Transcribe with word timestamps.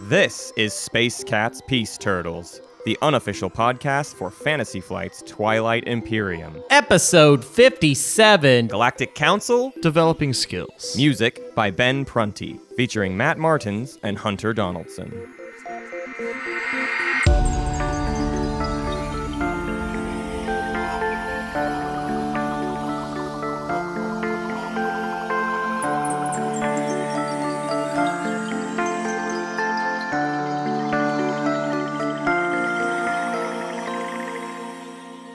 This 0.00 0.52
is 0.56 0.72
Space 0.74 1.24
Cats 1.24 1.60
Peace 1.66 1.96
Turtles, 1.96 2.60
the 2.84 2.98
unofficial 3.02 3.48
podcast 3.50 4.14
for 4.14 4.30
Fantasy 4.30 4.80
Flight's 4.80 5.22
Twilight 5.22 5.86
Imperium. 5.86 6.62
Episode 6.70 7.44
57. 7.44 8.68
Galactic 8.68 9.14
Council, 9.14 9.72
Developing 9.80 10.32
skills. 10.32 10.94
music 10.96 11.54
by 11.54 11.70
Ben 11.70 12.04
Prunty, 12.04 12.58
featuring 12.76 13.16
Matt 13.16 13.38
Martins 13.38 13.98
and 14.02 14.18
Hunter 14.18 14.52
Donaldson. 14.52 15.12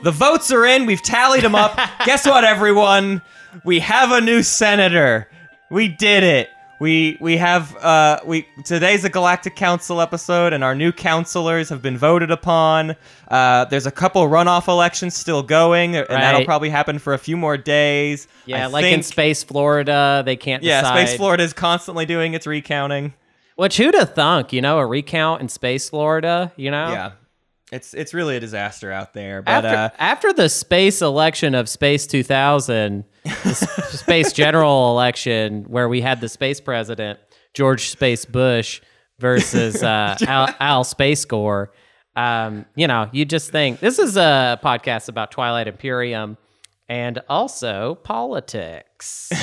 The 0.10 0.16
votes 0.16 0.52
are 0.52 0.66
in. 0.66 0.88
We've 0.88 1.04
tallied 1.04 1.44
them 1.44 1.54
up. 1.54 1.76
Guess 2.04 2.26
what, 2.26 2.44
everyone? 2.44 3.22
We 3.64 3.78
have 3.78 4.12
a 4.12 4.20
new 4.20 4.42
senator. 4.42 5.30
We 5.70 5.88
did 5.88 6.24
it. 6.24 6.50
We 6.80 7.16
we 7.22 7.38
have 7.38 7.76
uh 7.78 8.20
we 8.26 8.48
today's 8.66 9.06
a 9.06 9.10
Galactic 9.10 9.56
Council 9.56 10.02
episode, 10.02 10.52
and 10.52 10.64
our 10.64 10.74
new 10.74 10.92
counselors 10.92 11.70
have 11.70 11.84
been 11.84 11.96
voted 11.96 12.32
upon. 12.32 12.96
Uh, 13.28 13.66
there's 13.66 13.86
a 13.86 13.92
couple 13.92 14.24
runoff 14.28 14.68
elections 14.68 15.14
still 15.16 15.44
going, 15.44 15.96
and 15.96 16.08
that'll 16.10 16.44
probably 16.44 16.72
happen 16.72 16.98
for 16.98 17.14
a 17.14 17.20
few 17.20 17.38
more 17.38 17.56
days. 17.56 18.28
Yeah, 18.48 18.64
I 18.64 18.66
like 18.66 18.86
in 18.86 18.92
think- 18.94 19.04
Space 19.04 19.44
Florida, 19.44 20.24
they 20.26 20.38
can't 20.38 20.64
Yeah, 20.64 20.82
decide. 20.82 21.06
Space 21.08 21.18
Florida 21.18 21.44
is 21.44 21.54
constantly 21.54 22.08
doing 22.08 22.34
its 22.34 22.48
recounting. 22.48 23.14
Which 23.58 23.78
who'd 23.78 23.94
have 23.94 24.16
thunk, 24.16 24.54
you 24.54 24.62
know, 24.62 24.80
a 24.80 24.88
recount 24.88 25.42
in 25.42 25.50
Space 25.50 25.88
Florida, 25.90 26.52
you 26.56 26.72
know? 26.72 26.90
Yeah, 26.94 27.12
it's 27.72 27.94
it's 27.94 28.14
really 28.14 28.36
a 28.36 28.40
disaster 28.40 28.92
out 28.92 29.14
there. 29.14 29.42
But 29.42 29.66
After, 29.66 29.78
uh, 29.78 29.90
after 30.00 30.34
the 30.34 30.50
space 30.50 31.02
election 31.02 31.56
of 31.56 31.70
Space 31.70 32.08
2000, 32.08 33.04
space 33.54 34.34
general 34.34 34.92
election, 34.92 35.66
where 35.68 35.88
we 35.88 36.02
had 36.02 36.22
the 36.22 36.30
space 36.30 36.60
president, 36.60 37.20
George 37.54 37.90
Space 37.90 38.26
Bush, 38.26 38.82
versus 39.20 39.84
uh, 39.84 40.18
Al, 40.28 40.56
Al 40.60 40.84
Space 40.84 41.26
Gore, 41.26 41.72
um, 42.16 42.66
you 42.76 42.88
know, 42.88 43.10
you 43.12 43.26
just 43.26 43.52
think 43.52 43.80
this 43.80 44.00
is 44.00 44.18
a 44.18 44.60
podcast 44.64 45.10
about 45.10 45.32
Twilight 45.32 45.68
Imperium 45.68 46.38
and 46.88 47.22
also 47.30 47.96
politics. 48.04 49.32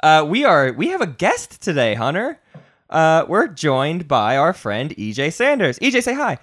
Uh, 0.00 0.24
we 0.28 0.44
are 0.44 0.72
we 0.74 0.88
have 0.88 1.00
a 1.00 1.06
guest 1.06 1.60
today, 1.60 1.94
Hunter. 1.94 2.38
Uh, 2.88 3.24
we're 3.28 3.48
joined 3.48 4.06
by 4.06 4.36
our 4.36 4.52
friend 4.52 4.94
EJ 4.96 5.32
Sanders. 5.32 5.76
EJ, 5.80 6.04
say 6.04 6.14
hi. 6.14 6.38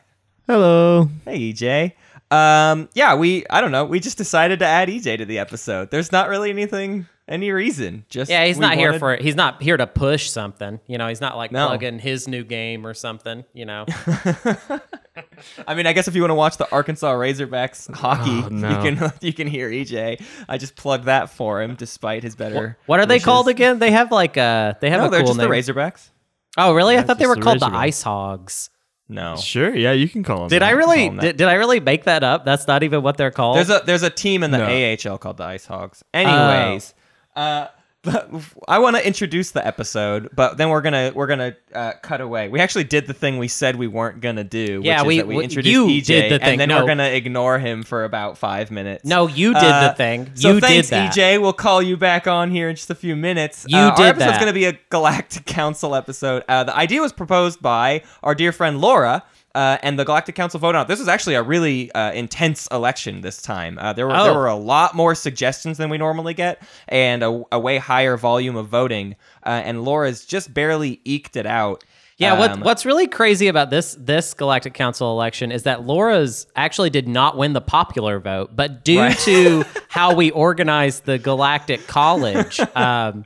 Hello. 0.48 1.10
Hey, 1.26 1.52
EJ. 1.54 1.94
Um, 2.32 2.90
yeah, 2.94 3.16
we 3.16 3.46
I 3.50 3.62
don't 3.62 3.72
know. 3.72 3.86
We 3.86 4.00
just 4.00 4.18
decided 4.18 4.60
to 4.60 4.66
add 4.66 4.90
EJ 4.90 5.18
to 5.18 5.26
the 5.26 5.40
episode. 5.40 5.92
There's 5.92 6.12
not 6.12 6.28
really 6.30 6.50
anything, 6.50 7.08
any 7.28 7.52
reason. 7.52 8.06
Just 8.10 8.30
Yeah, 8.30 8.46
he's 8.46 8.58
we 8.58 8.62
not 8.62 8.76
here 8.76 8.90
wanted- 8.90 9.00
for 9.00 9.16
he's 9.18 9.36
not 9.36 9.62
here 9.62 9.78
to 9.78 9.88
push 9.88 10.30
something. 10.30 10.80
You 10.88 10.98
know, 10.98 11.08
he's 11.08 11.22
not 11.22 11.38
like 11.38 11.52
No. 11.52 11.68
plugging 11.68 12.00
his 12.00 12.28
new 12.28 12.44
game 12.44 12.86
or 12.86 12.94
something, 12.94 13.46
you 13.54 13.66
know. 13.66 13.86
I 15.68 15.76
mean, 15.76 15.86
I 15.88 15.94
guess 15.94 16.08
if 16.08 16.16
you 16.16 16.22
want 16.22 16.32
to 16.32 16.36
watch 16.36 16.58
the 16.58 16.70
Arkansas 16.72 17.14
Razorbacks 17.14 17.94
hockey, 17.96 18.44
Oh, 18.46 18.50
no. 18.50 18.70
you 18.84 18.96
can 18.98 19.12
you 19.22 19.34
can 19.34 19.48
hear 19.48 19.70
EJ. 19.70 20.22
I 20.50 20.58
just 20.58 20.76
plugged 20.76 21.06
that 21.06 21.30
for 21.30 21.62
him, 21.62 21.76
despite 21.76 22.24
his 22.24 22.36
better. 22.36 22.78
what 22.86 23.00
are 23.00 23.06
they 23.06 23.16
wishes. 23.16 23.26
called 23.26 23.48
again? 23.48 23.80
They 23.80 23.92
have 23.92 24.12
like 24.12 24.36
uh 24.38 24.74
they 24.82 24.90
have 24.90 25.00
No, 25.02 25.08
a 25.08 25.10
they're 25.10 25.20
cool 25.22 25.28
just 25.34 25.40
name. 25.40 25.50
the 25.50 25.56
Razorbacks. 25.56 26.10
Oh, 26.58 26.74
really? 26.74 26.98
I 26.98 27.02
thought 27.02 27.20
they 27.20 27.28
were 27.28 27.36
the 27.36 27.42
called 27.42 27.60
the 27.60 27.66
Ice 27.68 28.02
Hogs. 28.02 28.70
No, 29.08 29.36
Sure. 29.38 29.76
Yeah, 29.76 29.92
you 29.92 30.10
can 30.10 30.24
call 30.24 30.40
them. 30.40 30.48
Did 30.50 30.64
I 30.64 30.72
really 30.72 30.98
call 30.98 31.08
'em 31.10 31.16
that. 31.18 31.22
did, 31.22 31.38
did 31.38 31.48
I 31.48 31.54
really 31.54 31.80
make 31.80 32.06
that 32.06 32.24
up? 32.24 32.44
That's 32.44 32.68
not 32.68 32.82
even 32.82 33.04
what 33.04 33.18
they're 33.18 33.30
called. 33.32 33.58
There's 33.58 33.70
a 33.70 33.82
there's 33.86 34.02
a 34.04 34.10
team 34.10 34.42
in 34.44 34.50
the 34.52 34.58
No. 34.58 34.66
AHL 35.12 35.18
called 35.20 35.38
the 35.38 35.44
Ice 35.44 35.66
Hogs. 35.68 36.04
Anyways, 36.14 36.94
uh, 37.36 37.68
but 37.68 37.76
I 38.68 38.80
want 38.80 38.96
to 38.96 39.06
introduce 39.06 39.52
the 39.52 39.66
episode, 39.66 40.30
but 40.36 40.58
then 40.58 40.70
we're 40.70 40.82
gonna 40.82 41.12
we're 41.16 41.28
gonna 41.28 41.56
uh, 41.74 41.94
cut 42.02 42.22
away. 42.22 42.50
We 42.50 42.60
actually 42.60 42.84
did 42.86 43.08
the 43.08 43.14
thing 43.14 43.38
we 43.38 43.48
said 43.48 43.76
we 43.76 43.88
weren't 43.88 44.22
gonna 44.22 44.44
do. 44.44 44.82
Yeah, 44.84 45.02
which 45.02 45.04
is 45.04 45.08
we- 45.08 45.18
that 45.18 45.28
we 45.28 45.44
introduced 45.44 45.74
you 45.74 45.86
EJ, 46.02 46.06
did 46.06 46.32
the 46.32 46.40
thing. 46.40 46.50
and 46.54 46.60
then 46.62 46.70
No. 46.70 46.82
we're 46.82 46.88
gonna 46.88 47.10
ignore 47.10 47.60
him 47.60 47.84
for 47.84 48.04
about 48.04 48.38
five 48.38 48.72
minutes. 48.72 49.04
no, 49.06 49.28
you 49.28 49.54
did 49.54 49.64
Uh, 49.64 49.90
the 49.90 49.94
thing. 49.96 50.32
So 50.36 50.60
thanks, 50.60 50.90
did 50.90 50.98
that. 50.98 51.14
EJ. 51.16 51.38
We'll 51.42 51.54
call 51.54 51.82
you 51.82 51.98
back 51.98 52.28
on 52.28 52.52
here 52.52 52.70
in 52.70 52.76
just 52.76 52.90
a 52.90 52.96
few 52.96 53.16
minutes. 53.16 53.66
You 53.68 53.78
Uh, 53.78 53.90
Our 53.90 53.96
did 53.96 54.06
episode's 54.08 54.32
that. 54.32 54.40
going 54.40 54.48
to 54.54 54.54
be 54.54 54.66
a 54.66 54.78
Galactic 54.90 55.46
Council 55.46 55.96
episode. 55.96 56.44
Uh, 56.48 56.64
the 56.64 56.76
idea 56.76 57.02
was 57.02 57.14
proposed 57.14 57.62
by 57.62 58.02
our 58.24 58.36
dear 58.36 58.52
friend 58.52 58.80
Laura. 58.82 59.24
Uh, 59.56 59.78
and 59.82 59.98
the 59.98 60.04
Galactic 60.04 60.36
Council 60.36 60.60
voted 60.60 60.76
on 60.76 60.82
it. 60.86 60.88
This 60.90 61.00
was 61.00 61.08
actually 61.08 61.36
a 61.36 61.42
really 61.44 61.92
uh, 61.94 62.12
intense 62.12 62.68
election 62.68 63.22
this 63.22 63.42
time. 63.42 63.80
Uh, 63.80 63.94
there 63.94 64.06
were 64.06 64.14
there 64.14 64.32
Oh. 64.32 64.36
were 64.36 64.48
a 64.48 64.56
lot 64.56 64.94
more 64.96 65.16
suggestions 65.16 65.78
than 65.78 65.90
we 65.90 65.98
normally 65.98 66.34
get, 66.34 66.62
and 66.90 67.24
a, 67.24 67.42
a 67.54 67.60
way 67.60 67.78
higher 67.78 68.18
volume 68.18 68.56
of 68.58 68.68
voting. 68.68 69.16
Uh, 69.46 69.62
and 69.64 69.84
Laura's 69.86 70.26
just 70.26 70.54
barely 70.54 71.00
eked 71.06 71.36
it 71.38 71.46
out. 71.46 71.84
Yeah, 72.18 72.38
what, 72.40 72.52
Um, 72.52 72.62
what's 72.62 72.86
really 72.86 73.08
crazy 73.08 73.48
about 73.48 73.70
this 73.70 73.96
this 74.00 74.34
Galactic 74.34 74.74
Council 74.74 75.12
election 75.12 75.52
is 75.52 75.64
that 75.64 75.86
Laura's 75.86 76.48
actually 76.56 76.90
did 76.90 77.08
not 77.08 77.38
win 77.38 77.52
the 77.54 77.62
popular 77.62 78.20
vote, 78.20 78.52
but 78.56 78.84
due 78.86 79.00
Right. 79.00 79.18
to 79.20 79.64
how 79.90 80.14
we 80.16 80.32
organized 80.32 81.06
the 81.06 81.18
Galactic 81.18 81.88
College, 81.88 82.60
um, 82.76 83.26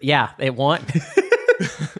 yeah, 0.00 0.30
it 0.38 0.54
won. 0.54 0.80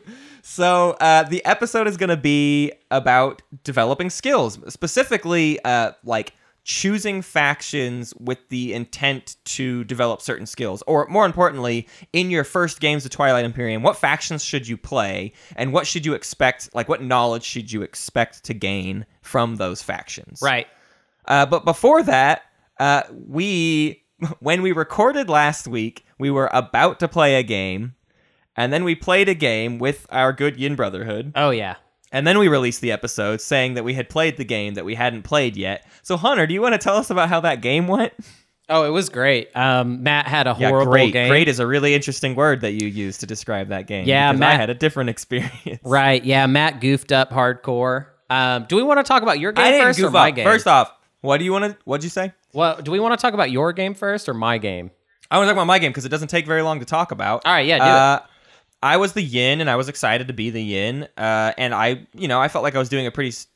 So 0.50 0.96
uh, 1.00 1.22
the 1.22 1.44
episode 1.44 1.86
is 1.86 1.96
going 1.96 2.10
to 2.10 2.16
be 2.16 2.72
about 2.90 3.40
developing 3.62 4.10
skills, 4.10 4.58
specifically 4.66 5.62
uh, 5.64 5.92
like 6.02 6.34
choosing 6.64 7.22
factions 7.22 8.12
with 8.16 8.48
the 8.48 8.74
intent 8.74 9.36
to 9.44 9.84
develop 9.84 10.20
certain 10.20 10.46
skills, 10.46 10.82
or 10.88 11.06
more 11.06 11.24
importantly, 11.24 11.86
in 12.12 12.32
your 12.32 12.42
first 12.42 12.80
games 12.80 13.04
of 13.04 13.12
Twilight 13.12 13.44
Imperium, 13.44 13.84
what 13.84 13.96
factions 13.96 14.42
should 14.42 14.66
you 14.66 14.76
play, 14.76 15.32
and 15.54 15.72
what 15.72 15.86
should 15.86 16.04
you 16.04 16.14
expect? 16.14 16.68
Like, 16.74 16.88
what 16.88 17.00
knowledge 17.00 17.44
should 17.44 17.70
you 17.70 17.82
expect 17.82 18.42
to 18.46 18.52
gain 18.52 19.06
from 19.22 19.54
those 19.54 19.84
factions? 19.84 20.40
right. 20.42 20.66
Uh, 21.26 21.46
but 21.46 21.64
before 21.64 22.02
that, 22.02 22.42
uh, 22.80 23.04
we 23.28 24.02
when 24.40 24.62
we 24.62 24.72
recorded 24.72 25.28
last 25.28 25.68
week, 25.68 26.04
we 26.18 26.28
were 26.28 26.50
about 26.52 26.98
to 26.98 27.06
play 27.06 27.36
a 27.36 27.44
game, 27.44 27.94
and 28.56 28.72
then 28.72 28.84
we 28.84 28.94
played 28.94 29.28
a 29.28 29.34
game 29.34 29.78
with 29.78 30.06
our 30.10 30.32
good 30.32 30.56
Yin 30.58 30.74
Brotherhood, 30.76 31.32
Oh 31.34 31.50
yeah. 31.50 31.76
and 32.12 32.26
then 32.26 32.38
we 32.38 32.48
released 32.48 32.80
the 32.80 32.92
episode 32.92 33.40
saying 33.40 33.74
that 33.74 33.84
we 33.84 33.94
had 33.94 34.08
played 34.08 34.36
the 34.36 34.44
game 34.44 34.74
that 34.74 34.84
we 34.84 34.94
hadn't 34.94 35.22
played 35.22 35.56
yet. 35.56 35.86
So 36.02 36.16
Hunter, 36.16 36.46
do 36.46 36.54
you 36.54 36.60
want 36.62 36.74
to 36.74 36.78
tell 36.78 36.96
us 36.96 37.10
about 37.10 37.28
how 37.28 37.40
that 37.40 37.60
game 37.62 37.86
went? 37.86 38.12
Oh, 38.72 38.84
it 38.84 38.90
was 38.90 39.08
great. 39.08 39.48
Um, 39.56 40.04
Matt 40.04 40.28
had 40.28 40.46
a 40.46 40.54
horrible 40.54 40.92
great. 40.92 41.12
game. 41.12 41.28
Great 41.28 41.48
is 41.48 41.58
a 41.58 41.66
really 41.66 41.92
interesting 41.92 42.36
word 42.36 42.60
that 42.60 42.70
you 42.80 42.86
use 42.86 43.18
to 43.18 43.26
describe 43.26 43.68
that 43.70 43.88
game. 43.88 44.06
Yeah, 44.06 44.30
because 44.30 44.40
I 44.40 44.46
Matt- 44.50 44.60
had 44.60 44.70
a 44.70 44.74
different 44.74 45.10
experience. 45.10 45.80
Right. 45.84 46.24
Yeah, 46.24 46.46
Matt 46.46 46.80
goofed 46.80 47.10
up 47.10 47.30
hardcore. 47.30 48.06
Um, 48.30 48.66
do 48.68 48.76
we 48.76 48.84
want 48.84 48.98
to 48.98 49.02
talk 49.04 49.22
about 49.22 49.40
your 49.40 49.50
game 49.50 49.82
first 49.82 49.98
or 49.98 50.02
goof 50.04 50.12
my 50.12 50.28
up. 50.28 50.36
game? 50.36 50.44
First 50.44 50.68
off, 50.68 50.92
what 51.20 51.38
do 51.38 51.44
you 51.44 51.50
want 51.50 51.64
to? 51.64 51.76
What'd 51.84 52.04
you 52.04 52.10
say? 52.10 52.32
well, 52.54 52.80
do 52.80 52.92
we 52.92 53.00
want 53.00 53.18
to 53.18 53.20
talk 53.20 53.34
about 53.34 53.50
your 53.50 53.72
game 53.72 53.92
first 53.94 54.28
or 54.28 54.34
my 54.34 54.56
game? 54.58 54.92
I 55.32 55.36
want 55.38 55.46
to 55.46 55.50
talk 55.50 55.56
about 55.56 55.66
my 55.66 55.80
game 55.80 55.90
because 55.90 56.04
it 56.04 56.08
doesn't 56.10 56.28
take 56.28 56.46
very 56.46 56.62
long 56.62 56.78
to 56.78 56.86
talk 56.86 57.10
about. 57.10 57.42
All 57.44 57.52
right, 57.52 57.66
yeah, 57.66 57.78
do 57.78 57.84
it. 58.24 58.29
I 58.82 58.96
was 58.96 59.12
the 59.12 59.22
yin, 59.22 59.60
and 59.60 59.68
I 59.68 59.76
was 59.76 59.88
excited 59.88 60.28
to 60.28 60.34
be 60.34 60.50
the 60.50 60.62
yin. 60.62 61.06
Uh, 61.16 61.52
and 61.58 61.74
I, 61.74 62.06
you 62.14 62.28
know, 62.28 62.40
I 62.40 62.48
felt 62.48 62.62
like 62.62 62.74
I 62.74 62.78
was 62.78 62.88
doing 62.88 63.06
a 63.06 63.10
pretty 63.10 63.28
s- 63.30 63.46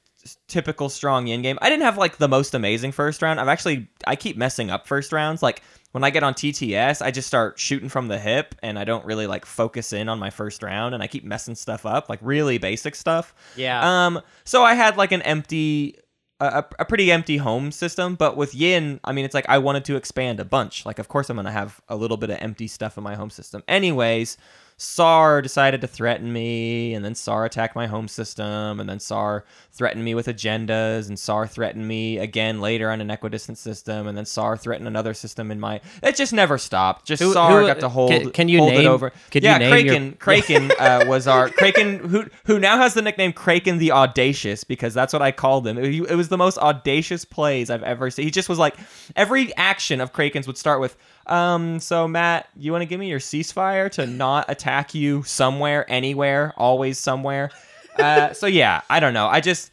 typical 0.49 0.89
strong 0.89 1.27
yin 1.27 1.43
game. 1.43 1.59
I 1.63 1.71
didn't 1.71 1.85
have 1.85 1.97
like 1.99 2.19
the 2.19 2.29
most 2.29 2.55
amazing 2.55 2.93
first 2.93 3.23
round. 3.23 3.41
I've 3.41 3.49
actually 3.49 3.89
I 4.07 4.17
keep 4.17 4.37
messing 4.37 4.71
up 4.71 4.87
first 4.87 5.13
rounds. 5.13 5.43
Like 5.43 5.63
when 5.93 6.03
I 6.05 6.11
get 6.11 6.23
on 6.25 6.35
TTS, 6.35 7.01
I 7.03 7.11
just 7.11 7.29
start 7.29 7.59
shooting 7.59 7.89
from 7.89 8.09
the 8.09 8.19
hip, 8.19 8.55
and 8.63 8.79
I 8.79 8.85
don't 8.85 9.05
really 9.07 9.27
like 9.27 9.47
focus 9.47 9.93
in 9.93 10.09
on 10.09 10.19
my 10.19 10.31
first 10.31 10.63
round, 10.63 10.95
and 10.95 11.03
I 11.03 11.07
keep 11.07 11.25
messing 11.25 11.55
stuff 11.55 11.87
up, 11.87 12.09
like 12.09 12.19
really 12.21 12.59
basic 12.59 12.95
stuff. 12.95 13.35
Yeah. 13.57 14.07
Um. 14.07 14.21
So 14.45 14.63
I 14.63 14.75
had 14.75 14.97
like 14.97 15.13
an 15.13 15.23
empty. 15.23 15.99
A, 16.41 16.47
a 16.47 16.67
a 16.81 16.85
pretty 16.85 17.13
empty 17.13 17.37
home 17.37 17.71
system, 17.71 18.17
but 18.17 18.37
with 18.37 18.57
Yin, 18.57 18.99
I 19.05 19.13
mean, 19.13 19.25
it's 19.25 19.35
like 19.35 19.49
I 19.49 19.59
wanted 19.59 19.85
to 19.85 19.95
expand 19.95 20.41
a 20.41 20.45
bunch. 20.45 20.85
Like, 20.85 20.99
of 20.99 21.07
course, 21.07 21.31
I'm 21.31 21.37
gonna 21.37 21.53
have 21.53 21.81
a 21.89 21.95
little 21.95 22.17
bit 22.17 22.29
of 22.29 22.39
empty 22.41 22.67
stuff 22.67 22.99
in 22.99 23.05
my 23.05 23.15
home 23.15 23.31
system. 23.31 23.63
Anyways, 23.69 24.37
Saar 24.77 25.41
decided 25.41 25.81
to 25.83 25.87
threaten 25.87 26.33
me, 26.33 26.95
and 26.95 27.05
then 27.05 27.15
Saar 27.15 27.45
attacked 27.45 27.77
my 27.77 27.87
home 27.87 28.09
system, 28.09 28.81
and 28.81 28.89
then 28.89 28.99
Saar 28.99 29.45
threatened 29.73 30.05
me 30.05 30.15
with 30.17 30.27
agendas, 30.27 31.07
and 31.09 31.17
Saar 31.17 31.47
threatened 31.47 31.87
me 31.87 32.19
again 32.19 32.61
later 32.61 32.91
on 32.91 33.01
an 33.01 33.09
equidistant 33.11 33.57
system, 33.57 34.09
and 34.09 34.19
then 34.19 34.25
Saar 34.25 34.57
threatened 34.57 34.89
another 34.89 35.15
system 35.15 35.53
in 35.53 35.61
my. 35.61 35.81
It 36.03 36.17
just 36.17 36.33
never 36.33 36.59
stopped. 36.59 37.07
Just 37.07 37.23
Who- 37.23 37.33
Saar 37.33 37.61
who- 37.61 37.67
got 37.69 37.81
to 37.81 37.89
hold. 37.89 38.11
can- 38.11 38.31
can 38.33 38.49
you 38.49 38.59
hold 38.59 38.73
it 38.73 38.79
name- 38.79 38.91
over? 38.91 39.13
could 39.31 39.45
you 39.45 39.51
yeah, 39.51 39.59
name 39.59 39.87
your- 39.87 39.95
Kraken. 39.95 40.13
Kraken 40.19 40.73
uh, 40.79 41.05
was 41.07 41.29
our 41.29 41.49
Kraken, 41.51 42.01
who 42.01 42.25
who 42.47 42.59
now 42.59 42.77
has 42.79 42.95
the 42.95 43.03
nickname 43.03 43.33
Kraken 43.33 43.79
the 43.79 43.93
Audacious 43.93 44.65
because 44.65 44.93
that's 44.93 45.13
what 45.13 45.23
I 45.23 45.31
called 45.31 45.67
him. 45.69 45.79
It, 45.79 45.95
it 46.11 46.17
was 46.17 46.31
the 46.31 46.39
most 46.39 46.59
audacious 46.59 47.25
plays 47.25 47.71
I've 47.71 47.85
ever 47.85 48.11
seen. 48.11 48.25
He 48.25 48.31
just 48.33 48.49
was 48.49 48.59
like 48.59 48.75
every 49.15 49.55
action 49.57 50.01
of 50.01 50.13
Kraken's 50.13 50.49
would 50.49 50.59
start 50.59 50.81
with 50.81 50.97
Um, 51.27 51.81
so 51.81 52.07
Matt, 52.07 52.49
you 52.57 52.73
want 52.73 52.83
to 52.83 52.87
give 52.87 53.01
me 53.01 53.09
your 53.09 53.19
ceasefire 53.19 53.91
to 53.93 54.07
not 54.07 54.47
attack 54.49 54.95
you 54.95 55.23
somewhere, 55.23 55.91
anywhere, 55.91 56.53
always 56.57 56.99
somewhere? 56.99 57.51
Uh, 57.99 58.33
so 58.35 58.47
yeah, 58.47 58.83
I 58.91 59.01
don't 59.01 59.15
know. 59.15 59.27
I 59.27 59.41
just 59.41 59.71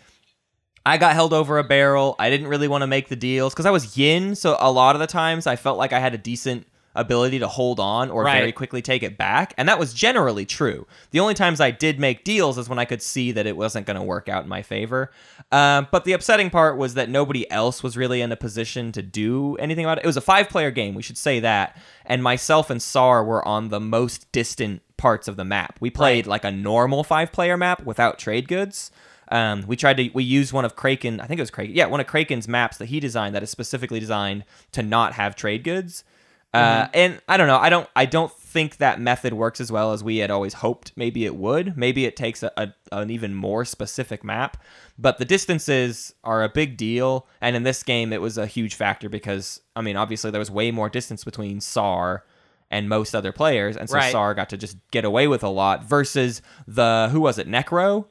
I 0.86 0.98
got 0.98 1.14
held 1.14 1.34
over 1.34 1.58
a 1.58 1.64
barrel. 1.64 2.16
I 2.18 2.30
didn't 2.30 2.48
really 2.48 2.68
want 2.68 2.82
to 2.82 2.88
make 2.88 3.10
the 3.10 3.16
deals 3.16 3.54
because 3.54 3.66
I 3.66 3.72
was 3.72 3.98
yin. 3.98 4.36
So 4.36 4.58
a 4.60 4.72
lot 4.72 4.96
of 4.96 5.00
the 5.00 5.08
times 5.08 5.46
I 5.46 5.56
felt 5.56 5.78
like 5.78 5.94
I 5.94 6.00
had 6.00 6.14
a 6.14 6.18
decent 6.18 6.66
ability 6.96 7.40
to 7.40 7.48
hold 7.48 7.80
on 7.80 8.10
or 8.10 8.24
Right. 8.24 8.38
very 8.40 8.52
quickly 8.52 8.82
take 8.82 9.02
it 9.04 9.18
back. 9.18 9.54
And 9.58 9.70
that 9.70 9.80
was 9.80 9.94
generally 9.94 10.46
true. 10.46 10.86
The 11.12 11.20
only 11.20 11.34
times 11.34 11.62
I 11.62 11.72
did 11.72 12.00
make 12.00 12.24
deals 12.24 12.58
is 12.58 12.68
when 12.68 12.80
I 12.80 12.86
could 12.86 13.02
see 13.02 13.32
that 13.32 13.46
it 13.46 13.56
wasn't 13.56 13.88
going 13.88 13.98
to 13.98 14.04
work 14.04 14.28
out 14.28 14.44
in 14.44 14.50
my 14.50 14.62
favor. 14.62 15.12
Um, 15.52 15.88
but 15.92 16.06
the 16.06 16.14
upsetting 16.14 16.50
part 16.50 16.78
was 16.78 16.94
that 16.96 17.10
nobody 17.10 17.50
else 17.52 17.82
was 17.84 17.96
really 17.96 18.22
in 18.22 18.32
a 18.32 18.36
position 18.38 18.92
to 18.92 19.02
do 19.02 19.56
anything 19.58 19.86
about 19.86 20.00
it. 20.00 20.04
It 20.04 20.08
was 20.08 20.18
a 20.18 20.22
five 20.22 20.50
player 20.50 20.72
game, 20.72 20.94
we 20.96 21.02
should 21.02 21.18
say 21.18 21.40
that. 21.40 21.78
And 22.06 22.22
myself 22.22 22.70
and 22.70 22.82
Saar 22.82 23.24
were 23.24 23.46
on 23.48 23.70
the 23.70 23.80
most 23.80 24.32
distant 24.32 24.82
parts 24.98 25.28
of 25.28 25.36
the 25.38 25.46
map. 25.46 25.78
We 25.80 25.90
played 25.90 26.28
like 26.28 26.44
a 26.44 26.52
normal 26.52 27.04
five 27.04 27.32
player 27.32 27.58
map 27.58 27.84
without 27.86 28.20
trade 28.20 28.48
goods. 28.48 28.92
Um, 29.30 29.64
we 29.66 29.78
tried 29.78 29.96
to 29.98 30.10
we 30.14 30.24
used 30.26 30.52
one 30.52 30.66
of 30.66 30.76
Kraken, 30.76 31.22
I 31.22 31.26
think 31.26 31.40
it 31.40 31.42
was 31.42 31.52
Kraken, 31.52 31.74
yeah, 31.74 31.86
one 31.86 32.02
of 32.02 32.06
Kraken's 32.08 32.50
maps 32.50 32.78
that 32.78 32.88
he 32.88 33.00
designed 33.00 33.34
that 33.34 33.42
is 33.42 33.50
specifically 33.50 34.00
designed 34.00 34.44
to 34.74 34.84
not 34.84 35.14
have 35.14 35.38
trade 35.38 35.64
goods. 35.64 36.04
Uh, 36.54 36.88
and 36.94 37.22
I 37.28 37.38
don't 37.38 37.48
know, 37.48 37.58
I 37.58 37.70
don't 37.70 37.88
I 37.96 38.06
don't 38.06 38.32
think 38.32 38.78
that 38.78 39.00
method 39.00 39.34
works 39.34 39.62
as 39.62 39.72
well 39.72 39.94
as 39.94 40.04
we 40.04 40.18
had 40.18 40.30
always 40.30 40.56
hoped. 40.56 40.92
Maybe 40.96 41.26
it 41.26 41.36
would. 41.36 41.78
Maybe 41.78 42.06
it 42.06 42.18
takes 42.18 42.44
a, 42.44 42.52
a 42.58 42.74
an 42.92 43.10
even 43.10 43.34
more 43.34 43.64
specific 43.64 44.24
map. 44.24 44.58
But 44.98 45.18
the 45.18 45.26
distances 45.26 46.14
are 46.24 46.44
a 46.44 46.50
big 46.50 46.76
deal, 46.76 47.26
and 47.40 47.56
in 47.56 47.64
this 47.64 47.84
game 47.84 48.12
it 48.12 48.22
was 48.22 48.38
a 48.38 48.46
huge 48.46 48.76
factor 48.76 49.08
because 49.08 49.62
I 49.76 49.82
mean 49.82 49.96
obviously 49.96 50.32
there 50.32 50.40
was 50.40 50.52
way 50.52 50.72
more 50.72 50.90
distance 50.90 51.24
between 51.24 51.62
Saar 51.62 52.26
and 52.70 52.90
most 52.90 53.16
other 53.16 53.32
players, 53.32 53.78
and 53.78 53.90
so 53.90 53.96
Right. 53.96 54.12
Saar 54.12 54.34
got 54.34 54.50
to 54.50 54.58
just 54.58 54.78
get 54.92 55.06
away 55.06 55.28
with 55.28 55.44
a 55.44 55.50
lot 55.50 55.86
versus 55.86 56.42
the 56.68 57.10
who 57.12 57.22
was 57.22 57.38
it 57.38 57.48
Necro 57.48 58.06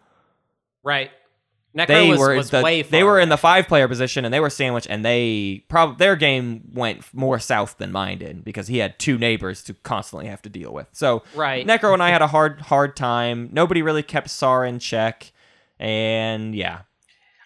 Right. 0.82 1.10
Necro 1.76 1.86
they 1.86 2.08
was, 2.10 2.18
were 2.18 2.34
was 2.34 2.50
the- 2.50 2.62
way 2.62 2.82
they 2.82 3.04
were 3.04 3.20
in 3.20 3.28
the 3.28 3.36
five 3.36 3.68
player 3.68 3.86
position 3.86 4.24
and 4.24 4.34
they 4.34 4.40
were 4.40 4.50
sandwiched 4.50 4.88
and 4.90 5.04
they 5.04 5.64
probably 5.68 5.96
their 5.98 6.16
game 6.16 6.62
went 6.74 7.04
more 7.14 7.38
south 7.38 7.78
than 7.78 7.92
mine 7.92 8.18
did 8.18 8.44
because 8.44 8.66
he 8.66 8.78
had 8.78 8.98
two 8.98 9.16
neighbors 9.18 9.62
to 9.64 9.74
constantly 9.74 10.26
have 10.26 10.42
to 10.42 10.48
deal 10.48 10.72
with. 10.72 10.88
So 10.92 11.22
Right. 11.34 11.64
Necro 11.66 11.92
and 11.94 12.02
I 12.02 12.10
had 12.10 12.22
a 12.22 12.26
hard 12.26 12.60
hard 12.62 12.96
time. 12.96 13.50
Nobody 13.52 13.82
really 13.82 14.02
kept 14.02 14.30
Saar 14.30 14.64
in 14.64 14.80
check, 14.80 15.30
and 15.78 16.54
yeah. 16.54 16.80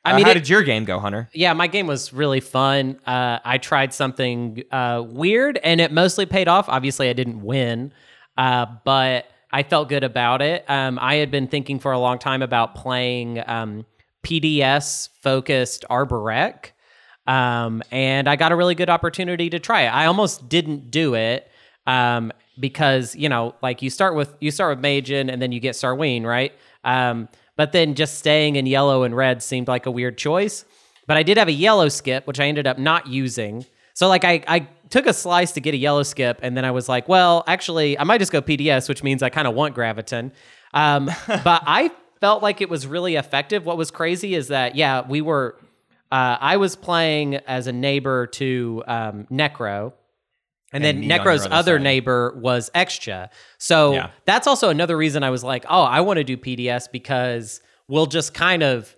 I 0.06 0.12
Uh, 0.12 0.16
mean, 0.16 0.24
how 0.26 0.32
it- 0.32 0.34
did 0.34 0.48
your 0.48 0.62
game 0.62 0.84
go, 0.84 0.98
Hunter? 1.00 1.30
Yeah, 1.32 1.52
my 1.54 1.66
game 1.66 1.86
was 1.86 2.12
really 2.12 2.40
fun. 2.40 2.98
Uh, 3.06 3.38
I 3.44 3.56
tried 3.58 3.94
something 3.94 4.62
uh, 4.70 5.02
weird, 5.06 5.58
and 5.64 5.80
it 5.80 5.92
mostly 5.92 6.26
paid 6.26 6.46
off. 6.48 6.68
Obviously, 6.68 7.08
I 7.08 7.14
didn't 7.14 7.42
win, 7.42 7.92
uh, 8.36 8.66
but 8.84 9.26
I 9.50 9.62
felt 9.62 9.88
good 9.88 10.04
about 10.04 10.42
it. 10.42 10.64
Um, 10.68 10.98
I 11.00 11.14
had 11.16 11.30
been 11.30 11.46
thinking 11.46 11.78
for 11.78 11.92
a 11.92 11.98
long 11.98 12.18
time 12.18 12.42
about 12.42 12.74
playing 12.74 13.42
um, 13.46 13.86
PDS 14.24 15.10
focused 15.22 15.84
Arborec, 15.90 16.70
um, 17.26 17.82
and 17.90 18.28
I 18.28 18.36
got 18.36 18.52
a 18.52 18.56
really 18.56 18.74
good 18.74 18.90
opportunity 18.90 19.50
to 19.50 19.58
try 19.58 19.82
it. 19.82 19.88
I 19.88 20.06
almost 20.06 20.48
didn't 20.48 20.90
do 20.90 21.14
it 21.14 21.50
um, 21.86 22.32
because 22.58 23.14
you 23.14 23.28
know, 23.28 23.54
like 23.62 23.82
you 23.82 23.90
start 23.90 24.14
with 24.14 24.34
you 24.40 24.50
start 24.50 24.76
with 24.76 24.82
Magen, 24.82 25.30
and 25.30 25.40
then 25.40 25.52
you 25.52 25.60
get 25.60 25.74
Sarween, 25.74 26.24
right? 26.24 26.52
Um, 26.82 27.28
but 27.56 27.72
then 27.72 27.94
just 27.94 28.18
staying 28.18 28.56
in 28.56 28.66
yellow 28.66 29.04
and 29.04 29.16
red 29.16 29.42
seemed 29.42 29.68
like 29.68 29.86
a 29.86 29.90
weird 29.90 30.18
choice. 30.18 30.64
But 31.06 31.16
I 31.16 31.22
did 31.22 31.36
have 31.36 31.48
a 31.48 31.52
yellow 31.52 31.88
skip, 31.88 32.26
which 32.26 32.40
I 32.40 32.46
ended 32.46 32.66
up 32.66 32.78
not 32.78 33.06
using. 33.06 33.64
So 33.92 34.08
like 34.08 34.24
I, 34.24 34.42
I 34.48 34.68
took 34.90 35.06
a 35.06 35.12
slice 35.12 35.52
to 35.52 35.60
get 35.60 35.74
a 35.74 35.76
yellow 35.76 36.02
skip, 36.02 36.40
and 36.42 36.56
then 36.56 36.64
I 36.64 36.70
was 36.72 36.88
like, 36.88 37.08
well, 37.08 37.44
actually, 37.46 37.98
I 37.98 38.04
might 38.04 38.18
just 38.18 38.32
go 38.32 38.42
PDS, 38.42 38.88
which 38.88 39.02
means 39.02 39.22
I 39.22 39.28
kind 39.28 39.46
of 39.46 39.54
want 39.54 39.74
Graviton. 39.74 40.32
Um, 40.72 41.06
but 41.26 41.62
I 41.66 41.90
felt 42.24 42.42
like 42.42 42.62
it 42.62 42.70
was 42.70 42.86
really 42.86 43.16
effective. 43.16 43.66
What 43.66 43.76
was 43.76 43.90
crazy 43.90 44.34
is 44.34 44.48
that 44.48 44.76
yeah, 44.76 45.06
we 45.06 45.20
were. 45.20 45.58
Uh, 46.10 46.38
I 46.40 46.56
was 46.56 46.74
playing 46.74 47.34
as 47.34 47.66
a 47.66 47.72
neighbor 47.72 48.26
to 48.28 48.82
um, 48.86 49.26
Necro, 49.30 49.92
and, 50.72 50.82
And 50.82 51.02
then 51.02 51.02
Necro's 51.02 51.44
other 51.44 51.54
other 51.54 51.78
neighbor 51.78 52.32
was 52.40 52.70
Xxcha. 52.74 53.28
So 53.58 53.92
Yeah. 53.92 54.10
that's 54.24 54.46
also 54.46 54.70
another 54.70 54.96
reason 54.96 55.22
I 55.22 55.28
was 55.30 55.44
like, 55.44 55.66
oh, 55.68 55.82
I 55.82 56.00
want 56.00 56.16
to 56.16 56.24
do 56.24 56.36
PDS 56.38 56.90
because 56.90 57.60
we'll 57.88 58.06
just 58.06 58.32
kind 58.32 58.62
of 58.62 58.94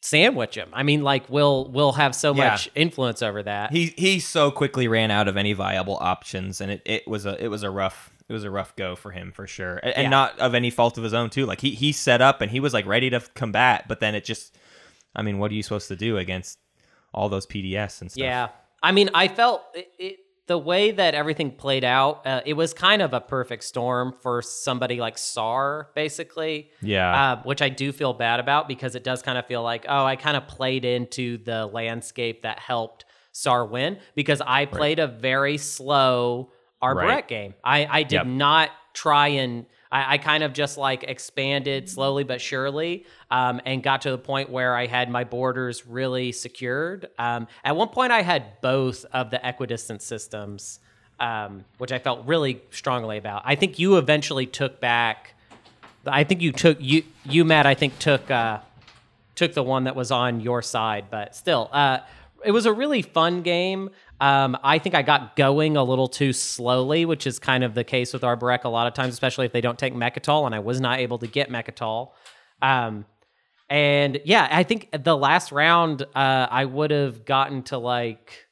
sandwich 0.00 0.54
him. 0.54 0.68
I 0.72 0.84
mean, 0.84 1.02
like 1.02 1.28
we'll 1.28 1.70
we'll 1.70 1.92
have 1.92 2.14
so 2.14 2.34
Yeah. 2.34 2.50
much 2.50 2.70
influence 2.74 3.20
over 3.20 3.42
that. 3.42 3.72
He 3.72 3.92
he 3.98 4.20
so 4.20 4.50
quickly 4.50 4.88
ran 4.88 5.10
out 5.10 5.28
of 5.28 5.36
any 5.36 5.52
viable 5.52 5.98
options, 6.00 6.62
and 6.62 6.70
it, 6.70 6.82
it 6.86 7.06
was 7.06 7.26
a 7.26 7.42
it 7.44 7.48
was 7.48 7.62
a 7.62 7.70
rough 7.70 8.10
it 8.28 8.32
was 8.32 8.44
a 8.44 8.50
rough 8.50 8.74
go 8.76 8.96
for 8.96 9.10
him 9.10 9.32
for 9.32 9.46
sure, 9.46 9.76
and, 9.82 9.94
and 9.96 10.02
Yeah. 10.04 10.08
not 10.10 10.38
of 10.38 10.54
any 10.54 10.70
fault 10.70 10.96
of 10.98 11.04
his 11.04 11.14
own 11.14 11.30
too. 11.30 11.46
Like 11.46 11.60
he 11.60 11.70
he 11.70 11.92
set 11.92 12.20
up 12.22 12.40
and 12.40 12.50
he 12.50 12.60
was 12.60 12.72
like 12.72 12.86
ready 12.86 13.10
to 13.10 13.20
combat, 13.34 13.86
but 13.88 14.00
then 14.00 14.14
it 14.14 14.24
just, 14.24 14.56
I 15.14 15.22
mean, 15.22 15.38
what 15.38 15.50
are 15.50 15.54
you 15.54 15.62
supposed 15.62 15.88
to 15.88 15.96
do 15.96 16.16
against 16.18 16.58
all 17.12 17.28
those 17.28 17.46
PDS 17.46 18.00
and 18.00 18.10
stuff? 18.10 18.22
Yeah. 18.22 18.48
I 18.82 18.92
mean, 18.92 19.10
I 19.14 19.28
felt 19.28 19.62
it, 19.74 19.88
it, 19.98 20.16
the 20.46 20.58
way 20.58 20.90
that 20.90 21.14
everything 21.14 21.50
played 21.52 21.84
out, 21.84 22.26
uh, 22.26 22.42
it 22.44 22.52
was 22.52 22.74
kind 22.74 23.00
of 23.00 23.14
a 23.14 23.20
perfect 23.20 23.64
storm 23.64 24.12
for 24.20 24.42
somebody 24.42 25.00
like 25.00 25.16
Saar, 25.16 25.88
basically. 25.94 26.70
Yeah. 26.82 27.32
Uh, 27.32 27.42
which 27.44 27.62
I 27.62 27.70
do 27.70 27.92
feel 27.92 28.12
bad 28.12 28.40
about 28.40 28.68
because 28.68 28.94
it 28.94 29.04
does 29.04 29.22
kind 29.22 29.38
of 29.38 29.46
feel 29.46 29.62
like, 29.62 29.86
oh, 29.88 30.04
I 30.04 30.16
kind 30.16 30.36
of 30.36 30.46
played 30.46 30.84
into 30.84 31.38
the 31.38 31.64
landscape 31.66 32.42
that 32.42 32.58
helped 32.58 33.06
Saar 33.32 33.64
win 33.64 33.98
because 34.14 34.42
I 34.46 34.66
played 34.66 34.98
a 34.98 35.06
very 35.06 35.56
slow 35.56 36.50
Arborec 36.84 37.06
Right. 37.06 37.28
game. 37.28 37.54
I, 37.64 37.86
I 37.90 38.02
did 38.02 38.16
Yep. 38.16 38.26
not 38.26 38.70
try 38.92 39.28
and 39.28 39.66
I, 39.90 40.14
I 40.14 40.18
kind 40.18 40.42
of 40.42 40.52
just 40.52 40.76
like 40.78 41.04
expanded 41.04 41.88
slowly 41.88 42.24
but 42.24 42.40
surely 42.40 43.06
um, 43.30 43.60
and 43.64 43.82
got 43.82 44.02
to 44.02 44.10
the 44.10 44.18
point 44.18 44.50
where 44.50 44.74
I 44.76 44.86
had 44.86 45.08
my 45.10 45.24
borders 45.24 45.86
really 45.86 46.32
secured. 46.32 47.08
Um, 47.18 47.46
at 47.64 47.74
one 47.76 47.88
point, 47.88 48.12
I 48.12 48.22
had 48.22 48.60
both 48.60 49.04
of 49.12 49.30
the 49.30 49.40
equidistant 49.48 50.02
systems, 50.02 50.80
um, 51.20 51.64
which 51.78 51.92
I 51.92 51.98
felt 51.98 52.26
really 52.26 52.60
strongly 52.70 53.18
about. 53.18 53.42
I 53.44 53.54
think 53.54 53.78
you 53.78 53.96
eventually 53.98 54.46
took 54.46 54.80
back. 54.80 55.34
I 56.06 56.24
think 56.24 56.42
you 56.42 56.52
took 56.52 56.76
you 56.80 57.02
you 57.24 57.44
Matt. 57.44 57.66
I 57.66 57.74
think 57.74 57.98
took 57.98 58.30
uh, 58.30 58.58
took 59.36 59.54
the 59.54 59.62
one 59.62 59.84
that 59.84 59.96
was 59.96 60.10
on 60.10 60.40
your 60.40 60.60
side, 60.62 61.06
but 61.10 61.34
still, 61.34 61.68
uh, 61.72 61.98
it 62.44 62.50
was 62.52 62.66
a 62.66 62.72
really 62.72 63.02
fun 63.02 63.42
game. 63.42 63.90
Um, 64.20 64.56
I 64.62 64.78
think 64.78 64.94
I 64.94 65.02
got 65.02 65.36
going 65.36 65.76
a 65.76 65.82
little 65.84 66.08
too 66.08 66.32
slowly, 66.32 67.04
which 67.04 67.26
is 67.26 67.38
kind 67.38 67.64
of 67.64 67.74
the 67.74 67.84
case 67.84 68.12
with 68.12 68.22
Arborec 68.22 68.64
a 68.64 68.68
lot 68.68 68.86
of 68.86 68.94
times, 68.94 69.12
especially 69.12 69.46
if 69.46 69.52
they 69.52 69.60
don't 69.60 69.78
take 69.78 69.94
Mecatol, 69.94 70.46
and 70.46 70.54
I 70.54 70.60
was 70.60 70.80
not 70.80 70.98
able 71.00 71.18
to 71.18 71.26
get 71.26 71.50
Mecatol. 71.50 72.10
Um, 72.62 73.06
and 73.68 74.20
yeah, 74.24 74.48
I 74.50 74.62
think 74.62 74.88
the 74.92 75.16
last 75.16 75.50
round, 75.50 76.02
uh, 76.02 76.46
I 76.50 76.64
would 76.64 76.90
have 76.90 77.24
gotten 77.24 77.62
to 77.64 77.78
like. 77.78 78.46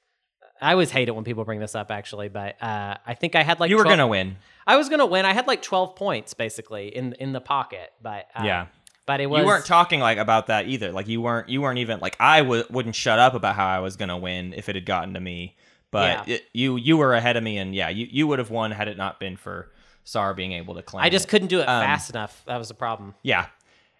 I 0.60 0.72
always 0.72 0.90
hate 0.92 1.08
it 1.08 1.14
when 1.14 1.24
people 1.24 1.44
bring 1.44 1.58
this 1.58 1.74
up, 1.74 1.90
actually, 1.90 2.28
but 2.28 2.62
uh, 2.62 2.96
I 3.04 3.14
think 3.14 3.34
I 3.34 3.42
had 3.42 3.58
like 3.58 3.68
you 3.68 3.76
were 3.76 3.82
12 3.82 3.98
gonna 3.98 4.08
win. 4.08 4.36
I 4.66 4.76
was 4.76 4.88
gonna 4.88 5.06
win. 5.06 5.24
I 5.24 5.32
had 5.32 5.46
like 5.46 5.60
twelve 5.60 5.96
points 5.96 6.34
basically 6.34 6.94
in 6.94 7.14
in 7.14 7.32
the 7.32 7.40
pocket, 7.40 7.92
but 8.00 8.26
uh, 8.34 8.42
Yeah. 8.44 8.66
But 9.12 9.20
it 9.20 9.26
was 9.30 9.40
you 9.40 9.46
weren't 9.46 9.66
talking 9.66 10.00
like 10.00 10.18
about 10.18 10.46
that 10.46 10.66
either. 10.68 10.90
Like 10.92 11.06
you 11.08 11.20
weren't 11.20 11.48
you 11.48 11.60
weren't 11.60 11.78
even 11.78 12.00
like 12.00 12.16
I 12.18 12.40
w- 12.40 12.64
wouldn't 12.70 12.94
shut 12.94 13.18
up 13.18 13.34
about 13.34 13.54
how 13.56 13.66
I 13.66 13.80
was 13.80 13.96
gonna 13.96 14.16
win 14.18 14.54
if 14.54 14.68
it 14.68 14.74
had 14.74 14.86
gotten 14.86 15.14
to 15.14 15.20
me. 15.20 15.56
But 15.90 16.26
Yeah. 16.28 16.34
it, 16.36 16.44
you 16.54 16.76
you 16.76 16.96
were 16.96 17.14
ahead 17.14 17.36
of 17.36 17.42
me, 17.42 17.58
and 17.58 17.74
yeah, 17.74 17.88
you, 17.90 18.06
you 18.10 18.26
would 18.26 18.38
have 18.38 18.50
won 18.50 18.70
had 18.70 18.88
it 18.88 18.96
not 18.96 19.20
been 19.20 19.36
for 19.36 19.70
Saar 20.04 20.32
being 20.34 20.52
able 20.52 20.74
to 20.76 20.82
claim. 20.82 21.04
I 21.04 21.10
just 21.10 21.26
it. 21.26 21.28
couldn't 21.28 21.48
do 21.48 21.58
it 21.60 21.68
Um, 21.68 21.82
fast 21.82 22.08
enough. 22.10 22.42
That 22.46 22.56
was 22.56 22.68
the 22.68 22.74
problem. 22.74 23.14
Yeah. 23.22 23.46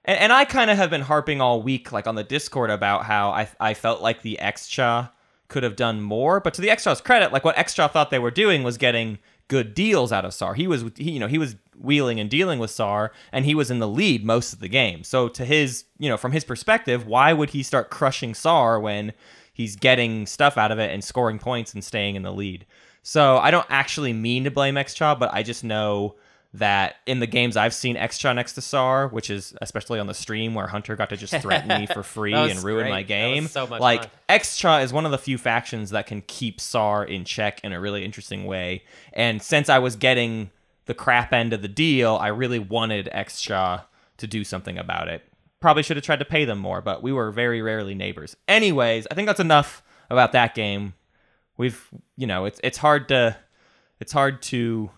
And, 0.05 0.19
and 0.19 0.33
I 0.33 0.45
kind 0.47 0.71
of 0.71 0.77
have 0.79 0.91
been 0.91 1.03
harping 1.03 1.41
all 1.41 1.63
week, 1.63 1.93
like 1.93 2.07
on 2.07 2.15
the 2.17 2.25
Discord, 2.25 2.71
about 2.71 3.05
how 3.05 3.31
I, 3.31 3.49
I 3.61 3.75
felt 3.75 4.01
like 4.03 4.23
the 4.23 4.39
Xxcha 4.43 5.11
could 5.49 5.63
have 5.63 5.77
done 5.77 6.01
more. 6.01 6.41
But 6.41 6.55
to 6.55 6.61
the 6.63 6.69
Xxcha's 6.69 7.01
credit, 7.01 7.31
like 7.33 7.45
what 7.45 7.55
Xxcha 7.57 7.91
thought 7.91 8.11
they 8.11 8.19
were 8.19 8.31
doing 8.33 8.63
was 8.65 8.79
getting 8.79 9.19
good 9.49 9.75
deals 9.75 10.11
out 10.11 10.25
of 10.25 10.33
Saar. 10.35 10.55
He 10.55 10.67
was, 10.67 10.85
he, 10.97 11.13
you 11.13 11.21
know, 11.21 11.29
he 11.29 11.39
was 11.39 11.55
wheeling 11.79 12.21
and 12.21 12.31
dealing 12.31 12.59
with 12.59 12.71
Saar, 12.71 13.13
and 13.33 13.45
he 13.45 13.55
was 13.55 13.71
in 13.71 13.79
the 13.79 13.89
lead 13.89 14.25
most 14.25 14.53
of 14.53 14.61
the 14.61 14.69
game. 14.69 15.05
So 15.05 15.29
to 15.29 15.45
his, 15.45 15.85
you 15.99 16.09
know, 16.09 16.17
from 16.17 16.33
his 16.33 16.45
perspective, 16.45 17.07
why 17.07 17.33
would 17.33 17.51
he 17.51 17.63
start 17.63 17.91
crushing 17.91 18.35
Saar 18.35 18.81
when 18.81 19.13
he's 19.53 19.77
getting 19.77 20.27
stuff 20.27 20.57
out 20.57 20.73
of 20.73 20.79
it 20.79 20.91
and 20.91 21.03
scoring 21.03 21.39
points 21.39 21.75
and 21.75 21.83
staying 21.83 22.17
in 22.17 22.23
the 22.23 22.33
lead? 22.33 22.67
So 23.03 23.39
I 23.39 23.51
don't 23.51 23.67
actually 23.69 24.13
mean 24.13 24.45
to 24.45 24.51
blame 24.51 24.77
Xxcha, 24.77 25.19
but 25.19 25.33
I 25.33 25.43
just 25.43 25.65
know 25.65 26.17
that 26.55 26.97
in 27.07 27.19
the 27.19 27.27
games 27.27 27.57
I've 27.57 27.73
seen 27.73 27.97
Xxcha 27.97 28.35
next 28.35 28.53
to 28.55 28.61
Saar, 28.61 29.09
which 29.09 29.31
is 29.31 29.55
especially 29.63 29.99
on 29.99 30.07
the 30.07 30.15
stream 30.15 30.55
where 30.55 30.67
Hunter 30.67 30.97
got 30.97 31.09
to 31.09 31.17
just 31.17 31.35
threaten 31.37 31.81
me 31.81 31.87
for 31.87 32.03
free 32.03 32.35
and 32.35 32.63
ruin 32.63 32.85
great. 32.85 32.91
my 32.91 33.03
game. 33.03 33.47
so 33.49 33.65
like 33.65 34.03
fun. 34.03 34.11
Xxcha 34.29 34.85
is 34.85 34.93
one 34.93 35.07
of 35.07 35.13
the 35.13 35.19
few 35.19 35.39
factions 35.39 35.91
that 35.91 36.07
can 36.07 36.23
keep 36.27 36.61
Saar 36.61 37.05
in 37.05 37.25
check 37.25 37.61
in 37.65 37.73
a 37.73 37.81
really 37.81 38.05
interesting 38.05 38.45
way. 38.45 38.85
And 39.15 39.43
since 39.43 39.69
I 39.69 39.79
was 39.79 39.97
getting 39.97 40.51
the 40.87 40.95
crap 40.95 41.33
end 41.33 41.53
of 41.53 41.63
the 41.63 41.69
deal, 41.69 42.17
I 42.17 42.29
really 42.29 42.59
wanted 42.59 43.09
Xxcha 43.15 43.85
to 44.17 44.27
do 44.27 44.45
something 44.45 44.79
about 44.79 45.09
it. 45.09 45.23
Probably 45.61 45.83
should 45.83 45.97
have 45.97 46.05
tried 46.05 46.19
to 46.19 46.25
pay 46.25 46.45
them 46.45 46.59
more, 46.59 46.81
but 46.81 47.03
we 47.03 47.13
were 47.13 47.31
very 47.31 47.63
rarely 47.63 47.95
neighbors. 47.95 48.37
Anyways, 48.49 49.07
I 49.11 49.15
think 49.15 49.27
that's 49.27 49.41
enough 49.41 49.83
about 50.11 50.33
that 50.33 50.55
game. 50.55 50.95
We've, 51.57 51.89
you 52.17 52.27
know, 52.27 52.45
it's 52.45 52.61
it's 52.65 52.79
hard 52.79 53.09
to 53.09 53.37
it's 54.01 54.13
hard 54.13 54.43
to 54.43 54.91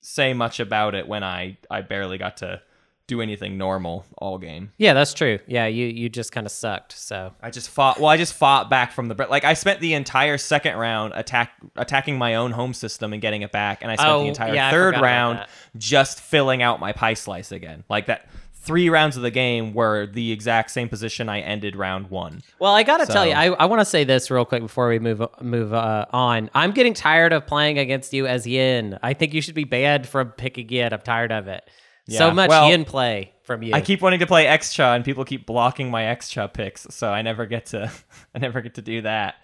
say 0.00 0.34
much 0.34 0.58
about 0.58 0.94
it 0.94 1.06
when 1.06 1.22
I 1.22 1.58
I 1.70 1.82
barely 1.82 2.18
got 2.18 2.38
to 2.38 2.60
do 3.06 3.20
anything 3.20 3.58
normal 3.58 4.06
all 4.18 4.38
game. 4.38 4.72
Yeah, 4.78 4.94
that's 4.94 5.12
true. 5.12 5.38
Yeah, 5.46 5.66
you 5.66 5.86
you 5.86 6.08
just 6.08 6.32
kind 6.32 6.46
of 6.46 6.52
sucked. 6.52 6.92
So 6.92 7.32
I 7.42 7.50
just 7.50 7.68
fought. 7.68 8.00
Well, 8.00 8.08
I 8.08 8.16
just 8.16 8.34
fought 8.34 8.70
back 8.70 8.92
from 8.92 9.08
the 9.08 9.26
like. 9.28 9.44
I 9.44 9.54
spent 9.54 9.80
the 9.80 9.94
entire 9.94 10.38
second 10.38 10.76
round 10.76 11.12
attack 11.14 11.52
attacking 11.76 12.16
my 12.16 12.36
own 12.36 12.52
home 12.52 12.72
system 12.72 13.12
and 13.12 13.20
getting 13.20 13.42
it 13.42 13.52
back, 13.52 13.82
and 13.82 13.90
I 13.90 13.96
spent 13.96 14.10
Oh, 14.10 14.22
the 14.22 14.28
entire 14.28 14.54
yeah, 14.54 14.70
third 14.70 15.00
round 15.00 15.44
just 15.76 16.20
filling 16.20 16.62
out 16.62 16.80
my 16.80 16.92
pie 16.92 17.14
slice 17.14 17.52
again. 17.52 17.84
Like 17.90 18.06
that, 18.06 18.26
three 18.54 18.88
rounds 18.88 19.16
of 19.18 19.22
the 19.22 19.30
game 19.30 19.74
were 19.74 20.06
the 20.06 20.32
exact 20.32 20.70
same 20.70 20.88
position 20.88 21.28
I 21.28 21.40
ended 21.40 21.76
round 21.76 22.08
one. 22.08 22.42
Well, 22.58 22.74
I 22.74 22.82
gotta 22.82 23.04
tell 23.04 23.26
you, 23.26 23.32
I, 23.32 23.46
I 23.48 23.66
want 23.66 23.80
to 23.80 23.84
say 23.84 24.04
this 24.04 24.30
real 24.30 24.46
quick 24.46 24.62
before 24.62 24.88
we 24.88 24.98
move 24.98 25.22
move 25.42 25.74
uh, 25.74 26.06
on. 26.10 26.48
I'm 26.54 26.72
getting 26.72 26.94
tired 26.94 27.34
of 27.34 27.46
playing 27.46 27.78
against 27.78 28.14
you 28.14 28.26
as 28.26 28.46
Yin. 28.46 28.98
I 29.02 29.12
think 29.12 29.34
you 29.34 29.42
should 29.42 29.54
be 29.54 29.64
banned 29.64 30.06
from 30.06 30.30
picking 30.30 30.70
Yin. 30.70 30.94
I'm 30.94 31.00
tired 31.02 31.32
of 31.32 31.48
it. 31.48 31.68
So 32.08 32.30
much 32.30 32.50
well, 32.50 32.68
Yin 32.68 32.84
play 32.84 33.32
from 33.42 33.62
you. 33.62 33.74
I 33.74 33.80
keep 33.80 34.02
wanting 34.02 34.20
to 34.20 34.26
play 34.26 34.44
Xxcha, 34.46 34.94
and 34.94 35.04
people 35.04 35.24
keep 35.24 35.46
blocking 35.46 35.90
my 35.90 36.02
Xxcha 36.02 36.52
picks, 36.52 36.86
so 36.90 37.10
I 37.10 37.22
never 37.22 37.46
get 37.46 37.66
to 37.66 37.90
I 38.34 38.38
never 38.38 38.60
get 38.60 38.74
to 38.74 38.82
do 38.82 39.02
that. 39.02 39.36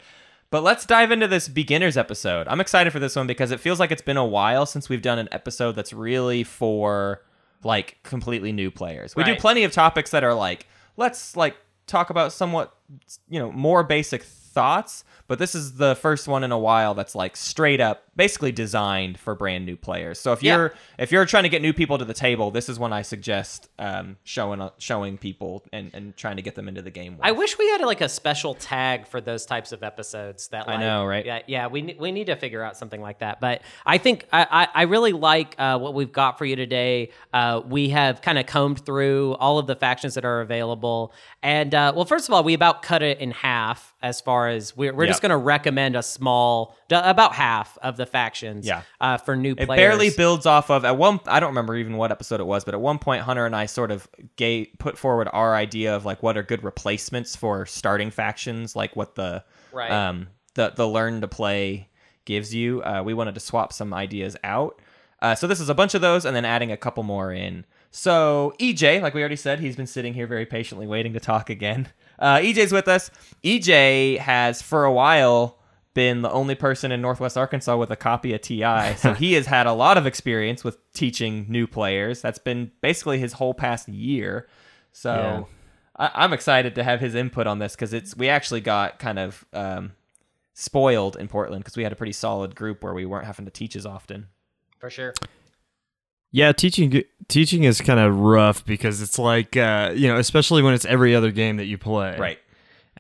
But 0.51 0.63
let's 0.65 0.85
dive 0.85 1.13
into 1.13 1.29
this 1.29 1.49
beginners 1.49 1.97
episode. 1.97 2.49
I'm 2.49 2.61
excited 2.61 2.93
for 2.93 2.99
this 2.99 3.15
one 3.15 3.29
because 3.29 3.53
it 3.53 3.61
feels 3.61 3.79
like 3.79 3.93
it's 3.93 4.03
been 4.03 4.17
a 4.17 4.27
while 4.27 4.67
since 4.67 4.89
we've 4.89 5.01
done 5.01 5.19
an 5.19 5.29
episode 5.31 5.77
that's 5.77 5.93
really 5.93 6.43
for 6.43 7.23
like 7.63 7.99
completely 8.03 8.51
new 8.51 8.71
players. 8.71 9.15
We 9.15 9.23
do 9.23 9.37
plenty 9.37 9.63
of 9.65 9.73
topics 9.73 10.11
that 10.11 10.25
are 10.25 10.35
like 10.35 10.67
let's 10.97 11.37
like 11.37 11.57
talk 11.87 12.11
about 12.11 12.33
somewhat 12.33 12.75
you 13.29 13.39
know 13.39 13.51
more 13.53 13.83
basic 13.83 14.23
thoughts, 14.51 15.05
but 15.29 15.39
this 15.39 15.55
is 15.55 15.75
the 15.75 15.95
first 15.97 16.27
one 16.29 16.43
in 16.45 16.51
a 16.53 16.59
while 16.59 16.95
that's 16.95 17.15
like 17.15 17.37
straight 17.37 17.81
up 17.81 18.03
basically 18.17 18.53
designed 18.53 19.19
for 19.19 19.35
brand 19.35 19.65
new 19.65 19.77
players. 19.77 20.19
So 20.19 20.33
if 20.33 20.43
Yeah. 20.43 20.57
you're 20.57 20.75
if 20.99 21.13
you're 21.13 21.25
trying 21.25 21.45
to 21.45 21.49
get 21.49 21.63
new 21.63 21.73
people 21.73 21.97
to 21.99 22.05
the 22.05 22.13
table, 22.15 22.51
this 22.51 22.69
is 22.69 22.79
when 22.79 22.93
I 22.93 23.03
suggest 23.03 23.69
um, 23.79 24.17
showing 24.25 24.69
showing 24.79 25.17
people 25.19 25.65
and, 25.73 25.91
and 25.95 26.17
trying 26.17 26.37
to 26.37 26.43
get 26.43 26.55
them 26.57 26.69
into 26.69 26.83
the 26.83 26.91
game. 26.91 27.17
With. 27.17 27.25
I 27.25 27.33
wish 27.33 27.57
we 27.59 27.69
had 27.71 27.81
like 27.83 28.01
a 28.01 28.09
special 28.09 28.55
tag 28.55 29.07
for 29.07 29.21
those 29.21 29.47
types 29.47 29.73
of 29.73 29.83
episodes. 29.83 30.49
That 30.49 30.69
I 30.69 30.77
know, 30.77 31.07
right? 31.07 31.25
Yeah, 31.25 31.43
yeah. 31.47 31.67
We 31.69 31.97
we 31.99 32.11
need 32.13 32.27
to 32.27 32.37
figure 32.37 32.63
out 32.63 32.77
something 32.77 33.01
like 33.01 33.21
that. 33.21 33.41
But 33.41 33.63
I 33.87 33.99
think 33.99 34.27
I 34.33 34.47
I, 34.51 34.69
I 34.75 34.83
really 34.83 35.13
like 35.13 35.55
uh, 35.59 35.79
what 35.79 35.95
we've 35.95 36.13
got 36.13 36.37
for 36.39 36.45
you 36.45 36.57
today. 36.57 37.11
Uh, 37.33 37.63
we 37.67 37.91
have 37.91 38.21
kind 38.21 38.39
of 38.39 38.47
combed 38.47 38.85
through 38.85 39.35
all 39.35 39.59
of 39.59 39.67
the 39.67 39.77
factions 39.77 40.15
that 40.15 40.25
are 40.25 40.41
available, 40.41 41.13
and 41.43 41.75
uh, 41.75 41.93
well, 41.95 42.05
first 42.05 42.29
of 42.29 42.35
all, 42.35 42.43
we 42.43 42.53
about 42.55 42.83
cut 42.83 43.03
it 43.03 43.19
in 43.21 43.31
half 43.31 43.95
as 44.03 44.21
far 44.21 44.40
as 44.49 44.77
we're 44.77 44.93
we're 44.95 45.07
just 45.07 45.23
going 45.23 45.31
to 45.31 45.37
recommend 45.37 45.97
a 45.97 46.03
small, 46.03 46.77
about 46.91 47.35
half 47.35 47.77
of 47.83 47.97
the 47.97 48.07
factions. 48.07 48.67
Yeah. 48.67 48.83
Uh, 49.01 49.17
for 49.17 49.37
new 49.37 49.53
it 49.53 49.67
players. 49.67 49.79
It 49.79 49.83
barely 49.83 50.11
builds 50.11 50.47
off 50.47 50.71
of 50.71 50.85
at 50.85 50.97
one. 50.97 51.21
I 51.27 51.41
don't 51.41 51.51
remember 51.51 51.77
even 51.77 51.97
what 51.97 52.11
episode 52.11 52.41
it 52.41 52.47
was, 52.47 52.65
but 52.65 52.75
at 52.75 52.81
one 52.81 52.99
point, 52.99 53.23
Hunter 53.23 53.47
and 53.47 53.55
I 53.57 53.67
sort 53.67 53.91
of 53.91 54.09
gave 54.37 54.69
put 54.79 54.99
forward 54.99 55.29
our 55.33 55.55
idea 55.55 55.95
of 55.97 56.05
like 56.05 56.23
what 56.23 56.37
are 56.37 56.43
good 56.43 56.65
replacements 56.65 57.37
for 57.37 57.67
starting 57.67 58.11
factions, 58.11 58.75
like 58.75 58.97
what 58.97 59.15
the 59.15 59.45
Right. 59.73 59.91
um 59.91 60.29
the 60.55 60.71
the 60.75 60.87
learn 60.89 61.21
to 61.21 61.29
play 61.29 61.89
gives 62.25 62.55
you. 62.55 62.83
Uh, 62.83 63.03
we 63.05 63.15
wanted 63.15 63.35
to 63.35 63.41
swap 63.41 63.73
some 63.73 63.95
ideas 63.95 64.37
out. 64.45 64.81
Uh, 65.23 65.35
so 65.35 65.47
this 65.47 65.61
is 65.61 65.69
a 65.69 65.75
bunch 65.75 65.95
of 65.95 66.01
those, 66.01 66.25
and 66.25 66.35
then 66.35 66.45
adding 66.45 66.73
a 66.73 66.77
couple 66.77 67.03
more 67.03 67.33
in. 67.33 67.65
So 67.91 68.55
EJ, 68.61 69.03
like 69.03 69.15
we 69.15 69.21
already 69.21 69.37
said, 69.37 69.59
he's 69.61 69.77
been 69.77 69.87
sitting 69.87 70.15
here 70.15 70.27
very 70.27 70.47
patiently 70.47 70.87
waiting 70.87 71.13
to 71.15 71.21
talk 71.21 71.51
again. 71.51 71.89
Uh, 72.21 72.39
EJ's 72.39 72.73
with 72.73 72.87
us. 72.89 73.11
EJ 73.43 74.19
has 74.19 74.61
for 74.63 74.85
a 74.85 74.93
while 74.93 75.59
been 75.95 76.23
the 76.23 76.31
only 76.31 76.55
person 76.55 76.93
in 76.93 77.01
Northwest 77.01 77.37
Arkansas 77.37 77.77
with 77.77 77.91
a 77.91 77.97
copy 77.97 78.33
of 78.33 78.41
TI, 78.43 78.95
so 78.97 79.13
he 79.19 79.33
has 79.33 79.47
had 79.47 79.67
a 79.67 79.73
lot 79.73 79.97
of 79.97 80.07
experience 80.07 80.63
with 80.63 80.79
teaching 80.93 81.47
new 81.49 81.67
players. 81.67 82.21
That's 82.23 82.39
been 82.39 82.71
basically 82.81 83.19
his 83.19 83.35
whole 83.35 83.55
past 83.55 83.89
year. 83.89 84.47
So 84.93 85.13
Yeah. 85.15 85.45
I, 85.97 86.25
I'm 86.25 86.33
excited 86.33 86.75
to 86.77 86.85
have 86.85 87.01
his 87.01 87.15
input 87.15 87.47
on 87.47 87.59
this 87.59 87.75
because 87.75 87.93
it's 87.93 88.17
we 88.17 88.29
actually 88.29 88.61
got 88.61 88.99
kind 88.99 89.19
of 89.19 89.45
um, 89.53 89.93
spoiled 90.55 91.17
in 91.17 91.27
Portland 91.27 91.65
because 91.65 91.77
we 91.77 91.83
had 91.83 91.93
a 91.93 91.97
pretty 91.97 92.13
solid 92.13 92.55
group 92.55 92.83
where 92.85 92.95
we 92.95 93.07
weren't 93.07 93.27
having 93.27 93.47
to 93.47 93.51
teach 93.51 93.75
as 93.75 93.87
often. 93.87 94.29
for 94.79 94.91
sure. 94.91 95.15
Yeah, 96.33 96.53
teaching 96.53 97.03
teaching 97.29 97.65
is 97.65 97.81
kind 97.81 97.99
of 97.99 98.19
rough 98.19 98.65
because 98.65 99.03
it's 99.03 99.19
like 99.19 99.57
uh, 99.57 99.93
you 99.95 100.09
know, 100.09 100.17
especially 100.17 100.63
when 100.63 100.75
it's 100.75 100.85
every 100.85 101.15
other 101.15 101.31
game 101.31 101.57
that 101.57 101.67
you 101.67 101.79
play. 101.79 102.17
Right. 102.19 102.39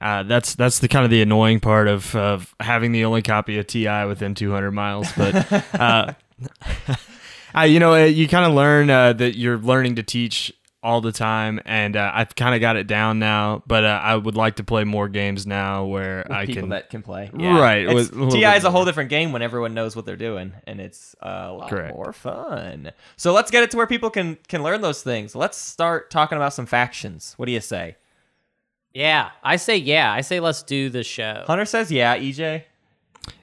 Uh, 0.00 0.22
that's 0.22 0.54
that's 0.54 0.78
the 0.78 0.88
kind 0.88 1.04
of 1.04 1.10
the 1.10 1.20
annoying 1.20 1.60
part 1.60 1.86
of 1.86 2.16
of 2.16 2.54
having 2.58 2.92
the 2.92 3.04
only 3.04 3.22
copy 3.22 3.58
of 3.58 3.66
Ti 3.66 4.06
within 4.06 4.34
200 4.34 4.70
miles. 4.70 5.12
But 5.12 5.74
uh, 5.74 6.14
uh, 7.56 7.62
you 7.62 7.80
know, 7.80 7.94
uh, 7.94 8.04
you 8.04 8.28
kind 8.28 8.46
of 8.46 8.52
learn 8.52 8.90
uh, 8.90 9.12
that 9.14 9.36
you're 9.36 9.58
learning 9.58 9.96
to 9.96 10.02
teach 10.02 10.52
all 10.82 11.00
the 11.02 11.12
time, 11.12 11.60
and 11.66 11.94
uh, 11.94 12.10
I've 12.14 12.34
kind 12.34 12.54
of 12.54 12.60
got 12.62 12.76
it 12.76 12.86
down 12.86 13.18
now. 13.18 13.62
But 13.66 13.84
uh, 13.84 14.00
I 14.02 14.16
would 14.16 14.34
like 14.36 14.56
to 14.56 14.64
play 14.64 14.84
more 14.84 15.08
games 15.08 15.46
now 15.46 15.84
where 15.84 16.24
With 16.26 16.30
I 16.32 16.46
people 16.46 16.62
can. 16.62 16.68
that 16.70 16.88
can 16.90 17.02
play. 17.02 17.30
Right, 17.32 17.82
It's- 17.86 18.10
with 18.10 18.30
TI 18.32 18.40
bit 18.40 18.56
is 18.56 18.64
a 18.64 18.70
whole 18.70 18.84
different 18.84 19.10
game 19.10 19.32
when 19.32 19.42
everyone 19.42 19.74
knows 19.74 19.94
what 19.94 20.06
they're 20.06 20.16
doing, 20.16 20.52
and 20.66 20.80
it's 20.80 21.14
a 21.20 21.52
lot 21.52 21.68
Correct. 21.68 21.94
more 21.94 22.12
fun. 22.14 22.92
So 23.16 23.32
let's 23.34 23.50
get 23.50 23.62
it 23.62 23.70
to 23.72 23.76
where 23.76 23.86
people 23.86 24.08
can 24.10 24.38
can 24.48 24.62
learn 24.62 24.80
those 24.80 25.02
things. 25.02 25.34
Let's 25.34 25.58
start 25.58 26.10
talking 26.10 26.36
about 26.36 26.54
some 26.54 26.66
factions. 26.66 27.34
What 27.36 27.46
do 27.46 27.52
you 27.52 27.60
say? 27.60 27.96
Yeah, 28.92 29.30
I 29.44 29.56
say 29.56 29.76
yeah. 29.76 30.10
I 30.12 30.20
say 30.22 30.40
let's 30.40 30.62
do 30.62 30.88
the 30.90 31.04
show. 31.04 31.44
Hunter 31.46 31.64
says, 31.64 31.92
"Yeah." 31.92 32.16
EJ, 32.16 32.64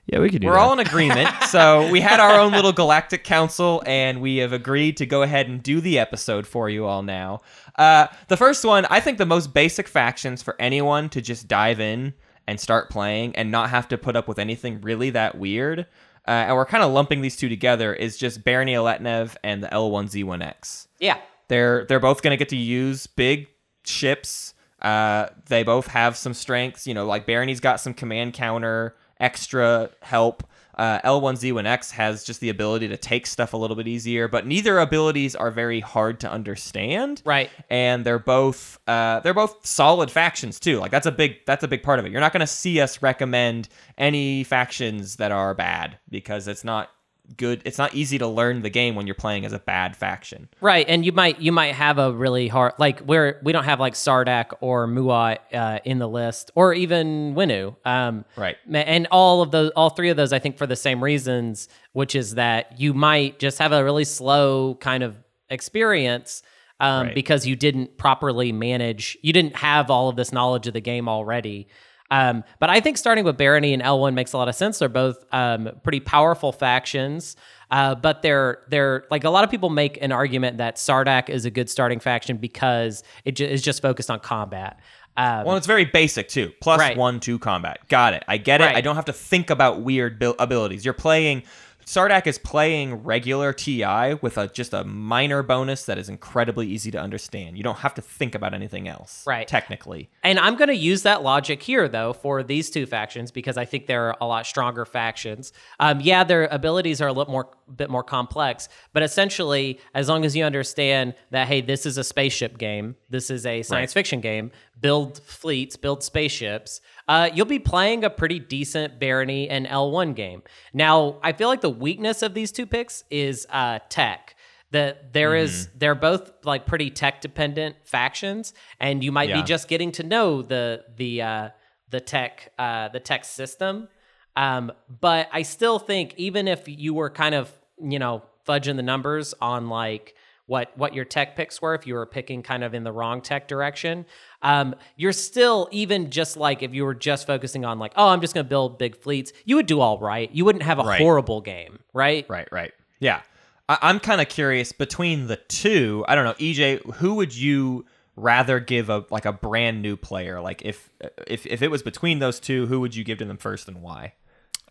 yeah, 0.05 0.19
we 0.19 0.29
could 0.29 0.41
do 0.41 0.47
we're 0.47 0.53
that. 0.53 0.59
all 0.59 0.73
in 0.73 0.79
agreement. 0.79 1.29
so 1.49 1.89
we 1.91 1.99
had 2.01 2.19
our 2.19 2.39
own 2.39 2.51
little 2.51 2.71
galactic 2.71 3.23
council, 3.23 3.83
and 3.85 4.21
we 4.21 4.37
have 4.37 4.53
agreed 4.53 4.97
to 4.97 5.05
go 5.05 5.21
ahead 5.21 5.47
and 5.47 5.61
do 5.61 5.81
the 5.81 5.99
episode 5.99 6.47
for 6.47 6.69
you 6.69 6.85
all 6.85 7.03
now. 7.03 7.41
Uh, 7.77 8.07
the 8.27 8.37
first 8.37 8.63
one, 8.63 8.85
I 8.89 8.99
think, 8.99 9.17
the 9.17 9.25
most 9.25 9.53
basic 9.53 9.87
factions 9.87 10.41
for 10.41 10.55
anyone 10.59 11.09
to 11.09 11.21
just 11.21 11.47
dive 11.47 11.79
in 11.79 12.13
and 12.47 12.59
start 12.59 12.89
playing 12.89 13.35
and 13.35 13.51
not 13.51 13.69
have 13.69 13.87
to 13.89 13.97
put 13.97 14.15
up 14.15 14.27
with 14.27 14.39
anything 14.39 14.81
really 14.81 15.09
that 15.11 15.37
weird. 15.37 15.85
Uh, 16.27 16.31
and 16.31 16.55
we're 16.55 16.65
kind 16.65 16.83
of 16.83 16.91
lumping 16.91 17.21
these 17.21 17.37
two 17.37 17.49
together. 17.49 17.93
Is 17.93 18.17
just 18.17 18.43
Barony 18.43 18.75
of 18.75 18.85
Letnev 18.85 19.35
and 19.43 19.63
the 19.63 19.67
L1Z1X. 19.67 20.87
Yeah. 20.99 21.17
They're 21.47 21.85
they're 21.85 21.99
both 21.99 22.21
going 22.21 22.31
to 22.31 22.37
get 22.37 22.49
to 22.49 22.57
use 22.57 23.07
big 23.07 23.47
ships. 23.85 24.53
Uh, 24.81 25.27
they 25.47 25.63
both 25.63 25.87
have 25.87 26.17
some 26.17 26.33
strengths. 26.33 26.85
You 26.85 26.93
know, 26.93 27.05
like 27.05 27.25
Barony's 27.25 27.61
got 27.61 27.79
some 27.79 27.93
command 27.93 28.33
counter, 28.33 28.95
extra 29.19 29.89
help. 30.01 30.43
Uh, 30.77 30.99
L1Z1X 31.01 31.91
has 31.91 32.23
just 32.23 32.39
the 32.39 32.49
ability 32.49 32.87
to 32.87 32.97
take 32.97 33.25
stuff 33.25 33.53
a 33.53 33.57
little 33.57 33.75
bit 33.75 33.87
easier, 33.87 34.27
but 34.27 34.45
neither 34.45 34.77
abilities 34.77 35.35
are 35.35 35.49
very 35.49 35.79
hard 35.79 36.19
to 36.19 36.31
understand. 36.31 37.23
Right. 37.25 37.49
And 37.69 38.05
they're 38.05 38.19
both 38.19 38.77
uh, 38.87 39.21
they're 39.21 39.33
both 39.33 39.65
solid 39.65 40.11
factions 40.11 40.59
too. 40.59 40.77
Like 40.77 40.91
that's 40.91 41.07
a 41.07 41.11
big 41.11 41.37
that's 41.47 41.63
a 41.63 41.67
big 41.67 41.81
part 41.81 41.97
of 41.97 42.05
it. 42.05 42.11
You're 42.11 42.21
not 42.21 42.31
going 42.31 42.41
to 42.41 42.47
see 42.47 42.79
us 42.79 43.01
recommend 43.01 43.69
any 43.97 44.43
factions 44.43 45.15
that 45.15 45.31
are 45.31 45.55
bad 45.55 45.97
because 46.09 46.47
it's 46.47 46.63
not 46.63 46.91
good. 47.35 47.61
It's 47.65 47.77
not 47.77 47.93
easy 47.93 48.17
to 48.19 48.27
learn 48.27 48.61
the 48.61 48.69
game 48.69 48.95
when 48.95 49.05
you're 49.07 49.15
playing 49.15 49.45
as 49.45 49.51
a 49.53 49.59
bad 49.59 49.95
faction. 49.97 50.47
Right, 50.61 50.85
and 50.87 51.05
you 51.05 51.11
might 51.11 51.39
you 51.41 51.51
might 51.51 51.73
have 51.75 51.97
a 51.97 52.11
really 52.13 52.47
hard 52.47 52.73
like 52.79 52.99
where 53.01 53.39
we 53.43 53.51
don't 53.51 53.65
have 53.65 53.79
like 53.79 53.93
Sardakk 53.93 54.53
or 54.61 54.87
Muaat 54.87 55.37
uh, 55.53 55.79
in 55.83 55.99
the 55.99 56.07
list, 56.07 56.51
or 56.55 56.73
even 56.73 57.35
Winnu. 57.35 57.75
Um, 57.85 58.23
Right. 58.37 58.55
And 58.71 59.07
all 59.11 59.41
of 59.41 59.51
those, 59.51 59.71
all 59.75 59.89
three 59.89 60.09
of 60.09 60.17
those, 60.17 60.31
I 60.31 60.39
think, 60.39 60.57
for 60.57 60.67
the 60.67 60.75
same 60.75 61.03
reasons, 61.03 61.67
which 61.93 62.15
is 62.15 62.35
that 62.35 62.79
you 62.79 62.93
might 62.93 63.39
just 63.39 63.57
have 63.59 63.71
a 63.71 63.83
really 63.83 64.05
slow 64.05 64.75
kind 64.75 65.03
of 65.03 65.15
experience 65.49 66.43
um, 66.79 67.07
Right. 67.07 67.15
because 67.15 67.47
you 67.47 67.55
didn't 67.55 67.97
properly 67.97 68.51
manage, 68.51 69.17
you 69.21 69.33
didn't 69.33 69.55
have 69.57 69.89
all 69.89 70.09
of 70.09 70.15
this 70.15 70.31
knowledge 70.31 70.67
of 70.67 70.73
the 70.73 70.81
game 70.81 71.09
already. 71.09 71.67
Um, 72.09 72.43
but 72.59 72.69
I 72.69 72.79
think 72.79 72.97
starting 72.97 73.25
with 73.25 73.37
Barony 73.37 73.73
and 73.73 73.83
L1 73.83 74.13
makes 74.13 74.33
a 74.33 74.37
lot 74.37 74.47
of 74.47 74.55
sense. 74.55 74.79
They're 74.79 74.87
both 74.89 75.25
um, 75.33 75.69
pretty 75.83 75.99
powerful 75.99 76.51
factions, 76.53 77.35
uh, 77.69 77.95
but 77.95 78.21
they're 78.21 78.59
they're 78.69 79.05
like 79.11 79.23
a 79.25 79.29
lot 79.29 79.43
of 79.43 79.51
people 79.51 79.69
make 79.69 80.01
an 80.01 80.11
argument 80.13 80.57
that 80.59 80.77
Sardakk 80.77 81.29
is 81.29 81.43
a 81.45 81.51
good 81.51 81.69
starting 81.69 81.99
faction 81.99 82.37
because 82.37 83.03
it 83.25 83.35
ju- 83.35 83.45
is 83.45 83.61
just 83.61 83.81
focused 83.81 84.09
on 84.09 84.19
combat. 84.21 84.79
Um, 85.17 85.45
Well, 85.45 85.57
it's 85.57 85.67
very 85.67 85.83
basic 85.85 86.29
too. 86.29 86.51
Plus 86.61 86.79
Right. 86.79 86.95
one, 86.95 87.19
two 87.19 87.39
combat. 87.39 87.79
Got 87.89 88.13
it. 88.13 88.23
I 88.27 88.37
get 88.37 88.61
it. 88.61 88.65
Right. 88.65 88.75
I 88.75 88.81
don't 88.81 88.95
have 88.95 89.05
to 89.05 89.13
think 89.13 89.49
about 89.49 89.81
weird 89.81 90.19
bil- 90.19 90.35
abilities. 90.39 90.85
You're 90.85 90.93
playing. 90.93 91.43
Sardakk 91.87 92.27
is 92.27 92.37
playing 92.37 92.95
regular 92.95 93.53
TI 93.53 94.15
with 94.21 94.37
a 94.37 94.49
just 94.49 94.73
a 94.73 94.83
minor 94.83 95.41
bonus 95.41 95.85
that 95.85 95.97
is 95.97 96.09
incredibly 96.09 96.67
easy 96.67 96.91
to 96.91 96.99
understand. 96.99 97.55
You 97.55 97.63
don't 97.63 97.77
have 97.77 97.93
to 97.93 98.01
think 98.01 98.35
about 98.35 98.53
anything 98.53 98.89
else. 98.89 99.23
Right. 99.25 99.47
Technically. 99.47 100.09
And 100.21 100.37
I'm 100.37 100.57
going 100.57 100.67
to 100.67 100.75
use 100.75 101.03
that 101.03 101.23
logic 101.23 101.63
here, 101.63 101.87
though, 101.87 102.11
for 102.11 102.43
these 102.43 102.69
two 102.69 102.85
factions 102.85 103.31
because 103.31 103.57
I 103.57 103.63
think 103.63 103.87
they're 103.87 104.13
a 104.19 104.25
lot 104.25 104.45
stronger 104.45 104.83
factions. 104.83 105.53
Um, 105.79 106.01
yeah, 106.01 106.25
their 106.25 106.47
abilities 106.47 106.99
are 106.99 107.07
a 107.07 107.13
little 107.13 107.31
more, 107.31 107.47
bit 107.73 107.89
more 107.89 108.03
complex, 108.03 108.67
but 108.91 109.01
essentially, 109.01 109.79
as 109.93 110.09
long 110.09 110.25
as 110.25 110.35
you 110.35 110.43
understand 110.43 111.15
that, 111.31 111.47
hey, 111.47 111.61
this 111.61 111.85
is 111.85 111.97
a 111.97 112.03
spaceship 112.03 112.57
game, 112.57 112.97
this 113.09 113.29
is 113.29 113.45
a 113.45 113.63
science 113.63 113.93
fiction 113.93 114.19
game, 114.19 114.51
build 114.79 115.19
fleets, 115.19 115.75
build 115.75 116.03
spaceships, 116.03 116.81
uh, 117.07 117.29
you'll 117.33 117.45
be 117.45 117.59
playing 117.59 118.03
a 118.03 118.09
pretty 118.09 118.39
decent 118.39 118.99
Barony 118.99 119.49
and 119.49 119.65
L1 119.65 120.15
game. 120.15 120.43
Now, 120.73 121.17
I 121.23 121.31
feel 121.33 121.47
like 121.47 121.61
the 121.61 121.69
weakness 121.69 122.21
of 122.21 122.33
these 122.33 122.51
two 122.51 122.65
picks 122.65 123.03
is 123.09 123.47
uh, 123.49 123.79
tech. 123.89 124.35
That 124.71 125.13
there 125.13 125.33
is, 125.33 125.69
they're 125.75 125.95
both 125.95 126.29
like 126.43 126.65
pretty 126.65 126.89
tech 126.89 127.21
dependent 127.21 127.77
factions, 127.85 128.53
and 128.81 129.01
you 129.01 129.13
might 129.13 129.29
Yeah. 129.29 129.41
be 129.41 129.43
just 129.47 129.69
getting 129.69 129.93
to 129.93 130.03
know 130.03 130.41
the 130.41 130.83
the 130.97 131.21
uh, 131.21 131.49
the 131.89 132.01
tech 132.01 132.51
uh, 132.59 132.89
the 132.89 132.99
tech 132.99 133.23
system. 133.23 133.87
Um, 134.35 134.73
but 134.99 135.29
I 135.31 135.43
still 135.43 135.79
think 135.79 136.15
even 136.17 136.49
if 136.49 136.67
you 136.67 136.93
were 136.93 137.09
kind 137.09 137.33
of 137.33 137.49
you 137.81 137.97
know 137.97 138.23
fudging 138.45 138.75
the 138.75 138.83
numbers 138.83 139.33
on 139.39 139.69
like 139.69 140.15
what 140.47 140.71
what 140.77 140.93
your 140.95 141.05
tech 141.05 141.35
picks 141.35 141.61
were, 141.61 141.75
if 141.75 141.85
you 141.85 141.93
were 141.93 142.05
picking 142.05 142.41
kind 142.41 142.63
of 142.63 142.73
in 142.73 142.83
the 142.83 142.91
wrong 142.91 143.21
tech 143.21 143.47
direction, 143.47 144.05
um, 144.41 144.73
you're 144.95 145.13
still 145.13 145.69
even 145.71 146.09
just 146.09 146.35
like 146.37 146.63
if 146.63 146.73
you 146.73 146.83
were 146.83 146.95
just 146.95 147.27
focusing 147.27 147.63
on 147.65 147.77
like 147.79 147.93
oh 147.95 148.07
I'm 148.09 148.21
just 148.21 148.33
gonna 148.33 148.43
build 148.43 148.77
big 148.79 148.95
fleets, 148.97 149.31
you 149.45 149.55
would 149.57 149.65
do 149.67 149.79
all 149.79 149.99
right. 149.99 150.29
You 150.31 150.43
wouldn't 150.45 150.63
have 150.63 150.79
a 150.79 150.83
Right. 150.83 150.99
horrible 151.01 151.41
game, 151.41 151.79
right? 151.93 152.25
Right, 152.27 152.47
right. 152.51 152.73
Yeah. 152.99 153.21
I- 153.69 153.77
I'm 153.81 153.99
kind 153.99 154.21
of 154.21 154.29
curious 154.29 154.71
between 154.71 155.27
the 155.27 155.35
two. 155.35 156.03
I 156.07 156.15
don't 156.15 156.23
know, 156.25 156.33
EJ, 156.39 156.95
who 156.95 157.15
would 157.15 157.35
you 157.35 157.85
rather 158.15 158.59
give 158.59 158.89
a 158.89 159.05
like 159.11 159.25
a 159.25 159.33
brand 159.33 159.81
new 159.81 159.95
player? 159.97 160.39
Like 160.41 160.61
if 160.63 160.89
if 161.27 161.45
if 161.45 161.61
it 161.61 161.69
was 161.69 161.83
between 161.83 162.19
those 162.19 162.39
two, 162.39 162.65
who 162.67 162.79
would 162.79 162.95
you 162.95 163.03
give 163.03 163.17
to 163.19 163.25
them 163.25 163.37
first 163.37 163.67
and 163.67 163.81
why? 163.81 164.13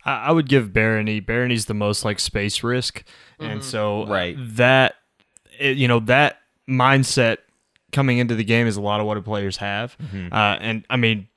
I, 0.04 0.28
I 0.28 0.32
would 0.32 0.48
give 0.48 0.72
Barony. 0.72 1.20
Barony's 1.20 1.66
the 1.66 1.74
most 1.74 2.04
like 2.04 2.18
space 2.18 2.62
risk, 2.62 3.04
and 3.38 3.62
so 3.62 4.04
uh, 4.04 4.06
Right. 4.06 4.36
that 4.38 4.94
it, 5.58 5.76
you 5.76 5.88
know 5.88 6.00
that 6.00 6.38
mindset 6.68 7.38
coming 7.92 8.18
into 8.18 8.34
the 8.34 8.44
game 8.44 8.66
is 8.66 8.76
a 8.76 8.80
lot 8.80 9.00
of 9.00 9.06
what 9.06 9.22
players 9.24 9.56
have, 9.58 9.96
uh, 10.32 10.34
and 10.60 10.84
I 10.90 10.96
mean. 10.96 11.28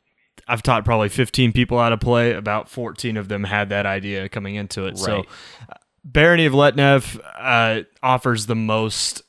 I've 0.48 0.64
taught 0.64 0.84
probably 0.84 1.10
15 1.10 1.52
people 1.52 1.78
how 1.78 1.90
to 1.90 1.98
play. 1.98 2.34
About 2.34 2.70
14 2.70 3.18
of 3.18 3.28
them 3.28 3.44
had 3.44 3.70
that 3.70 3.86
idea 3.86 4.28
coming 4.30 4.56
into 4.56 4.88
it. 4.88 4.98
So, 4.98 5.18
Right. 5.18 5.28
uh, 5.70 5.74
Barony 6.04 6.48
of 6.48 6.54
Letnev 6.54 7.20
uh, 7.38 7.84
offers 8.02 8.48
the 8.48 8.56
most 8.56 9.22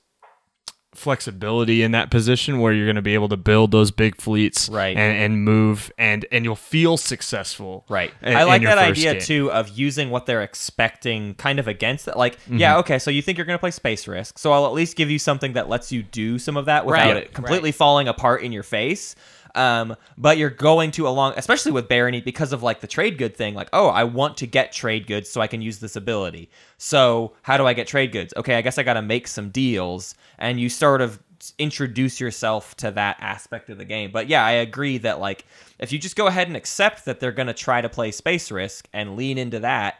flexibility 1.00 1.83
in 1.83 1.90
that 1.92 2.11
position 2.11 2.61
where 2.61 2.73
you're 2.73 2.87
going 2.87 2.95
to 2.97 3.02
be 3.02 3.14
able 3.14 3.28
to 3.30 3.37
build 3.37 3.73
those 3.73 3.90
big 3.90 4.21
fleets 4.21 4.69
Right. 4.69 4.97
and, 4.97 5.16
and 5.19 5.45
move 5.45 5.90
and 5.99 6.25
and 6.30 6.45
you'll 6.45 6.54
feel 6.57 6.97
successful 6.97 7.85
Right. 7.88 8.12
in- 8.23 8.37
I 8.37 8.45
like 8.45 8.62
that 8.62 8.78
idea 8.78 9.14
game. 9.14 9.23
too 9.23 9.50
of 9.50 9.71
using 9.76 10.11
what 10.11 10.26
they're 10.26 10.42
expecting 10.42 11.35
kind 11.35 11.59
of 11.59 11.66
against 11.66 12.07
it. 12.09 12.16
Like, 12.16 12.37
Mm-hmm. 12.42 12.59
yeah, 12.59 12.78
okay, 12.78 12.99
so 12.99 13.11
you 13.11 13.23
think 13.23 13.38
you're 13.38 13.45
going 13.47 13.57
to 13.59 13.61
play 13.61 13.71
Space 13.73 14.07
Risk. 14.07 14.38
So 14.38 14.52
I'll 14.52 14.66
at 14.66 14.73
least 14.73 14.97
give 14.97 15.11
you 15.11 15.19
something 15.19 15.54
that 15.54 15.69
lets 15.69 15.90
you 15.90 16.02
do 16.02 16.38
some 16.38 16.57
of 16.57 16.66
that 16.66 16.87
without 16.87 17.07
Right, 17.14 17.16
it 17.16 17.33
completely 17.35 17.73
falling 17.73 18.07
apart 18.09 18.42
in 18.42 18.52
your 18.52 18.62
face. 18.62 19.14
Um, 19.54 19.97
but 20.16 20.38
you're 20.38 20.50
going 20.50 20.90
to 20.92 21.09
along, 21.09 21.35
especially 21.37 21.73
with 21.73 21.88
Barony, 21.88 22.21
because 22.21 22.52
of 22.52 22.62
like 22.62 22.80
the 22.80 22.87
trade 22.87 23.19
good 23.19 23.37
thing. 23.37 23.54
Like, 23.54 23.69
oh, 23.73 23.88
I 23.88 24.04
want 24.04 24.37
to 24.38 24.47
get 24.47 24.73
trade 24.73 25.07
goods 25.07 25.28
so 25.30 25.40
I 25.40 25.47
can 25.47 25.62
use 25.62 25.78
this 25.78 25.97
ability. 25.97 26.50
So 26.78 27.33
how 27.42 27.57
do 27.57 27.66
I 27.66 27.73
get 27.73 27.87
trade 27.87 28.12
goods? 28.12 28.33
Okay, 28.37 28.57
I 28.57 28.62
guess 28.62 28.78
I 28.78 28.83
got 28.83 28.95
to 28.95 29.02
make 29.02 29.28
some 29.28 29.50
deals, 29.50 30.14
and 30.38 30.61
you 30.61 30.69
sort 30.69 31.00
of 31.00 31.21
introduce 31.59 32.21
yourself 32.21 32.76
to 32.76 32.90
that 32.90 33.16
aspect 33.21 33.71
of 33.71 33.78
the 33.78 33.85
game. 33.85 34.11
But 34.11 34.28
yeah, 34.28 34.45
I 34.45 34.52
agree 34.52 34.99
that 34.99 35.21
like 35.21 35.47
if 35.78 35.92
you 35.92 35.99
just 35.99 36.16
go 36.16 36.26
ahead 36.26 36.49
and 36.49 36.57
accept 36.57 37.04
that 37.07 37.21
they're 37.21 37.33
going 37.33 37.47
to 37.47 37.54
try 37.54 37.80
to 37.80 37.88
play 37.88 38.11
Space 38.11 38.50
Risk 38.50 38.88
and 38.92 39.16
lean 39.16 39.38
into 39.38 39.61
that 39.61 39.97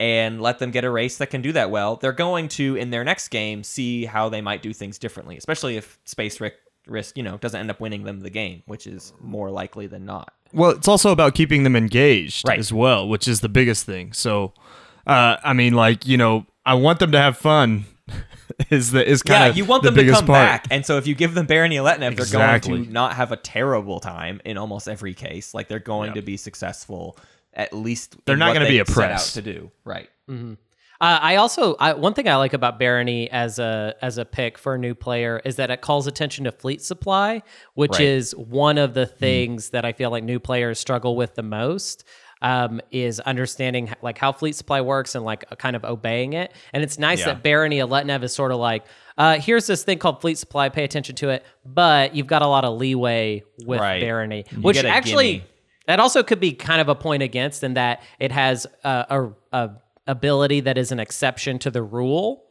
and 0.00 0.40
let 0.40 0.58
them 0.58 0.70
get 0.70 0.84
a 0.84 0.90
race 0.90 1.18
that 1.18 1.30
can 1.30 1.42
do 1.42 1.52
that 1.52 1.70
well, 1.70 1.96
they're 1.96 2.12
going 2.12 2.48
to 2.48 2.76
in 2.76 2.90
their 2.90 3.04
next 3.04 3.28
game 3.28 3.64
see 3.64 4.04
how 4.04 4.28
they 4.28 4.40
might 4.40 4.62
do 4.62 4.72
things 4.72 4.98
differently, 4.98 5.36
especially 5.36 5.76
if 5.76 5.98
Space 6.04 6.40
Risk 6.40 6.56
risk, 6.88 7.16
you 7.16 7.22
know, 7.22 7.36
doesn't 7.38 7.58
end 7.60 7.70
up 7.70 7.80
winning 7.80 8.04
them 8.04 8.20
the 8.20 8.30
game, 8.30 8.62
which 8.66 8.86
is 8.86 9.12
more 9.20 9.50
likely 9.50 9.86
than 9.86 10.04
not. 10.04 10.32
Well, 10.52 10.70
it's 10.70 10.88
also 10.88 11.12
about 11.12 11.34
keeping 11.34 11.62
them 11.62 11.76
engaged 11.76 12.48
Right. 12.48 12.58
as 12.58 12.72
well, 12.72 13.06
which 13.08 13.28
is 13.28 13.40
the 13.40 13.48
biggest 13.48 13.84
thing. 13.84 14.12
So, 14.12 14.54
uh, 15.06 15.36
I 15.44 15.52
mean, 15.52 15.74
like 15.74 16.06
you 16.06 16.16
know, 16.16 16.46
I 16.64 16.74
want 16.74 16.98
them 17.00 17.12
to 17.12 17.18
have 17.18 17.36
fun. 17.36 17.84
is 18.70 18.92
the 18.92 19.06
is 19.06 19.22
kind 19.22 19.50
of 19.50 19.56
Yeah, 19.56 19.62
you 19.62 19.68
want 19.68 19.82
the 19.82 19.90
them 19.90 20.06
to 20.06 20.12
come 20.12 20.24
part. 20.26 20.62
back, 20.62 20.66
and 20.70 20.84
so 20.86 20.96
if 20.96 21.06
you 21.06 21.14
give 21.14 21.34
them 21.34 21.44
Barony 21.44 21.76
Letnev, 21.76 21.98
they're 21.98 22.10
Exactly. 22.24 22.70
going 22.72 22.86
to 22.86 22.92
not 22.92 23.12
have 23.14 23.30
a 23.32 23.36
terrible 23.36 24.00
time 24.00 24.40
in 24.46 24.56
almost 24.56 24.88
every 24.88 25.12
case. 25.12 25.52
Like 25.52 25.68
they're 25.68 25.78
going 25.78 26.08
Yeah. 26.08 26.14
to 26.14 26.22
be 26.22 26.38
successful, 26.38 27.18
at 27.52 27.74
least. 27.74 28.16
They're 28.24 28.32
in 28.32 28.38
not 28.38 28.54
gonna 28.54 28.64
be 28.66 28.76
they 28.76 28.80
out 28.80 28.88
oppressed. 28.88 29.34
to 29.34 29.42
do. 29.42 29.70
Right. 29.84 30.08
Uh, 31.00 31.18
I 31.22 31.36
also 31.36 31.76
I, 31.78 31.92
one 31.92 32.14
thing 32.14 32.28
I 32.28 32.36
like 32.36 32.54
about 32.54 32.78
Barony 32.78 33.30
as 33.30 33.58
a 33.60 33.94
as 34.02 34.18
a 34.18 34.24
pick 34.24 34.58
for 34.58 34.74
a 34.74 34.78
new 34.78 34.94
player 34.94 35.40
is 35.44 35.56
that 35.56 35.70
it 35.70 35.80
calls 35.80 36.06
attention 36.08 36.44
to 36.44 36.52
fleet 36.52 36.82
supply, 36.82 37.42
which 37.74 37.92
Right. 37.92 38.00
is 38.00 38.34
one 38.34 38.78
of 38.78 38.94
the 38.94 39.06
things 39.06 39.70
that 39.70 39.84
I 39.84 39.92
feel 39.92 40.10
like 40.10 40.24
new 40.24 40.40
players 40.40 40.78
struggle 40.80 41.14
with 41.14 41.34
the 41.36 41.42
most. 41.42 42.04
Um, 42.40 42.80
is 42.92 43.18
understanding 43.18 43.92
like 44.00 44.16
how 44.16 44.30
fleet 44.30 44.54
supply 44.54 44.80
works 44.80 45.16
and 45.16 45.24
like 45.24 45.44
kind 45.58 45.74
of 45.74 45.84
obeying 45.84 46.34
it. 46.34 46.52
And 46.72 46.84
it's 46.84 46.96
nice 46.96 47.18
Yeah. 47.18 47.26
that 47.32 47.42
Barony 47.42 47.80
of 47.80 47.90
Letnev 47.90 48.22
is 48.22 48.32
sort 48.32 48.52
of 48.52 48.58
like, 48.58 48.84
uh, 49.16 49.40
here's 49.40 49.66
this 49.66 49.82
thing 49.82 49.98
called 49.98 50.20
fleet 50.20 50.38
supply. 50.38 50.68
Pay 50.68 50.84
attention 50.84 51.16
to 51.16 51.30
it, 51.30 51.44
but 51.66 52.14
you've 52.14 52.28
got 52.28 52.42
a 52.42 52.46
lot 52.46 52.64
of 52.64 52.78
leeway 52.78 53.42
with 53.66 53.80
Right. 53.80 54.00
Barony, 54.00 54.44
You 54.52 54.58
which 54.60 54.84
actually 54.84 55.42
that 55.88 55.98
also 55.98 56.22
could 56.22 56.38
be 56.38 56.52
kind 56.52 56.80
of 56.80 56.88
a 56.88 56.94
point 56.94 57.24
against 57.24 57.64
in 57.64 57.74
that 57.74 58.02
it 58.20 58.30
has 58.30 58.68
a, 58.84 59.32
a, 59.52 59.58
a 59.64 59.70
ability 60.08 60.60
that 60.60 60.76
is 60.76 60.90
an 60.90 60.98
exception 60.98 61.58
to 61.60 61.70
the 61.70 61.82
rule. 61.82 62.44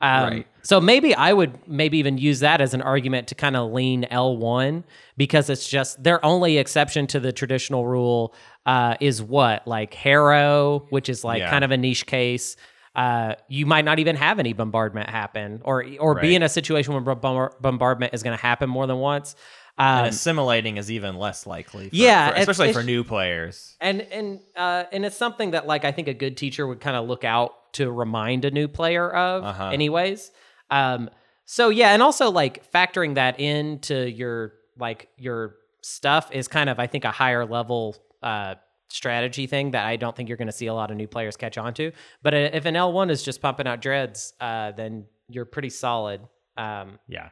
Um, 0.00 0.24
Right. 0.24 0.46
So 0.64 0.80
maybe 0.80 1.14
I 1.14 1.32
would 1.32 1.58
maybe 1.68 1.98
even 1.98 2.18
use 2.18 2.40
that 2.40 2.60
as 2.60 2.74
an 2.74 2.82
argument 2.82 3.28
to 3.28 3.34
kind 3.36 3.56
of 3.56 3.72
lean 3.72 4.04
L1 4.10 4.82
because 5.16 5.48
it's 5.50 5.68
just 5.68 6.02
their 6.02 6.24
only 6.24 6.58
exception 6.58 7.06
to 7.08 7.20
the 7.20 7.32
traditional 7.32 7.86
rule 7.86 8.34
uh, 8.66 8.96
is 9.00 9.22
what 9.22 9.66
like 9.66 9.94
Harrow, 9.94 10.86
which 10.90 11.08
is 11.08 11.22
like 11.24 11.40
Yeah. 11.40 11.50
kind 11.50 11.64
of 11.64 11.70
a 11.70 11.76
niche 11.76 12.06
case. 12.06 12.56
Uh, 12.94 13.34
you 13.48 13.64
might 13.64 13.84
not 13.84 13.98
even 14.00 14.16
have 14.16 14.38
any 14.38 14.52
bombardment 14.52 15.08
happen, 15.08 15.62
or 15.64 15.84
or 15.98 16.20
be 16.20 16.34
in 16.34 16.42
a 16.42 16.48
situation 16.48 16.92
where 16.92 17.14
bombardment 17.14 18.12
is 18.12 18.22
going 18.22 18.36
to 18.36 18.42
happen 18.42 18.68
more 18.68 18.86
than 18.86 18.98
once. 18.98 19.34
Um, 19.78 19.86
And 20.04 20.06
assimilating 20.08 20.76
is 20.76 20.90
even 20.90 21.16
less 21.16 21.46
likely. 21.46 21.88
For, 21.88 21.96
Yeah, 21.96 22.30
for- 22.30 22.36
especially 22.36 22.68
it's- 22.68 22.80
for 22.80 22.86
new 22.86 23.04
players. 23.04 23.76
and 23.80 24.02
and 24.02 24.40
uh, 24.56 24.84
and 24.92 25.04
it's 25.06 25.16
something 25.16 25.52
that 25.52 25.66
like 25.66 25.84
I 25.84 25.92
think 25.92 26.08
a 26.08 26.14
good 26.14 26.36
teacher 26.36 26.66
would 26.66 26.80
kind 26.80 26.96
of 26.96 27.08
look 27.08 27.24
out 27.24 27.72
to 27.74 27.90
remind 27.90 28.44
a 28.44 28.50
new 28.50 28.68
player 28.68 29.10
of, 29.10 29.44
Uh-huh. 29.44 29.68
anyways. 29.70 30.30
Um, 30.70 31.08
so 31.46 31.70
yeah, 31.70 31.92
and 31.94 32.02
also 32.02 32.30
like 32.30 32.70
factoring 32.70 33.14
that 33.14 33.40
into 33.40 34.08
your 34.10 34.52
like 34.78 35.08
your 35.16 35.56
stuff 35.82 36.30
is 36.32 36.48
kind 36.48 36.68
of 36.70 36.78
I 36.78 36.86
think 36.86 37.04
a 37.04 37.10
higher 37.10 37.44
level 37.46 37.96
uh, 38.22 38.54
strategy 38.88 39.46
thing 39.46 39.70
that 39.72 39.86
I 39.86 39.96
don't 39.96 40.14
think 40.14 40.28
you're 40.28 40.38
going 40.38 40.48
to 40.48 40.52
see 40.52 40.66
a 40.66 40.74
lot 40.74 40.90
of 40.90 40.96
new 40.98 41.08
players 41.08 41.36
catch 41.36 41.56
on 41.56 41.72
to. 41.74 41.92
But 42.22 42.34
uh, 42.34 42.50
if 42.52 42.66
an 42.66 42.76
L 42.76 42.92
one 42.92 43.08
is 43.10 43.22
just 43.22 43.40
pumping 43.40 43.66
out 43.66 43.80
dreads, 43.80 44.34
uh, 44.38 44.72
then 44.72 45.06
you're 45.28 45.46
pretty 45.46 45.70
solid. 45.70 46.20
Um, 46.58 46.98
Yeah. 47.08 47.30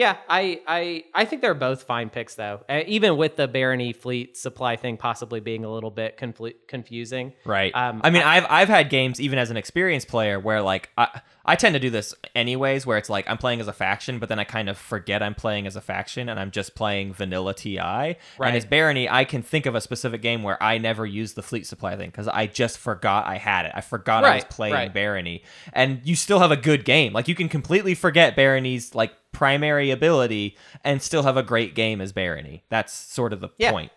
Yeah, 0.00 0.16
I, 0.30 0.62
I 0.66 1.04
I 1.12 1.24
think 1.26 1.42
they're 1.42 1.52
both 1.52 1.82
fine 1.82 2.08
picks 2.08 2.34
though. 2.34 2.62
Uh, 2.70 2.80
even 2.86 3.18
with 3.18 3.36
the 3.36 3.46
Barony 3.46 3.92
fleet 3.92 4.34
supply 4.34 4.76
thing 4.76 4.96
possibly 4.96 5.40
being 5.40 5.62
a 5.62 5.70
little 5.70 5.90
bit 5.90 6.16
confl- 6.16 6.54
confusing. 6.66 7.34
Right. 7.44 7.70
Um, 7.74 8.00
I 8.02 8.08
mean, 8.08 8.22
I've 8.22 8.46
I've 8.48 8.68
had 8.68 8.88
games 8.88 9.20
even 9.20 9.38
as 9.38 9.50
an 9.50 9.58
experienced 9.58 10.08
player 10.08 10.40
where 10.40 10.62
like 10.62 10.88
I 10.96 11.20
I 11.44 11.54
tend 11.54 11.74
to 11.74 11.78
do 11.78 11.90
this 11.90 12.14
anyways, 12.34 12.86
where 12.86 12.96
it's 12.96 13.10
like 13.10 13.28
I'm 13.28 13.36
playing 13.36 13.60
as 13.60 13.68
a 13.68 13.74
faction, 13.74 14.18
but 14.18 14.30
then 14.30 14.38
I 14.38 14.44
kind 14.44 14.70
of 14.70 14.78
forget 14.78 15.22
I'm 15.22 15.34
playing 15.34 15.66
as 15.66 15.76
a 15.76 15.82
faction 15.82 16.30
and 16.30 16.40
I'm 16.40 16.50
just 16.50 16.74
playing 16.74 17.12
vanilla 17.12 17.52
TI. 17.52 17.76
Right. 17.76 18.16
And 18.40 18.56
as 18.56 18.64
Barony, 18.64 19.06
I 19.06 19.24
can 19.24 19.42
think 19.42 19.66
of 19.66 19.74
a 19.74 19.82
specific 19.82 20.22
game 20.22 20.42
where 20.42 20.62
I 20.62 20.78
never 20.78 21.04
used 21.04 21.34
the 21.34 21.42
fleet 21.42 21.66
supply 21.66 21.98
thing 21.98 22.08
because 22.08 22.26
I 22.26 22.46
just 22.46 22.78
forgot 22.78 23.26
I 23.26 23.36
had 23.36 23.66
it. 23.66 23.72
I 23.74 23.82
forgot 23.82 24.24
I 24.24 24.36
was 24.36 24.44
playing 24.44 24.72
right. 24.72 24.94
Barony, 24.94 25.42
and 25.74 26.00
you 26.04 26.16
still 26.16 26.38
have 26.38 26.52
a 26.52 26.56
good 26.56 26.86
game. 26.86 27.12
Like 27.12 27.28
you 27.28 27.34
can 27.34 27.50
completely 27.50 27.94
forget 27.94 28.34
Barony's 28.34 28.94
like 28.94 29.12
primary 29.32 29.90
ability 29.90 30.56
and 30.84 31.00
still 31.02 31.22
have 31.22 31.36
a 31.36 31.42
great 31.42 31.74
game 31.74 32.00
as 32.00 32.12
Barony. 32.12 32.62
That's 32.68 32.92
sort 32.92 33.32
of 33.32 33.40
the 33.40 33.48
Yeah. 33.58 33.70
point. 33.72 33.92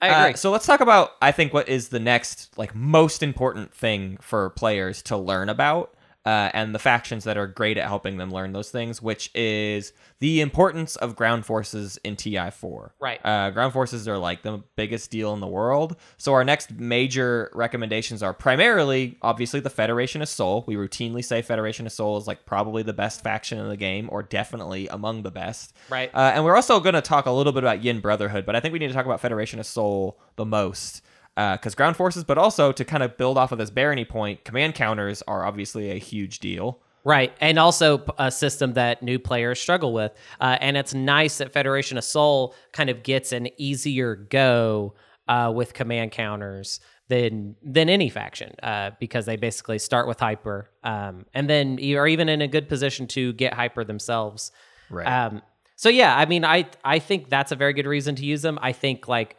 I 0.00 0.08
Uh, 0.08 0.26
agree. 0.26 0.36
so 0.36 0.50
let's 0.50 0.66
talk 0.66 0.80
about 0.80 1.12
I 1.22 1.30
think 1.32 1.52
what 1.54 1.68
is 1.68 1.88
the 1.90 2.00
next 2.00 2.56
like 2.58 2.74
most 2.74 3.22
important 3.22 3.72
thing 3.72 4.18
for 4.20 4.50
players 4.50 5.00
to 5.02 5.16
learn 5.16 5.48
about. 5.48 5.94
Uh, 6.24 6.50
and 6.54 6.72
the 6.72 6.78
factions 6.78 7.24
that 7.24 7.36
are 7.36 7.48
great 7.48 7.76
at 7.76 7.86
helping 7.88 8.16
them 8.16 8.30
learn 8.30 8.52
those 8.52 8.70
things, 8.70 9.02
which 9.02 9.28
is 9.34 9.92
the 10.20 10.40
importance 10.40 10.94
of 10.94 11.16
ground 11.16 11.44
forces 11.44 11.98
in 12.04 12.14
TI4. 12.14 12.90
Right. 13.00 13.20
Uh, 13.24 13.50
ground 13.50 13.72
forces 13.72 14.06
are 14.06 14.18
like 14.18 14.42
the 14.42 14.62
biggest 14.76 15.10
deal 15.10 15.34
in 15.34 15.40
the 15.40 15.48
world. 15.48 15.96
So 16.18 16.32
our 16.34 16.44
next 16.44 16.70
major 16.78 17.50
recommendations 17.54 18.22
are 18.22 18.32
primarily, 18.32 19.18
obviously, 19.20 19.58
the 19.58 19.70
Federation 19.70 20.22
of 20.22 20.28
Sol. 20.28 20.62
We 20.68 20.76
routinely 20.76 21.24
say 21.24 21.42
Federation 21.42 21.86
of 21.86 21.92
Sol 21.92 22.16
is 22.18 22.28
like 22.28 22.46
probably 22.46 22.84
the 22.84 22.92
best 22.92 23.24
faction 23.24 23.58
in 23.58 23.68
the 23.68 23.76
game, 23.76 24.08
or 24.12 24.22
definitely 24.22 24.86
among 24.88 25.24
the 25.24 25.32
best. 25.32 25.74
Right. 25.90 26.08
Uh, 26.14 26.30
and 26.34 26.44
we're 26.44 26.54
also 26.54 26.78
going 26.78 26.94
to 26.94 27.02
talk 27.02 27.26
a 27.26 27.32
little 27.32 27.52
bit 27.52 27.64
about 27.64 27.82
Yin 27.82 27.98
Brotherhood, 27.98 28.46
but 28.46 28.54
I 28.54 28.60
think 28.60 28.72
we 28.72 28.78
need 28.78 28.88
to 28.88 28.94
talk 28.94 29.06
about 29.06 29.20
Federation 29.20 29.58
of 29.58 29.66
Sol 29.66 30.20
the 30.36 30.44
most. 30.44 31.02
Because 31.34 31.74
ground 31.74 31.96
forces, 31.96 32.24
but 32.24 32.36
also 32.36 32.72
to 32.72 32.84
kind 32.84 33.02
of 33.02 33.16
build 33.16 33.38
off 33.38 33.52
of 33.52 33.58
this 33.58 33.70
barony 33.70 34.04
point, 34.04 34.44
command 34.44 34.74
counters 34.74 35.22
are 35.22 35.46
obviously 35.46 35.90
a 35.90 35.98
huge 35.98 36.40
deal. 36.40 36.80
Right, 37.04 37.32
and 37.40 37.58
also 37.58 38.04
a 38.18 38.30
system 38.30 38.74
that 38.74 39.02
new 39.02 39.18
players 39.18 39.60
struggle 39.60 39.92
with, 39.92 40.12
uh, 40.40 40.58
and 40.60 40.76
it's 40.76 40.94
nice 40.94 41.38
that 41.38 41.52
Federation 41.52 41.98
of 41.98 42.04
Sol 42.04 42.54
kind 42.72 42.90
of 42.90 43.02
gets 43.02 43.32
an 43.32 43.48
easier 43.56 44.14
go 44.14 44.94
uh, 45.26 45.52
with 45.52 45.74
command 45.74 46.12
counters 46.12 46.78
than 47.08 47.56
than 47.60 47.88
any 47.88 48.08
faction 48.08 48.54
uh, 48.62 48.92
because 49.00 49.26
they 49.26 49.34
basically 49.34 49.80
start 49.80 50.06
with 50.06 50.20
hyper, 50.20 50.70
um, 50.84 51.26
and 51.34 51.50
then 51.50 51.76
you 51.78 51.98
are 51.98 52.06
even 52.06 52.28
in 52.28 52.40
a 52.40 52.46
good 52.46 52.68
position 52.68 53.08
to 53.08 53.32
get 53.32 53.52
hyper 53.52 53.82
themselves. 53.82 54.52
Right. 54.88 55.06
Um, 55.06 55.42
so 55.74 55.88
yeah, 55.88 56.16
I 56.16 56.26
mean, 56.26 56.44
I 56.44 56.66
I 56.84 57.00
think 57.00 57.28
that's 57.28 57.50
a 57.50 57.56
very 57.56 57.72
good 57.72 57.86
reason 57.86 58.14
to 58.14 58.24
use 58.24 58.42
them. 58.42 58.60
I 58.62 58.70
think 58.70 59.08
like 59.08 59.36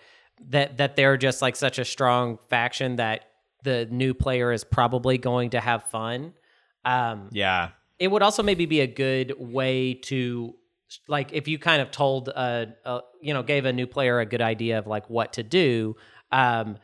that 0.49 0.77
that 0.77 0.95
they're 0.95 1.17
just 1.17 1.41
like 1.41 1.55
such 1.55 1.79
a 1.79 1.85
strong 1.85 2.37
faction 2.49 2.97
that 2.97 3.25
the 3.63 3.87
new 3.89 4.13
player 4.13 4.51
is 4.51 4.63
probably 4.63 5.17
going 5.17 5.51
to 5.51 5.59
have 5.59 5.83
fun. 5.85 6.33
Um, 6.85 7.29
Yeah. 7.31 7.69
it 7.99 8.09
would 8.09 8.21
also 8.21 8.43
maybe 8.43 8.65
be 8.65 8.81
a 8.81 8.87
good 8.87 9.33
way 9.37 9.93
to 9.93 10.53
like 11.07 11.31
if 11.33 11.47
you 11.47 11.57
kind 11.57 11.81
of 11.81 11.89
told 11.91 12.29
uh, 12.29 12.65
uh 12.85 13.01
you 13.21 13.33
know 13.33 13.41
gave 13.41 13.65
a 13.65 13.73
new 13.73 13.87
player 13.87 14.19
a 14.19 14.25
good 14.25 14.41
idea 14.41 14.77
of 14.77 14.85
like 14.85 15.09
what 15.09 15.33
to 15.33 15.43
do 15.43 15.95
um 16.31 16.77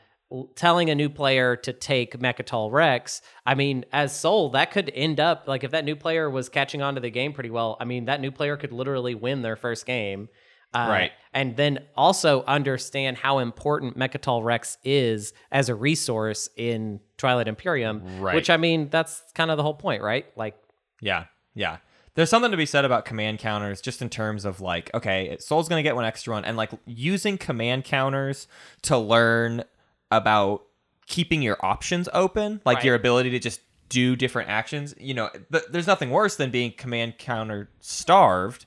telling 0.56 0.90
a 0.90 0.96
new 0.96 1.10
player 1.10 1.56
to 1.56 1.74
take 1.74 2.20
Mecatol 2.20 2.72
Rex, 2.72 3.22
I 3.48 3.56
mean, 3.56 3.84
as 3.92 4.16
Sol, 4.16 4.50
that 4.52 4.70
could 4.72 4.92
end 4.94 5.20
up 5.20 5.48
like 5.48 5.64
if 5.64 5.72
that 5.72 5.84
new 5.86 5.96
player 5.96 6.30
was 6.30 6.50
catching 6.50 6.82
on 6.84 6.96
to 6.96 7.02
the 7.02 7.10
game 7.10 7.34
pretty 7.34 7.50
well. 7.50 7.78
I 7.80 7.86
mean, 7.86 8.06
that 8.06 8.22
new 8.22 8.30
player 8.30 8.56
could 8.56 8.72
literally 8.72 9.16
win 9.16 9.42
their 9.42 9.56
first 9.56 9.88
game, 9.88 10.30
uh, 10.74 10.88
Right. 10.90 11.12
And 11.34 11.56
then 11.56 11.80
also 11.96 12.44
understand 12.46 13.18
how 13.18 13.38
important 13.40 13.98
Mecatol 13.98 14.44
Rex 14.44 14.78
is 14.84 15.34
as 15.52 15.70
a 15.70 15.76
resource 15.76 16.50
in 16.58 17.00
Twilight 17.18 17.48
Imperium. 17.48 18.20
Right. 18.20 18.34
Which 18.36 18.50
I 18.50 18.58
mean, 18.58 18.90
that's 18.90 19.22
kind 19.36 19.52
of 19.52 19.58
the 19.58 19.64
whole 19.64 19.76
point, 19.76 20.02
right? 20.02 20.26
Like, 20.36 20.56
Yeah, 21.02 21.26
yeah. 21.54 21.78
There's 22.16 22.30
something 22.30 22.52
to 22.52 22.58
be 22.58 22.66
said 22.66 22.84
about 22.84 23.06
command 23.06 23.40
counters, 23.40 23.80
just 23.80 24.02
in 24.02 24.10
terms 24.10 24.44
of 24.44 24.60
like, 24.60 24.90
okay, 24.94 25.38
Sol's 25.40 25.70
gonna 25.70 25.84
get 25.84 25.96
one 25.96 26.04
extra 26.06 26.34
one, 26.34 26.44
and 26.46 26.58
like 26.58 26.72
using 26.86 27.38
command 27.38 27.84
counters 27.86 28.48
to 28.84 28.98
learn 28.98 29.64
about 30.12 30.64
keeping 31.08 31.42
your 31.42 31.58
options 31.64 32.10
open, 32.14 32.60
like 32.66 32.78
Right. 32.78 32.86
your 32.86 32.96
ability 32.96 33.30
to 33.32 33.40
just 33.40 33.62
do 33.88 34.16
different 34.16 34.50
actions. 34.50 34.94
You 35.00 35.14
know, 35.14 35.30
th- 35.52 35.64
there's 35.72 35.88
nothing 35.88 36.10
worse 36.10 36.36
than 36.36 36.50
being 36.52 36.72
command 36.74 37.18
counter 37.18 37.70
starved. 37.80 38.66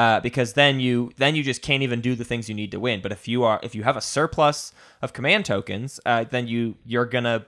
Uh, 0.00 0.18
because 0.20 0.54
then 0.54 0.80
you 0.80 1.10
then 1.22 1.34
you 1.34 1.42
just 1.42 1.60
can't 1.60 1.82
even 1.82 2.00
do 2.00 2.14
the 2.14 2.24
things 2.24 2.48
you 2.48 2.54
need 2.54 2.70
to 2.70 2.80
win. 2.80 3.00
But 3.02 3.12
if 3.12 3.28
you 3.28 3.44
are 3.44 3.60
if 3.62 3.74
you 3.74 3.82
have 3.82 3.98
a 3.98 4.00
surplus 4.00 4.72
of 5.02 5.12
command 5.12 5.44
tokens, 5.44 6.00
uh, 6.06 6.24
then 6.34 6.46
you 6.48 6.76
you're 6.86 7.04
gonna 7.04 7.44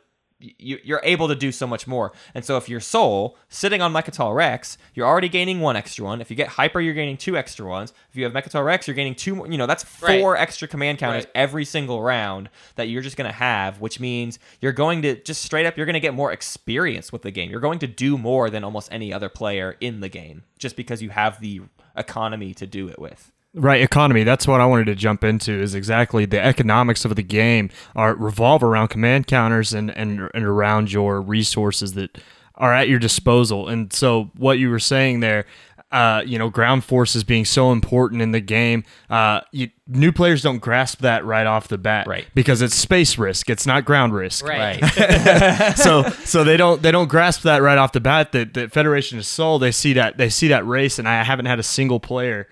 you, 0.58 0.78
you're 0.82 1.00
able 1.04 1.28
to 1.28 1.34
do 1.34 1.52
so 1.52 1.66
much 1.66 1.86
more. 1.86 2.12
And 2.34 2.44
so 2.44 2.56
if 2.56 2.68
you're 2.68 2.80
Sol 2.80 3.38
sitting 3.48 3.80
on 3.80 3.92
Mecatol 3.92 4.34
Rex, 4.34 4.76
you're 4.94 5.06
already 5.06 5.28
gaining 5.28 5.60
one 5.60 5.76
extra 5.76 6.04
one. 6.04 6.20
If 6.20 6.30
you 6.30 6.36
get 6.36 6.48
Hyper, 6.48 6.80
you're 6.80 6.94
gaining 6.94 7.16
two 7.16 7.36
extra 7.36 7.64
ones. 7.66 7.92
If 8.10 8.16
you 8.16 8.24
have 8.24 8.32
Mecatol 8.32 8.64
Rex, 8.64 8.86
you're 8.86 8.96
gaining 8.96 9.14
two 9.14 9.36
more. 9.36 9.46
You 9.46 9.56
know, 9.56 9.66
that's 9.66 9.84
four 9.84 10.36
extra 10.36 10.66
command 10.68 10.98
counters 10.98 11.24
Right. 11.24 11.32
every 11.34 11.64
single 11.64 12.02
round 12.02 12.50
that 12.74 12.88
you're 12.88 13.02
just 13.02 13.16
going 13.16 13.30
to 13.30 13.36
have, 13.36 13.80
which 13.80 14.00
means 14.00 14.38
you're 14.60 14.72
going 14.72 15.02
to 15.02 15.14
just 15.22 15.42
straight 15.42 15.64
up, 15.64 15.76
you're 15.76 15.86
going 15.86 15.94
to 15.94 16.00
get 16.08 16.14
more 16.14 16.32
experience 16.32 17.12
with 17.12 17.22
the 17.22 17.30
game. 17.30 17.50
You're 17.50 17.60
going 17.68 17.78
to 17.78 17.86
do 17.86 18.18
more 18.18 18.50
than 18.50 18.64
almost 18.64 18.88
any 18.92 19.12
other 19.12 19.28
player 19.28 19.76
in 19.80 20.00
the 20.00 20.08
game 20.08 20.42
just 20.58 20.76
because 20.76 21.00
you 21.00 21.10
have 21.10 21.40
the 21.40 21.62
economy 21.96 22.54
to 22.54 22.66
do 22.66 22.88
it 22.88 22.98
with. 22.98 23.32
Right, 23.54 23.82
economy. 23.82 24.24
That's 24.24 24.46
what 24.46 24.62
I 24.62 24.66
wanted 24.66 24.86
to 24.86 24.94
jump 24.94 25.22
into. 25.22 25.52
Is 25.52 25.74
exactly 25.74 26.24
the 26.24 26.42
economics 26.42 27.04
of 27.04 27.14
the 27.16 27.22
game 27.22 27.68
are 27.94 28.14
revolve 28.14 28.62
around 28.62 28.88
command 28.88 29.26
counters 29.26 29.74
and 29.74 29.90
and 29.90 30.30
and 30.32 30.44
around 30.44 30.90
your 30.90 31.20
resources 31.20 31.92
that 31.92 32.18
are 32.56 32.72
at 32.72 32.88
your 32.88 32.98
disposal. 32.98 33.68
And 33.68 33.92
so, 33.92 34.30
what 34.36 34.58
you 34.58 34.70
were 34.70 34.78
saying 34.78 35.20
there, 35.20 35.44
uh, 35.92 36.22
you 36.26 36.38
know, 36.38 36.48
ground 36.48 36.82
forces 36.84 37.22
being 37.22 37.44
so 37.44 37.70
important 37.70 38.22
in 38.22 38.32
the 38.32 38.40
game, 38.40 38.82
uh, 39.10 39.42
you, 39.52 39.68
new 39.86 40.10
players 40.10 40.42
don't 40.42 40.58
grasp 40.58 41.00
that 41.00 41.24
right 41.24 41.46
off 41.46 41.68
the 41.68 41.76
bat, 41.78 42.06
Right. 42.06 42.26
Because 42.34 42.62
it's 42.62 42.74
space 42.74 43.18
risk. 43.18 43.50
It's 43.50 43.66
not 43.66 43.84
ground 43.84 44.14
risk, 44.14 44.44
right. 44.46 44.82
so 45.76 46.02
so 46.24 46.44
they 46.44 46.56
don't 46.56 46.80
they 46.82 46.90
don't 46.90 47.08
grasp 47.08 47.42
that 47.42 47.58
right 47.62 47.76
off 47.78 47.92
the 47.92 48.00
bat 48.00 48.32
that, 48.32 48.54
that 48.54 48.72
Federation 48.72 49.18
of 49.18 49.26
Sol 49.26 49.58
they 49.58 49.70
see 49.70 49.92
that 49.92 50.16
they 50.16 50.30
see 50.30 50.48
that 50.48 50.66
race 50.66 50.98
and 50.98 51.06
I 51.06 51.22
haven't 51.22 51.46
had 51.46 51.58
a 51.58 51.62
single 51.62 52.00
player 52.00 52.48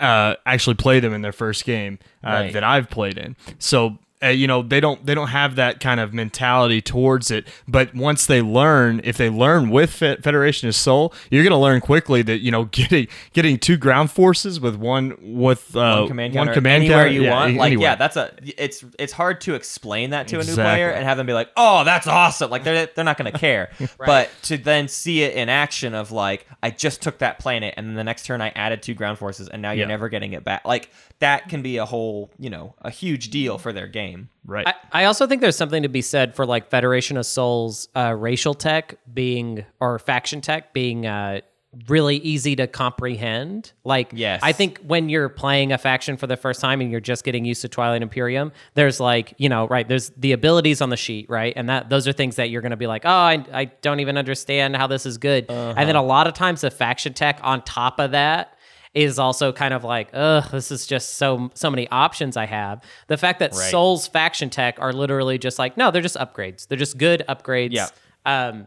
uh, 0.00 0.36
actually 0.46 0.74
play 0.76 1.00
them 1.00 1.12
in 1.12 1.22
their 1.22 1.32
first 1.32 1.64
game 1.64 1.98
uh, 2.24 2.28
Right. 2.30 2.52
that 2.52 2.64
I've 2.64 2.88
played 2.88 3.18
in. 3.18 3.36
So 3.58 3.98
uh, 4.22 4.28
you 4.28 4.46
know 4.46 4.62
they 4.62 4.80
don't 4.80 5.04
they 5.06 5.14
don't 5.14 5.28
have 5.28 5.56
that 5.56 5.80
kind 5.80 6.00
of 6.00 6.12
mentality 6.12 6.80
towards 6.80 7.30
it. 7.30 7.46
But 7.66 7.94
once 7.94 8.26
they 8.26 8.42
learn, 8.42 9.00
if 9.04 9.16
they 9.16 9.30
learn 9.30 9.70
with 9.70 9.90
Fe- 9.90 10.16
Federation 10.16 10.68
of 10.68 10.74
Sol, 10.74 11.12
you're 11.30 11.42
going 11.44 11.52
to 11.52 11.56
learn 11.56 11.80
quickly 11.80 12.22
that 12.22 12.38
you 12.40 12.50
know 12.50 12.64
getting 12.72 13.06
getting 13.32 13.58
two 13.58 13.76
ground 13.76 14.10
forces 14.10 14.58
with 14.60 14.76
one 14.76 15.16
with 15.20 15.76
uh, 15.76 15.98
one 16.00 16.08
command 16.08 16.32
counter 16.34 16.52
command 16.54 16.82
anywhere 16.84 17.04
counter- 17.04 17.12
you 17.12 17.22
yeah, 17.24 17.30
want. 17.30 17.54
Like, 17.56 17.66
anywhere. 17.68 17.90
yeah, 17.90 17.94
that's 17.94 18.16
a. 18.16 18.32
It's 18.56 18.84
it's 18.98 19.12
hard 19.12 19.40
to 19.42 19.54
explain 19.54 20.10
that 20.10 20.28
to 20.28 20.40
a 20.40 20.44
new 20.44 20.54
player 20.54 20.90
and 20.90 21.04
have 21.04 21.16
them 21.16 21.26
be 21.26 21.32
like, 21.32 21.50
"Oh, 21.56 21.84
that's 21.84 22.06
awesome!" 22.06 22.50
Like 22.50 22.64
they're 22.64 22.86
they're 22.94 23.04
not 23.04 23.18
going 23.18 23.32
to 23.32 23.38
care. 23.38 23.70
But 23.98 24.30
to 24.44 24.56
then 24.56 24.88
see 24.88 25.22
it 25.22 25.34
in 25.34 25.48
action 25.48 25.92
of 25.94 26.10
like, 26.12 26.46
I 26.62 26.70
just 26.70 27.02
took 27.02 27.18
that 27.18 27.38
planet, 27.38 27.74
and 27.76 27.86
then 27.88 27.94
the 27.94 28.04
next 28.04 28.24
turn 28.26 28.40
I 28.40 28.48
added 28.50 28.82
two 28.82 28.94
ground 28.94 29.18
forces, 29.18 29.48
and 29.48 29.60
now 29.60 29.70
you're 29.72 29.80
Yeah. 29.82 29.88
never 29.88 30.08
getting 30.08 30.32
it 30.32 30.44
back. 30.44 30.64
Like 30.64 30.90
that 31.18 31.48
can 31.48 31.62
be 31.62 31.76
a 31.78 31.84
whole, 31.84 32.30
you 32.38 32.48
know, 32.48 32.74
a 32.80 32.90
huge 32.90 33.30
deal 33.30 33.58
for 33.58 33.72
their 33.72 33.86
game. 34.10 34.28
right. 34.44 34.66
I, 34.66 34.74
I 34.92 35.04
also 35.04 35.26
think 35.26 35.40
there's 35.40 35.56
something 35.56 35.82
to 35.82 35.88
be 35.88 36.02
said 36.02 36.34
for 36.34 36.46
like 36.46 36.70
Federation 36.70 37.16
of 37.16 37.26
Sol's 37.26 37.88
uh, 37.94 38.14
racial 38.16 38.54
tech 38.54 38.96
being 39.12 39.64
or 39.80 39.98
faction 39.98 40.40
tech 40.40 40.72
being 40.72 41.06
uh, 41.06 41.40
really 41.86 42.16
easy 42.16 42.56
to 42.56 42.66
comprehend. 42.66 43.72
Like, 43.84 44.10
Yes. 44.14 44.40
I 44.42 44.52
think 44.52 44.78
when 44.78 45.08
you're 45.08 45.28
playing 45.28 45.72
a 45.72 45.78
faction 45.78 46.16
for 46.16 46.26
the 46.26 46.36
first 46.36 46.60
time 46.60 46.80
and 46.80 46.90
you're 46.90 47.00
just 47.00 47.24
getting 47.24 47.44
used 47.44 47.60
to 47.62 47.68
Twilight 47.68 48.02
Imperium, 48.02 48.52
there's 48.74 49.00
like 49.00 49.34
you 49.36 49.48
know 49.48 49.66
right 49.68 49.86
there's 49.86 50.10
the 50.16 50.32
abilities 50.32 50.80
on 50.80 50.90
the 50.90 50.96
sheet 50.96 51.28
right, 51.28 51.52
and 51.56 51.68
that 51.68 51.90
those 51.90 52.08
are 52.08 52.12
things 52.12 52.36
that 52.36 52.50
you're 52.50 52.62
going 52.62 52.70
to 52.70 52.76
be 52.76 52.86
like, 52.86 53.04
oh, 53.04 53.08
I, 53.10 53.44
I 53.52 53.64
don't 53.66 54.00
even 54.00 54.16
understand 54.16 54.76
how 54.76 54.86
this 54.86 55.04
is 55.06 55.18
good, 55.18 55.46
and 55.50 55.88
then 55.88 55.96
a 55.96 56.02
lot 56.02 56.26
of 56.26 56.34
times 56.34 56.62
the 56.62 56.70
faction 56.70 57.12
tech 57.12 57.38
on 57.42 57.62
top 57.62 58.00
of 58.00 58.12
that 58.12 58.54
is 58.94 59.18
also 59.18 59.52
kind 59.52 59.74
of 59.74 59.84
like, 59.84 60.08
ugh, 60.12 60.50
this 60.50 60.70
is 60.70 60.86
just 60.86 61.16
so 61.16 61.50
so 61.54 61.70
many 61.70 61.88
options 61.88 62.36
I 62.36 62.46
have. 62.46 62.82
The 63.06 63.16
fact 63.16 63.38
that 63.40 63.52
Right. 63.52 63.70
Sol's 63.70 64.06
faction 64.06 64.50
tech 64.50 64.78
are 64.80 64.92
literally 64.92 65.38
just 65.38 65.58
like, 65.58 65.76
no, 65.76 65.90
they're 65.90 66.02
just 66.02 66.16
upgrades. 66.16 66.66
They're 66.68 66.78
just 66.78 66.98
good 66.98 67.24
upgrades. 67.28 67.72
Yeah. 67.72 67.88
Um, 68.24 68.66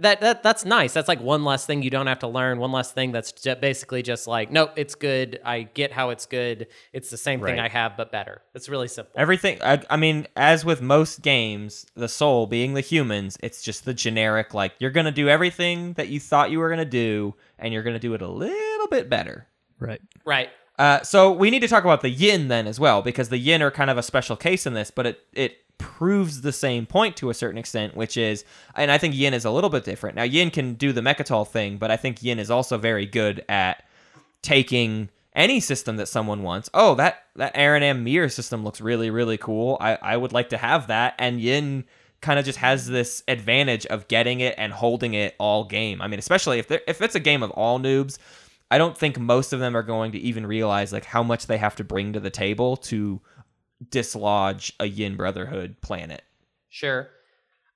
that 0.00 0.20
that 0.22 0.42
that's 0.42 0.64
nice. 0.64 0.92
That's 0.92 1.06
like 1.06 1.20
one 1.20 1.44
less 1.44 1.66
thing 1.66 1.82
you 1.82 1.90
don't 1.90 2.08
have 2.08 2.18
to 2.20 2.26
learn. 2.26 2.58
One 2.58 2.72
less 2.72 2.90
thing 2.90 3.12
that's 3.12 3.30
basically 3.60 4.02
just 4.02 4.26
like, 4.26 4.50
nope, 4.50 4.72
it's 4.74 4.96
good. 4.96 5.40
I 5.44 5.62
get 5.62 5.92
how 5.92 6.10
it's 6.10 6.26
good. 6.26 6.66
It's 6.92 7.10
the 7.10 7.16
same 7.16 7.40
thing 7.40 7.60
I 7.60 7.68
have, 7.68 7.96
but 7.96 8.10
better. 8.10 8.42
It's 8.54 8.68
really 8.68 8.88
simple. 8.88 9.12
Everything. 9.16 9.62
I, 9.62 9.80
I 9.88 9.96
mean, 9.96 10.26
as 10.34 10.64
with 10.64 10.82
most 10.82 11.22
games, 11.22 11.86
the 11.94 12.08
Sol 12.08 12.48
being 12.48 12.74
the 12.74 12.80
humans, 12.80 13.36
it's 13.40 13.62
just 13.62 13.84
the 13.84 13.94
generic. 13.94 14.52
Like 14.52 14.72
you're 14.80 14.90
gonna 14.90 15.12
do 15.12 15.28
everything 15.28 15.92
that 15.92 16.08
you 16.08 16.18
thought 16.18 16.50
you 16.50 16.58
were 16.58 16.70
gonna 16.70 16.84
do, 16.84 17.36
and 17.56 17.72
you're 17.72 17.84
gonna 17.84 18.00
do 18.00 18.14
it 18.14 18.22
a 18.22 18.28
little 18.28 18.88
bit 18.88 19.08
better. 19.08 19.46
Right. 19.86 20.02
right. 20.24 20.50
Uh, 20.78 21.02
so 21.02 21.30
we 21.30 21.50
need 21.50 21.60
to 21.60 21.68
talk 21.68 21.84
about 21.84 22.00
the 22.00 22.10
yin 22.10 22.48
then 22.48 22.66
as 22.66 22.80
well, 22.80 23.02
because 23.02 23.28
the 23.28 23.38
yin 23.38 23.62
are 23.62 23.70
kind 23.70 23.90
of 23.90 23.98
a 23.98 24.02
special 24.02 24.36
case 24.36 24.66
in 24.66 24.74
this, 24.74 24.90
but 24.90 25.06
it 25.06 25.20
it 25.32 25.58
proves 25.78 26.40
the 26.42 26.52
same 26.52 26.86
point 26.86 27.16
to 27.16 27.30
a 27.30 27.34
certain 27.34 27.58
extent, 27.58 27.96
which 27.96 28.16
is, 28.16 28.44
and 28.76 28.90
I 28.90 28.98
think 28.98 29.14
yin 29.14 29.34
is 29.34 29.44
a 29.44 29.50
little 29.50 29.70
bit 29.70 29.84
different. 29.84 30.16
Now 30.16 30.22
yin 30.22 30.50
can 30.50 30.74
do 30.74 30.92
the 30.92 31.00
Mecatol 31.00 31.46
thing, 31.46 31.76
but 31.76 31.90
I 31.90 31.96
think 31.96 32.22
yin 32.22 32.38
is 32.38 32.50
also 32.50 32.78
very 32.78 33.06
good 33.06 33.44
at 33.48 33.84
taking 34.42 35.10
any 35.34 35.60
system 35.60 35.96
that 35.96 36.06
someone 36.06 36.42
wants. 36.42 36.70
Oh, 36.74 36.94
that 36.96 37.24
that 37.36 37.54
Arinam 37.54 38.02
Meer 38.02 38.28
system 38.28 38.64
looks 38.64 38.80
really 38.80 39.10
really 39.10 39.38
cool. 39.38 39.76
I 39.80 39.96
I 40.02 40.16
would 40.16 40.32
like 40.32 40.48
to 40.50 40.56
have 40.56 40.88
that, 40.88 41.14
and 41.18 41.40
yin 41.40 41.84
kind 42.20 42.38
of 42.38 42.44
just 42.44 42.58
has 42.58 42.86
this 42.86 43.22
advantage 43.28 43.84
of 43.86 44.08
getting 44.08 44.40
it 44.40 44.54
and 44.56 44.72
holding 44.72 45.12
it 45.14 45.34
all 45.38 45.64
game. 45.64 46.00
I 46.00 46.08
mean, 46.08 46.18
especially 46.18 46.58
if 46.58 46.70
if 46.70 47.00
it's 47.02 47.14
a 47.14 47.20
game 47.20 47.42
of 47.42 47.50
all 47.52 47.78
noobs, 47.78 48.18
I 48.70 48.78
don't 48.78 48.96
think 48.96 49.18
most 49.18 49.52
of 49.52 49.60
them 49.60 49.76
are 49.76 49.82
going 49.82 50.12
to 50.12 50.18
even 50.18 50.46
realize 50.46 50.92
like 50.92 51.04
how 51.04 51.22
much 51.22 51.46
they 51.46 51.58
have 51.58 51.76
to 51.76 51.84
bring 51.84 52.12
to 52.14 52.20
the 52.20 52.30
table 52.30 52.76
to 52.78 53.20
dislodge 53.90 54.72
a 54.80 54.86
Yin 54.86 55.16
Brotherhood 55.16 55.76
planet. 55.80 56.22
Sure. 56.68 57.08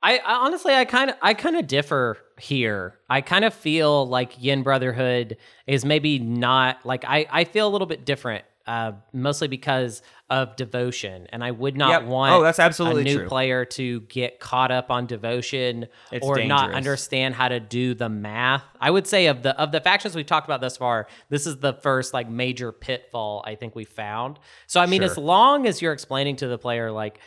I, 0.03 0.18
I 0.18 0.35
honestly, 0.35 0.74
I 0.74 0.85
kind 0.85 1.11
of, 1.11 1.16
I 1.22 1.35
kind 1.35 1.57
of 1.57 1.66
differ 1.66 2.18
here. 2.38 2.98
I 3.11 3.20
kind 3.20 3.44
of 3.44 3.53
feel 3.53 4.07
like 4.07 4.42
Yin 4.42 4.62
Brotherhood 4.62 5.37
is 5.66 5.85
maybe 5.85 6.18
not 6.18 6.85
like 6.85 7.05
I. 7.05 7.27
I 7.31 7.44
feel 7.44 7.66
a 7.66 7.70
little 7.70 7.87
bit 7.87 8.05
different, 8.05 8.44
uh, 8.66 8.92
mostly 9.12 9.48
because 9.48 10.03
of 10.31 10.57
devotion, 10.57 11.27
and 11.31 11.43
I 11.43 11.51
would 11.53 11.77
not 11.77 11.91
Yep. 11.91 12.03
want. 12.05 12.35
Oh, 12.35 12.43
that's 12.43 12.59
absolutely 12.59 13.01
a 13.03 13.05
new 13.07 13.17
true. 13.21 13.29
player 13.29 13.64
to 13.64 14.01
get 14.03 14.41
caught 14.41 14.71
up 14.71 14.91
on 14.91 15.07
devotion 15.07 15.87
It's 16.12 16.27
or 16.27 16.45
not 16.45 16.73
understand 16.75 17.35
how 17.35 17.49
to 17.49 17.61
do 17.61 17.95
the 17.95 18.11
math. 18.11 18.62
I 18.81 18.91
would 18.91 19.07
say 19.07 19.27
of 19.29 19.43
the 19.43 19.59
of 19.59 19.73
the 19.73 19.81
factions 19.81 20.14
we've 20.14 20.27
talked 20.27 20.47
about 20.47 20.61
thus 20.61 20.77
far, 20.77 21.09
this 21.31 21.47
is 21.47 21.57
the 21.59 21.73
first 21.75 22.12
like 22.12 22.29
major 22.29 22.73
pitfall 22.73 23.43
I 23.47 23.55
think 23.55 23.75
we 23.75 23.85
found. 23.85 24.38
So 24.67 24.81
I 24.81 24.87
mean, 24.87 25.01
Sure. 25.01 25.11
as 25.11 25.17
long 25.17 25.67
as 25.67 25.81
you're 25.81 25.95
explaining 25.95 26.37
to 26.37 26.47
the 26.49 26.59
player 26.59 26.91
like 26.93 27.21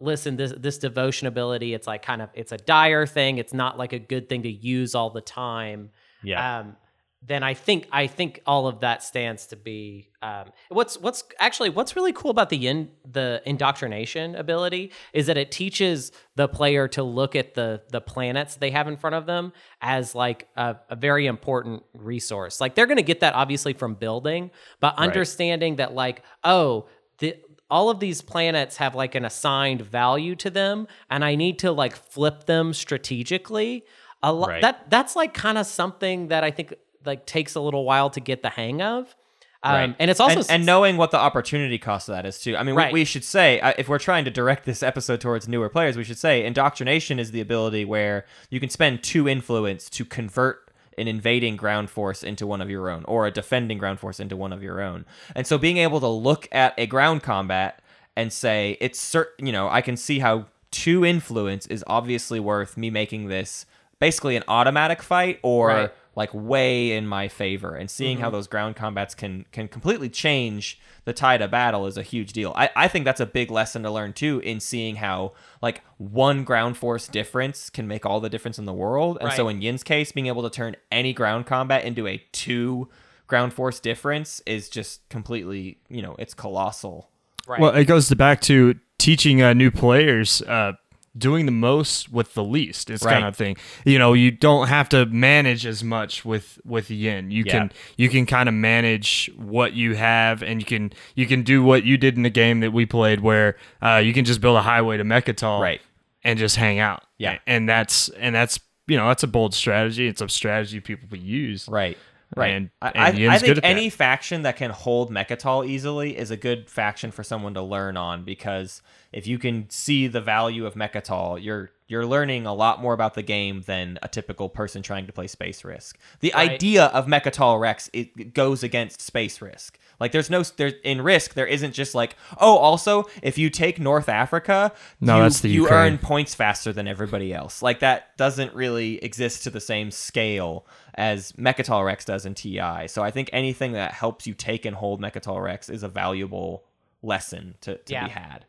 listen, 0.00 0.36
this 0.36 0.52
this 0.56 0.78
devotion 0.78 1.28
ability, 1.28 1.74
it's 1.74 1.86
like 1.86 2.02
kind 2.02 2.22
of 2.22 2.30
it's 2.34 2.50
a 2.52 2.56
dire 2.56 3.06
thing. 3.06 3.38
It's 3.38 3.52
not 3.52 3.76
like 3.78 3.92
a 3.92 3.98
good 3.98 4.28
thing 4.28 4.42
to 4.44 4.50
use 4.50 4.94
all 4.94 5.10
the 5.10 5.20
time. 5.20 5.90
Yeah. 6.22 6.60
Um, 6.60 6.76
then 7.20 7.42
I 7.42 7.54
think 7.54 7.88
I 7.90 8.06
think 8.06 8.40
all 8.46 8.68
of 8.68 8.80
that 8.80 9.02
stands 9.02 9.46
to 9.48 9.56
be 9.56 10.10
um, 10.22 10.52
what's 10.68 10.96
what's 10.98 11.24
actually 11.40 11.70
what's 11.70 11.96
really 11.96 12.12
cool 12.12 12.30
about 12.30 12.48
the 12.48 12.68
in, 12.68 12.90
the 13.10 13.42
indoctrination 13.44 14.36
ability 14.36 14.92
is 15.12 15.26
that 15.26 15.36
it 15.36 15.50
teaches 15.50 16.12
the 16.36 16.46
player 16.46 16.86
to 16.88 17.02
look 17.02 17.34
at 17.34 17.54
the 17.54 17.82
the 17.90 18.00
planets 18.00 18.54
they 18.56 18.70
have 18.70 18.86
in 18.86 18.96
front 18.96 19.16
of 19.16 19.26
them 19.26 19.52
as 19.80 20.14
like 20.14 20.48
a, 20.56 20.76
a 20.90 20.96
very 20.96 21.26
important 21.26 21.82
resource. 21.92 22.60
Like 22.60 22.76
they're 22.76 22.86
going 22.86 22.98
to 22.98 23.02
get 23.02 23.20
that 23.20 23.34
obviously 23.34 23.72
from 23.72 23.94
building, 23.94 24.52
but 24.78 24.94
understanding 24.96 25.76
that 25.76 25.94
like 25.94 26.22
oh 26.44 26.86
the 27.18 27.36
all 27.68 27.90
of 27.90 27.98
these 27.98 28.22
planets 28.22 28.76
have 28.76 28.94
like 28.94 29.16
an 29.16 29.24
assigned 29.24 29.82
value 29.82 30.36
to 30.36 30.50
them 30.50 30.86
and 31.10 31.24
I 31.24 31.34
need 31.34 31.58
to 31.60 31.72
like 31.72 31.96
flip 31.96 32.44
them 32.44 32.72
strategically. 32.72 33.84
A 34.22 34.32
lot 34.32 34.48
Right. 34.50 34.62
that 34.62 34.88
that's 34.88 35.14
like 35.16 35.34
kind 35.34 35.58
of 35.58 35.66
something 35.66 36.28
that 36.28 36.44
I 36.44 36.50
think 36.50 36.74
like 37.04 37.26
takes 37.26 37.54
a 37.54 37.60
little 37.60 37.84
while 37.84 38.10
to 38.10 38.20
get 38.20 38.42
the 38.42 38.50
hang 38.50 38.82
of. 38.82 39.14
Um, 39.62 39.74
Right. 39.74 39.96
and 39.98 40.10
it's 40.10 40.20
also 40.20 40.40
and, 40.40 40.50
and 40.50 40.66
knowing 40.66 40.96
what 40.96 41.10
the 41.10 41.18
opportunity 41.18 41.78
cost 41.78 42.08
of 42.08 42.14
that 42.14 42.24
is 42.26 42.38
too. 42.40 42.56
I 42.56 42.62
mean, 42.62 42.76
Right. 42.76 42.92
we, 42.92 43.00
we 43.00 43.04
should 43.04 43.24
say 43.24 43.58
uh, 43.60 43.72
if 43.76 43.88
we're 43.88 43.98
trying 43.98 44.24
to 44.24 44.30
direct 44.30 44.64
this 44.66 44.82
episode 44.84 45.20
towards 45.20 45.48
newer 45.48 45.68
players, 45.68 45.96
we 45.96 46.04
should 46.04 46.18
say 46.18 46.44
indoctrination 46.44 47.18
is 47.18 47.32
the 47.32 47.40
ability 47.40 47.84
where 47.84 48.24
you 48.50 48.60
can 48.60 48.68
spend 48.70 49.02
two 49.02 49.28
influence 49.28 49.90
to 49.90 50.04
convert 50.04 50.70
an 50.96 51.08
invading 51.08 51.56
ground 51.56 51.90
force 51.90 52.22
into 52.22 52.46
one 52.46 52.60
of 52.60 52.70
your 52.70 52.88
own, 52.88 53.04
or 53.06 53.26
a 53.26 53.30
defending 53.30 53.78
ground 53.78 53.98
force 54.00 54.18
into 54.20 54.36
one 54.36 54.52
of 54.52 54.62
your 54.62 54.80
own. 54.80 55.04
And 55.34 55.46
so, 55.46 55.56
being 55.58 55.76
able 55.78 56.00
to 56.00 56.08
look 56.08 56.48
at 56.52 56.74
a 56.78 56.86
ground 56.86 57.22
combat 57.24 57.80
and 58.16 58.32
say 58.32 58.76
it's 58.80 58.98
certain, 59.00 59.46
you 59.46 59.52
know, 59.52 59.68
I 59.68 59.80
can 59.80 59.96
see 59.96 60.18
how 60.20 60.46
two 60.72 61.04
influence 61.04 61.66
is 61.68 61.82
obviously 61.86 62.38
worth 62.40 62.76
me 62.76 62.90
making 62.90 63.28
this 63.28 63.64
basically 64.00 64.36
an 64.36 64.42
automatic 64.48 65.02
fight 65.02 65.38
or 65.42 65.66
Right. 65.68 65.92
Like 66.18 66.34
way 66.34 66.90
in 66.90 67.06
my 67.06 67.28
favor 67.28 67.76
and 67.76 67.88
seeing 67.88 68.18
how 68.18 68.28
those 68.28 68.48
ground 68.48 68.74
combats 68.74 69.14
can 69.14 69.44
can 69.52 69.68
completely 69.68 70.08
change 70.08 70.80
the 71.04 71.12
tide 71.12 71.40
of 71.40 71.52
battle 71.52 71.86
is 71.86 71.96
a 71.96 72.02
huge 72.02 72.32
deal. 72.32 72.52
I, 72.56 72.70
I 72.74 72.88
think 72.88 73.04
that's 73.04 73.20
a 73.20 73.24
big 73.24 73.52
lesson 73.52 73.84
to 73.84 73.90
learn 73.92 74.12
too 74.14 74.40
in 74.40 74.58
seeing 74.58 74.96
how 74.96 75.34
like 75.62 75.82
one 75.96 76.42
ground 76.42 76.76
force 76.76 77.06
difference 77.06 77.70
can 77.70 77.86
make 77.86 78.04
all 78.04 78.18
the 78.18 78.28
difference 78.28 78.58
in 78.58 78.64
the 78.64 78.72
world. 78.72 79.18
And 79.20 79.32
so 79.32 79.46
in 79.46 79.62
yin's 79.62 79.84
case 79.84 80.10
being 80.10 80.26
able 80.26 80.42
to 80.42 80.50
turn 80.50 80.74
any 80.90 81.12
ground 81.12 81.46
combat 81.46 81.84
into 81.84 82.08
a 82.08 82.20
two 82.32 82.88
ground 83.28 83.52
force 83.52 83.78
difference 83.78 84.42
is 84.44 84.68
just 84.68 85.08
completely 85.10 85.78
you 85.88 86.02
know 86.02 86.16
it's 86.18 86.34
colossal. 86.34 87.10
Right. 87.46 87.60
Well, 87.60 87.76
it 87.76 87.84
goes 87.84 88.08
to 88.08 88.16
back 88.16 88.40
to 88.42 88.74
teaching 88.98 89.40
uh, 89.40 89.54
new 89.54 89.70
players 89.70 90.42
uh, 90.42 90.72
doing 91.16 91.46
the 91.46 91.52
most 91.52 92.12
with 92.12 92.34
the 92.34 92.44
least. 92.44 92.90
It's 92.90 93.04
Right. 93.04 93.14
kind 93.14 93.24
of 93.24 93.36
thing. 93.36 93.56
You 93.84 93.98
know, 93.98 94.12
you 94.12 94.30
don't 94.30 94.68
have 94.68 94.88
to 94.90 95.06
manage 95.06 95.66
as 95.66 95.82
much 95.82 96.24
with 96.24 96.60
with 96.64 96.90
yin. 96.90 97.30
You 97.30 97.44
Yeah. 97.46 97.52
can 97.52 97.72
you 97.96 98.08
can 98.08 98.26
kind 98.26 98.48
of 98.48 98.54
manage 98.54 99.30
what 99.36 99.74
you 99.74 99.94
have, 99.96 100.42
and 100.42 100.60
you 100.60 100.66
can 100.66 100.92
you 101.14 101.26
can 101.26 101.42
do 101.42 101.62
what 101.62 101.84
you 101.84 101.96
did 101.96 102.16
in 102.16 102.22
the 102.22 102.30
game 102.30 102.60
that 102.60 102.72
we 102.72 102.86
played, 102.86 103.20
where 103.20 103.56
uh, 103.82 104.00
you 104.04 104.12
can 104.12 104.24
just 104.24 104.40
build 104.40 104.56
a 104.56 104.62
highway 104.62 104.96
to 104.96 105.04
Mecatol, 105.04 105.60
Right. 105.60 105.80
and 106.24 106.38
just 106.38 106.56
hang 106.56 106.78
out. 106.78 107.02
Yeah. 107.18 107.38
and 107.46 107.68
that's 107.68 108.08
and 108.10 108.34
that's 108.34 108.60
you 108.86 108.96
know 108.96 109.08
that's 109.08 109.22
a 109.22 109.26
bold 109.28 109.54
strategy. 109.54 110.06
It's 110.08 110.20
a 110.22 110.28
strategy 110.28 110.80
people 110.80 111.18
use. 111.18 111.68
Right. 111.68 111.98
Right. 112.36 112.48
And- 112.54 112.70
I, 112.82 112.88
and 112.90 113.30
I, 113.30 113.34
I 113.34 113.38
think 113.38 113.56
at 113.56 113.62
that. 113.62 113.64
any 113.64 113.88
faction 113.90 114.42
that 114.42 114.56
can 114.56 114.70
hold 114.70 115.10
Mecatol 115.10 115.66
easily 115.66 116.16
is 116.16 116.30
a 116.30 116.36
good 116.36 116.68
faction 116.68 117.10
for 117.10 117.22
someone 117.22 117.54
to 117.54 117.62
learn 117.62 117.96
on 117.96 118.22
because 118.24 118.82
if 119.12 119.26
you 119.26 119.38
can 119.38 119.68
see 119.70 120.06
the 120.08 120.20
value 120.20 120.66
of 120.66 120.74
Mecatol, 120.74 121.42
you're 121.42 121.70
you're 121.86 122.04
learning 122.04 122.44
a 122.44 122.52
lot 122.52 122.82
more 122.82 122.92
about 122.92 123.14
the 123.14 123.22
game 123.22 123.62
than 123.62 123.98
a 124.02 124.08
typical 124.08 124.50
person 124.50 124.82
trying 124.82 125.06
to 125.06 125.12
play 125.12 125.26
Space 125.26 125.64
Risk. 125.64 125.98
The 126.20 126.32
Right. 126.36 126.50
idea 126.50 126.84
of 126.86 127.06
Mecatol 127.06 127.58
Rex 127.58 127.88
it 127.94 128.34
goes 128.34 128.62
against 128.62 129.00
Space 129.00 129.40
Risk. 129.40 129.78
Like 130.00 130.12
there's 130.12 130.30
no 130.30 130.42
there 130.42 130.72
in 130.84 131.02
Risk 131.02 131.34
there 131.34 131.46
isn't 131.46 131.72
just 131.72 131.94
like 131.94 132.16
oh 132.38 132.56
also 132.56 133.04
if 133.22 133.36
you 133.38 133.50
take 133.50 133.80
North 133.80 134.08
Africa 134.08 134.72
No, 135.00 135.16
you, 135.16 135.22
that's 135.22 135.40
the 135.40 135.48
you 135.48 135.62
Ukraine. 135.62 135.78
earn 135.94 135.98
points 135.98 136.34
faster 136.34 136.72
than 136.72 136.86
everybody 136.86 137.34
else. 137.34 137.62
Like 137.62 137.80
that 137.80 138.16
doesn't 138.16 138.54
really 138.54 139.02
exist 139.04 139.42
to 139.44 139.50
the 139.50 139.60
same 139.60 139.90
scale 139.90 140.66
as 140.94 141.32
Mecatol 141.32 141.84
Rex 141.84 142.04
does 142.04 142.26
in 142.26 142.34
TI. 142.34 142.86
So 142.88 143.02
I 143.02 143.10
think 143.10 143.30
anything 143.32 143.72
that 143.72 143.92
helps 143.92 144.26
you 144.26 144.34
take 144.34 144.64
and 144.64 144.74
hold 144.76 145.00
Mecatol 145.00 145.42
Rex 145.42 145.68
is 145.68 145.82
a 145.82 145.88
valuable 145.88 146.64
lesson 147.02 147.54
to, 147.62 147.76
to 147.76 147.92
Yeah. 147.92 148.04
be 148.04 148.10
had. 148.10 148.44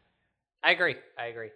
I 0.63 0.71
agree. 0.71 0.95
I 1.17 1.27
agree. 1.27 1.49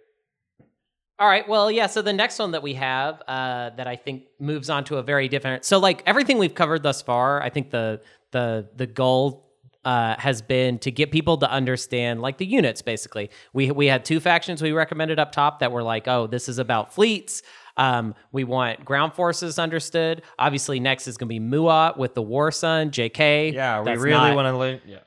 All 1.18 1.28
right. 1.28 1.48
Well, 1.48 1.70
yeah. 1.70 1.86
So 1.86 2.02
the 2.02 2.12
next 2.12 2.38
one 2.38 2.50
that 2.52 2.62
we 2.62 2.74
have 2.74 3.22
uh, 3.28 3.70
that 3.76 3.86
I 3.86 3.94
think 3.96 4.24
moves 4.40 4.68
on 4.68 4.82
to 4.84 4.96
a 4.96 5.02
very 5.02 5.28
different. 5.28 5.64
So 5.64 5.78
like 5.78 6.02
everything 6.06 6.38
we've 6.38 6.54
covered 6.54 6.82
thus 6.82 7.02
far, 7.02 7.40
I 7.42 7.50
think 7.50 7.70
the 7.70 8.00
the 8.32 8.68
the 8.74 8.86
goal 8.86 9.43
uh, 9.84 10.16
has 10.18 10.42
been 10.42 10.78
to 10.80 10.90
get 10.90 11.10
people 11.10 11.36
to 11.38 11.50
understand 11.50 12.20
like 12.20 12.38
the 12.38 12.46
units. 12.46 12.82
Basically, 12.82 13.30
we 13.52 13.70
we 13.70 13.86
had 13.86 14.04
two 14.04 14.20
factions 14.20 14.62
we 14.62 14.72
recommended 14.72 15.18
up 15.18 15.32
top 15.32 15.60
that 15.60 15.72
were 15.72 15.82
like, 15.82 16.08
oh, 16.08 16.26
this 16.26 16.48
is 16.48 16.58
about 16.58 16.94
fleets. 16.94 17.42
Um, 17.76 18.14
we 18.30 18.44
want 18.44 18.84
ground 18.84 19.14
forces 19.14 19.58
understood. 19.58 20.22
Obviously, 20.38 20.78
next 20.78 21.08
is 21.08 21.16
going 21.16 21.28
to 21.28 21.40
be 21.40 21.44
Muaat 21.44 21.96
with 21.96 22.14
the 22.14 22.22
War 22.22 22.52
Sun, 22.52 22.92
JK. 22.92 23.52
Yeah, 23.52 23.80
we 23.80 23.84
That's 23.86 24.00
really 24.00 24.16
not- 24.30 24.36
want 24.36 24.46
to 24.46 24.56
learn. 24.56 24.80
Yeah. 24.86 24.98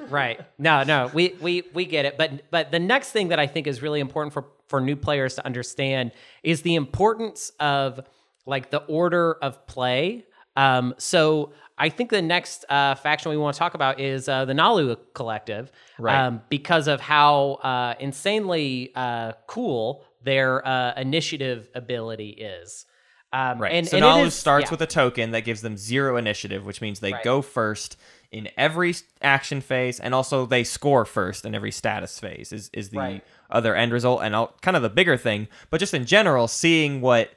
right 0.08 0.40
no 0.58 0.82
no 0.82 1.10
we 1.14 1.34
we 1.40 1.62
we 1.72 1.84
get 1.86 2.04
it 2.04 2.18
but 2.18 2.50
but 2.50 2.70
the 2.70 2.78
next 2.78 3.10
thing 3.12 3.28
that 3.28 3.38
i 3.38 3.46
think 3.46 3.66
is 3.66 3.80
really 3.80 4.00
important 4.00 4.32
for 4.32 4.44
for 4.68 4.80
new 4.80 4.96
players 4.96 5.34
to 5.36 5.44
understand 5.46 6.12
is 6.42 6.62
the 6.62 6.74
importance 6.74 7.50
of 7.60 8.00
like 8.46 8.70
the 8.70 8.78
order 8.84 9.34
of 9.34 9.66
play 9.66 10.24
um 10.56 10.94
so 10.98 11.52
i 11.78 11.88
think 11.88 12.10
the 12.10 12.22
next 12.22 12.64
uh 12.68 12.94
faction 12.94 13.30
we 13.30 13.36
want 13.36 13.54
to 13.54 13.58
talk 13.58 13.74
about 13.74 14.00
is 14.00 14.28
uh 14.28 14.44
the 14.44 14.52
naalu 14.52 14.96
collective 15.14 15.70
Right. 15.98 16.16
um 16.26 16.42
because 16.48 16.88
of 16.88 17.00
how 17.00 17.54
uh 17.62 17.94
insanely 18.00 18.92
uh 18.94 19.32
cool 19.46 20.04
their 20.22 20.66
uh 20.66 20.94
initiative 20.96 21.68
ability 21.74 22.30
is 22.30 22.86
um 23.32 23.58
Right. 23.60 23.72
and, 23.72 23.88
so 23.88 23.96
and 23.96 24.04
Naalu 24.06 24.26
is- 24.26 24.34
starts 24.34 24.66
yeah. 24.66 24.70
with 24.70 24.82
a 24.82 24.86
token 24.86 25.32
that 25.32 25.40
gives 25.44 25.60
them 25.60 25.76
zero 25.76 26.16
initiative, 26.16 26.64
which 26.64 26.80
means 26.80 27.00
they 27.00 27.12
Right. 27.12 27.24
go 27.24 27.42
first 27.42 27.96
in 28.30 28.48
every 28.56 28.94
action 29.22 29.60
phase, 29.60 29.98
and 30.00 30.14
also 30.14 30.46
they 30.46 30.62
score 30.64 31.04
first 31.04 31.44
in 31.44 31.52
every 31.54 31.70
status 31.72 32.18
phase. 32.20 32.52
Is 32.52 32.70
is 32.72 32.90
the 32.90 32.98
Right. 32.98 33.24
other 33.50 33.74
end 33.74 33.92
result, 33.92 34.22
and 34.22 34.34
I'll, 34.36 34.54
kind 34.62 34.76
of 34.76 34.82
the 34.84 34.88
bigger 34.90 35.16
thing. 35.16 35.48
But 35.70 35.78
just 35.78 35.94
in 35.94 36.04
general, 36.06 36.46
seeing 36.48 37.00
what, 37.00 37.30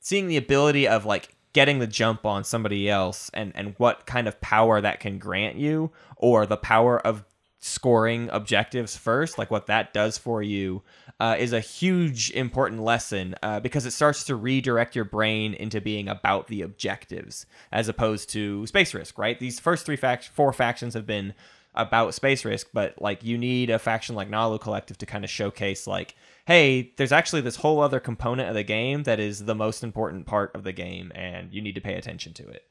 seeing 0.00 0.26
the 0.28 0.36
ability 0.36 0.86
of 0.86 1.04
like 1.06 1.34
getting 1.58 1.80
the 1.80 1.88
jump 1.88 2.24
on 2.24 2.44
somebody 2.44 2.88
else, 2.88 3.32
and 3.34 3.50
and 3.56 3.74
what 3.78 4.06
kind 4.06 4.28
of 4.28 4.40
power 4.40 4.80
that 4.80 5.00
can 5.00 5.18
grant 5.18 5.56
you, 5.56 5.90
or 6.16 6.46
the 6.46 6.56
power 6.56 7.04
of 7.04 7.24
scoring 7.58 8.28
objectives 8.30 8.96
first, 8.96 9.38
like 9.38 9.50
what 9.50 9.66
that 9.66 9.92
does 9.92 10.16
for 10.16 10.40
you, 10.40 10.84
uh, 11.18 11.34
is 11.36 11.52
a 11.52 11.58
huge 11.58 12.30
important 12.30 12.80
lesson 12.80 13.34
uh, 13.42 13.58
because 13.58 13.84
it 13.86 13.90
starts 13.90 14.22
to 14.22 14.36
redirect 14.36 14.94
your 14.94 15.04
brain 15.04 15.52
into 15.52 15.80
being 15.80 16.06
about 16.06 16.46
the 16.46 16.62
objectives 16.62 17.44
as 17.72 17.88
opposed 17.88 18.30
to 18.30 18.64
space 18.68 18.94
risk. 18.94 19.18
Right? 19.18 19.40
These 19.40 19.58
first 19.58 19.84
three 19.84 19.96
fact 19.96 20.28
four 20.28 20.52
factions 20.52 20.94
have 20.94 21.06
been 21.06 21.34
about 21.74 22.14
space 22.14 22.44
risk, 22.44 22.68
but 22.72 23.02
like 23.02 23.24
you 23.24 23.36
need 23.36 23.68
a 23.68 23.80
faction 23.80 24.14
like 24.14 24.30
Naalu 24.30 24.60
Collective 24.60 24.98
to 24.98 25.06
kind 25.06 25.24
of 25.24 25.30
showcase 25.30 25.88
like, 25.88 26.14
hey, 26.48 26.94
there's 26.96 27.12
actually 27.12 27.42
this 27.42 27.56
whole 27.56 27.78
other 27.78 28.00
component 28.00 28.48
of 28.48 28.54
the 28.54 28.62
game 28.64 29.02
that 29.02 29.20
is 29.20 29.44
the 29.44 29.54
most 29.54 29.84
important 29.84 30.24
part 30.24 30.50
of 30.54 30.64
the 30.64 30.72
game, 30.72 31.12
and 31.14 31.52
you 31.52 31.60
need 31.60 31.74
to 31.74 31.80
pay 31.82 31.94
attention 31.94 32.32
to 32.32 32.48
it. 32.48 32.62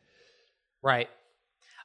Right. 0.82 1.08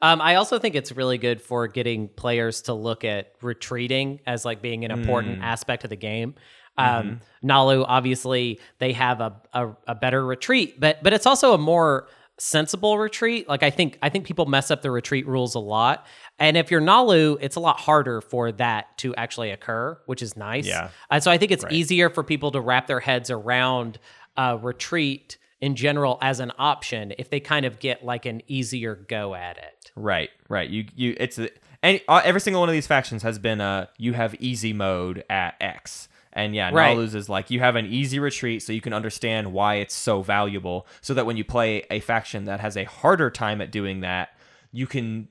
Um, 0.00 0.22
I 0.22 0.36
also 0.36 0.58
think 0.58 0.74
it's 0.74 0.90
really 0.90 1.18
good 1.18 1.42
for 1.42 1.68
getting 1.68 2.08
players 2.08 2.62
to 2.62 2.72
look 2.72 3.04
at 3.04 3.32
retreating 3.42 4.20
as 4.26 4.42
like 4.46 4.62
being 4.62 4.86
an 4.86 4.90
important 4.90 5.40
Mm. 5.40 5.44
aspect 5.44 5.84
of 5.84 5.90
the 5.90 5.96
game. 5.96 6.34
Mm-hmm. 6.78 7.08
Um, 7.08 7.20
Naalu, 7.44 7.84
obviously, 7.86 8.58
they 8.78 8.94
have 8.94 9.20
a, 9.20 9.36
a 9.52 9.68
a 9.88 9.94
better 9.94 10.24
retreat, 10.24 10.80
but 10.80 11.02
but 11.02 11.12
it's 11.12 11.26
also 11.26 11.52
a 11.52 11.58
more 11.58 12.08
sensible 12.42 12.98
retreat. 12.98 13.48
Like 13.48 13.62
I 13.62 13.70
think 13.70 13.98
I 14.02 14.08
think 14.08 14.26
people 14.26 14.46
mess 14.46 14.70
up 14.70 14.82
the 14.82 14.90
retreat 14.90 15.26
rules 15.26 15.54
a 15.54 15.60
lot, 15.60 16.06
and 16.38 16.56
if 16.56 16.70
you're 16.70 16.80
Naalu, 16.80 17.38
it's 17.40 17.56
a 17.56 17.60
lot 17.60 17.78
harder 17.78 18.20
for 18.20 18.50
that 18.52 18.98
to 18.98 19.14
actually 19.14 19.50
occur, 19.50 19.98
which 20.06 20.22
is 20.22 20.36
nice. 20.36 20.66
Yeah. 20.66 20.90
And 21.10 21.22
so 21.22 21.30
I 21.30 21.38
think 21.38 21.52
it's 21.52 21.64
easier 21.70 22.10
for 22.10 22.24
people 22.24 22.50
to 22.50 22.60
wrap 22.60 22.88
their 22.88 23.00
heads 23.00 23.30
around 23.30 23.98
uh, 24.36 24.58
retreat 24.60 25.38
in 25.60 25.76
general 25.76 26.18
as 26.20 26.40
an 26.40 26.50
option 26.58 27.14
if 27.16 27.30
they 27.30 27.38
kind 27.38 27.64
of 27.64 27.78
get 27.78 28.04
like 28.04 28.26
an 28.26 28.42
easier 28.48 28.96
go 28.96 29.34
at 29.34 29.56
it. 29.58 29.92
Right, 29.94 30.30
right. 30.48 30.68
You 30.68 30.86
you 30.96 31.16
it's 31.20 31.38
a, 31.38 31.48
any 31.82 32.02
uh, 32.08 32.22
every 32.24 32.40
single 32.40 32.60
one 32.60 32.68
of 32.68 32.72
these 32.72 32.88
factions 32.88 33.22
has 33.22 33.38
been 33.38 33.60
a 33.60 33.88
you 33.98 34.14
have 34.14 34.34
easy 34.40 34.72
mode 34.72 35.24
at 35.30 35.54
X. 35.60 36.08
And 36.32 36.54
yeah, 36.54 36.70
Right. 36.72 36.94
Naalu's 36.94 37.14
is 37.14 37.28
like 37.28 37.50
you 37.50 37.60
have 37.60 37.76
an 37.76 37.86
easy 37.86 38.18
retreat 38.18 38.62
so 38.62 38.72
you 38.72 38.80
can 38.80 38.92
understand 38.92 39.52
why 39.52 39.76
it's 39.76 39.94
so 39.94 40.22
valuable 40.22 40.86
so 41.00 41.14
that 41.14 41.26
when 41.26 41.36
you 41.36 41.44
play 41.44 41.84
a 41.90 42.00
faction 42.00 42.44
that 42.44 42.60
has 42.60 42.76
a 42.76 42.84
harder 42.84 43.30
time 43.30 43.60
at 43.60 43.70
doing 43.70 44.00
that, 44.00 44.30
you 44.70 44.86
can 44.86 45.28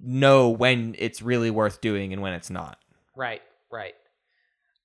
know 0.00 0.48
when 0.48 0.94
it's 0.98 1.22
really 1.22 1.50
worth 1.50 1.80
doing 1.80 2.12
and 2.12 2.22
when 2.22 2.32
it's 2.32 2.50
not. 2.50 2.78
Right, 3.16 3.42
right. 3.70 3.94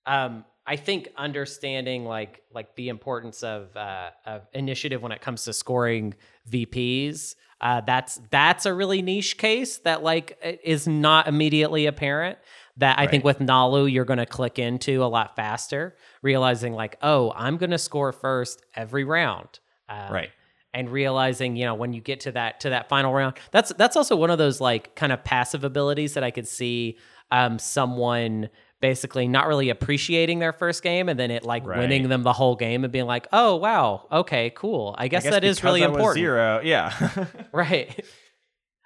Um, 0.06 0.46
I 0.66 0.76
think 0.76 1.10
understanding 1.18 2.06
like 2.06 2.44
like 2.54 2.76
the 2.76 2.90
importance 2.90 3.44
of 3.44 3.76
uh, 3.76 4.12
of 4.26 4.48
initiative 4.54 5.02
when 5.02 5.12
it 5.12 5.22
comes 5.22 5.44
to 5.46 5.54
scoring 5.54 6.14
VPs. 6.50 7.36
Uh, 7.60 7.82
that's 7.82 8.20
that's 8.32 8.66
a 8.66 8.74
really 8.74 9.02
niche 9.02 9.38
case 9.38 9.78
that 9.80 10.02
like 10.02 10.60
is 10.64 10.88
not 10.88 11.28
immediately 11.28 11.86
apparent. 11.88 12.38
That 12.78 12.98
I 13.00 13.08
think 13.08 13.24
with 13.24 13.40
Naalu 13.40 13.92
you're 13.92 14.06
going 14.06 14.20
to 14.20 14.26
click 14.26 14.58
into 14.60 15.04
a 15.04 15.06
lot 15.08 15.36
faster, 15.36 15.96
realizing 16.22 16.74
like, 16.74 16.98
oh, 17.02 17.32
I'm 17.36 17.58
going 17.58 17.72
to 17.72 17.78
score 17.78 18.12
first 18.12 18.64
every 18.76 19.04
round. 19.04 19.60
Um, 19.90 20.12
Right. 20.14 20.30
and 20.74 20.90
realizing 20.90 21.58
you 21.58 21.66
know 21.66 21.74
when 21.76 21.92
you 21.92 22.00
get 22.00 22.22
to 22.22 22.32
that 22.32 22.62
to 22.62 22.70
that 22.70 22.88
final 22.88 23.14
round 23.14 23.36
that's 23.52 23.74
that's 23.74 23.98
also 23.98 24.16
one 24.16 24.30
of 24.30 24.38
those 24.38 24.62
like 24.62 24.96
kind 24.96 25.12
of 25.12 25.22
passive 25.22 25.66
abilities 25.66 26.14
that 26.14 26.24
i 26.24 26.32
could 26.32 26.48
see 26.48 26.98
um 27.30 27.60
someone 27.60 28.48
basically 28.80 29.28
not 29.28 29.48
really 29.48 29.70
appreciating 29.70 30.40
their 30.40 30.54
first 30.54 30.82
game 30.82 31.10
and 31.10 31.20
then 31.20 31.30
it 31.30 31.44
like 31.44 31.66
Right. 31.66 31.80
winning 31.80 32.08
them 32.08 32.24
the 32.24 32.32
whole 32.32 32.56
game 32.56 32.86
and 32.86 32.94
being 32.94 33.06
like 33.06 33.28
oh 33.34 33.58
wow 33.58 34.08
okay 34.14 34.50
cool 34.56 34.96
i 34.98 35.10
guess, 35.10 35.24
I 35.24 35.30
guess 35.32 35.34
that 35.34 35.44
is 35.44 35.62
really 35.62 35.84
I 35.84 35.88
was 35.88 35.98
important 35.98 36.18
Zero, 36.24 36.62
yeah. 36.64 37.26
right 37.52 38.06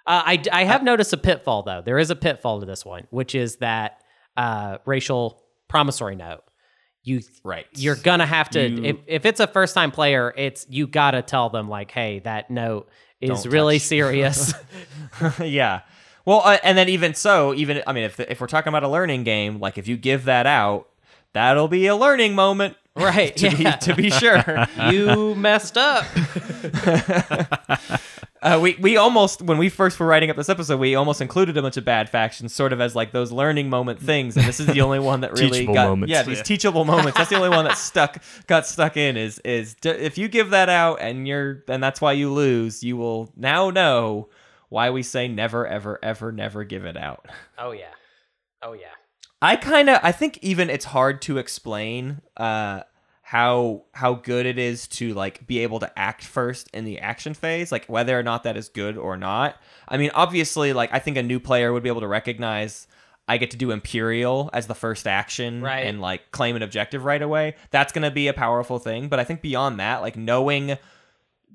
uh, 0.06 0.22
I, 0.24 0.42
I 0.52 0.64
have 0.64 0.82
noticed 0.82 1.12
a 1.12 1.16
pitfall 1.16 1.62
though 1.62 1.82
there 1.84 1.98
is 1.98 2.10
a 2.10 2.16
pitfall 2.16 2.60
to 2.60 2.66
this 2.66 2.84
one 2.84 3.06
which 3.10 3.34
is 3.34 3.56
that 3.56 4.00
uh 4.36 4.78
racial 4.84 5.42
promissory 5.68 6.16
note 6.16 6.42
you 7.02 7.20
right. 7.44 7.66
you're 7.74 7.96
gonna 7.96 8.26
have 8.26 8.50
to 8.50 8.68
You- 8.68 8.84
if, 8.84 8.96
if 9.06 9.26
it's 9.26 9.40
a 9.40 9.46
first 9.46 9.74
time 9.74 9.90
player 9.90 10.32
it's 10.36 10.66
you 10.68 10.86
gotta 10.86 11.22
tell 11.22 11.50
them 11.50 11.68
like 11.68 11.90
hey 11.90 12.20
that 12.20 12.50
note 12.50 12.88
is 13.20 13.46
really 13.46 13.78
touch. 13.78 13.86
serious 13.86 14.52
yeah. 15.40 15.80
Well, 16.26 16.42
uh, 16.44 16.58
and 16.64 16.76
then 16.76 16.88
even 16.88 17.14
so, 17.14 17.54
even 17.54 17.82
I 17.86 17.92
mean, 17.92 18.02
if 18.02 18.18
if 18.18 18.40
we're 18.40 18.48
talking 18.48 18.68
about 18.68 18.82
a 18.82 18.88
learning 18.88 19.22
game, 19.22 19.60
like 19.60 19.78
if 19.78 19.86
you 19.86 19.96
give 19.96 20.24
that 20.24 20.44
out, 20.44 20.88
that'll 21.32 21.68
be 21.68 21.86
a 21.86 21.94
learning 21.94 22.34
moment, 22.34 22.76
right 22.96 23.34
to 23.36 23.48
yeah. 23.48 23.76
be 23.76 23.86
to 23.86 23.94
be 23.94 24.10
sure. 24.10 24.66
you 24.90 25.36
messed 25.36 25.78
up 25.78 26.04
Uh, 28.46 28.60
we 28.60 28.76
we 28.80 28.96
almost 28.96 29.42
when 29.42 29.58
we 29.58 29.68
first 29.68 29.98
were 29.98 30.06
writing 30.06 30.30
up 30.30 30.36
this 30.36 30.48
episode, 30.48 30.78
we 30.78 30.94
almost 30.94 31.20
included 31.20 31.56
a 31.56 31.62
bunch 31.62 31.76
of 31.76 31.84
bad 31.84 32.08
factions, 32.08 32.54
sort 32.54 32.72
of 32.72 32.80
as 32.80 32.94
like 32.94 33.10
those 33.10 33.32
learning 33.32 33.68
moment 33.68 34.00
things, 34.00 34.36
and 34.36 34.46
this 34.46 34.60
is 34.60 34.66
the 34.66 34.80
only 34.82 35.00
one 35.00 35.22
that 35.22 35.32
really 35.32 35.50
Teachable 35.50 35.74
got 35.74 35.88
moments. 35.88 36.10
yeah 36.12 36.22
these 36.22 36.36
Yeah. 36.38 36.42
teachable 36.44 36.84
moments. 36.94 37.16
That's 37.18 37.30
the 37.30 37.36
only 37.36 37.48
one 37.48 37.64
that 37.64 37.76
stuck 37.76 38.22
got 38.46 38.66
stuck 38.66 38.96
in 38.96 39.16
is 39.16 39.40
is 39.40 39.74
d- 39.74 39.88
if 39.90 40.16
you 40.16 40.28
give 40.28 40.50
that 40.50 40.68
out 40.68 41.00
and 41.00 41.26
you're 41.26 41.64
and 41.68 41.82
that's 41.82 42.00
why 42.00 42.12
you 42.12 42.32
lose, 42.32 42.84
you 42.84 42.96
will 42.96 43.32
now 43.36 43.70
know 43.70 44.28
why 44.68 44.90
we 44.90 45.02
say 45.02 45.26
never 45.26 45.66
ever 45.66 45.98
ever 46.02 46.30
never 46.30 46.62
give 46.62 46.84
it 46.84 46.96
out. 46.96 47.26
oh 47.58 47.72
yeah 47.72 47.86
oh 48.62 48.72
yeah 48.74 48.86
I 49.42 49.56
kind 49.56 49.90
of 49.90 49.98
I 50.02 50.12
think 50.12 50.38
even 50.42 50.70
it's 50.70 50.84
hard 50.86 51.20
to 51.22 51.38
explain 51.38 52.20
uh 52.36 52.82
how 53.28 53.82
how 53.90 54.14
good 54.14 54.46
it 54.46 54.56
is 54.56 54.86
to 54.86 55.12
like 55.12 55.44
be 55.48 55.58
able 55.58 55.80
to 55.80 55.98
act 55.98 56.22
first 56.22 56.70
in 56.72 56.84
the 56.84 57.00
action 57.00 57.34
phase 57.34 57.72
like 57.72 57.84
whether 57.86 58.16
or 58.16 58.22
not 58.22 58.44
that 58.44 58.56
is 58.56 58.68
good 58.68 58.96
or 58.96 59.16
not. 59.16 59.56
I 59.88 59.96
mean 59.96 60.12
obviously 60.14 60.72
like 60.72 60.90
I 60.92 61.00
think 61.00 61.16
a 61.16 61.24
new 61.24 61.40
player 61.40 61.72
would 61.72 61.82
be 61.82 61.88
able 61.88 62.02
to 62.02 62.06
recognize 62.06 62.86
I 63.26 63.38
get 63.38 63.50
to 63.50 63.56
do 63.56 63.72
imperial 63.72 64.48
as 64.52 64.68
the 64.68 64.76
first 64.76 65.08
action 65.08 65.60
Right. 65.60 65.80
and 65.86 66.00
like 66.00 66.30
claim 66.30 66.54
an 66.54 66.62
objective 66.62 67.04
right 67.04 67.20
away. 67.20 67.56
That's 67.72 67.92
going 67.92 68.04
to 68.04 68.12
be 68.12 68.28
a 68.28 68.32
powerful 68.32 68.78
thing, 68.78 69.08
but 69.08 69.18
I 69.18 69.24
think 69.24 69.42
beyond 69.42 69.80
that 69.80 70.02
like 70.02 70.16
knowing 70.16 70.78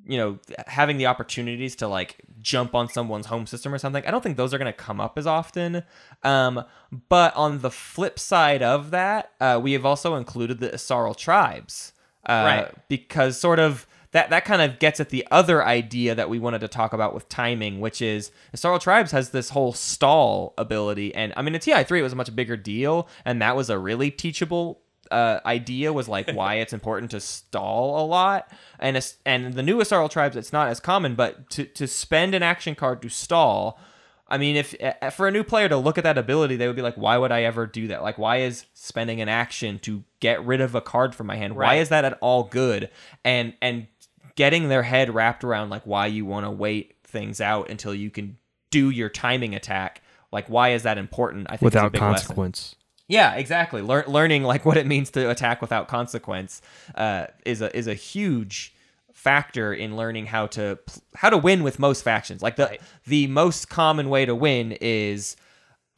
you 0.07 0.17
know 0.17 0.39
having 0.67 0.97
the 0.97 1.05
opportunities 1.05 1.75
to 1.75 1.87
like 1.87 2.21
jump 2.41 2.73
on 2.73 2.89
someone's 2.89 3.27
home 3.27 3.45
system 3.45 3.73
or 3.73 3.77
something 3.77 4.03
i 4.05 4.11
don't 4.11 4.23
think 4.23 4.35
those 4.35 4.53
are 4.53 4.57
going 4.57 4.71
to 4.71 4.77
come 4.77 4.99
up 4.99 5.17
as 5.17 5.27
often 5.27 5.83
um, 6.23 6.63
but 7.09 7.35
on 7.35 7.59
the 7.59 7.69
flip 7.71 8.17
side 8.17 8.63
of 8.63 8.91
that 8.91 9.31
uh, 9.39 9.59
we 9.61 9.73
have 9.73 9.85
also 9.85 10.15
included 10.15 10.59
the 10.59 10.69
Yssaril 10.69 11.15
tribes 11.15 11.93
uh, 12.25 12.31
Right. 12.31 12.73
because 12.87 13.39
sort 13.39 13.59
of 13.59 13.85
that 14.11 14.29
that 14.31 14.43
kind 14.43 14.61
of 14.61 14.77
gets 14.79 14.99
at 14.99 15.09
the 15.09 15.25
other 15.31 15.63
idea 15.65 16.13
that 16.15 16.29
we 16.29 16.37
wanted 16.37 16.59
to 16.61 16.67
talk 16.67 16.91
about 16.91 17.13
with 17.13 17.29
timing, 17.29 17.79
which 17.79 18.01
is 18.01 18.29
Yssaril 18.53 18.81
Tribes 18.81 19.11
has 19.13 19.29
this 19.29 19.49
whole 19.51 19.71
stall 19.71 20.53
ability, 20.57 21.15
and 21.15 21.31
I 21.37 21.41
mean 21.41 21.55
in 21.55 21.61
TI 21.61 21.83
three 21.85 21.99
it 22.01 22.03
was 22.03 22.11
a 22.11 22.17
much 22.17 22.35
bigger 22.35 22.57
deal, 22.57 23.07
and 23.23 23.41
that 23.41 23.55
was 23.55 23.69
a 23.69 23.77
really 23.79 24.11
teachable 24.11 24.81
uh, 25.11 25.39
idea 25.45 25.93
was 25.93 26.07
like 26.07 26.31
why 26.33 26.55
it's 26.55 26.73
important 26.73 27.11
to 27.11 27.19
stall 27.19 28.03
a 28.03 28.05
lot, 28.05 28.51
and 28.79 28.97
and 29.25 29.53
the 29.53 29.63
new 29.63 29.77
Yssaril 29.77 30.09
Tribes 30.09 30.35
it's 30.35 30.53
not 30.53 30.69
as 30.69 30.79
common, 30.79 31.15
but 31.15 31.49
to 31.51 31.65
to 31.65 31.87
spend 31.87 32.33
an 32.33 32.43
action 32.43 32.75
card 32.75 33.01
to 33.01 33.09
stall. 33.09 33.79
I 34.27 34.37
mean, 34.37 34.55
if 34.55 34.73
uh, 34.81 35.09
for 35.09 35.27
a 35.27 35.31
new 35.31 35.43
player 35.43 35.67
to 35.67 35.75
look 35.75 35.97
at 35.97 36.05
that 36.05 36.17
ability, 36.17 36.55
they 36.55 36.67
would 36.67 36.75
be 36.75 36.81
like, 36.81 36.95
"Why 36.95 37.17
would 37.17 37.31
I 37.31 37.43
ever 37.43 37.67
do 37.67 37.87
that? 37.87 38.01
Like, 38.01 38.17
why 38.17 38.37
is 38.37 38.65
spending 38.73 39.19
an 39.19 39.27
action 39.27 39.77
to 39.79 40.03
get 40.21 40.43
rid 40.45 40.61
of 40.61 40.73
a 40.73 40.81
card 40.81 41.13
from 41.13 41.27
my 41.27 41.35
hand? 41.35 41.55
Why 41.55 41.75
is 41.75 41.89
that 41.89 42.05
at 42.05 42.17
all 42.21 42.45
good?" 42.45 42.89
And 43.25 43.53
and 43.61 43.87
getting 44.35 44.69
their 44.69 44.83
head 44.83 45.13
wrapped 45.13 45.43
around 45.43 45.69
like 45.69 45.85
why 45.85 46.07
you 46.07 46.25
want 46.25 46.45
to 46.45 46.51
wait 46.51 46.95
things 47.03 47.41
out 47.41 47.69
until 47.69 47.93
you 47.93 48.09
can 48.09 48.37
do 48.69 48.89
your 48.89 49.09
timing 49.09 49.53
attack. 49.53 50.01
Like, 50.31 50.47
why 50.47 50.69
is 50.69 50.83
that 50.83 50.97
important? 50.97 51.47
I 51.49 51.57
think 51.57 51.73
it's 51.73 51.81
a 51.81 51.83
without 51.83 51.93
consequence. 51.93 52.69
lesson. 52.69 52.77
Yeah, 53.11 53.33
exactly. 53.35 53.81
Lear- 53.81 54.05
learning 54.07 54.43
like 54.43 54.65
what 54.65 54.77
it 54.77 54.87
means 54.87 55.09
to 55.11 55.29
attack 55.29 55.61
without 55.61 55.89
consequence 55.89 56.61
uh, 56.95 57.27
is 57.45 57.61
a 57.61 57.75
is 57.77 57.87
a 57.87 57.93
huge 57.93 58.73
factor 59.13 59.73
in 59.73 59.97
learning 59.97 60.27
how 60.27 60.47
to 60.47 60.79
how 61.15 61.29
to 61.29 61.37
win 61.37 61.61
with 61.61 61.77
most 61.77 62.03
factions. 62.03 62.41
Like 62.41 62.55
the 62.55 62.65
Right. 62.67 62.81
the 63.05 63.27
most 63.27 63.69
common 63.69 64.09
way 64.09 64.25
to 64.25 64.33
win 64.33 64.71
is 64.79 65.35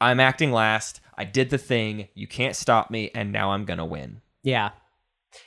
I'm 0.00 0.18
acting 0.18 0.50
last. 0.50 1.00
I 1.16 1.22
did 1.24 1.50
the 1.50 1.58
thing. 1.58 2.08
You 2.14 2.26
can't 2.26 2.56
stop 2.56 2.90
me, 2.90 3.12
and 3.14 3.30
now 3.30 3.52
I'm 3.52 3.64
gonna 3.64 3.86
win. 3.86 4.20
Yeah. 4.42 4.70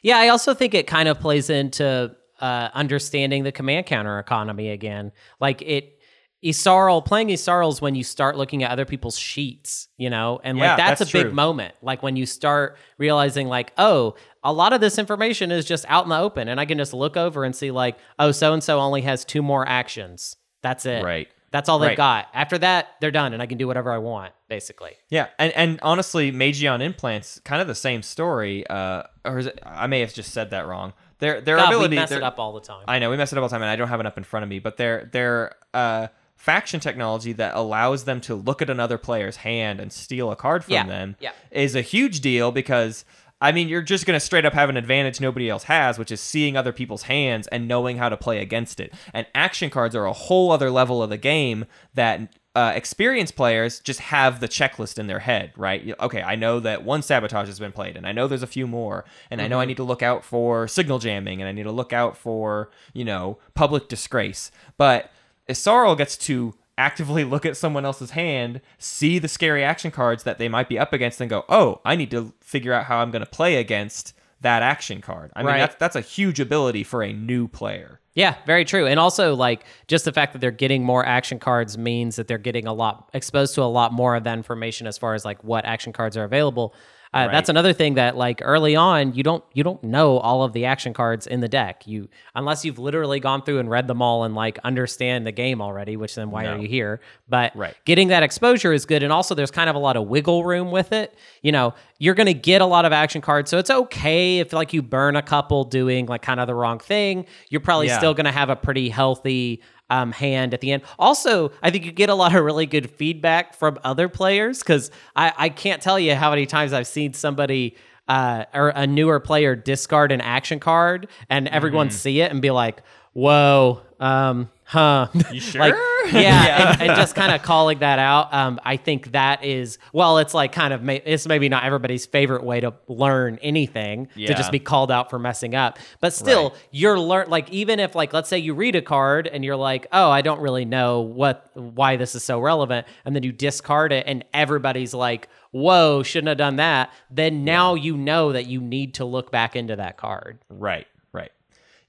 Yeah, 0.02 0.18
I 0.20 0.30
also 0.30 0.54
think 0.54 0.74
it 0.74 0.88
kind 0.88 1.10
of 1.10 1.20
plays 1.20 1.50
into 1.50 2.16
uh, 2.40 2.70
understanding 2.74 3.44
the 3.44 3.52
command 3.52 3.88
counter 3.88 4.20
economy 4.20 4.70
again. 4.70 5.12
Like 5.42 5.62
it 5.62 5.97
Yssaril 6.44 7.04
playing 7.04 7.30
Yssaril's 7.30 7.82
when 7.82 7.96
you 7.96 8.04
start 8.04 8.38
looking 8.38 8.64
at 8.64 8.70
other 8.72 8.86
people's 8.86 9.18
sheets, 9.18 9.88
you 9.98 10.10
know, 10.10 10.40
and 10.44 10.58
Yeah, 10.58 10.70
like 10.70 10.78
that's, 10.78 11.00
that's 11.00 11.12
a 11.12 11.14
big 11.24 11.34
moment. 11.34 11.74
Like 11.82 12.04
when 12.04 12.16
you 12.16 12.26
start 12.26 12.78
realizing, 12.98 13.48
like, 13.48 13.74
oh, 13.78 14.16
a 14.44 14.54
lot 14.54 14.72
of 14.72 14.80
this 14.80 14.98
information 15.00 15.52
is 15.52 15.66
just 15.66 15.84
out 15.88 16.04
in 16.04 16.10
the 16.10 16.18
open, 16.18 16.48
and 16.48 16.60
I 16.60 16.66
can 16.66 16.78
just 16.78 16.94
look 16.94 17.18
over 17.18 17.44
and 17.44 17.56
see, 17.56 17.72
like, 17.72 17.98
oh, 18.20 18.32
so 18.32 18.54
and 18.54 18.64
so 18.64 18.80
only 18.80 19.02
has 19.02 19.26
two 19.26 19.42
more 19.42 19.68
actions. 19.68 20.36
That's 20.62 20.86
it. 20.86 21.04
Right. 21.04 21.28
That's 21.52 21.70
all 21.70 21.80
they've 21.80 21.90
Right. 21.90 21.98
got. 21.98 22.28
After 22.34 22.58
that, 22.60 22.88
they're 23.02 23.10
done, 23.10 23.34
and 23.34 23.42
I 23.42 23.46
can 23.48 23.58
do 23.58 23.68
whatever 23.68 23.92
I 23.92 23.98
want, 23.98 24.34
basically. 24.50 24.92
Yeah, 25.10 25.28
and 25.40 25.52
and 25.54 25.80
honestly, 25.82 26.32
Mageon 26.32 26.82
implants 26.82 27.40
kind 27.46 27.62
of 27.62 27.68
the 27.68 27.76
same 27.76 28.04
story. 28.04 28.68
Uh, 28.68 29.04
or 29.26 29.40
is 29.40 29.48
it, 29.48 29.60
I 29.66 29.88
may 29.88 30.02
have 30.02 30.14
just 30.14 30.32
said 30.34 30.52
that 30.52 30.68
wrong. 30.68 30.94
Their 31.20 31.42
their 31.42 31.56
God, 31.56 31.70
ability. 31.70 31.96
we 31.96 32.02
mess 32.02 32.12
it 32.12 32.22
up 32.22 32.38
all 32.38 32.54
the 32.54 32.62
time. 32.62 32.84
I 32.88 33.00
know 33.00 33.10
we 33.10 33.18
mess 33.18 33.32
it 33.32 33.38
up 33.38 33.42
all 33.44 33.48
the 33.50 33.54
time, 33.56 33.62
and 33.64 33.72
I 33.72 33.76
don't 33.76 33.88
have 33.88 34.00
it 34.02 34.06
up 34.06 34.18
in 34.18 34.24
front 34.24 34.44
of 34.44 34.50
me. 34.50 34.60
But 34.60 34.78
their 34.78 35.10
their 35.12 35.56
uh, 35.74 36.08
faction 36.38 36.80
technology 36.80 37.34
that 37.34 37.56
allows 37.56 38.06
them 38.06 38.22
to 38.22 38.36
look 38.36 38.62
at 38.62 38.70
another 38.70 38.98
player's 38.98 39.38
hand 39.38 39.80
and 39.82 39.92
steal 39.92 40.32
a 40.32 40.36
card 40.36 40.64
from 40.64 40.74
Yeah, 40.76 40.88
them 40.88 41.16
yeah. 41.20 41.32
is 41.52 41.76
a 41.76 41.82
huge 41.82 42.22
deal 42.22 42.52
because. 42.52 43.04
I 43.40 43.52
mean, 43.52 43.68
you're 43.70 43.84
just 43.84 44.08
going 44.08 44.16
to 44.16 44.20
straight 44.20 44.46
up 44.46 44.54
have 44.54 44.68
an 44.68 44.78
advantage 44.78 45.22
nobody 45.22 45.48
else 45.48 45.66
has, 45.66 46.00
which 46.00 46.12
is 46.12 46.20
seeing 46.20 46.58
other 46.58 46.74
people's 46.74 47.04
hands 47.04 47.46
and 47.50 47.68
knowing 47.68 47.98
how 47.98 48.10
to 48.10 48.18
play 48.18 48.40
against 48.42 48.80
it. 48.80 48.92
And 49.14 49.28
action 49.36 49.70
cards 49.70 49.96
are 49.96 50.06
a 50.06 50.12
whole 50.12 50.52
other 50.52 50.72
level 50.72 51.04
of 51.04 51.12
the 51.12 51.18
game 51.20 51.66
that 51.94 52.34
uh, 52.56 52.72
experienced 52.76 53.36
players 53.36 53.80
just 53.80 54.00
have 54.00 54.40
the 54.40 54.48
checklist 54.48 54.98
in 54.98 55.06
their 55.06 55.20
head, 55.20 55.52
right? 55.56 55.94
Okay, 56.00 56.24
I 56.24 56.34
know 56.36 56.60
that 56.62 56.84
one 56.84 57.04
sabotage 57.04 57.46
has 57.46 57.60
been 57.60 57.72
played, 57.72 57.96
and 57.96 58.08
I 58.08 58.12
know 58.12 58.28
there's 58.28 58.42
a 58.42 58.48
few 58.48 58.66
more, 58.66 59.06
and 59.30 59.40
I 59.40 59.48
know 59.48 59.60
I 59.60 59.66
need 59.66 59.78
to 59.78 59.84
look 59.84 60.02
out 60.02 60.26
for 60.26 60.68
signal 60.68 60.98
jamming, 60.98 61.40
and 61.40 61.48
I 61.48 61.52
need 61.52 61.62
to 61.66 61.72
look 61.72 61.94
out 61.94 62.18
for 62.18 62.72
you 62.94 63.06
know 63.06 63.38
public 63.54 63.88
disgrace. 63.88 64.50
But 64.80 65.12
Yssaril 65.50 65.98
gets 65.98 66.18
to 66.18 66.54
actively 66.78 67.24
look 67.24 67.46
at 67.46 67.58
someone 67.58 67.86
else's 67.86 68.12
hand, 68.12 68.62
see 68.78 69.18
the 69.20 69.28
scary 69.28 69.64
action 69.64 69.92
cards 69.92 70.24
that 70.24 70.38
they 70.38 70.48
might 70.48 70.70
be 70.70 70.78
up 70.78 70.94
against, 70.94 71.20
and 71.22 71.30
go, 71.30 71.46
"Oh, 71.50 71.82
I 71.84 71.96
need 71.96 72.12
to 72.12 72.34
figure 72.40 72.74
out 72.74 72.86
how 72.86 73.00
I'm 73.00 73.12
going 73.12 73.24
to 73.24 73.30
play 73.30 73.56
against." 73.56 74.14
That 74.42 74.62
action 74.62 75.02
card. 75.02 75.32
I 75.36 75.42
mean, 75.42 75.58
that's 75.58 75.76
that's 75.78 75.96
a 75.96 76.02
huge 76.02 76.40
ability 76.40 76.84
for 76.84 77.02
a 77.02 77.12
new 77.12 77.48
player. 77.48 78.00
Yeah, 78.14 78.36
very 78.46 78.66
true. 78.66 78.86
And 78.86 79.00
also, 79.00 79.36
like, 79.36 79.64
just 79.88 80.06
the 80.06 80.12
fact 80.12 80.34
that 80.34 80.40
they're 80.40 80.52
getting 80.52 80.84
more 80.84 81.04
action 81.04 81.40
cards 81.40 81.76
means 81.76 82.18
that 82.18 82.28
they're 82.28 82.38
getting 82.38 82.68
a 82.68 82.74
lot 82.74 83.10
exposed 83.14 83.56
to 83.56 83.64
a 83.64 83.66
lot 83.66 83.94
more 83.94 84.16
of 84.16 84.24
that 84.26 84.38
information 84.38 84.86
as 84.86 84.96
far 84.98 85.16
as 85.16 85.26
like 85.26 85.44
what 85.44 85.66
action 85.66 85.92
cards 85.94 86.16
are 86.18 86.24
available. 86.24 86.74
Uh, 87.14 87.28
That's 87.30 87.50
another 87.50 87.74
thing 87.74 87.96
that, 87.96 88.18
like, 88.18 88.42
early 88.44 88.76
on, 88.76 89.14
you 89.14 89.24
don't 89.24 89.44
you 89.54 89.64
don't 89.64 89.82
know 89.84 90.18
all 90.20 90.44
of 90.44 90.54
the 90.54 90.66
action 90.66 90.94
cards 90.94 91.26
in 91.26 91.40
the 91.40 91.48
deck. 91.48 91.88
You 91.88 92.10
unless 92.36 92.66
you've 92.66 92.80
literally 92.80 93.20
gone 93.20 93.42
through 93.44 93.60
and 93.60 93.70
read 93.70 93.88
them 93.88 94.02
all 94.02 94.24
and 94.24 94.36
like 94.36 94.60
understand 94.64 95.26
the 95.26 95.32
game 95.32 95.62
already. 95.62 95.96
Which 95.98 96.16
then 96.16 96.32
why 96.32 96.48
are 96.48 96.58
you 96.58 96.68
here? 96.68 97.00
But 97.30 97.56
Right. 97.56 97.74
getting 97.86 98.10
that 98.10 98.24
exposure 98.24 98.74
is 98.74 98.86
good, 98.86 99.04
and 99.04 99.12
also 99.14 99.36
there's 99.36 99.52
kind 99.52 99.70
of 99.70 99.76
a 99.76 99.80
lot 99.80 99.96
of 99.96 100.08
wiggle 100.08 100.44
room 100.44 100.70
with 100.72 100.92
it. 100.92 101.16
You 101.42 101.52
know, 101.52 101.74
you're 101.98 102.16
gonna 102.16 102.34
get 102.34 102.62
a 102.62 102.66
lot 102.66 102.86
of 102.86 102.92
action 102.92 103.22
cards, 103.22 103.50
so 103.50 103.58
it's 103.58 103.70
okay 103.72 104.40
if 104.40 104.54
like 104.54 104.74
you 104.74 104.82
burn 104.82 105.16
a 105.16 105.22
couple 105.22 105.64
doing 105.64 106.06
like 106.08 106.22
kind 106.22 106.40
of 106.40 106.48
the 106.48 106.56
wrong 106.56 106.80
thing. 106.80 107.26
You're 107.50 107.62
probably 107.62 107.88
Yeah. 107.88 107.98
still 107.98 108.14
going 108.14 108.26
to 108.26 108.32
have 108.32 108.50
a 108.50 108.56
pretty 108.56 108.90
healthy 108.90 109.62
um, 109.90 110.12
hand 110.12 110.54
at 110.54 110.62
the 110.62 110.72
end. 110.72 110.84
Also, 111.00 111.52
I 111.62 111.72
think 111.72 111.86
you 111.86 111.92
get 111.92 112.10
a 112.10 112.16
lot 112.16 112.36
of 112.36 112.44
really 112.44 112.66
good 112.66 112.90
feedback 112.90 113.54
from 113.54 113.80
other 113.84 114.10
players 114.10 114.60
because 114.60 114.92
I, 115.16 115.34
I 115.38 115.50
can't 115.50 115.82
tell 115.82 116.00
you 116.00 116.16
how 116.16 116.30
many 116.30 116.46
times 116.46 116.74
I've 116.74 116.88
seen 116.88 117.14
somebody 117.14 117.76
uh, 118.08 118.46
or 118.54 118.70
a 118.70 118.88
newer 118.88 119.20
player 119.20 119.56
discard 119.56 120.12
an 120.12 120.22
action 120.22 120.60
card 120.60 121.08
and 121.30 121.48
everyone 121.48 121.90
see 121.92 122.22
it 122.22 122.32
and 122.32 122.42
be 122.42 122.52
like, 122.52 122.82
"Whoa, 123.14 123.82
um, 124.00 124.50
huh?" 124.68 125.08
You 125.32 125.40
sure? 125.40 125.62
like, 125.62 125.74
yeah, 126.14 126.72
And, 126.74 126.82
and 126.84 126.96
just 126.98 127.16
kind 127.16 127.34
of 127.34 127.42
calling 127.42 127.80
that 127.80 128.00
out. 128.00 128.34
Um, 128.34 128.60
I 128.64 128.78
think 128.78 129.12
that 129.14 129.44
is 129.44 129.78
well, 129.94 130.20
it's 130.20 130.34
like 130.34 130.52
kind 130.52 130.74
of 130.74 130.84
ma- 130.84 131.00
it's 131.04 131.28
maybe 131.28 131.50
not 131.50 131.64
everybody's 131.64 132.06
favorite 132.06 132.44
way 132.44 132.60
to 132.60 132.74
learn 132.88 133.40
anything 133.42 134.08
yeah. 134.16 134.28
to 134.28 134.34
just 134.36 134.52
be 134.52 134.60
called 134.60 134.92
out 134.92 135.10
for 135.10 135.20
messing 135.20 135.56
up, 135.56 135.80
but 136.00 136.14
still, 136.14 136.50
Right. 136.52 136.60
you're 136.72 137.00
learn 137.00 137.30
like 137.30 137.50
even 137.50 137.80
if 137.80 137.96
like 137.96 138.14
let's 138.14 138.30
say 138.30 138.38
you 138.38 138.54
read 138.54 138.76
a 138.76 138.82
card 138.82 139.28
and 139.28 139.44
you're 139.44 139.56
like, 139.56 139.88
oh, 139.92 140.10
I 140.10 140.22
don't 140.22 140.40
really 140.40 140.66
know 140.66 141.02
what 141.02 141.50
why 141.56 141.96
this 141.98 142.16
is 142.16 142.24
so 142.24 142.40
relevant, 142.40 142.86
and 143.06 143.16
then 143.16 143.24
you 143.24 143.32
discard 143.32 143.92
it 143.92 144.06
and 144.08 144.24
everybody's 144.34 144.94
like, 144.94 145.28
whoa, 145.52 146.04
shouldn't 146.04 146.28
have 146.30 146.38
done 146.38 146.58
that. 146.58 146.92
Then 147.10 147.44
now 147.44 147.74
you 147.76 147.98
know 147.98 148.32
that 148.34 148.46
you 148.46 148.62
need 148.62 148.94
to 148.96 149.06
look 149.06 149.32
back 149.32 149.56
into 149.56 149.76
that 149.76 149.98
card. 149.98 150.40
Right. 150.50 150.88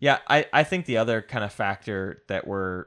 Yeah, 0.01 0.19
I, 0.29 0.47
I 0.53 0.63
think 0.65 0.87
the 0.87 0.97
other 0.99 1.23
kind 1.23 1.45
of 1.45 1.53
factor 1.53 2.23
that 2.29 2.47
we're 2.47 2.87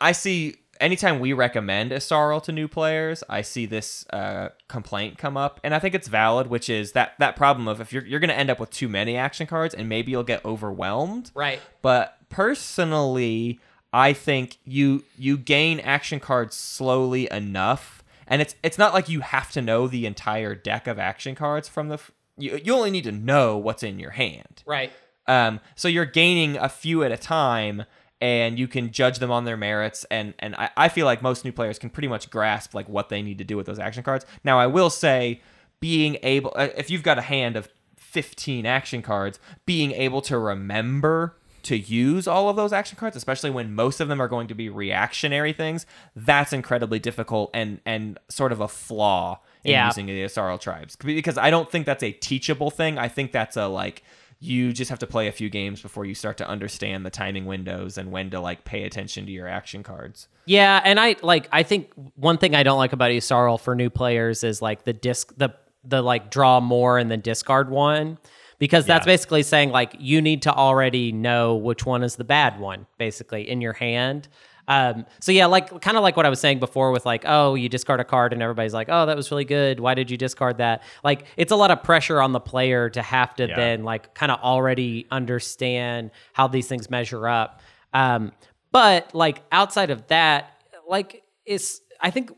I- 0.00 0.12
see 0.12 0.56
anytime 0.80 1.20
we 1.20 1.32
recommend 1.32 1.92
a 1.92 1.96
Yssaril 1.98 2.42
to 2.44 2.52
new 2.52 2.66
players, 2.68 3.22
I 3.28 3.42
see 3.42 3.66
this 3.66 4.04
uh, 4.10 4.48
complaint 4.68 5.16
come 5.18 5.36
up, 5.36 5.60
and 5.64 5.74
I 5.74 5.78
think 5.78 5.94
it's 5.94 6.08
valid, 6.08 6.48
which 6.48 6.68
is 6.68 6.92
that 6.92 7.14
that 7.18 7.36
problem 7.36 7.66
of 7.68 7.80
if 7.80 7.92
you're 7.92 8.04
you're 8.04 8.20
gonna 8.20 8.32
end 8.32 8.50
up 8.50 8.60
with 8.60 8.70
too 8.70 8.88
many 8.88 9.16
action 9.16 9.46
cards, 9.46 9.74
and 9.74 9.88
maybe 9.88 10.10
you'll 10.12 10.22
get 10.22 10.44
overwhelmed. 10.44 11.30
Right. 11.34 11.60
But 11.82 12.16
personally, 12.28 13.58
I 13.92 14.12
think 14.12 14.58
you 14.64 15.04
you 15.18 15.36
gain 15.38 15.80
action 15.80 16.20
cards 16.20 16.56
slowly 16.56 17.28
enough, 17.30 18.04
and 18.26 18.42
it's 18.42 18.54
it's 18.62 18.78
not 18.78 18.92
like 18.94 19.08
you 19.08 19.20
have 19.20 19.50
to 19.52 19.62
know 19.62 19.86
the 19.88 20.06
entire 20.06 20.54
deck 20.54 20.86
of 20.86 20.98
action 20.98 21.34
cards 21.34 21.68
from 21.68 21.88
the. 21.88 21.94
f- 21.94 22.10
You, 22.38 22.60
you 22.62 22.74
only 22.74 22.90
need 22.90 23.04
to 23.04 23.12
know 23.12 23.56
what's 23.56 23.82
in 23.82 23.98
your 23.98 24.10
hand. 24.12 24.62
Right. 24.66 24.92
Um, 25.26 25.60
so 25.74 25.88
you're 25.88 26.04
gaining 26.04 26.56
a 26.56 26.68
few 26.68 27.02
at 27.04 27.12
a 27.12 27.16
time, 27.16 27.84
and 28.20 28.58
you 28.58 28.68
can 28.68 28.90
judge 28.92 29.18
them 29.18 29.30
on 29.30 29.44
their 29.44 29.56
merits. 29.56 30.04
And 30.10 30.34
and 30.38 30.54
I, 30.56 30.70
I 30.76 30.88
feel 30.88 31.06
like 31.06 31.22
most 31.22 31.44
new 31.44 31.52
players 31.52 31.78
can 31.78 31.90
pretty 31.90 32.08
much 32.08 32.30
grasp 32.30 32.74
like 32.74 32.88
what 32.88 33.08
they 33.08 33.22
need 33.22 33.38
to 33.38 33.44
do 33.44 33.56
with 33.56 33.66
those 33.66 33.78
action 33.78 34.02
cards. 34.02 34.24
Now 34.44 34.58
I 34.58 34.66
will 34.66 34.90
say, 34.90 35.40
being 35.80 36.18
able 36.22 36.52
uh, 36.56 36.68
if 36.76 36.90
you've 36.90 37.02
got 37.02 37.18
a 37.18 37.22
hand 37.22 37.56
of 37.56 37.68
15 37.96 38.66
action 38.66 39.02
cards, 39.02 39.38
being 39.66 39.92
able 39.92 40.20
to 40.22 40.38
remember 40.38 41.36
to 41.64 41.78
use 41.78 42.26
all 42.26 42.48
of 42.48 42.56
those 42.56 42.72
action 42.72 42.98
cards, 42.98 43.14
especially 43.16 43.48
when 43.48 43.72
most 43.72 44.00
of 44.00 44.08
them 44.08 44.20
are 44.20 44.26
going 44.26 44.48
to 44.48 44.54
be 44.54 44.68
reactionary 44.68 45.52
things, 45.52 45.86
that's 46.16 46.52
incredibly 46.52 46.98
difficult 46.98 47.50
and 47.54 47.80
and 47.86 48.18
sort 48.28 48.52
of 48.52 48.60
a 48.60 48.68
flaw 48.68 49.40
in 49.64 49.70
Yeah. 49.72 49.86
using 49.86 50.06
the 50.06 50.22
Yssaril 50.24 50.60
tribes 50.60 50.96
because 50.96 51.38
I 51.38 51.50
don't 51.50 51.70
think 51.70 51.86
that's 51.86 52.02
a 52.02 52.12
teachable 52.12 52.70
thing. 52.70 52.98
I 52.98 53.08
think 53.08 53.30
that's 53.32 53.56
a 53.56 53.66
like 53.68 54.02
you 54.44 54.72
just 54.72 54.90
have 54.90 54.98
to 54.98 55.06
play 55.06 55.28
a 55.28 55.32
few 55.32 55.48
games 55.48 55.80
before 55.80 56.04
you 56.04 56.16
start 56.16 56.36
to 56.38 56.48
understand 56.48 57.06
the 57.06 57.10
timing 57.10 57.46
windows 57.46 57.96
and 57.96 58.10
when 58.10 58.28
to 58.30 58.40
like 58.40 58.64
pay 58.64 58.82
attention 58.82 59.24
to 59.26 59.30
your 59.30 59.46
action 59.46 59.84
cards. 59.84 60.26
Yeah, 60.46 60.80
and 60.84 60.98
I 60.98 61.14
like 61.22 61.48
I 61.52 61.62
think 61.62 61.92
one 62.16 62.38
thing 62.38 62.56
I 62.56 62.64
don't 62.64 62.78
like 62.78 62.92
about 62.92 63.12
Yssaril 63.12 63.60
for 63.60 63.76
new 63.76 63.88
players 63.88 64.42
is 64.42 64.60
like 64.60 64.84
the 64.84 64.92
disc 64.92 65.32
the 65.36 65.54
the 65.84 66.02
like 66.02 66.30
draw 66.30 66.58
more 66.58 66.98
and 66.98 67.08
then 67.08 67.20
discard 67.20 67.70
one 67.70 68.18
because 68.58 68.84
that's 68.84 69.06
Yeah. 69.06 69.12
basically 69.12 69.44
saying 69.44 69.70
like 69.70 69.94
you 70.00 70.20
need 70.20 70.42
to 70.42 70.52
already 70.52 71.12
know 71.12 71.54
which 71.54 71.86
one 71.86 72.02
is 72.02 72.16
the 72.16 72.24
bad 72.24 72.58
one 72.58 72.86
basically 72.98 73.48
in 73.48 73.60
your 73.60 73.74
hand. 73.74 74.26
Um, 74.72 75.04
so 75.20 75.32
yeah, 75.32 75.46
like 75.46 75.82
kind 75.82 75.96
of 75.98 76.02
like 76.02 76.16
what 76.16 76.24
I 76.24 76.30
was 76.30 76.40
saying 76.40 76.58
before 76.58 76.92
with 76.92 77.04
like, 77.04 77.24
oh, 77.26 77.54
you 77.54 77.68
discard 77.68 78.00
a 78.00 78.04
card 78.04 78.32
and 78.32 78.42
everybody's 78.42 78.72
like, 78.72 78.88
oh, 78.90 79.04
that 79.06 79.16
was 79.16 79.30
really 79.30 79.44
good. 79.44 79.80
Why 79.80 79.92
did 79.94 80.10
you 80.10 80.16
discard 80.16 80.58
that? 80.58 80.82
Like, 81.04 81.26
it's 81.36 81.52
a 81.52 81.56
lot 81.56 81.70
of 81.70 81.82
pressure 81.82 82.22
on 82.22 82.32
the 82.32 82.40
player 82.40 82.88
to 82.90 83.02
have 83.02 83.34
to 83.36 83.48
Yeah. 83.48 83.56
then 83.56 83.84
like 83.84 84.14
kind 84.14 84.32
of 84.32 84.40
already 84.40 85.06
understand 85.10 86.10
how 86.32 86.48
these 86.48 86.68
things 86.68 86.88
measure 86.88 87.28
up. 87.28 87.60
Um, 87.92 88.32
but 88.70 89.14
like 89.14 89.42
outside 89.52 89.90
of 89.90 90.06
that, 90.06 90.50
like 90.88 91.22
it's 91.44 91.80
I 92.00 92.10
think 92.10 92.32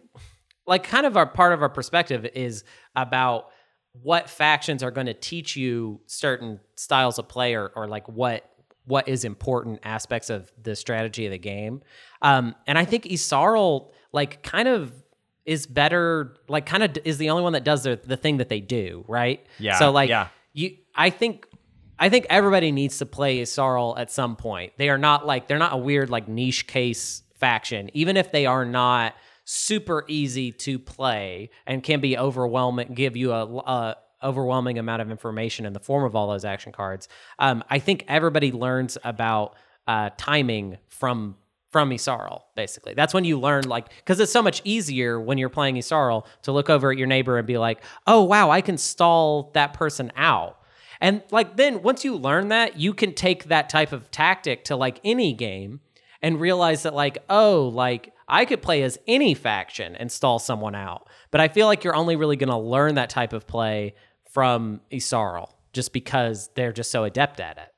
like 0.66 0.82
kind 0.82 1.06
of 1.06 1.16
our 1.16 1.26
part 1.26 1.52
of 1.52 1.62
our 1.62 1.68
perspective 1.68 2.26
is 2.34 2.64
about 2.96 3.46
what 4.02 4.28
factions 4.28 4.82
are 4.82 4.90
going 4.90 5.06
to 5.06 5.14
teach 5.14 5.54
you 5.56 6.00
certain 6.06 6.58
styles 6.74 7.18
of 7.20 7.28
play 7.28 7.54
or, 7.54 7.70
or 7.76 7.86
like 7.86 8.08
what 8.08 8.50
what 8.86 9.08
is 9.08 9.24
important 9.24 9.80
aspects 9.82 10.30
of 10.30 10.52
the 10.62 10.76
strategy 10.76 11.26
of 11.26 11.32
the 11.32 11.38
game. 11.38 11.82
Um, 12.22 12.54
and 12.66 12.78
I 12.78 12.84
think 12.84 13.04
Yssaril 13.04 13.90
like 14.12 14.42
kind 14.42 14.68
of 14.68 14.92
is 15.44 15.66
better 15.66 16.36
like 16.48 16.66
kind 16.66 16.82
of 16.82 16.96
is 17.04 17.18
the 17.18 17.30
only 17.30 17.42
one 17.42 17.52
that 17.52 17.64
does 17.64 17.82
the, 17.84 17.98
the 18.04 18.16
thing 18.16 18.38
that 18.38 18.48
they 18.48 18.60
do, 18.60 19.04
right? 19.08 19.44
Yeah, 19.58 19.78
So 19.78 19.90
like 19.90 20.08
yeah. 20.08 20.28
you 20.52 20.76
I 20.94 21.10
think 21.10 21.46
I 21.98 22.08
think 22.08 22.26
everybody 22.28 22.72
needs 22.72 22.98
to 22.98 23.06
play 23.06 23.38
Yssaril 23.38 23.98
at 23.98 24.10
some 24.10 24.36
point. 24.36 24.72
They 24.78 24.88
are 24.88 24.98
not 24.98 25.26
like 25.26 25.48
they're 25.48 25.58
not 25.58 25.72
a 25.72 25.78
weird 25.78 26.10
like 26.10 26.28
niche 26.28 26.66
case 26.66 27.22
faction, 27.34 27.90
even 27.94 28.16
if 28.16 28.32
they 28.32 28.46
are 28.46 28.64
not 28.64 29.14
super 29.44 30.04
easy 30.08 30.50
to 30.50 30.78
play 30.78 31.50
and 31.66 31.82
can 31.82 32.00
be 32.00 32.16
overwhelming, 32.16 32.94
give 32.94 33.16
you 33.16 33.32
a, 33.32 33.44
a 33.44 33.96
overwhelming 34.24 34.78
amount 34.78 35.02
of 35.02 35.10
information 35.10 35.66
in 35.66 35.72
the 35.72 35.80
form 35.80 36.04
of 36.04 36.16
all 36.16 36.28
those 36.28 36.44
action 36.44 36.72
cards. 36.72 37.08
Um, 37.38 37.62
I 37.68 37.78
think 37.78 38.04
everybody 38.08 38.50
learns 38.50 38.98
about 39.04 39.54
uh, 39.86 40.10
timing 40.16 40.78
from 40.88 41.36
from 41.70 41.90
Yssaril, 41.90 42.42
basically. 42.54 42.94
That's 42.94 43.12
when 43.12 43.24
you 43.24 43.36
learn, 43.40 43.64
like, 43.64 43.88
because 43.96 44.20
it's 44.20 44.30
so 44.30 44.42
much 44.44 44.62
easier 44.62 45.20
when 45.20 45.38
you're 45.38 45.48
playing 45.48 45.74
Yssaril 45.74 46.24
to 46.42 46.52
look 46.52 46.70
over 46.70 46.92
at 46.92 46.96
your 46.96 47.08
neighbor 47.08 47.36
and 47.36 47.44
be 47.48 47.58
like, 47.58 47.82
oh, 48.06 48.22
wow, 48.22 48.48
I 48.48 48.60
can 48.60 48.78
stall 48.78 49.50
that 49.54 49.74
person 49.74 50.12
out. 50.14 50.60
And 51.00 51.22
like 51.30 51.56
then 51.56 51.82
once 51.82 52.04
you 52.04 52.16
learn 52.16 52.48
that, 52.48 52.78
you 52.78 52.94
can 52.94 53.12
take 53.12 53.44
that 53.46 53.68
type 53.68 53.92
of 53.92 54.10
tactic 54.10 54.64
to 54.64 54.76
like 54.76 55.00
any 55.04 55.32
game 55.32 55.80
and 56.22 56.40
realize 56.40 56.84
that 56.84 56.94
like, 56.94 57.18
oh, 57.28 57.68
like 57.74 58.14
I 58.28 58.44
could 58.44 58.62
play 58.62 58.82
as 58.82 58.98
any 59.06 59.34
faction 59.34 59.96
and 59.96 60.10
stall 60.10 60.38
someone 60.38 60.74
out. 60.74 61.08
But 61.30 61.40
I 61.40 61.48
feel 61.48 61.66
like 61.66 61.84
you're 61.84 61.96
only 61.96 62.16
really 62.16 62.36
going 62.36 62.48
to 62.50 62.56
learn 62.56 62.94
that 62.94 63.10
type 63.10 63.32
of 63.32 63.46
play 63.46 63.94
from 64.34 64.80
Yssaril 64.92 65.48
just 65.72 65.92
because 65.92 66.50
they're 66.54 66.72
just 66.72 66.90
so 66.90 67.04
adept 67.04 67.40
at 67.40 67.56
it. 67.56 67.68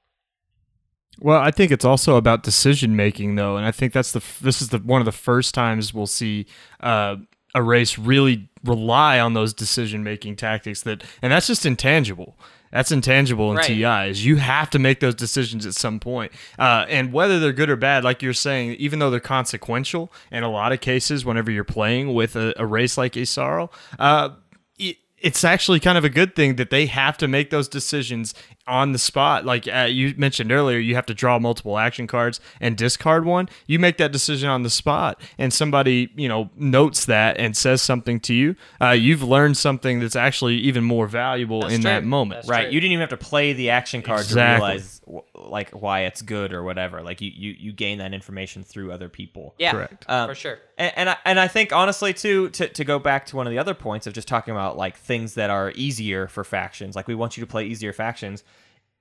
Well, 1.20 1.40
I 1.40 1.50
think 1.50 1.70
it's 1.70 1.84
also 1.84 2.16
about 2.16 2.42
decision 2.42 2.94
making, 2.96 3.36
though, 3.36 3.56
and 3.56 3.64
I 3.64 3.70
think 3.70 3.92
that's 3.92 4.12
the 4.12 4.22
this 4.42 4.60
is 4.60 4.70
the 4.70 4.78
one 4.78 5.00
of 5.00 5.06
the 5.06 5.12
first 5.12 5.54
times 5.54 5.94
we'll 5.94 6.06
see 6.06 6.46
uh, 6.80 7.16
a 7.54 7.62
race 7.62 7.96
really 7.96 8.50
rely 8.64 9.18
on 9.18 9.32
those 9.32 9.54
decision 9.54 10.02
making 10.04 10.36
tactics 10.36 10.82
that, 10.82 11.04
and 11.22 11.32
that's 11.32 11.46
just 11.46 11.64
intangible. 11.64 12.36
That's 12.70 12.92
intangible 12.92 13.50
in 13.52 13.56
Right. 13.56 13.66
TI. 13.66 14.10
Is 14.10 14.26
you 14.26 14.36
have 14.36 14.68
to 14.70 14.78
make 14.78 15.00
those 15.00 15.14
decisions 15.14 15.64
at 15.64 15.72
some 15.74 16.00
point, 16.00 16.32
uh, 16.58 16.84
and 16.88 17.14
whether 17.14 17.38
they're 17.40 17.54
good 17.54 17.70
or 17.70 17.76
bad, 17.76 18.04
like 18.04 18.20
you're 18.20 18.34
saying, 18.34 18.72
even 18.72 18.98
though 18.98 19.08
they're 19.08 19.20
consequential 19.20 20.12
in 20.30 20.42
a 20.42 20.50
lot 20.50 20.72
of 20.72 20.82
cases, 20.82 21.24
whenever 21.24 21.50
you're 21.50 21.64
playing 21.64 22.12
with 22.12 22.36
a, 22.36 22.52
a 22.58 22.66
race 22.66 22.98
like 22.98 23.14
Yssaril, 23.14 23.72
uh, 23.98 24.30
it, 24.78 24.98
it's 25.18 25.44
actually 25.44 25.80
kind 25.80 25.96
of 25.96 26.04
a 26.04 26.10
good 26.10 26.36
thing 26.36 26.56
that 26.56 26.70
they 26.70 26.86
have 26.86 27.16
to 27.18 27.26
make 27.28 27.50
those 27.50 27.68
decisions 27.68 28.34
on 28.66 28.92
the 28.92 28.98
spot. 28.98 29.44
Like 29.44 29.66
uh, 29.66 29.88
you 29.90 30.14
mentioned 30.16 30.52
earlier, 30.52 30.78
you 30.78 30.94
have 30.94 31.06
to 31.06 31.14
draw 31.14 31.38
multiple 31.38 31.78
action 31.78 32.06
cards 32.06 32.38
and 32.60 32.76
discard 32.76 33.24
one. 33.24 33.48
You 33.66 33.78
make 33.78 33.96
that 33.96 34.12
decision 34.12 34.48
on 34.50 34.62
the 34.62 34.70
spot, 34.70 35.20
and 35.38 35.52
somebody 35.52 36.10
you 36.16 36.28
know 36.28 36.50
notes 36.56 37.06
that 37.06 37.38
and 37.38 37.56
says 37.56 37.80
something 37.82 38.20
to 38.20 38.34
you. 38.34 38.56
Uh, 38.80 38.90
you've 38.90 39.22
learned 39.22 39.56
something 39.56 40.00
that's 40.00 40.16
actually 40.16 40.56
even 40.56 40.84
more 40.84 41.06
valuable 41.06 41.62
That's 41.62 41.74
in 41.74 41.80
that 41.82 42.04
moment. 42.04 42.42
That's 42.42 42.48
right. 42.50 42.64
true. 42.64 42.72
You 42.72 42.80
didn't 42.80 42.92
even 42.92 43.08
have 43.08 43.18
to 43.18 43.24
play 43.24 43.52
the 43.52 43.70
action 43.70 44.02
card 44.02 44.20
Exactly. 44.20 44.66
to 44.68 44.72
realize 44.74 44.95
like 45.34 45.70
why 45.70 46.00
it's 46.00 46.22
good 46.22 46.52
or 46.52 46.62
whatever. 46.62 47.02
Like 47.02 47.20
you, 47.20 47.30
you 47.34 47.54
you 47.58 47.72
gain 47.72 47.98
that 47.98 48.12
information 48.12 48.64
through 48.64 48.92
other 48.92 49.08
people. 49.08 49.54
Yeah, 49.58 49.72
Correct. 49.72 50.04
Um, 50.08 50.28
for 50.28 50.34
sure. 50.34 50.58
And, 50.76 50.92
and 50.96 51.10
I 51.10 51.16
and 51.24 51.40
I 51.40 51.48
think 51.48 51.72
honestly 51.72 52.12
too 52.12 52.50
to 52.50 52.68
to 52.68 52.84
go 52.84 52.98
back 52.98 53.26
to 53.26 53.36
one 53.36 53.46
of 53.46 53.52
the 53.52 53.58
other 53.58 53.74
points 53.74 54.06
of 54.06 54.12
just 54.12 54.26
talking 54.26 54.52
about 54.52 54.76
like 54.76 54.96
things 54.96 55.34
that 55.34 55.50
are 55.50 55.72
easier 55.74 56.26
for 56.26 56.44
factions. 56.44 56.96
Like 56.96 57.06
we 57.06 57.14
want 57.14 57.36
you 57.36 57.42
to 57.42 57.46
play 57.46 57.66
easier 57.66 57.92
factions. 57.92 58.42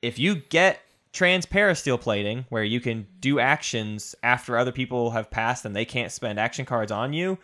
If 0.01 0.20
you 0.20 0.36
get 0.36 0.82
transparasteel 1.14 1.99
plating 1.99 2.45
where 2.49 2.64
you 2.64 2.80
can 2.80 3.08
do 3.20 3.39
actions 3.39 4.16
after 4.22 4.58
other 4.58 4.72
people 4.72 5.12
have 5.12 5.32
passed 5.32 5.66
and 5.66 5.76
they 5.76 5.86
can't 5.86 6.12
spend 6.12 6.39
action 6.39 6.66
cards 6.66 6.91
on 6.91 7.14
you, 7.14 7.39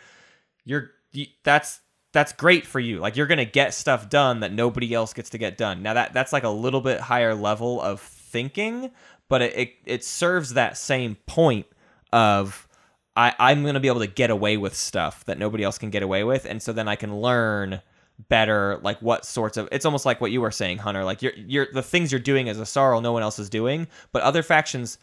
you're 0.65 0.91
you, 1.13 1.25
that's 1.43 1.81
that's 2.13 2.33
great 2.33 2.67
for 2.67 2.79
you. 2.79 2.99
Like 2.99 3.15
you're 3.15 3.27
gonna 3.27 3.45
get 3.45 3.73
stuff 3.73 4.09
done 4.09 4.41
that 4.41 4.51
nobody 4.51 4.93
else 4.93 5.13
gets 5.13 5.29
to 5.31 5.37
get 5.37 5.57
done. 5.57 5.81
Now 5.81 5.95
that 5.95 6.13
that's 6.13 6.33
like 6.33 6.43
a 6.43 6.49
little 6.49 6.81
bit 6.81 6.99
higher 6.99 7.33
level 7.33 7.81
of 7.81 7.99
thinking, 8.31 8.91
but 9.29 9.41
it 9.41 9.57
it, 9.57 9.73
it 9.85 10.03
serves 10.03 10.53
that 10.53 10.77
same 10.77 11.15
point 11.25 11.67
of 12.11 12.67
I, 13.15 13.33
I'm 13.39 13.63
gonna 13.63 13.79
be 13.79 13.87
able 13.87 13.99
to 13.99 14.07
get 14.07 14.29
away 14.29 14.57
with 14.57 14.75
stuff 14.75 15.25
that 15.25 15.37
nobody 15.37 15.63
else 15.63 15.77
can 15.77 15.89
get 15.89 16.03
away 16.03 16.23
with, 16.23 16.45
and 16.45 16.61
so 16.61 16.73
then 16.73 16.87
I 16.87 16.95
can 16.95 17.15
learn 17.17 17.81
better 18.29 18.79
like 18.83 19.01
what 19.01 19.25
sorts 19.25 19.57
of 19.57 19.67
it's 19.71 19.85
almost 19.85 20.05
like 20.05 20.21
what 20.21 20.29
you 20.29 20.39
were 20.39 20.51
saying 20.51 20.77
hunter 20.77 21.03
like 21.03 21.23
you're 21.23 21.33
you're 21.35 21.67
the 21.73 21.81
things 21.81 22.11
you're 22.11 22.21
doing 22.21 22.49
as 22.49 22.59
a 22.59 22.63
Yssaril 22.63 23.01
no 23.01 23.11
one 23.11 23.23
else 23.23 23.39
is 23.39 23.49
doing 23.49 23.87
but 24.11 24.21
other 24.21 24.43
factions 24.43 24.99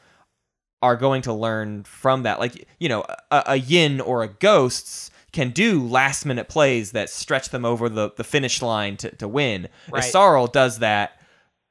are 0.82 0.94
going 0.94 1.20
to 1.22 1.32
learn 1.32 1.82
from 1.82 2.22
that 2.22 2.38
like 2.38 2.68
you 2.78 2.88
know 2.88 3.04
a, 3.32 3.42
a 3.46 3.56
yin 3.56 4.00
or 4.00 4.22
a 4.22 4.28
ghosts 4.28 5.10
can 5.32 5.50
do 5.50 5.86
last 5.86 6.24
minute 6.24 6.48
plays 6.48 6.92
that 6.92 7.10
stretch 7.10 7.50
them 7.50 7.64
over 7.64 7.88
the, 7.88 8.10
the 8.16 8.24
finish 8.24 8.62
line 8.62 8.96
to, 8.96 9.10
to 9.16 9.28
win. 9.28 9.68
Right. 9.90 10.02
Yssaril 10.02 10.50
does 10.52 10.78
that, 10.78 11.20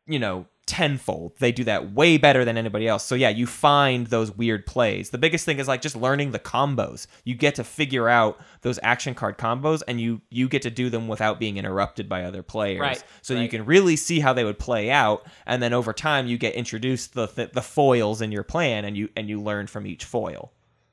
you 0.06 0.20
know, 0.20 0.46
tenfold. 0.68 1.34
They 1.40 1.52
do 1.52 1.64
that 1.64 1.94
way 1.94 2.18
better 2.18 2.46
than 2.46 2.58
anybody 2.58 2.88
else. 2.88 3.04
So 3.04 3.16
yeah, 3.16 3.30
you 3.30 3.48
find 3.48 4.08
those 4.08 4.32
weird 4.32 4.66
plays. 4.68 5.10
The 5.10 5.18
biggest 5.18 5.46
thing 5.46 5.60
is 5.60 5.68
like 5.68 5.82
just 5.82 5.96
learning 5.96 6.32
the 6.32 6.40
combos. 6.40 7.08
You 7.24 7.34
get 7.36 7.56
to 7.56 7.64
figure 7.64 8.08
out 8.08 8.40
those 8.62 8.78
action 8.84 9.16
card 9.16 9.38
combos 9.38 9.82
and 9.88 10.00
you 10.00 10.22
you 10.30 10.48
get 10.48 10.62
to 10.64 10.70
do 10.70 10.90
them 10.90 11.08
without 11.08 11.40
being 11.40 11.58
interrupted 11.58 12.08
by 12.08 12.24
other 12.24 12.44
players. 12.44 12.82
Right, 12.82 13.04
So 13.22 13.34
you 13.34 13.50
can 13.50 13.66
really 13.66 13.96
see 13.96 14.20
how 14.20 14.34
they 14.34 14.44
would 14.44 14.60
play 14.60 14.92
out 14.92 15.26
and 15.46 15.64
then 15.64 15.74
over 15.74 15.94
time 15.94 16.28
you 16.28 16.38
get 16.38 16.54
introduced 16.54 17.14
the 17.14 17.28
the, 17.28 17.50
the 17.54 17.62
foils 17.62 18.22
in 18.22 18.32
your 18.32 18.44
plan 18.44 18.86
and 18.86 18.96
you 18.96 19.10
and 19.16 19.30
you 19.30 19.42
learn 19.42 19.68
from 19.68 19.88
each 19.88 20.06
foil. 20.06 20.52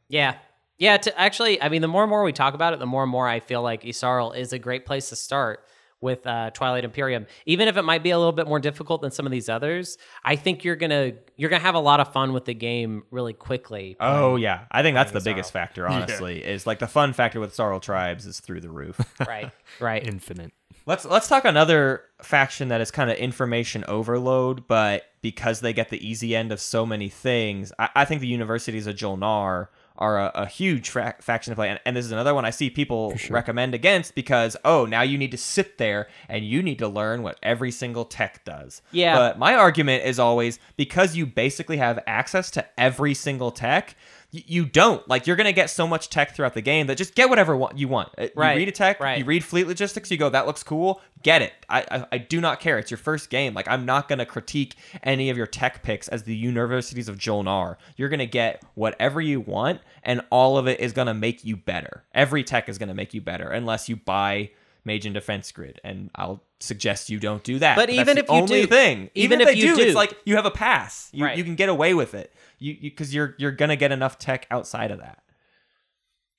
Yeah. 0.08 0.36
Yeah, 0.76 0.96
to 0.96 1.20
actually, 1.20 1.62
I 1.62 1.68
mean, 1.68 1.82
the 1.82 1.88
more 1.88 2.02
and 2.02 2.10
more 2.10 2.24
we 2.24 2.32
talk 2.32 2.54
about 2.54 2.72
it, 2.72 2.80
the 2.80 2.86
more 2.86 3.04
and 3.04 3.10
more 3.10 3.28
I 3.28 3.38
feel 3.38 3.62
like 3.62 3.84
Yssaril 3.84 4.36
is 4.36 4.52
a 4.52 4.58
great 4.58 4.84
place 4.86 5.08
to 5.10 5.16
start 5.16 5.64
with 6.04 6.24
uh, 6.26 6.50
Twilight 6.50 6.84
Imperium. 6.84 7.26
Even 7.46 7.66
if 7.66 7.76
it 7.76 7.82
might 7.82 8.02
be 8.04 8.10
a 8.10 8.18
little 8.18 8.30
bit 8.30 8.46
more 8.46 8.60
difficult 8.60 9.00
than 9.00 9.10
some 9.10 9.26
of 9.26 9.32
these 9.32 9.48
others, 9.48 9.98
I 10.22 10.36
think 10.36 10.62
you're 10.62 10.76
gonna 10.76 11.14
you're 11.36 11.50
gonna 11.50 11.62
have 11.62 11.74
a 11.74 11.80
lot 11.80 11.98
of 11.98 12.12
fun 12.12 12.32
with 12.32 12.44
the 12.44 12.54
game 12.54 13.02
really 13.10 13.32
quickly. 13.32 13.96
Oh 13.98 14.36
yeah, 14.36 14.66
I 14.70 14.82
think 14.82 14.94
that's 14.94 15.10
the 15.10 15.20
playing 15.20 15.36
biggest 15.36 15.50
Yssaril. 15.50 15.52
factor. 15.52 15.88
Honestly, 15.94 16.44
is 16.44 16.66
like 16.66 16.78
the 16.78 16.86
fun 16.86 17.12
factor 17.14 17.40
with 17.40 17.56
Yssaril 17.56 17.82
tribes 17.82 18.26
is 18.26 18.38
through 18.38 18.60
the 18.60 18.70
roof. 18.70 19.00
right, 19.26 19.50
right. 19.80 20.06
Infinite. 20.06 20.52
let's 20.86 21.04
let's 21.06 21.26
talk 21.26 21.44
another 21.44 22.02
faction 22.22 22.68
that 22.68 22.80
is 22.80 22.90
kind 22.90 23.10
of 23.10 23.16
information 23.16 23.84
overload, 23.88 24.68
but 24.68 25.04
because 25.22 25.60
they 25.60 25.72
get 25.72 25.88
the 25.88 26.06
easy 26.06 26.36
end 26.36 26.52
of 26.52 26.60
so 26.60 26.84
many 26.84 27.08
things, 27.08 27.72
I, 27.78 27.88
I 27.96 28.04
think 28.04 28.20
the 28.20 28.26
universities 28.26 28.86
of 28.86 28.94
Jolnar 28.94 29.68
are 29.96 30.18
a, 30.18 30.32
a 30.34 30.46
huge 30.46 30.90
fra- 30.90 31.14
faction 31.20 31.52
to 31.52 31.54
play, 31.56 31.68
and, 31.68 31.80
and 31.86 31.96
this 31.96 32.04
is 32.04 32.12
another 32.12 32.34
one 32.34 32.44
I 32.44 32.50
see 32.50 32.70
people 32.70 33.14
recommend 33.30 33.74
against 33.74 34.14
because 34.14 34.56
oh 34.64 34.86
now 34.86 35.02
you 35.02 35.16
need 35.16 35.30
to 35.30 35.36
sit 35.36 35.78
there 35.78 36.08
and 36.28 36.44
you 36.44 36.62
need 36.62 36.78
to 36.80 36.88
learn 36.88 37.22
what 37.22 37.38
every 37.42 37.70
single 37.70 38.04
tech 38.04 38.44
does. 38.44 38.82
Yeah. 38.90 39.16
but 39.16 39.38
my 39.38 39.54
argument 39.54 40.04
is 40.04 40.18
always 40.18 40.58
because 40.76 41.16
you 41.16 41.26
basically 41.26 41.76
have 41.76 42.02
access 42.06 42.50
to 42.52 42.66
every 42.78 43.14
single 43.14 43.50
tech. 43.50 43.96
You 44.36 44.64
don't 44.66 45.06
like 45.08 45.26
you're 45.26 45.36
gonna 45.36 45.52
get 45.52 45.70
so 45.70 45.86
much 45.86 46.10
tech 46.10 46.34
throughout 46.34 46.54
the 46.54 46.60
game 46.60 46.88
that 46.88 46.96
just 46.98 47.14
get 47.14 47.28
whatever 47.30 47.68
you 47.76 47.86
want. 47.86 48.08
Uh, 48.18 48.26
Right, 48.34 48.54
You 48.54 48.58
read 48.58 48.68
a 48.68 48.72
tech, 48.72 48.98
right. 48.98 49.18
you 49.18 49.24
read 49.24 49.44
fleet 49.44 49.68
logistics, 49.68 50.10
you 50.10 50.16
go 50.16 50.28
that 50.30 50.46
looks 50.46 50.62
cool. 50.62 51.00
Get 51.22 51.40
it. 51.40 51.52
I, 51.68 51.86
I 51.90 52.06
I 52.12 52.18
do 52.18 52.40
not 52.40 52.58
care. 52.60 52.78
It's 52.78 52.90
your 52.90 52.98
first 52.98 53.30
game. 53.30 53.54
Like 53.54 53.68
I'm 53.68 53.86
not 53.86 54.08
gonna 54.08 54.26
critique 54.26 54.74
any 55.02 55.30
of 55.30 55.36
your 55.36 55.46
tech 55.46 55.82
picks 55.82 56.08
as 56.08 56.24
the 56.24 56.34
universities 56.34 57.08
of 57.08 57.16
Jolnar. 57.16 57.76
You're 57.96 58.08
gonna 58.08 58.26
get 58.26 58.62
whatever 58.74 59.20
you 59.20 59.40
want, 59.40 59.80
and 60.02 60.20
all 60.30 60.58
of 60.58 60.66
it 60.66 60.80
is 60.80 60.92
gonna 60.92 61.14
make 61.14 61.44
you 61.44 61.56
better. 61.56 62.02
Every 62.12 62.42
tech 62.42 62.68
is 62.68 62.76
gonna 62.76 62.94
make 62.94 63.14
you 63.14 63.20
better, 63.20 63.48
unless 63.48 63.88
you 63.88 63.96
buy 63.96 64.50
Magen 64.84 65.12
Defense 65.12 65.50
Grid, 65.52 65.80
and 65.84 66.10
I'll 66.14 66.42
suggest 66.60 67.08
you 67.10 67.18
don't 67.18 67.42
do 67.42 67.58
that. 67.58 67.76
But 67.76 67.86
that's 67.88 67.98
even 67.98 68.16
the 68.16 68.22
if 68.24 68.28
you 68.28 68.34
only 68.34 68.60
do- 68.62 68.66
thing, 68.66 69.10
even 69.14 69.40
if, 69.40 69.48
if 69.48 69.54
they 69.54 69.60
you 69.60 69.76
do, 69.76 69.82
it's 69.82 69.94
like 69.94 70.16
you 70.24 70.36
have 70.36 70.46
a 70.46 70.50
pass. 70.50 71.08
You 71.12 71.24
Right. 71.24 71.36
you 71.38 71.44
can 71.44 71.54
get 71.54 71.68
away 71.68 71.94
with 71.94 72.14
it. 72.14 72.32
You 72.58 72.76
because 72.80 73.14
you're 73.14 73.34
you're 73.38 73.52
gonna 73.52 73.76
get 73.76 73.92
enough 73.92 74.18
tech 74.18 74.46
outside 74.50 74.90
of 74.90 74.98
that. 75.00 75.18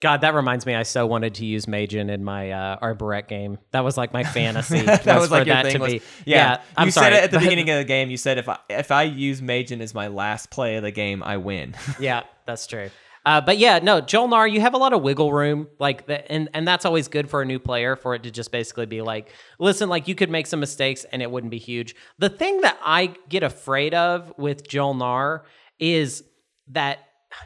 God, 0.02 0.22
that 0.22 0.36
reminds 0.36 0.66
me. 0.66 0.76
I 0.76 0.84
so 0.84 1.08
wanted 1.08 1.36
to 1.36 1.46
use 1.46 1.68
Magen 1.68 2.10
in 2.10 2.24
my 2.24 2.52
uh, 2.52 2.80
Arborec 2.80 3.28
game. 3.28 3.58
That 3.72 3.84
was 3.84 3.98
like 3.98 4.14
my 4.14 4.24
fantasy. 4.38 4.82
that 4.82 5.06
was 5.06 5.30
for 5.30 5.38
like 5.38 5.48
your 5.48 5.56
that 5.56 5.66
thing 5.66 5.74
to 5.76 5.80
was, 5.80 5.93
be. 5.93 6.02
yeah. 6.26 6.62
I'm 6.78 6.88
you 6.88 6.91
sorry. 6.91 7.06
said 7.12 7.14
it 7.14 7.24
at 7.24 7.32
the 7.32 7.39
beginning 7.39 7.70
of 7.70 7.78
the 7.78 7.86
game. 7.86 8.10
You 8.12 8.18
said 8.18 8.38
if 8.38 8.48
I 8.50 8.60
if 8.70 8.91
I 8.91 9.04
use 9.04 9.41
Magen 9.41 9.82
as 9.82 9.93
my 9.93 10.10
last 10.10 10.52
play 10.52 10.76
of 10.76 10.84
the 10.84 10.91
game, 10.91 11.24
I 11.24 11.38
win. 11.38 11.76
yeah, 12.00 12.24
that's 12.46 12.68
true. 12.68 12.89
Uh, 13.26 13.41
but 13.41 13.57
yeah, 13.57 13.80
no, 13.80 14.01
Joel 14.01 14.28
Jolnar, 14.28 14.51
you 14.51 14.61
have 14.61 14.73
a 14.73 14.78
lot 14.78 14.93
of 14.93 15.01
wiggle 15.01 15.34
room, 15.34 15.67
like 15.80 16.05
that, 16.07 16.28
and 16.30 16.47
and 16.53 16.67
that's 16.67 16.86
always 16.86 17.07
good 17.07 17.30
for 17.30 17.41
a 17.41 17.45
new 17.45 17.59
player 17.59 17.95
for 17.95 18.13
it 18.13 18.23
to 18.23 18.32
just 18.32 18.51
basically 18.51 18.86
be 18.86 19.01
like, 19.01 19.32
listen, 19.59 19.89
like 19.89 20.07
you 20.07 20.15
could 20.15 20.30
make 20.30 20.47
some 20.47 20.59
mistakes 20.59 21.05
and 21.11 21.21
it 21.21 21.32
wouldn't 21.32 21.51
be 21.51 21.57
huge. 21.57 21.95
The 22.19 22.30
thing 22.30 22.61
that 22.61 22.78
I 22.84 23.15
get 23.28 23.43
afraid 23.43 23.93
of 23.93 24.34
with 24.38 24.67
Joel 24.67 24.93
Jolnar 24.93 25.41
is 25.80 26.23
that 26.69 26.99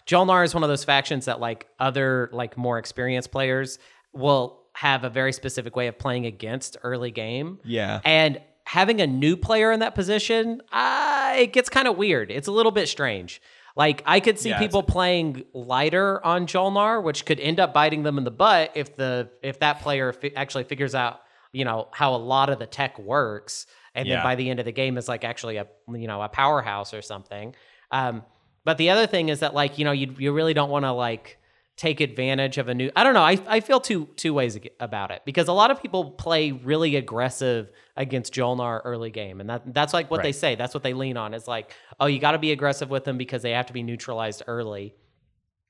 Joel 0.05 0.25
Jolnar 0.25 0.45
is 0.45 0.53
one 0.53 0.63
of 0.63 0.69
those 0.69 0.84
factions 0.84 1.25
that 1.25 1.39
like 1.39 1.67
other 1.80 2.30
like 2.34 2.57
more 2.57 2.77
experienced 2.77 3.32
players 3.32 3.80
will 4.13 4.59
have 4.73 5.03
a 5.03 5.09
very 5.09 5.34
specific 5.34 5.75
way 5.75 5.88
of 5.88 5.97
playing 5.97 6.25
against 6.25 6.77
early 6.84 7.11
game. 7.11 7.59
Yeah. 7.63 8.01
And 8.05 8.41
having 8.65 9.01
a 9.01 9.07
new 9.07 9.36
player 9.36 9.71
in 9.71 9.80
that 9.80 9.95
position, 9.95 10.61
uh, 10.71 11.34
it 11.38 11.53
gets 11.53 11.69
kind 11.69 11.88
of 11.88 11.97
weird. 11.97 12.32
It's 12.32 12.47
a 12.47 12.51
little 12.51 12.71
bit 12.71 12.88
strange. 12.88 13.41
Like 13.80 14.03
I 14.05 14.19
could 14.19 14.38
see 14.38 14.49
Yeah, 14.49 14.59
people 14.59 14.84
playing 14.84 15.45
lighter 15.53 16.23
on 16.25 16.47
Jolnar, 16.47 17.01
which 17.01 17.25
could 17.25 17.39
end 17.39 17.61
up 17.61 17.73
biting 17.73 18.03
them 18.03 18.17
in 18.17 18.25
the 18.25 18.32
butt 18.43 18.71
if 18.75 18.97
the 18.97 19.30
if 19.41 19.59
that 19.59 19.80
player 19.82 20.11
fi- 20.11 20.34
actually 20.36 20.65
figures 20.65 20.93
out 20.93 21.21
you 21.53 21.63
know 21.63 21.88
how 21.93 22.13
a 22.13 22.21
lot 22.34 22.49
of 22.49 22.59
the 22.59 22.67
tech 22.67 22.99
works, 22.99 23.65
and 23.95 24.05
Yeah. 24.05 24.15
then 24.17 24.23
by 24.23 24.36
the 24.36 24.49
end 24.49 24.59
of 24.59 24.65
the 24.65 24.73
game 24.73 24.97
is 24.97 25.07
like 25.07 25.23
actually 25.23 25.55
a 25.57 25.65
you 25.93 26.07
know 26.07 26.21
a 26.21 26.27
powerhouse 26.27 26.93
or 26.93 27.01
something. 27.01 27.55
Um, 27.89 28.23
but 28.65 28.77
the 28.77 28.89
other 28.89 29.07
thing 29.07 29.30
is 29.30 29.39
that 29.39 29.53
like 29.53 29.77
you 29.80 29.86
know 29.86 29.93
you 29.93 30.13
you 30.19 30.34
really 30.34 30.53
don't 30.53 30.69
want 30.69 30.84
to 30.84 30.91
like 30.91 31.38
take 31.80 32.01
advantage 32.01 32.57
of 32.57 32.67
a 32.67 32.73
new 32.73 32.91
I 32.93 33.05
don't 33.05 33.13
know 33.13 33.21
I, 33.21 33.39
I 33.47 33.61
feel 33.61 33.80
two 33.80 34.09
two 34.17 34.34
ways 34.34 34.59
about 34.82 35.11
it 35.11 35.21
because 35.23 35.47
a 35.47 35.53
lot 35.53 35.71
of 35.71 35.82
people 35.82 36.11
play 36.11 36.51
really 36.51 36.97
aggressive 36.97 37.69
against 37.95 38.34
Jolnar 38.34 38.82
early 38.84 39.11
game 39.11 39.39
and 39.39 39.49
that 39.49 39.73
that's 39.73 39.93
like 39.93 40.11
what 40.11 40.21
they 40.21 40.34
say 40.34 40.55
that's 40.55 40.73
what 40.73 40.84
they 40.84 40.93
lean 40.93 41.15
on 41.15 41.34
It's 41.34 41.47
like 41.47 41.73
oh 41.97 42.07
you 42.07 42.19
got 42.19 42.34
to 42.34 42.38
be 42.38 42.51
aggressive 42.51 42.89
with 42.89 43.05
them 43.05 43.17
because 43.17 43.43
they 43.43 43.51
have 43.51 43.67
to 43.67 43.73
be 43.73 43.82
neutralized 43.82 44.43
early 44.45 44.93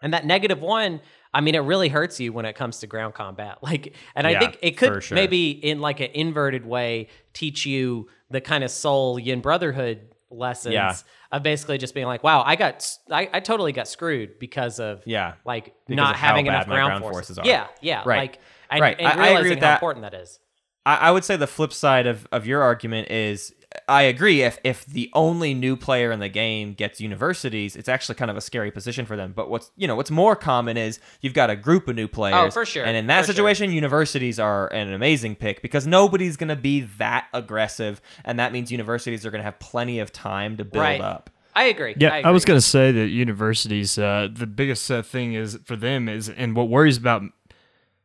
and 0.01 0.12
that 0.16 0.26
negative 0.26 0.64
one 0.64 0.99
I 1.32 1.41
mean 1.41 1.53
it 1.53 1.60
really 1.60 1.89
hurts 1.89 2.20
you 2.20 2.34
when 2.34 2.45
it 2.45 2.53
comes 2.53 2.80
to 2.80 2.88
ground 2.88 3.14
combat 3.14 3.60
like 3.62 3.93
and 4.16 4.26
I 4.26 4.39
think 4.39 4.57
it 4.64 4.78
could 4.78 5.03
sure. 5.03 5.14
maybe 5.14 5.51
in 5.51 5.80
like 5.80 5.99
an 5.99 6.10
inverted 6.16 6.66
way 6.66 7.10
teach 7.34 7.68
you 7.68 8.07
the 8.32 8.41
kind 8.41 8.64
of 8.64 8.72
Sol 8.72 9.20
yin 9.20 9.41
brotherhood 9.41 10.07
lessons 10.32 10.74
Yeah. 10.74 10.95
Of 11.32 11.44
basically 11.44 11.78
just 11.78 11.94
being 11.94 12.08
like, 12.08 12.24
wow, 12.24 12.42
I 12.46 12.56
got, 12.56 12.90
I, 13.12 13.30
I 13.32 13.40
totally 13.40 13.72
got 13.72 13.88
screwed 13.88 14.40
because 14.40 14.80
of, 14.80 15.04
Yeah. 15.06 15.34
like 15.46 15.74
Because 15.88 15.98
not 15.98 16.16
having 16.16 16.48
enough 16.48 16.66
ground, 16.66 16.88
ground 16.88 17.02
forces. 17.04 17.38
forces 17.38 17.40
are. 17.40 17.46
Yeah, 17.46 17.68
yeah, 17.82 18.02
Right. 18.06 18.18
like, 18.18 18.40
and, 18.72 18.82
Right. 18.82 18.96
and 19.00 19.08
I- 19.08 19.28
I 19.28 19.30
agree 19.40 19.50
with 19.50 19.60
how 19.60 19.66
that. 19.68 19.74
important 19.76 20.04
that 20.04 20.14
is. 20.16 20.40
I, 20.86 20.96
I 20.96 21.12
would 21.12 21.24
say 21.24 21.36
the 21.36 21.46
flip 21.48 21.72
side 21.74 22.08
of, 22.08 22.28
of 22.32 22.48
your 22.48 22.62
argument 22.64 23.12
is 23.12 23.54
I 23.88 24.03
agree. 24.03 24.41
If 24.41 24.57
if 24.63 24.84
the 24.86 25.11
only 25.13 25.53
new 25.53 25.76
player 25.76 26.11
in 26.11 26.20
the 26.20 26.30
game 26.30 26.74
gets 26.74 26.99
universities, 26.99 27.76
it's 27.76 27.88
actually 27.88 28.15
kind 28.15 28.32
of 28.32 28.38
a 28.38 28.41
scary 28.41 28.72
position 28.72 29.05
for 29.05 29.15
them. 29.15 29.32
But 29.36 29.49
what's 29.49 29.70
you 29.78 29.88
know 29.88 29.95
what's 29.95 30.09
more 30.09 30.36
common 30.36 30.76
is 30.76 30.99
you've 31.22 31.36
got 31.36 31.51
a 31.51 31.55
group 31.55 31.88
of 31.88 31.95
new 31.95 32.07
players. 32.07 32.36
Oh, 32.36 32.49
for 32.49 32.65
sure, 32.65 32.84
And 32.84 32.97
in 32.97 33.05
that 33.07 33.22
for 33.22 33.26
sure. 33.28 33.36
situation, 33.36 33.72
universities 33.72 34.39
are 34.39 34.67
an 34.74 34.91
amazing 34.91 35.36
pick 35.36 35.61
because 35.61 35.86
nobody's 35.86 36.36
going 36.36 36.47
to 36.47 36.55
be 36.55 36.82
that 36.97 37.28
aggressive, 37.32 38.01
and 38.26 38.39
that 38.39 38.53
means 38.53 38.72
universities 38.72 39.24
are 39.24 39.30
going 39.30 39.39
to 39.39 39.45
have 39.45 39.59
plenty 39.59 39.99
of 39.99 40.11
time 40.11 40.57
to 40.57 40.65
build 40.65 40.82
Right. 40.84 41.01
up. 41.01 41.30
I 41.55 41.65
agree. 41.65 41.93
Yeah, 41.97 42.13
I, 42.13 42.22
I, 42.22 42.32
was 42.32 42.45
going 42.45 42.57
to 42.57 42.65
say 42.65 42.91
that 42.91 43.07
universities, 43.09 43.97
uh, 43.99 44.30
the 44.32 44.47
biggest 44.47 44.89
uh, 44.89 45.01
thing 45.01 45.34
is 45.34 45.59
for 45.65 45.76
them 45.76 46.07
is, 46.07 46.30
and 46.30 46.55
what 46.55 46.70
worries 46.70 46.95
about, 46.97 47.24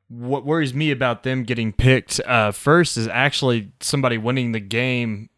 what 0.08 0.44
worries 0.44 0.74
me 0.74 0.90
about 0.90 1.22
them 1.22 1.44
getting 1.44 1.72
picked 1.72 2.20
uh, 2.26 2.50
first 2.52 2.96
is 2.96 3.06
actually 3.06 3.70
somebody 3.80 4.18
winning 4.18 4.52
the 4.52 4.60
game 4.60 5.28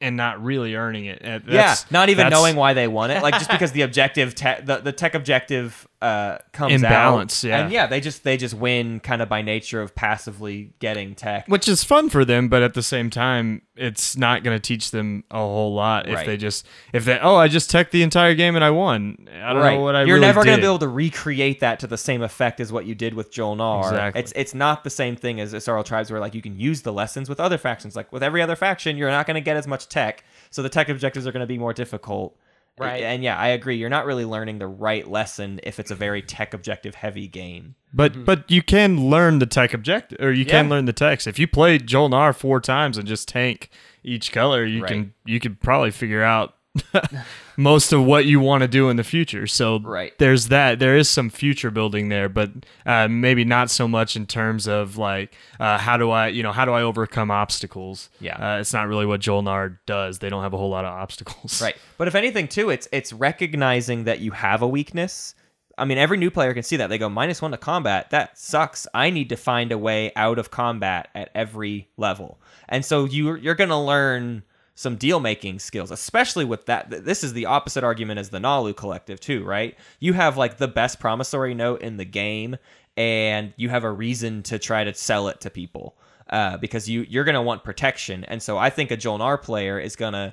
and 0.00 0.16
not 0.16 0.42
really 0.42 0.74
earning 0.74 1.06
it. 1.06 1.20
Uh, 1.22 1.28
yeah, 1.28 1.38
that's- 1.46 1.90
not 1.90 2.08
even 2.08 2.24
knowing 2.30 2.56
why 2.56 2.72
they 2.74 2.88
won 2.88 3.10
it, 3.10 3.22
like 3.22 3.34
just 3.34 3.50
because 3.50 3.72
the 3.72 3.82
objective, 3.82 4.34
te- 4.34 4.60
the 4.62 4.78
the 4.78 4.92
tech 4.92 5.14
objective 5.14 5.86
uh, 6.02 6.38
comes 6.52 6.72
Imbalance, 6.72 7.44
out, 7.44 7.48
yeah. 7.48 7.58
and 7.62 7.72
yeah, 7.72 7.86
they 7.86 8.00
just 8.00 8.24
they 8.24 8.36
just 8.38 8.54
win 8.54 9.00
kind 9.00 9.20
of 9.20 9.28
by 9.28 9.42
nature 9.42 9.82
of 9.82 9.94
passively 9.94 10.72
getting 10.78 11.14
tech. 11.14 11.46
which 11.46 11.68
is 11.68 11.84
fun 11.84 12.08
for 12.08 12.24
them, 12.24 12.48
but 12.48 12.62
at 12.62 12.72
the 12.74 12.82
same 12.82 13.10
time, 13.10 13.60
it's 13.76 14.16
not 14.16 14.42
going 14.42 14.56
to 14.56 14.60
teach 14.60 14.92
them 14.92 15.24
a 15.30 15.36
whole 15.36 15.74
lot 15.74 16.08
if 16.08 16.14
Right. 16.14 16.26
they 16.26 16.36
just 16.38 16.66
if 16.94 17.04
they 17.04 17.18
oh 17.20 17.36
I 17.36 17.48
just 17.48 17.70
tech 17.70 17.90
the 17.90 18.02
entire 18.02 18.34
game 18.34 18.56
and 18.56 18.64
I 18.64 18.70
won. 18.70 19.28
I 19.42 19.52
don't 19.52 19.62
know 19.62 19.80
what 19.80 19.94
I 19.94 20.04
You're 20.04 20.16
really 20.16 20.26
never 20.26 20.42
gonna 20.44 20.56
be 20.56 20.64
able 20.64 20.78
to 20.78 20.88
recreate 20.88 21.60
that 21.60 21.80
to 21.80 21.86
the 21.86 21.98
same 21.98 22.22
effect 22.22 22.60
as 22.60 22.72
what 22.72 22.86
you 22.86 22.94
did 22.94 23.12
with 23.14 23.30
Jol-Nar. 23.30 23.88
Exactly. 23.90 24.20
It's 24.22 24.32
it's 24.34 24.54
not 24.54 24.84
the 24.84 24.90
same 24.90 25.16
thing 25.16 25.38
as 25.40 25.52
Yssaril 25.52 25.84
Tribes 25.84 26.10
where 26.10 26.20
like 26.20 26.34
you 26.34 26.42
can 26.42 26.58
use 26.58 26.80
the 26.82 26.92
lessons 26.92 27.28
with 27.28 27.40
other 27.40 27.58
factions. 27.58 27.94
Like 27.94 28.10
with 28.12 28.22
every 28.22 28.40
other 28.40 28.56
faction, 28.56 28.96
you're 28.96 29.10
not 29.10 29.26
gonna 29.26 29.40
get 29.42 29.56
as 29.58 29.66
much 29.66 29.88
tech, 29.88 30.24
so 30.50 30.62
the 30.62 30.68
tech 30.70 30.88
objectives 30.88 31.26
are 31.26 31.32
gonna 31.32 31.46
be 31.46 31.58
more 31.58 31.74
difficult. 31.74 32.36
Right. 32.80 33.02
And 33.02 33.22
yeah, 33.22 33.36
I 33.36 33.48
agree. 33.48 33.76
You're 33.76 33.90
not 33.90 34.06
really 34.06 34.24
learning 34.24 34.58
the 34.58 34.66
right 34.66 35.06
lesson 35.06 35.60
if 35.62 35.78
it's 35.78 35.90
a 35.90 35.94
very 35.94 36.22
tech 36.22 36.54
objective 36.54 36.94
heavy 36.94 37.28
game. 37.28 37.74
But 37.92 38.12
mm-hmm. 38.12 38.24
but 38.24 38.50
you 38.50 38.62
can 38.62 39.10
learn 39.10 39.38
the 39.38 39.46
tech 39.46 39.74
objective, 39.74 40.20
or 40.20 40.32
you 40.32 40.44
can 40.46 40.68
learn 40.68 40.84
the 40.84 40.92
text. 40.92 41.26
If 41.26 41.38
you 41.38 41.46
play 41.46 41.78
Jol-Nar 41.78 42.32
four 42.32 42.60
times 42.60 42.96
and 42.96 43.06
just 43.06 43.28
tank 43.28 43.70
each 44.02 44.32
color, 44.32 44.64
you 44.64 44.82
Right. 44.82 44.88
can 44.88 45.14
you 45.24 45.40
could 45.40 45.60
probably 45.60 45.90
figure 45.90 46.22
out 46.22 46.54
most 47.60 47.92
of 47.92 48.02
what 48.04 48.24
you 48.24 48.40
want 48.40 48.62
to 48.62 48.68
do 48.68 48.88
in 48.88 48.96
the 48.96 49.04
future. 49.04 49.46
So 49.46 49.78
Right. 49.80 50.16
there's 50.18 50.48
that. 50.48 50.78
There 50.78 50.96
is 50.96 51.08
some 51.08 51.28
future 51.30 51.70
building 51.70 52.08
there, 52.08 52.28
but 52.28 52.50
uh, 52.86 53.06
maybe 53.08 53.44
not 53.44 53.70
so 53.70 53.86
much 53.86 54.16
in 54.16 54.26
terms 54.26 54.66
of 54.66 54.96
like 54.96 55.34
uh, 55.60 55.78
how 55.78 55.96
do 55.96 56.10
I 56.10 56.28
you 56.28 56.42
know 56.42 56.52
how 56.52 56.64
do 56.64 56.72
I 56.72 56.82
overcome 56.82 57.30
obstacles. 57.30 58.08
Yeah. 58.20 58.36
uh, 58.56 58.60
it's 58.60 58.72
not 58.72 58.88
really 58.88 59.06
what 59.06 59.20
Jol-Nar 59.20 59.80
does. 59.86 60.18
They 60.20 60.28
don't 60.30 60.42
have 60.42 60.54
a 60.54 60.58
whole 60.58 60.70
lot 60.70 60.84
of 60.84 60.92
obstacles. 60.92 61.60
Right. 61.62 61.76
But 61.98 62.08
if 62.08 62.14
anything, 62.14 62.48
too, 62.48 62.70
it's 62.70 62.88
it's 62.92 63.12
recognizing 63.12 64.04
that 64.04 64.20
you 64.20 64.30
have 64.32 64.62
a 64.62 64.68
weakness. 64.68 65.34
I 65.78 65.84
mean, 65.86 65.98
every 65.98 66.18
new 66.18 66.30
player 66.30 66.52
can 66.52 66.62
see 66.62 66.76
that. 66.76 66.88
They 66.88 66.98
go 66.98 67.08
minus 67.08 67.40
one 67.40 67.52
to 67.52 67.56
combat. 67.56 68.10
That 68.10 68.38
sucks. 68.38 68.86
I 68.92 69.08
need 69.10 69.28
to 69.30 69.36
find 69.36 69.72
a 69.72 69.78
way 69.78 70.12
out 70.14 70.38
of 70.38 70.50
combat 70.50 71.08
at 71.14 71.30
every 71.34 71.88
level. 71.96 72.38
And 72.68 72.84
so 72.84 73.04
you 73.06 73.36
you're 73.36 73.54
gonna 73.54 73.82
learn 73.82 74.42
some 74.80 74.96
deal 74.96 75.20
making 75.20 75.58
skills, 75.58 75.90
especially 75.90 76.46
with 76.46 76.64
that. 76.64 77.04
This 77.04 77.22
is 77.22 77.34
the 77.34 77.44
opposite 77.44 77.84
argument 77.84 78.18
as 78.18 78.30
the 78.30 78.38
Naalu 78.38 78.74
collective 78.74 79.20
too, 79.20 79.44
right? 79.44 79.76
You 79.98 80.14
have 80.14 80.38
like 80.38 80.56
the 80.56 80.68
best 80.68 80.98
promissory 80.98 81.52
note 81.52 81.82
in 81.82 81.98
the 81.98 82.06
game, 82.06 82.56
and 82.96 83.52
you 83.56 83.68
have 83.68 83.84
a 83.84 83.92
reason 83.92 84.42
to 84.44 84.58
try 84.58 84.84
to 84.84 84.94
sell 84.94 85.28
it 85.28 85.42
to 85.42 85.50
people 85.50 85.98
uh, 86.30 86.56
because 86.56 86.88
you 86.88 87.04
you're 87.10 87.24
gonna 87.24 87.42
want 87.42 87.62
protection. 87.62 88.24
And 88.24 88.42
so 88.42 88.56
I 88.56 88.70
think 88.70 88.90
a 88.90 88.96
Jol-Nar 88.96 89.36
player 89.36 89.78
is 89.78 89.96
gonna 89.96 90.32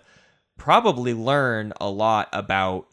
probably 0.56 1.14
learn 1.14 1.74
a 1.82 1.90
lot 1.90 2.30
about 2.32 2.88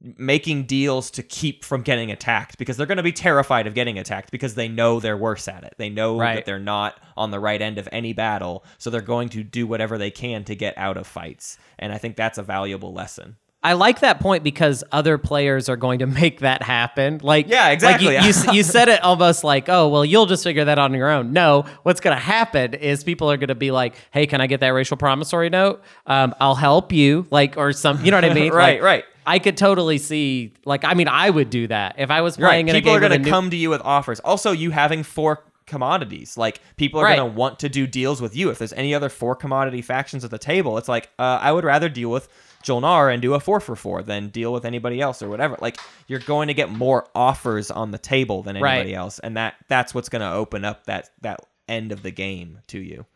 making 0.00 0.64
deals 0.64 1.10
to 1.12 1.22
keep 1.22 1.64
from 1.64 1.82
getting 1.82 2.10
attacked 2.10 2.58
because 2.58 2.76
they're 2.76 2.86
going 2.86 2.96
to 2.98 3.02
be 3.02 3.12
terrified 3.12 3.66
of 3.66 3.74
getting 3.74 3.98
attacked 3.98 4.30
because 4.30 4.54
they 4.54 4.68
know 4.68 5.00
they're 5.00 5.16
worse 5.16 5.48
at 5.48 5.64
it. 5.64 5.74
They 5.78 5.88
know 5.88 6.18
Right. 6.18 6.34
that 6.36 6.44
they're 6.44 6.58
not 6.58 7.00
on 7.16 7.30
the 7.30 7.40
right 7.40 7.60
end 7.60 7.78
of 7.78 7.88
any 7.92 8.12
battle, 8.12 8.64
so 8.78 8.90
they're 8.90 9.00
going 9.00 9.28
to 9.30 9.42
do 9.42 9.66
whatever 9.66 9.96
they 9.98 10.10
can 10.10 10.44
to 10.44 10.54
get 10.54 10.76
out 10.76 10.96
of 10.96 11.06
fights. 11.06 11.58
And 11.78 11.92
I 11.92 11.98
think 11.98 12.16
that's 12.16 12.38
a 12.38 12.42
valuable 12.42 12.92
lesson. 12.92 13.36
I 13.66 13.72
like 13.72 14.00
that 14.00 14.20
point 14.20 14.44
because 14.44 14.84
other 14.92 15.18
players 15.18 15.68
are 15.68 15.76
going 15.76 15.98
to 15.98 16.06
make 16.22 16.40
that 16.40 16.62
happen. 16.62 17.20
Like 17.22 17.48
Yeah, 17.48 17.68
exactly. 17.70 18.14
Like 18.14 18.24
you, 18.24 18.32
you, 18.52 18.52
you 18.58 18.62
said 18.62 18.88
it 18.88 19.02
almost 19.02 19.42
like, 19.44 19.68
oh, 19.68 19.88
well, 19.88 20.04
you'll 20.04 20.26
just 20.26 20.44
figure 20.44 20.64
that 20.64 20.78
out 20.78 20.90
on 20.90 20.94
your 20.94 21.10
own. 21.10 21.32
No, 21.32 21.64
what's 21.82 22.00
going 22.00 22.16
to 22.16 22.22
happen 22.22 22.74
is 22.74 23.02
people 23.04 23.30
are 23.30 23.36
going 23.36 23.48
to 23.48 23.54
be 23.54 23.70
like, 23.70 23.94
hey, 24.12 24.26
can 24.26 24.40
I 24.40 24.46
get 24.46 24.60
that 24.60 24.68
racial 24.68 24.96
promissory 24.96 25.50
note? 25.50 25.82
Um, 26.06 26.34
I'll 26.40 26.54
help 26.54 26.92
you, 26.92 27.26
like, 27.30 27.56
or 27.56 27.72
some, 27.72 28.04
you 28.04 28.10
know 28.10 28.16
what 28.18 28.24
I 28.24 28.32
mean? 28.34 28.52
Right, 28.56 28.74
Like, 28.80 28.82
right. 28.82 29.04
I 29.26 29.40
could 29.40 29.56
totally 29.56 29.98
see, 29.98 30.52
like, 30.64 30.84
I 30.84 30.94
mean, 30.94 31.08
I 31.08 31.28
would 31.28 31.50
do 31.50 31.66
that 31.66 31.96
if 31.98 32.10
I 32.12 32.20
was 32.20 32.38
Right. 32.38 32.48
playing 32.50 32.68
in 32.68 32.76
a 32.76 32.78
People 32.78 32.92
are 32.94 33.00
going 33.00 33.10
to 33.12 33.18
new- 33.18 33.28
come 33.28 33.50
to 33.50 33.56
you 33.56 33.70
with 33.70 33.80
offers. 33.84 34.20
Also, 34.20 34.52
you 34.52 34.70
having 34.70 35.02
four 35.02 35.42
commodities. 35.66 36.36
Like 36.36 36.60
people 36.76 37.00
are 37.00 37.04
Right. 37.04 37.16
going 37.16 37.30
to 37.32 37.36
want 37.36 37.58
to 37.60 37.68
do 37.68 37.86
deals 37.88 38.20
with 38.22 38.36
you. 38.36 38.50
If 38.50 38.58
there's 38.58 38.72
any 38.72 38.94
other 38.94 39.08
four 39.08 39.34
commodity 39.34 39.82
factions 39.82 40.24
at 40.24 40.30
the 40.30 40.38
table, 40.38 40.78
it's 40.78 40.88
like 40.88 41.10
uh, 41.18 41.38
I 41.42 41.50
would 41.52 41.64
rather 41.64 41.88
deal 41.88 42.08
with 42.10 42.28
Jolnar 42.66 43.12
and 43.12 43.22
do 43.22 43.32
a 43.34 43.40
four 43.40 43.60
for 43.60 43.76
four 43.76 44.02
then 44.02 44.28
deal 44.28 44.52
with 44.52 44.64
anybody 44.66 45.00
else 45.00 45.22
or 45.22 45.28
whatever. 45.28 45.56
Like 45.60 45.78
you're 46.08 46.18
going 46.20 46.48
to 46.48 46.54
get 46.54 46.70
more 46.70 47.06
offers 47.14 47.70
on 47.70 47.92
the 47.92 47.98
table 47.98 48.42
than 48.42 48.60
Right. 48.60 48.74
anybody 48.74 48.94
else, 48.94 49.18
and 49.20 49.36
that 49.36 49.54
that's 49.68 49.94
what's 49.94 50.08
going 50.10 50.20
to 50.22 50.32
open 50.32 50.64
up 50.64 50.84
that 50.86 51.10
that 51.22 51.40
end 51.68 51.92
of 51.92 52.02
the 52.02 52.10
game 52.10 52.58
to 52.68 52.78
you. 52.78 53.06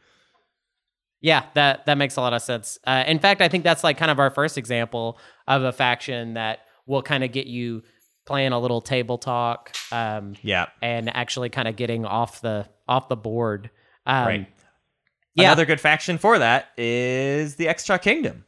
Yeah, 1.20 1.44
that 1.54 1.84
that 1.86 1.98
makes 1.98 2.16
a 2.16 2.20
lot 2.22 2.32
of 2.32 2.40
sense. 2.42 2.78
Uh, 2.86 3.04
in 3.06 3.18
fact, 3.18 3.42
I 3.42 3.48
think 3.48 3.62
that's 3.64 3.84
like 3.84 3.98
kind 3.98 4.10
of 4.10 4.18
our 4.18 4.30
first 4.30 4.56
example 4.56 5.18
of 5.46 5.62
a 5.62 5.72
faction 5.72 6.34
that 6.34 6.60
will 6.86 7.02
kind 7.02 7.22
of 7.22 7.30
get 7.32 7.46
you 7.46 7.82
playing 8.26 8.52
a 8.52 8.58
little 8.58 8.80
table 8.80 9.18
talk, 9.18 9.74
um, 9.92 10.34
Yeah. 10.42 10.66
and 10.82 11.14
actually 11.14 11.48
kind 11.50 11.68
of 11.68 11.76
getting 11.76 12.06
off 12.06 12.40
the 12.40 12.68
off 12.88 13.08
the 13.08 13.16
board. 13.16 13.70
Um, 14.06 14.26
Right. 14.26 14.46
Yeah. 15.34 15.44
Another 15.48 15.66
good 15.66 15.80
faction 15.80 16.16
for 16.18 16.38
that 16.38 16.68
is 16.76 17.56
the 17.56 17.66
Xxcha 17.66 18.00
Kingdom. 18.02 18.44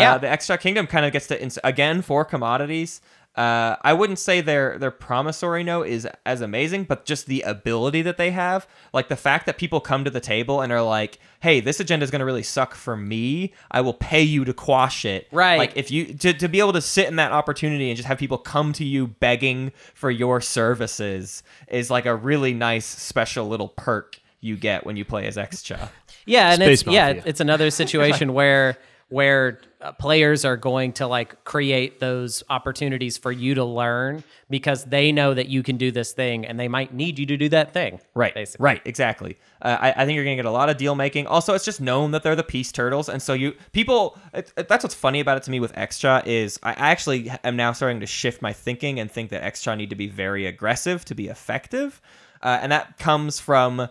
Yeah. 0.00 0.14
Uh, 0.14 0.18
the 0.18 0.26
Xxcha 0.26 0.60
Kingdom 0.60 0.86
kind 0.86 1.04
of 1.04 1.12
gets 1.12 1.26
to 1.28 1.40
ins- 1.40 1.58
again 1.64 2.02
four 2.02 2.24
commodities. 2.24 3.00
Uh, 3.38 3.76
I 3.82 3.92
wouldn't 3.92 4.18
say 4.18 4.40
their 4.40 4.78
their 4.78 4.90
promissory 4.90 5.62
note 5.62 5.86
is 5.86 6.08
as 6.26 6.40
amazing, 6.40 6.84
but 6.84 7.04
just 7.04 7.26
the 7.26 7.42
ability 7.42 8.02
that 8.02 8.16
they 8.16 8.32
have, 8.32 8.66
like 8.92 9.08
the 9.08 9.16
fact 9.16 9.46
that 9.46 9.58
people 9.58 9.80
come 9.80 10.02
to 10.04 10.10
the 10.10 10.18
table 10.18 10.60
and 10.60 10.72
are 10.72 10.82
like, 10.82 11.20
"Hey, 11.38 11.60
this 11.60 11.78
agenda 11.78 12.02
is 12.02 12.10
going 12.10 12.18
to 12.18 12.24
really 12.24 12.42
suck 12.42 12.74
for 12.74 12.96
me. 12.96 13.52
I 13.70 13.80
will 13.80 13.94
pay 13.94 14.22
you 14.22 14.44
to 14.44 14.52
quash 14.52 15.04
it." 15.04 15.28
Right. 15.30 15.56
Like 15.56 15.76
if 15.76 15.88
you 15.88 16.14
to, 16.14 16.32
to 16.32 16.48
be 16.48 16.58
able 16.58 16.72
to 16.72 16.80
sit 16.80 17.06
in 17.06 17.14
that 17.16 17.30
opportunity 17.30 17.88
and 17.90 17.96
just 17.96 18.08
have 18.08 18.18
people 18.18 18.38
come 18.38 18.72
to 18.72 18.84
you 18.84 19.06
begging 19.06 19.70
for 19.94 20.10
your 20.10 20.40
services 20.40 21.44
is 21.68 21.90
like 21.90 22.06
a 22.06 22.16
really 22.16 22.54
nice 22.54 22.86
special 22.86 23.46
little 23.46 23.68
perk 23.68 24.18
you 24.40 24.56
get 24.56 24.84
when 24.84 24.96
you 24.96 25.04
play 25.04 25.28
as 25.28 25.36
Xxcha. 25.36 25.90
Yeah, 26.26 26.50
and 26.50 26.60
Space 26.60 26.82
it's 26.82 26.90
yeah, 26.90 27.22
it's 27.24 27.40
another 27.40 27.70
situation 27.70 28.32
where 28.34 28.78
where 29.10 29.58
uh, 29.80 29.92
players 29.92 30.44
are 30.44 30.56
going 30.56 30.92
to 30.92 31.06
like 31.06 31.42
create 31.44 31.98
those 31.98 32.42
opportunities 32.50 33.16
for 33.16 33.32
you 33.32 33.54
to 33.54 33.64
learn 33.64 34.22
because 34.50 34.84
they 34.84 35.12
know 35.12 35.32
that 35.32 35.48
you 35.48 35.62
can 35.62 35.76
do 35.78 35.90
this 35.90 36.12
thing 36.12 36.44
and 36.44 36.60
they 36.60 36.68
might 36.68 36.92
need 36.92 37.18
you 37.18 37.24
to 37.24 37.36
do 37.36 37.48
that 37.48 37.72
thing. 37.72 38.00
Right. 38.14 38.34
Basically. 38.34 38.62
Right. 38.64 38.82
Exactly. 38.84 39.38
Uh, 39.62 39.76
I, 39.80 39.92
I 40.02 40.04
think 40.04 40.16
you're 40.16 40.24
gonna 40.24 40.36
get 40.36 40.44
a 40.44 40.50
lot 40.50 40.68
of 40.68 40.76
deal 40.76 40.94
making. 40.94 41.26
Also, 41.26 41.54
it's 41.54 41.64
just 41.64 41.80
known 41.80 42.10
that 42.10 42.22
they're 42.22 42.36
the 42.36 42.42
peace 42.44 42.70
turtles, 42.70 43.08
and 43.08 43.20
so 43.22 43.32
you 43.32 43.54
people. 43.72 44.18
It, 44.34 44.52
it- 44.56 44.68
that's 44.68 44.84
what's 44.84 44.94
funny 44.94 45.20
about 45.20 45.36
it 45.38 45.42
to 45.44 45.50
me 45.50 45.58
with 45.60 45.72
Xxcha 45.74 46.26
is 46.26 46.58
I 46.62 46.70
I 46.70 46.90
actually 46.90 47.30
am 47.44 47.56
now 47.56 47.72
starting 47.72 48.00
to 48.00 48.06
shift 48.06 48.42
my 48.42 48.52
thinking 48.52 49.00
and 49.00 49.10
think 49.10 49.30
that 49.30 49.42
Xxcha 49.54 49.76
need 49.76 49.90
to 49.90 49.96
be 49.96 50.06
very 50.08 50.46
aggressive 50.46 51.04
to 51.06 51.14
be 51.14 51.28
effective, 51.28 52.00
uh, 52.42 52.58
and 52.60 52.70
that 52.72 52.98
comes 52.98 53.40
from 53.40 53.88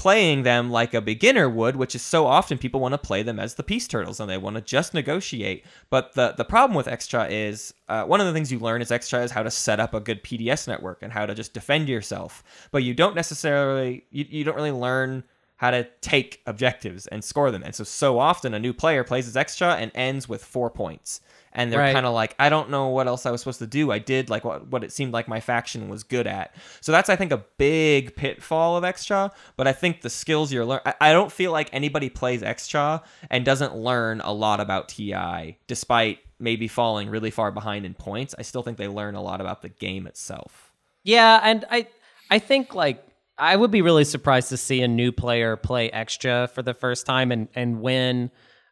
playing 0.00 0.44
them 0.44 0.70
like 0.70 0.94
a 0.94 1.00
beginner 1.02 1.46
would, 1.46 1.76
which 1.76 1.94
is 1.94 2.00
so 2.00 2.26
often 2.26 2.56
people 2.56 2.80
want 2.80 2.94
to 2.94 2.98
play 2.98 3.22
them 3.22 3.38
as 3.38 3.56
the 3.56 3.62
peace 3.62 3.86
turtles 3.86 4.18
and 4.18 4.30
they 4.30 4.38
want 4.38 4.56
to 4.56 4.62
just 4.62 4.94
negotiate. 4.94 5.62
But 5.90 6.14
the 6.14 6.32
the 6.38 6.44
problem 6.44 6.74
with 6.74 6.86
Xxcha 6.86 7.30
is 7.30 7.74
uh, 7.86 8.04
one 8.04 8.18
of 8.18 8.26
the 8.26 8.32
things 8.32 8.50
you 8.50 8.58
learn 8.58 8.80
is 8.80 8.88
Xxcha 8.88 9.22
is 9.22 9.30
how 9.30 9.42
to 9.42 9.50
set 9.50 9.78
up 9.78 9.92
a 9.92 10.00
good 10.00 10.24
PDS 10.24 10.66
network 10.66 11.02
and 11.02 11.12
how 11.12 11.26
to 11.26 11.34
just 11.34 11.52
defend 11.52 11.86
yourself. 11.86 12.42
But 12.70 12.82
you 12.82 12.94
don't 12.94 13.14
necessarily 13.14 14.06
you, 14.10 14.24
you 14.26 14.42
don't 14.42 14.56
really 14.56 14.70
learn 14.70 15.22
how 15.56 15.70
to 15.70 15.86
take 16.00 16.40
objectives 16.46 17.06
and 17.08 17.22
score 17.22 17.50
them. 17.50 17.62
And 17.62 17.74
so 17.74 17.84
so 17.84 18.18
often 18.18 18.54
a 18.54 18.58
new 18.58 18.72
player 18.72 19.04
plays 19.04 19.28
as 19.28 19.34
Xxcha 19.34 19.76
and 19.76 19.92
ends 19.94 20.26
with 20.26 20.42
four 20.42 20.70
points. 20.70 21.20
And 21.52 21.72
they're 21.72 21.80
Right. 21.80 21.92
kind 21.92 22.06
of 22.06 22.14
like, 22.14 22.36
I 22.38 22.48
don't 22.48 22.70
know 22.70 22.88
what 22.88 23.08
else 23.08 23.26
I 23.26 23.30
was 23.32 23.40
supposed 23.40 23.58
to 23.58 23.66
do. 23.66 23.90
I 23.90 23.98
did 23.98 24.30
like 24.30 24.44
what 24.44 24.68
what 24.68 24.84
it 24.84 24.92
seemed 24.92 25.12
like 25.12 25.26
my 25.26 25.40
faction 25.40 25.88
was 25.88 26.04
good 26.04 26.26
at. 26.28 26.54
So 26.80 26.92
that's 26.92 27.08
I 27.10 27.16
think 27.16 27.32
a 27.32 27.44
big 27.58 28.14
pitfall 28.14 28.76
of 28.76 28.84
Xxcha. 28.84 29.32
But 29.56 29.66
I 29.66 29.72
think 29.72 30.02
the 30.02 30.10
skills 30.10 30.52
you're 30.52 30.64
learning 30.64 30.92
I, 31.00 31.12
don't 31.12 31.32
feel 31.32 31.50
like 31.50 31.68
anybody 31.72 32.08
plays 32.08 32.42
Xxcha 32.42 33.02
and 33.30 33.44
doesn't 33.44 33.74
learn 33.76 34.20
a 34.20 34.32
lot 34.32 34.60
about 34.60 34.88
TI, 34.90 35.58
despite 35.66 36.20
maybe 36.38 36.68
falling 36.68 37.10
really 37.10 37.30
far 37.30 37.50
behind 37.50 37.84
in 37.84 37.94
points. 37.94 38.34
I 38.38 38.42
still 38.42 38.62
think 38.62 38.78
they 38.78 38.88
learn 38.88 39.14
a 39.16 39.22
lot 39.22 39.40
about 39.40 39.60
the 39.62 39.68
game 39.70 40.06
itself. 40.06 40.72
Yeah, 41.02 41.40
and 41.42 41.64
I 41.70 41.88
I 42.30 42.38
think 42.38 42.74
like 42.76 43.04
I 43.36 43.56
would 43.56 43.70
be 43.72 43.82
really 43.82 44.04
surprised 44.04 44.50
to 44.50 44.56
see 44.56 44.82
a 44.82 44.88
new 44.88 45.10
player 45.10 45.56
play 45.56 45.90
Xxcha 45.90 46.48
for 46.50 46.62
the 46.62 46.74
first 46.74 47.06
time 47.06 47.32
and 47.32 47.48
and 47.56 47.80
win 47.80 48.30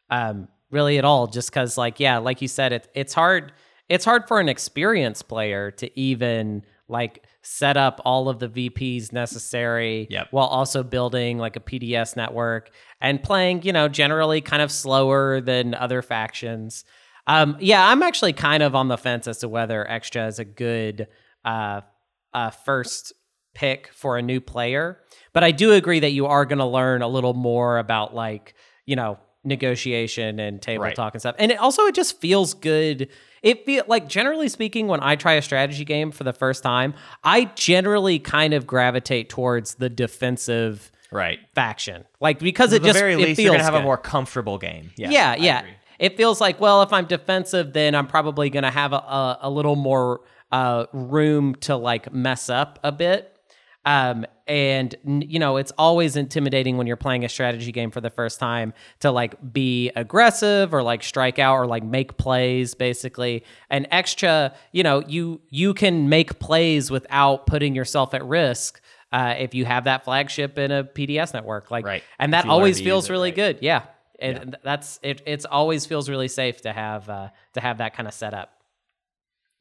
um 0.09 0.47
really 0.71 0.97
at 0.97 1.05
all 1.05 1.27
just 1.27 1.51
cuz 1.51 1.77
like 1.77 1.99
yeah, 1.99 2.17
like 2.17 2.41
you 2.41 2.47
said 2.47 2.73
it 2.73 2.87
it's 2.93 3.13
hard 3.13 3.51
it's 3.87 4.05
hard 4.05 4.27
for 4.27 4.39
an 4.39 4.47
experienced 4.49 5.27
player 5.27 5.71
to 5.71 5.99
even 5.99 6.63
like 6.87 7.25
set 7.41 7.77
up 7.77 7.99
all 8.05 8.29
of 8.29 8.39
the 8.39 8.47
VPs 8.49 9.11
necessary 9.13 10.07
Yep. 10.09 10.27
while 10.31 10.47
also 10.47 10.83
building 10.83 11.37
like 11.37 11.55
a 11.55 11.59
PDS 11.59 12.15
network 12.15 12.69
and 12.99 13.21
playing, 13.23 13.63
you 13.63 13.71
know, 13.73 13.87
generally 13.87 14.41
kind 14.41 14.61
of 14.61 14.71
slower 14.71 15.39
than 15.39 15.73
other 15.73 16.01
factions. 16.01 16.83
Um, 17.27 17.57
yeah, 17.59 17.87
I'm 17.87 18.03
actually 18.03 18.33
kind 18.33 18.61
of 18.61 18.75
on 18.75 18.87
the 18.89 18.97
fence 18.97 19.27
as 19.27 19.37
to 19.39 19.47
whether 19.49 19.85
Xxcha 19.89 20.27
is 20.27 20.39
a 20.39 20.45
good 20.45 21.07
uh, 21.45 21.81
uh, 22.33 22.49
first 22.49 23.13
pick 23.55 23.89
for 23.93 24.17
a 24.17 24.21
new 24.21 24.41
player. 24.41 24.99
But 25.33 25.43
I 25.43 25.51
do 25.51 25.71
agree 25.73 26.01
that 26.01 26.11
you 26.11 26.25
are 26.25 26.45
going 26.45 26.59
to 26.59 26.65
learn 26.65 27.01
a 27.01 27.07
little 27.07 27.33
more 27.33 27.77
about 27.77 28.13
like 28.13 28.53
you 28.85 28.95
know 28.95 29.17
negotiation 29.43 30.39
and 30.39 30.61
table 30.61 30.83
Right. 30.83 30.95
talk 30.95 31.13
and 31.13 31.21
stuff. 31.21 31.35
And 31.39 31.51
it 31.51 31.57
also 31.59 31.83
it 31.85 31.95
just 31.95 32.19
feels 32.19 32.53
good. 32.53 33.07
It 33.41 33.65
feel 33.65 33.83
like 33.87 34.07
generally 34.09 34.49
speaking, 34.49 34.87
when 34.87 35.01
I 35.01 35.15
try 35.15 35.33
a 35.33 35.41
strategy 35.41 35.85
game 35.85 36.11
for 36.11 36.23
the 36.23 36.33
first 36.33 36.61
time, 36.63 36.93
I 37.23 37.45
generally 37.55 38.19
kind 38.19 38.53
of 38.53 38.67
gravitate 38.67 39.29
towards 39.29 39.75
the 39.75 39.89
defensive 39.89 40.91
Right. 41.11 41.39
faction, 41.55 42.05
like 42.19 42.37
because 42.39 42.71
it 42.73 42.81
the 42.83 42.89
just 42.89 42.99
very 42.99 43.13
it 43.13 43.17
least, 43.17 43.37
feels 43.37 43.45
you're 43.45 43.53
gonna 43.53 43.63
have 43.63 43.73
good. 43.73 43.81
a 43.81 43.85
more 43.85 43.97
comfortable 43.97 44.57
game. 44.59 44.91
Yeah. 44.95 45.09
yeah, 45.09 45.31
I 45.31 45.35
yeah. 45.37 45.59
agree. 45.61 45.71
It 45.99 46.17
feels 46.17 46.39
like 46.39 46.59
well, 46.61 46.81
if 46.83 46.93
I'm 46.93 47.05
defensive, 47.05 47.73
then 47.73 47.95
I'm 47.95 48.07
probably 48.07 48.49
going 48.49 48.63
to 48.63 48.69
have 48.71 48.93
a, 48.93 48.97
a, 48.97 49.37
a 49.43 49.49
little 49.49 49.75
more 49.75 50.21
uh, 50.51 50.85
room 50.93 51.55
to 51.55 51.75
like 51.75 52.13
mess 52.13 52.49
up 52.49 52.79
a 52.83 52.91
bit. 52.91 53.35
Um, 53.85 54.25
and 54.45 54.93
you 55.03 55.39
know, 55.39 55.57
it's 55.57 55.71
always 55.77 56.15
intimidating 56.15 56.77
when 56.77 56.85
you're 56.87 56.97
playing 56.97 57.23
a 57.23 57.29
strategy 57.29 57.71
game 57.71 57.91
for 57.91 58.01
the 58.01 58.09
first 58.09 58.39
time 58.39 58.73
to 58.99 59.11
like 59.11 59.53
be 59.53 59.89
aggressive 59.95 60.73
or 60.73 60.83
like 60.83 61.01
strike 61.03 61.39
out 61.39 61.55
or 61.55 61.65
like 61.65 61.83
make 61.83 62.17
plays 62.17 62.75
basically. 62.75 63.43
And 63.69 63.89
Xxcha, 63.89 64.53
you 64.71 64.83
know, 64.83 65.01
you 65.07 65.41
you 65.49 65.73
can 65.73 66.09
make 66.09 66.39
plays 66.39 66.91
without 66.91 67.45
putting 67.47 67.75
yourself 67.75 68.13
at 68.13 68.25
risk. 68.25 68.81
Uh, 69.11 69.33
if 69.39 69.55
you 69.55 69.65
have 69.65 69.85
that 69.85 70.03
flagship 70.03 70.59
in 70.59 70.71
a 70.71 70.83
PDS 70.83 71.33
network, 71.33 71.71
like, 71.71 71.83
Right. 71.83 72.03
and 72.19 72.33
that 72.33 72.45
always 72.45 72.79
feels 72.79 73.09
really 73.09 73.29
right. 73.29 73.35
good. 73.35 73.57
Yeah, 73.61 73.83
and 74.19 74.55
that's 74.63 74.99
it. 75.01 75.23
It's 75.25 75.45
always 75.45 75.87
feels 75.87 76.09
really 76.09 76.27
safe 76.27 76.61
to 76.61 76.71
have 76.73 77.09
uh, 77.09 77.29
to 77.53 77.61
have 77.61 77.79
that 77.79 77.95
kind 77.95 78.07
of 78.07 78.13
setup. 78.13 78.53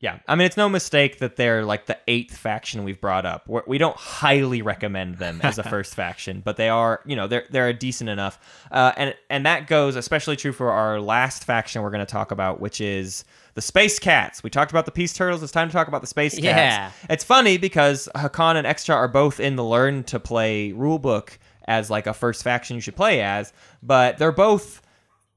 Yeah, 0.00 0.20
I 0.28 0.36
mean 0.36 0.46
it's 0.46 0.56
no 0.56 0.68
mistake 0.68 1.18
that 1.18 1.34
they're 1.34 1.64
like 1.64 1.86
the 1.86 1.98
eighth 2.06 2.36
faction 2.36 2.84
we've 2.84 3.00
brought 3.00 3.26
up. 3.26 3.48
We're, 3.48 3.64
we 3.66 3.78
don't 3.78 3.96
highly 3.96 4.62
recommend 4.62 5.16
them 5.18 5.40
as 5.42 5.58
a 5.58 5.62
first 5.68 5.96
faction, 5.96 6.40
but 6.44 6.56
they 6.56 6.68
are, 6.68 7.00
you 7.04 7.16
know, 7.16 7.26
they're 7.26 7.46
they're 7.50 7.72
decent 7.72 8.08
enough, 8.08 8.38
uh, 8.70 8.92
and 8.96 9.14
and 9.28 9.44
that 9.44 9.66
goes 9.66 9.96
especially 9.96 10.36
true 10.36 10.52
for 10.52 10.70
our 10.70 11.00
last 11.00 11.44
faction 11.44 11.82
we're 11.82 11.90
going 11.90 12.06
to 12.06 12.10
talk 12.10 12.30
about, 12.30 12.60
which 12.60 12.80
is 12.80 13.24
the 13.54 13.60
space 13.60 13.98
cats. 13.98 14.44
We 14.44 14.50
talked 14.50 14.70
about 14.70 14.84
the 14.84 14.92
peace 14.92 15.12
turtles. 15.12 15.42
It's 15.42 15.50
time 15.50 15.68
to 15.68 15.72
talk 15.72 15.88
about 15.88 16.00
the 16.00 16.06
space 16.06 16.34
cats. 16.34 16.44
Yeah. 16.44 16.92
It's 17.10 17.24
funny 17.24 17.58
because 17.58 18.08
Hacan 18.14 18.54
and 18.54 18.68
Xxcha 18.68 18.94
are 18.94 19.08
both 19.08 19.40
in 19.40 19.56
the 19.56 19.64
learn 19.64 20.04
to 20.04 20.20
play 20.20 20.70
rulebook 20.70 21.38
as 21.66 21.90
like 21.90 22.06
a 22.06 22.14
first 22.14 22.44
faction 22.44 22.76
you 22.76 22.80
should 22.80 22.96
play 22.96 23.20
as, 23.20 23.52
but 23.82 24.16
they're 24.18 24.30
both 24.30 24.80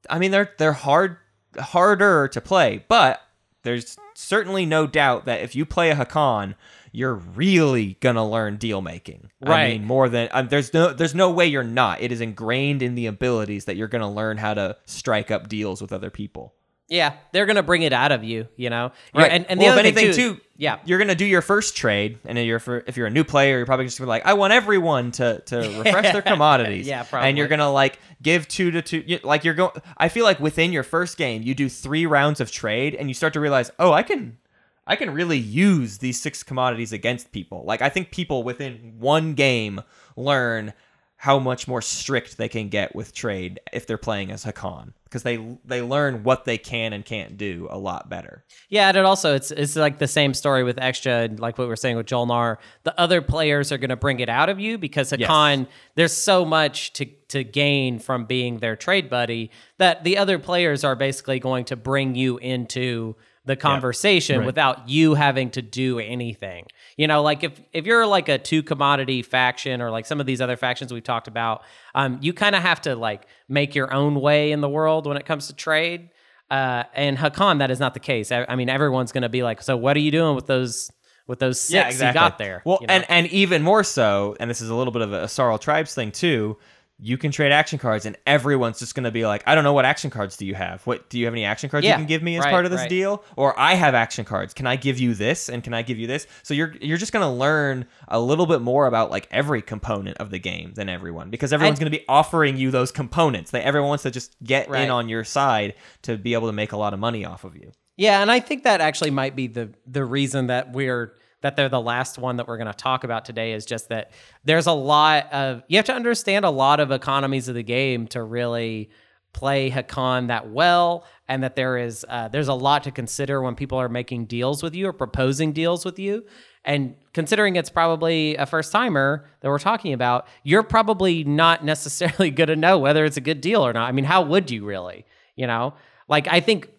I 0.08 0.20
mean 0.20 0.30
they're 0.30 0.54
they're 0.60 0.72
hard 0.72 1.18
harder 1.58 2.28
to 2.28 2.42
play, 2.42 2.86
but 2.88 3.22
there's 3.64 3.98
certainly 4.14 4.66
no 4.66 4.88
doubt 4.88 5.26
that 5.26 5.42
if 5.42 5.56
you 5.56 5.66
play 5.66 5.92
a 5.92 5.96
Hacan, 5.96 6.56
you're 6.92 7.16
really 7.16 7.98
gonna 8.02 8.28
learn 8.28 8.58
deal 8.58 8.82
making. 8.82 9.30
Right. 9.42 9.62
I 9.62 9.68
mean, 9.70 9.86
more 9.86 10.10
than 10.10 10.30
um, 10.32 10.50
there's 10.50 10.74
no 10.74 10.94
there's 10.94 11.16
no 11.16 11.32
way 11.32 11.48
you're 11.48 11.64
not. 11.64 12.02
It 12.02 12.12
is 12.12 12.22
ingrained 12.22 12.82
in 12.82 12.96
the 12.96 13.06
abilities 13.06 13.66
that 13.66 13.76
you're 13.78 13.88
gonna 13.88 14.12
learn 14.12 14.38
how 14.38 14.54
to 14.54 14.78
strike 14.86 15.32
up 15.32 15.48
deals 15.48 15.82
with 15.82 15.94
other 15.94 16.10
people. 16.10 16.54
Yeah, 16.92 17.14
they're 17.32 17.46
gonna 17.46 17.64
bring 17.64 17.84
it 17.84 17.94
out 17.94 18.12
of 18.12 18.22
you, 18.22 18.50
you 18.58 18.70
know. 18.70 18.92
Right. 19.16 19.32
And, 19.32 19.46
and 19.50 19.60
well, 19.62 19.70
the 19.70 19.80
other 19.80 19.88
if 19.88 19.96
anything 19.98 20.14
thing 20.14 20.36
too, 20.36 20.42
yeah, 20.58 20.80
you're 20.84 21.00
gonna 21.00 21.16
do 21.16 21.26
your 21.26 21.42
first 21.42 21.78
trade, 21.78 22.20
and 22.26 22.38
then 22.38 22.46
you're 22.46 22.60
for, 22.60 22.84
if 22.86 22.98
you're 22.98 23.08
a 23.08 23.12
new 23.12 23.24
player, 23.24 23.56
you're 23.56 23.66
probably 23.66 23.86
just 23.86 23.98
gonna 23.98 24.08
be 24.08 24.10
like, 24.10 24.26
I 24.26 24.34
want 24.34 24.52
everyone 24.52 25.12
to 25.14 25.40
to 25.46 25.58
refresh 25.86 26.12
their 26.12 26.22
commodities. 26.22 26.86
Yeah, 26.86 27.04
probably. 27.04 27.30
And 27.30 27.38
you're 27.38 27.48
gonna 27.48 27.72
like 27.72 27.98
give 28.22 28.46
two 28.50 28.72
to 28.72 28.82
two, 28.82 29.06
you- 29.08 29.20
like 29.24 29.46
you're 29.46 29.54
going. 29.54 29.72
I 29.96 30.10
feel 30.10 30.26
like 30.26 30.42
within 30.42 30.74
your 30.74 30.84
first 30.84 31.18
game, 31.18 31.44
you 31.44 31.56
do 31.56 31.70
three 31.70 32.06
rounds 32.06 32.42
of 32.42 32.52
trade, 32.52 32.94
and 32.96 33.08
you 33.10 33.14
start 33.14 33.32
to 33.34 33.40
realize, 33.40 33.72
oh, 33.80 33.94
I 33.94 34.04
can. 34.04 34.38
I 34.86 34.98
can 34.98 35.12
really 35.12 35.38
use 35.38 36.00
these 36.00 36.20
six 36.20 36.44
commodities 36.44 36.92
against 36.92 37.32
people. 37.32 37.64
Like 37.66 37.82
I 37.82 37.88
think 37.88 38.12
people 38.12 38.44
within 38.44 38.96
one 39.00 39.36
game 39.36 39.80
learn 40.18 40.74
how 41.22 41.38
much 41.38 41.68
more 41.68 41.84
strict 41.84 42.36
they 42.38 42.50
can 42.50 42.68
get 42.68 42.96
with 42.96 43.14
trade 43.14 43.60
if 43.72 43.86
they're 43.86 43.96
playing 43.96 44.32
as 44.32 44.44
Hacan 44.44 44.92
because 45.04 45.22
they 45.22 45.38
they 45.64 45.80
learn 45.80 46.24
what 46.24 46.46
they 46.46 46.58
can 46.58 46.94
and 46.94 47.06
can't 47.06 47.38
do 47.38 47.68
a 47.70 47.78
lot 47.78 48.10
better. 48.10 48.44
yeah. 48.70 48.88
And 48.88 48.98
it 48.98 49.06
also 49.06 49.36
it's 49.36 49.52
it's 49.52 49.76
like 49.76 50.00
the 50.00 50.08
same 50.08 50.34
story 50.34 50.64
with 50.64 50.78
Xxcha, 50.78 51.26
and 51.26 51.40
like 51.40 51.60
what 51.60 51.68
we 51.68 51.74
are 51.74 51.76
saying 51.76 51.96
with 51.96 52.08
Jolnar. 52.08 52.58
The 52.86 53.00
other 53.00 53.22
players 53.22 53.72
are 53.72 53.78
gonna 53.78 53.96
bring 53.96 54.20
it 54.20 54.30
out 54.30 54.50
of 54.50 54.60
you 54.60 54.80
because 54.80 55.14
Yes. 55.16 55.68
There's 55.94 56.14
so 56.14 56.44
much 56.44 56.92
to 56.94 57.06
to 57.06 57.44
gain 57.44 58.00
from 58.00 58.26
being 58.26 58.58
their 58.58 58.76
trade 58.76 59.08
buddy 59.08 59.52
that 59.78 60.04
the 60.04 60.18
other 60.18 60.40
players 60.40 60.84
are 60.84 60.96
basically 60.96 61.40
going 61.40 61.66
to 61.66 61.76
bring 61.76 62.16
you 62.16 62.40
into 62.40 63.16
the 63.46 63.56
conversation 63.56 64.46
without 64.46 64.88
you 64.88 65.16
having 65.16 65.50
to 65.52 65.62
do 65.62 66.00
anything. 66.00 66.66
You 66.98 67.08
know, 67.08 67.24
like 67.24 67.44
if 67.44 67.60
if 67.74 67.86
you're 67.86 68.06
like 68.06 68.30
a 68.30 68.38
two 68.38 68.62
commodity 68.62 69.24
faction 69.24 69.82
or 69.82 69.90
like 69.90 70.06
some 70.06 70.20
of 70.20 70.26
these 70.26 70.42
other 70.42 70.58
factions 70.58 70.94
we've 70.94 71.04
talked 71.04 71.28
about, 71.28 71.64
um, 71.96 72.20
you 72.22 72.34
kind 72.34 72.56
of 72.56 72.62
have 72.62 72.82
to 72.82 72.96
like 72.96 73.26
make 73.50 73.74
your 73.74 73.92
own 73.94 74.22
way 74.22 74.52
in 74.52 74.62
the 74.62 74.70
world 74.70 75.08
when 75.08 75.18
it 75.18 75.26
comes 75.26 75.48
to 75.48 75.56
trade. 75.56 76.10
Uh, 76.52 76.84
and 76.94 77.18
Hacan, 77.18 77.60
that 77.60 77.72
is 77.72 77.80
not 77.80 77.94
the 77.94 78.00
case. 78.00 78.32
I, 78.32 78.46
I 78.48 78.56
mean, 78.56 78.70
everyone's 78.70 79.12
going 79.12 79.24
to 79.24 79.30
be 79.30 79.42
like, 79.42 79.62
"So 79.62 79.78
what 79.78 79.96
are 79.96 80.02
you 80.02 80.12
doing 80.12 80.36
with 80.36 80.48
those 80.48 80.92
with 81.26 81.40
those 81.40 81.60
six 81.60 81.96
you 82.02 82.14
got 82.14 82.38
there?" 82.38 82.62
Well, 82.66 82.80
you 82.82 82.88
know? 82.88 82.94
and 82.94 83.06
and 83.10 83.28
even 83.28 83.64
more 83.64 83.84
so, 83.84 84.36
and 84.40 84.50
this 84.50 84.62
is 84.62 84.70
a 84.70 84.76
little 84.76 84.92
bit 84.92 85.02
of 85.02 85.14
a 85.14 85.24
Yssaril 85.24 85.60
Tribes 85.60 85.96
thing 85.96 86.12
too. 86.12 86.58
You 87.04 87.18
can 87.18 87.32
trade 87.32 87.52
action 87.52 87.80
cards, 87.80 88.06
and 88.06 88.16
everyone's 88.28 88.78
just 88.78 88.94
going 88.94 89.06
to 89.06 89.12
be 89.12 89.26
like, 89.26 89.42
"I 89.48 89.56
don't 89.56 89.64
know 89.64 89.74
what 89.74 89.86
action 89.86 90.12
cards 90.12 90.38
do 90.38 90.46
you 90.46 90.54
have? 90.54 90.86
What 90.86 91.10
do 91.10 91.18
you 91.18 91.26
have 91.26 91.34
any 91.34 91.44
action 91.44 91.68
cards 91.70 91.84
Yeah, 91.84 91.94
you 91.94 91.98
can 91.98 92.06
give 92.06 92.22
me 92.22 92.38
as 92.38 92.46
right, 92.46 92.52
part 92.52 92.66
of 92.66 92.72
this 92.72 92.82
right. 92.82 92.90
deal? 92.90 93.24
Or 93.36 93.60
I 93.60 93.74
have 93.74 93.96
action 93.96 94.24
cards. 94.24 94.54
Can 94.54 94.68
I 94.68 94.76
give 94.76 95.00
you 95.00 95.16
this? 95.16 95.50
And 95.50 95.64
can 95.64 95.74
I 95.74 95.82
give 95.82 95.98
you 95.98 96.06
this? 96.06 96.28
So 96.44 96.54
you're 96.54 96.76
you're 96.80 97.00
just 97.00 97.12
going 97.12 97.24
to 97.24 97.30
learn 97.30 97.88
a 98.08 98.20
little 98.20 98.46
bit 98.46 98.62
more 98.62 98.86
about 98.86 99.10
like 99.10 99.28
every 99.32 99.62
component 99.64 100.18
of 100.18 100.30
the 100.30 100.38
game 100.40 100.74
than 100.76 100.90
everyone 100.90 101.32
because 101.32 101.52
everyone's 101.52 101.80
going 101.80 101.92
to 101.92 101.98
be 101.98 102.06
offering 102.08 102.56
you 102.56 102.70
those 102.70 102.92
components. 102.92 103.50
They 103.50 103.62
everyone 103.62 103.90
wants 103.90 104.04
to 104.04 104.12
just 104.12 104.36
get 104.44 104.70
Right. 104.70 104.84
in 104.84 104.92
on 104.92 105.10
your 105.10 105.24
side 105.24 105.74
to 106.04 106.18
be 106.18 106.34
able 106.36 106.48
to 106.48 106.54
make 106.54 106.72
a 106.72 106.78
lot 106.78 106.94
of 106.94 107.00
money 107.00 107.26
off 107.26 107.44
of 107.44 107.56
you. 107.56 107.72
Yeah, 107.98 108.22
and 108.22 108.32
I 108.32 108.40
think 108.40 108.64
that 108.64 108.80
actually 108.80 109.12
might 109.12 109.36
be 109.36 109.48
the 109.48 109.70
the 109.88 110.06
reason 110.06 110.48
that 110.48 110.72
we're 110.72 111.14
that 111.42 111.56
they're 111.56 111.70
the 111.70 111.82
last 111.82 112.18
one 112.18 112.38
that 112.38 112.48
we're 112.48 112.58
going 112.58 112.72
to 112.72 112.74
talk 112.74 113.04
about 113.04 113.26
today 113.26 113.54
is 113.54 113.66
just 113.66 113.90
that 113.90 114.12
there's 114.46 114.68
a 114.68 114.72
lot 114.72 115.32
of 115.34 115.64
you 115.68 115.78
have 115.78 115.86
to 115.86 115.94
understand 115.94 116.46
a 116.46 116.50
lot 116.50 116.80
of 116.80 116.92
economies 116.92 117.48
of 117.48 117.56
the 117.56 117.64
game 117.64 118.08
to 118.08 118.24
really 118.24 118.90
play 119.34 119.72
Hacan 119.72 120.28
that 120.28 120.50
well 120.50 121.06
and 121.28 121.44
that 121.44 121.56
there 121.56 121.78
is 121.78 122.06
uh, 122.10 122.28
there's 122.28 122.48
a 122.48 122.54
lot 122.54 122.84
to 122.84 122.92
consider 122.92 123.42
when 123.42 123.56
people 123.56 123.78
are 123.78 123.90
making 123.90 124.26
deals 124.26 124.62
with 124.62 124.76
you 124.76 124.88
or 124.88 124.94
proposing 124.94 125.54
deals 125.54 125.86
with 125.86 126.00
you. 126.00 126.26
And 126.64 126.96
considering 127.14 127.56
it's 127.56 127.70
probably 127.70 128.36
a 128.36 128.46
first 128.46 128.72
timer 128.72 129.26
that 129.40 129.50
we're 129.50 129.60
talking 129.60 129.94
about 129.94 130.28
you're 130.44 130.64
probably 130.64 131.24
not 131.24 131.64
necessarily 131.66 132.30
going 132.32 132.50
to 132.50 132.56
know 132.56 132.78
whether 132.78 133.06
it's 133.06 133.18
a 133.18 133.22
good 133.22 133.42
deal 133.42 133.66
or 133.66 133.74
not. 133.74 133.88
I 133.88 133.92
mean 133.92 134.06
how 134.06 134.22
would 134.22 134.52
you 134.52 134.66
really 134.66 135.06
you 135.36 135.48
know? 135.48 135.74
Like 136.08 136.28
i 136.28 136.42
think 136.42 136.70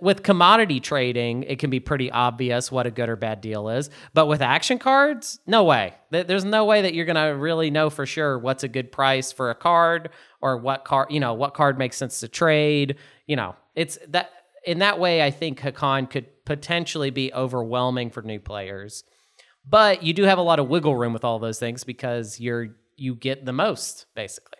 with 0.00 0.22
commodity 0.22 0.80
trading 0.80 1.44
it 1.44 1.58
can 1.58 1.70
be 1.70 1.80
pretty 1.80 2.10
obvious 2.10 2.72
what 2.72 2.86
a 2.86 2.90
good 2.90 3.08
or 3.08 3.16
bad 3.16 3.40
deal 3.40 3.68
is. 3.68 3.90
But 4.14 4.26
with 4.26 4.42
action 4.42 4.78
cards 4.78 5.38
no 5.46 5.64
way. 5.64 5.94
There's 6.10 6.44
no 6.44 6.64
way 6.64 6.82
that 6.82 6.94
you're 6.94 7.06
to 7.06 7.36
really 7.36 7.70
know 7.70 7.90
for 7.90 8.06
sure 8.06 8.38
what's 8.38 8.64
a 8.64 8.68
good 8.68 8.90
price 8.90 9.30
for 9.32 9.50
a 9.50 9.54
card 9.54 10.10
or 10.40 10.56
what 10.58 10.84
card 10.84 11.10
you 11.10 11.20
know 11.20 11.34
what 11.34 11.54
card 11.54 11.78
makes 11.78 11.96
sense 11.96 12.20
to 12.20 12.28
trade 12.28 12.96
you 13.26 13.36
know. 13.36 13.54
It's 13.74 13.98
that 14.08 14.30
in 14.64 14.80
that 14.80 14.98
way 14.98 15.22
i 15.22 15.30
think 15.30 15.60
hacan 15.60 16.10
could 16.10 16.26
potentially 16.44 17.10
be 17.10 17.32
overwhelming 17.32 18.10
for 18.10 18.22
new 18.22 18.40
players. 18.40 19.04
But 19.68 20.02
you 20.02 20.14
do 20.14 20.22
have 20.22 20.38
a 20.38 20.42
lot 20.42 20.58
of 20.58 20.68
wiggle 20.68 20.96
room 20.96 21.12
with 21.12 21.24
all 21.24 21.38
those 21.38 21.58
things 21.58 21.84
because 21.84 22.40
you're 22.40 22.68
you 22.96 23.14
get 23.14 23.44
the 23.44 23.52
most 23.52 24.06
basically. 24.14 24.58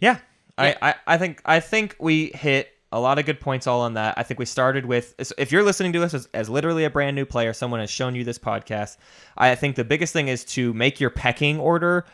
Yeah. 0.00 0.18
Yeah. 0.58 0.76
I, 0.80 0.90
I, 0.90 0.94
I 1.06 1.18
think 1.18 1.42
I 1.44 1.60
think 1.60 1.96
we 1.98 2.26
hit 2.34 2.70
a 2.92 3.00
lot 3.00 3.18
of 3.18 3.26
good 3.26 3.40
points 3.40 3.66
all 3.66 3.80
on 3.80 3.94
that. 3.94 4.14
I 4.16 4.22
think 4.22 4.38
we 4.38 4.46
started 4.46 4.86
with 4.86 5.14
if 5.36 5.50
you're 5.50 5.64
listening 5.64 5.92
to 5.94 6.02
us 6.04 6.14
as, 6.14 6.28
as 6.32 6.48
literally 6.48 6.84
a 6.84 6.90
brand 6.90 7.16
new 7.16 7.26
player, 7.26 7.52
someone 7.52 7.80
has 7.80 7.90
shown 7.90 8.14
you 8.14 8.22
this 8.22 8.38
podcast. 8.38 8.98
I 9.36 9.54
think 9.56 9.74
the 9.74 9.84
biggest 9.84 10.12
thing 10.12 10.28
is 10.28 10.44
to 10.46 10.72
make 10.74 11.00
your 11.00 11.10
pecking 11.10 11.58
order 11.58 12.04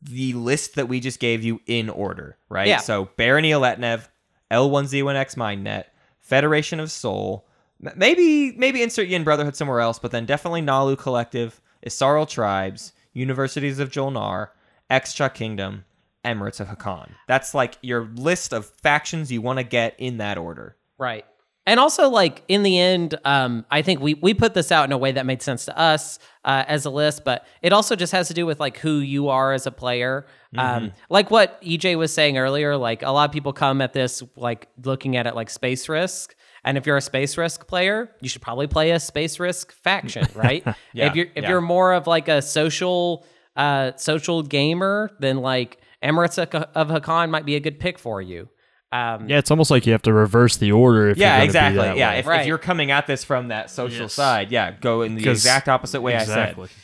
the 0.00 0.32
list 0.34 0.76
that 0.76 0.88
we 0.88 1.00
just 1.00 1.18
gave 1.18 1.42
you 1.42 1.60
in 1.66 1.88
order, 1.88 2.36
right? 2.48 2.68
Yeah. 2.68 2.78
So 2.78 3.08
Barony 3.16 3.52
of 3.52 3.62
Letnev, 3.62 4.08
L1Z1X 4.50 5.36
MindNet, 5.36 5.84
Federation 6.20 6.78
of 6.78 6.90
Sol, 6.90 7.48
maybe 7.96 8.52
maybe 8.52 8.82
insert 8.82 9.08
Yin 9.08 9.24
Brotherhood 9.24 9.56
somewhere 9.56 9.80
else, 9.80 9.98
but 9.98 10.12
then 10.12 10.24
definitely 10.24 10.62
Naalu 10.62 10.96
Collective, 10.96 11.60
Yssaril 11.84 12.28
Tribes, 12.28 12.92
Universities 13.12 13.78
of 13.78 13.90
Jolnar, 13.90 14.48
Xxcha 14.90 15.34
Kingdom, 15.34 15.84
Emirates 16.24 16.60
of 16.60 16.68
Hacan. 16.68 17.10
That's 17.28 17.54
like 17.54 17.78
your 17.82 18.08
list 18.14 18.52
of 18.52 18.66
factions 18.66 19.32
you 19.32 19.42
want 19.42 19.58
to 19.58 19.64
get 19.64 19.94
in 19.98 20.18
that 20.18 20.38
order. 20.38 20.76
Right. 20.98 21.24
And 21.64 21.78
also, 21.78 22.08
like 22.08 22.42
in 22.48 22.64
the 22.64 22.78
end, 22.78 23.14
um, 23.24 23.64
I 23.70 23.82
think 23.82 24.00
we 24.00 24.14
we 24.14 24.34
put 24.34 24.52
this 24.52 24.72
out 24.72 24.84
in 24.84 24.90
a 24.92 24.98
way 24.98 25.12
that 25.12 25.24
made 25.26 25.42
sense 25.42 25.66
to 25.66 25.78
us 25.78 26.18
uh, 26.44 26.64
as 26.66 26.86
a 26.86 26.90
list, 26.90 27.24
but 27.24 27.46
it 27.62 27.72
also 27.72 27.94
just 27.94 28.10
has 28.10 28.26
to 28.28 28.34
do 28.34 28.46
with 28.46 28.58
like 28.58 28.78
who 28.78 28.98
you 28.98 29.28
are 29.28 29.52
as 29.52 29.66
a 29.66 29.70
player. 29.70 30.26
Um, 30.58 30.92
like 31.08 31.30
what 31.30 31.62
EJ 31.62 31.96
was 31.96 32.12
saying 32.12 32.36
earlier, 32.36 32.76
like 32.76 33.02
a 33.02 33.10
lot 33.10 33.28
of 33.28 33.32
people 33.32 33.52
come 33.52 33.80
at 33.80 33.92
this 33.92 34.24
like 34.36 34.68
looking 34.84 35.16
at 35.16 35.26
it 35.26 35.36
like 35.36 35.48
space 35.48 35.88
risk. 35.88 36.34
And 36.64 36.76
if 36.76 36.84
you're 36.84 36.96
a 36.96 37.02
space 37.02 37.38
risk 37.38 37.66
player, 37.66 38.10
you 38.20 38.28
should 38.28 38.42
probably 38.42 38.66
play 38.66 38.90
a 38.90 39.00
space 39.00 39.38
risk 39.38 39.72
faction, 39.72 40.26
right? 40.34 40.64
Yeah, 40.92 41.06
if 41.06 41.14
you're 41.14 41.26
if 41.36 41.44
yeah. 41.44 41.48
you're 41.48 41.60
more 41.60 41.92
of 41.92 42.08
like 42.08 42.26
a 42.26 42.42
social 42.42 43.24
uh, 43.54 43.92
social 43.96 44.42
gamer, 44.42 45.12
then 45.20 45.38
like 45.38 45.78
Emirates 46.02 46.38
of 46.38 46.48
of 46.74 46.88
Hacan 46.88 47.30
might 47.30 47.44
be 47.46 47.56
a 47.56 47.60
good 47.60 47.78
pick 47.80 47.98
for 47.98 48.20
you. 48.20 48.48
Um, 48.90 49.28
Yeah, 49.28 49.38
it's 49.38 49.50
almost 49.50 49.70
like 49.70 49.86
you 49.86 49.92
have 49.92 50.02
to 50.02 50.12
reverse 50.12 50.58
the 50.58 50.70
order. 50.72 51.08
If 51.08 51.16
you're 51.16 51.26
Yeah, 51.26 51.38
be 51.38 51.44
exactly. 51.44 51.78
that 51.82 51.96
Yeah, 51.96 52.10
way. 52.10 52.18
if, 52.18 52.26
Right. 52.26 52.40
if 52.42 52.46
you're 52.46 52.58
coming 52.58 52.90
at 52.90 53.06
this 53.06 53.24
from 53.24 53.48
that 53.48 53.70
social 53.70 54.02
Yes. 54.02 54.12
side, 54.12 54.50
yeah, 54.52 54.72
go 54.72 55.00
in 55.02 55.14
the 55.14 55.30
exact 55.30 55.68
opposite 55.68 56.02
way 56.02 56.14
exactly. 56.14 56.64
I 56.64 56.66
said. 56.66 56.76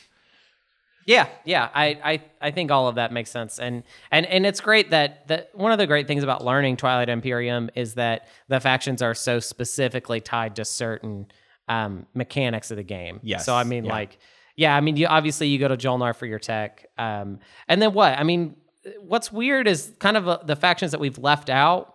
Yeah, 1.05 1.27
yeah, 1.47 1.69
I, 1.75 1.87
I, 2.05 2.23
I 2.41 2.51
think 2.51 2.71
all 2.71 2.87
of 2.87 2.97
that 2.97 3.12
makes 3.12 3.31
sense, 3.31 3.59
and 3.59 3.83
and 4.11 4.27
and 4.27 4.45
it's 4.45 4.61
great 4.61 4.91
that 4.91 5.27
that 5.29 5.49
one 5.55 5.73
of 5.73 5.79
the 5.79 5.87
great 5.87 6.07
things 6.07 6.23
about 6.23 6.45
learning 6.45 6.77
Twilight 6.77 7.09
Imperium 7.09 7.71
is 7.75 7.95
that 7.95 8.27
the 8.49 8.61
factions 8.61 9.01
are 9.01 9.14
so 9.14 9.41
specifically 9.41 10.21
tied 10.21 10.57
to 10.57 10.66
certain 10.66 11.27
um, 11.66 12.07
mechanics 12.14 12.71
of 12.71 12.77
the 12.77 12.83
game. 12.83 13.21
Yes, 13.23 13.47
So 13.47 13.55
I 13.55 13.64
mean, 13.64 13.87
yeah. 13.87 13.93
like, 13.93 14.19
yeah, 14.55 14.77
I 14.77 14.81
mean, 14.83 14.97
you 14.97 15.07
obviously 15.07 15.49
you 15.49 15.59
go 15.59 15.69
to 15.69 15.79
Jolnar 15.79 16.14
for 16.14 16.27
your 16.27 16.39
tech, 16.39 16.85
um, 16.99 17.39
and 17.69 17.81
then 17.81 17.95
what? 17.95 18.19
I 18.19 18.23
mean, 18.23 18.57
what's 19.01 19.32
weird 19.32 19.66
is 19.68 19.93
kind 19.99 20.16
of 20.16 20.28
uh 20.28 20.39
the 20.45 20.57
factions 20.57 20.91
that 20.93 21.01
we've 21.01 21.18
left 21.18 21.51
out. 21.51 21.95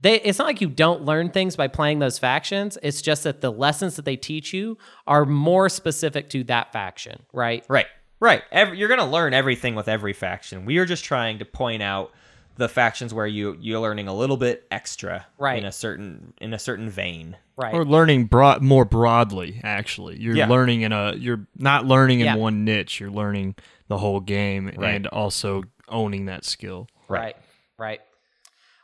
They, 0.00 0.20
it's 0.20 0.38
not 0.38 0.46
like 0.46 0.60
you 0.60 0.68
don't 0.68 1.02
learn 1.02 1.30
things 1.30 1.56
by 1.56 1.66
playing 1.66 1.98
those 1.98 2.20
factions. 2.20 2.78
It's 2.84 3.02
just 3.02 3.24
that 3.24 3.40
the 3.40 3.50
lessons 3.50 3.96
that 3.96 4.04
they 4.04 4.14
teach 4.16 4.52
you 4.52 4.78
are 5.08 5.24
more 5.24 5.68
specific 5.68 6.28
to 6.30 6.44
that 6.44 6.72
faction, 6.72 7.22
right? 7.32 7.64
Right. 7.68 7.86
Right. 8.20 8.42
Every, 8.52 8.78
you're 8.78 8.86
going 8.88 9.00
to 9.00 9.06
learn 9.06 9.34
everything 9.34 9.74
with 9.74 9.88
every 9.88 10.12
faction. 10.12 10.64
We 10.66 10.78
are 10.78 10.86
just 10.86 11.04
trying 11.04 11.40
to 11.40 11.44
point 11.44 11.82
out 11.82 12.12
the 12.56 12.68
factions 12.68 13.12
where 13.14 13.26
you 13.26 13.56
you're 13.60 13.78
learning 13.80 14.06
a 14.08 14.14
little 14.14 14.36
bit 14.36 14.66
extra 14.70 15.26
Right. 15.38 15.58
in 15.58 15.64
a 15.64 15.70
certain 15.72 16.32
in 16.40 16.52
a 16.54 16.58
certain 16.60 16.90
vein. 16.90 17.36
Right. 17.56 17.72
Or 17.74 17.84
learning 17.84 18.26
broad, 18.26 18.62
more 18.62 18.84
broadly. 18.84 19.60
Actually, 19.64 20.18
you're 20.20 20.34
Yeah. 20.36 20.46
learning 20.48 20.82
in 20.82 20.92
a. 20.92 21.14
You're 21.16 21.46
not 21.56 21.86
learning 21.86 22.20
in 22.20 22.26
Yeah. 22.26 22.34
one 22.36 22.64
niche. 22.64 22.98
You're 23.00 23.10
learning 23.10 23.54
the 23.88 23.98
whole 23.98 24.18
game 24.20 24.72
Right. 24.76 24.94
and 24.94 25.06
also 25.08 25.62
owning 25.90 26.26
that 26.26 26.44
skill. 26.44 26.88
Right. 27.08 27.36
Right. 27.78 28.00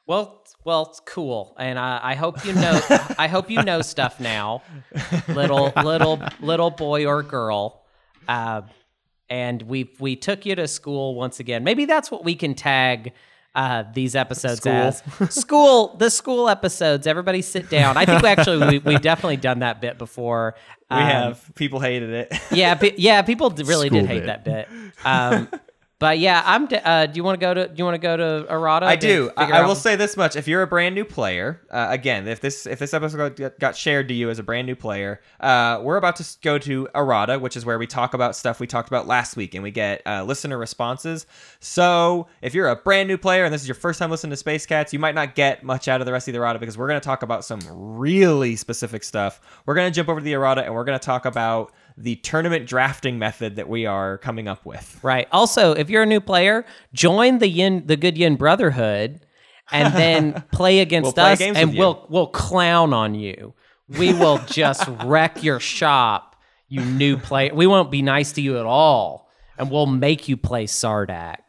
Well, 0.07 0.44
well, 0.64 0.82
it's 0.90 1.00
cool, 1.00 1.55
and 1.59 1.78
I, 1.78 1.98
I 2.02 2.14
hope 2.14 2.44
you 2.44 2.52
know. 2.52 2.78
I 3.18 3.26
hope 3.26 3.50
you 3.50 3.62
know 3.62 3.80
stuff 3.80 4.20
now, 4.20 4.62
little 5.28 5.72
little 5.82 6.22
little 6.40 6.70
boy 6.70 7.07
or 7.07 7.22
girl. 7.22 7.82
Uh, 8.28 8.62
and 9.30 9.62
we 9.62 9.90
we 9.98 10.14
took 10.16 10.44
you 10.44 10.55
to 10.57 10.68
school 10.68 11.14
once 11.14 11.40
again. 11.40 11.64
Maybe 11.64 11.86
that's 11.86 12.11
what 12.11 12.22
we 12.22 12.34
can 12.34 12.55
tag 12.55 13.12
uh, 13.55 13.84
these 13.94 14.14
episodes 14.14 14.59
School. 14.61 14.72
as 14.72 15.02
school. 15.30 15.96
The 15.96 16.11
school 16.11 16.50
episodes. 16.50 17.07
Everybody 17.07 17.40
sit 17.40 17.70
down. 17.70 17.96
I 17.96 18.05
think 18.05 18.22
we 18.22 18.28
actually 18.28 18.66
we 18.68 18.78
we've 18.80 19.00
definitely 19.00 19.38
done 19.38 19.61
that 19.61 19.80
bit 19.80 19.96
before. 19.96 20.55
We 20.90 20.96
Um, 20.98 21.02
have 21.07 21.50
people 21.55 21.80
hated 21.80 22.11
it. 22.11 22.34
yeah, 22.52 22.74
pe- 22.74 22.96
yeah. 22.98 23.22
People 23.22 23.48
really 23.48 23.88
School 23.88 24.00
did 24.02 24.07
hate 24.11 24.26
bit. 24.26 24.26
that 24.26 24.44
bit. 24.44 24.68
Um, 25.02 25.48
but 26.05 26.18
yeah, 26.18 26.42
I'm. 26.44 26.68
Uh, 26.70 27.07
do 27.07 27.16
you 27.16 27.24
want 27.24 27.40
to 27.40 27.46
go 27.46 27.55
to? 27.55 27.66
Do 27.66 27.74
you 27.78 27.84
want 27.86 27.94
to 27.94 27.98
go 27.98 28.14
to 28.14 28.52
Errata? 28.52 28.84
I 28.84 28.94
do. 28.94 29.30
I, 29.38 29.52
I 29.52 29.66
will 29.66 29.74
say 29.74 29.96
this 29.96 30.18
much: 30.18 30.36
if 30.36 30.46
you're 30.46 30.61
a 30.61 30.66
brand 30.66 30.94
new 30.94 31.07
player, 31.07 31.62
uh, 31.70 31.86
again, 31.88 32.28
if 32.28 32.42
this 32.42 32.66
if 32.66 32.78
this 32.78 32.92
episode 32.92 33.36
got, 33.36 33.59
got 33.59 33.74
shared 33.74 34.09
to 34.09 34.14
you 34.14 34.28
as 34.28 34.38
a 34.38 34.42
brand 34.42 34.66
new 34.66 34.76
player, 34.76 35.22
uh, 35.40 35.80
we're 35.82 35.96
about 35.96 36.16
to 36.16 36.36
go 36.42 36.59
to 36.59 36.88
Errata, 36.94 37.38
which 37.38 37.57
is 37.57 37.64
where 37.64 37.78
we 37.78 37.86
talk 37.86 38.12
about 38.12 38.36
stuff 38.36 38.61
we 38.61 38.66
talked 38.66 38.88
about 38.88 39.07
last 39.07 39.34
week, 39.34 39.55
and 39.55 39.62
we 39.62 39.70
get 39.70 40.02
uh, 40.05 40.22
listener 40.24 40.59
responses. 40.59 41.24
So 41.61 42.26
if 42.42 42.52
you're 42.52 42.68
a 42.68 42.76
brand 42.76 43.09
new 43.09 43.16
player 43.16 43.46
and 43.46 43.55
this 43.55 43.62
is 43.62 43.68
your 43.68 43.74
first 43.74 43.98
time 43.98 44.11
listening 44.11 44.32
to 44.32 44.36
Space 44.36 44.66
Cats, 44.66 44.92
you 44.92 44.98
might 44.98 45.14
not 45.14 45.34
get 45.34 45.64
much 45.64 45.88
out 45.88 46.02
of 46.02 46.05
the 46.05 46.12
rest 46.12 46.28
of 46.28 46.34
the 46.34 46.38
Errata 46.38 46.59
because 46.59 46.76
we're 46.76 46.88
going 46.88 47.00
to 47.00 47.05
talk 47.07 47.22
about 47.22 47.46
some 47.46 47.61
really 47.70 48.57
specific 48.57 49.05
stuff. 49.05 49.40
We're 49.64 49.74
going 49.74 49.90
to 49.90 49.96
jump 49.96 50.11
over 50.11 50.20
to 50.20 50.24
the 50.24 50.34
Errata 50.34 50.66
and 50.66 50.74
we're 50.74 50.84
going 50.84 50.98
to 50.98 51.02
talk 51.02 51.24
about 51.24 51.72
the 51.97 52.16
tournament 52.16 52.66
drafting 52.66 53.18
method 53.18 53.57
that 53.57 53.68
we 53.68 53.86
are 53.86 54.18
coming 54.18 54.49
up 54.49 54.64
with. 54.66 54.99
Right. 55.03 55.28
Also, 55.30 55.72
if 55.72 55.88
you're 55.88 56.03
a 56.03 56.07
new 56.07 56.20
player, 56.20 56.64
join 56.92 57.38
the 57.38 57.49
Yin, 57.49 57.86
the 57.86 57.97
Good 57.97 58.18
Yin 58.18 58.36
Brotherhood, 58.36 59.20
and 59.70 59.95
then 59.95 60.45
play 60.53 60.80
against 60.80 61.05
We'll 61.05 61.12
play 61.12 61.32
us, 61.32 61.40
and 61.40 61.76
we'll 61.76 62.07
we'll 62.09 62.26
clown 62.26 62.92
on 62.92 63.14
you. 63.14 63.55
We 63.88 64.12
will 64.12 64.38
just 64.47 64.88
wreck 65.05 65.42
your 65.42 65.61
shop, 65.61 66.36
you 66.68 66.84
new 66.84 67.16
player. 67.16 67.55
We 67.55 67.66
won't 67.66 67.90
be 67.90 68.03
nice 68.03 68.32
to 68.32 68.40
you 68.40 68.59
at 68.59 68.66
all, 68.66 69.30
and 69.57 69.70
we'll 69.70 69.86
make 69.86 70.28
you 70.28 70.36
play 70.36 70.66
Sardakk. 70.66 71.43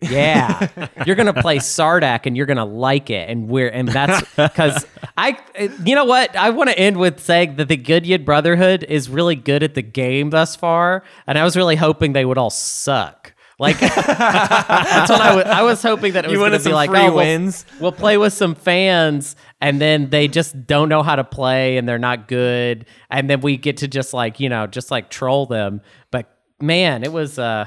Yeah, 0.00 0.88
you're 1.06 1.16
gonna 1.16 1.32
play 1.32 1.58
Sardakk, 1.58 2.26
and 2.26 2.36
you're 2.36 2.46
gonna 2.46 2.64
like 2.64 3.10
it, 3.10 3.28
and 3.28 3.48
we're 3.48 3.68
and 3.68 3.88
that's 3.88 4.20
because 4.36 4.86
I, 5.16 5.38
you 5.84 5.94
know 5.94 6.04
what, 6.04 6.36
I 6.36 6.50
want 6.50 6.70
to 6.70 6.78
end 6.78 6.98
with 6.98 7.20
saying 7.20 7.56
that 7.56 7.68
the 7.68 7.76
Good 7.76 8.06
Yin 8.06 8.24
Brotherhood 8.24 8.84
is 8.88 9.08
really 9.08 9.34
good 9.34 9.62
at 9.62 9.74
the 9.74 9.82
game 9.82 10.30
thus 10.30 10.54
far, 10.54 11.02
and 11.26 11.36
I 11.38 11.44
was 11.44 11.56
really 11.56 11.76
hoping 11.76 12.12
they 12.12 12.24
would 12.24 12.38
all 12.38 12.50
suck. 12.50 13.34
Like 13.60 13.80
that's 13.80 15.10
what 15.10 15.20
I 15.20 15.34
was. 15.34 15.44
I 15.44 15.62
was 15.62 15.82
hoping 15.82 16.12
that 16.12 16.24
it 16.24 16.30
was 16.30 16.38
going 16.38 16.52
to 16.52 16.60
be 16.60 16.72
like, 16.72 16.90
oh, 16.90 16.92
we'll- 16.92 17.16
wins? 17.16 17.66
We'll, 17.80 17.90
play 17.90 18.16
with 18.16 18.32
some 18.32 18.54
fans, 18.54 19.34
and 19.60 19.80
then 19.80 20.10
they 20.10 20.28
just 20.28 20.66
don't 20.66 20.88
know 20.88 21.02
how 21.02 21.16
to 21.16 21.24
play, 21.24 21.76
and 21.76 21.88
they're 21.88 21.98
not 21.98 22.28
good, 22.28 22.86
and 23.10 23.28
then 23.28 23.40
we 23.40 23.56
get 23.56 23.78
to 23.78 23.88
just 23.88 24.14
like 24.14 24.38
you 24.38 24.48
know, 24.48 24.68
just 24.68 24.92
like 24.92 25.10
troll 25.10 25.46
them. 25.46 25.80
But 26.12 26.30
man, 26.60 27.02
it 27.02 27.12
was 27.12 27.36
uh, 27.36 27.66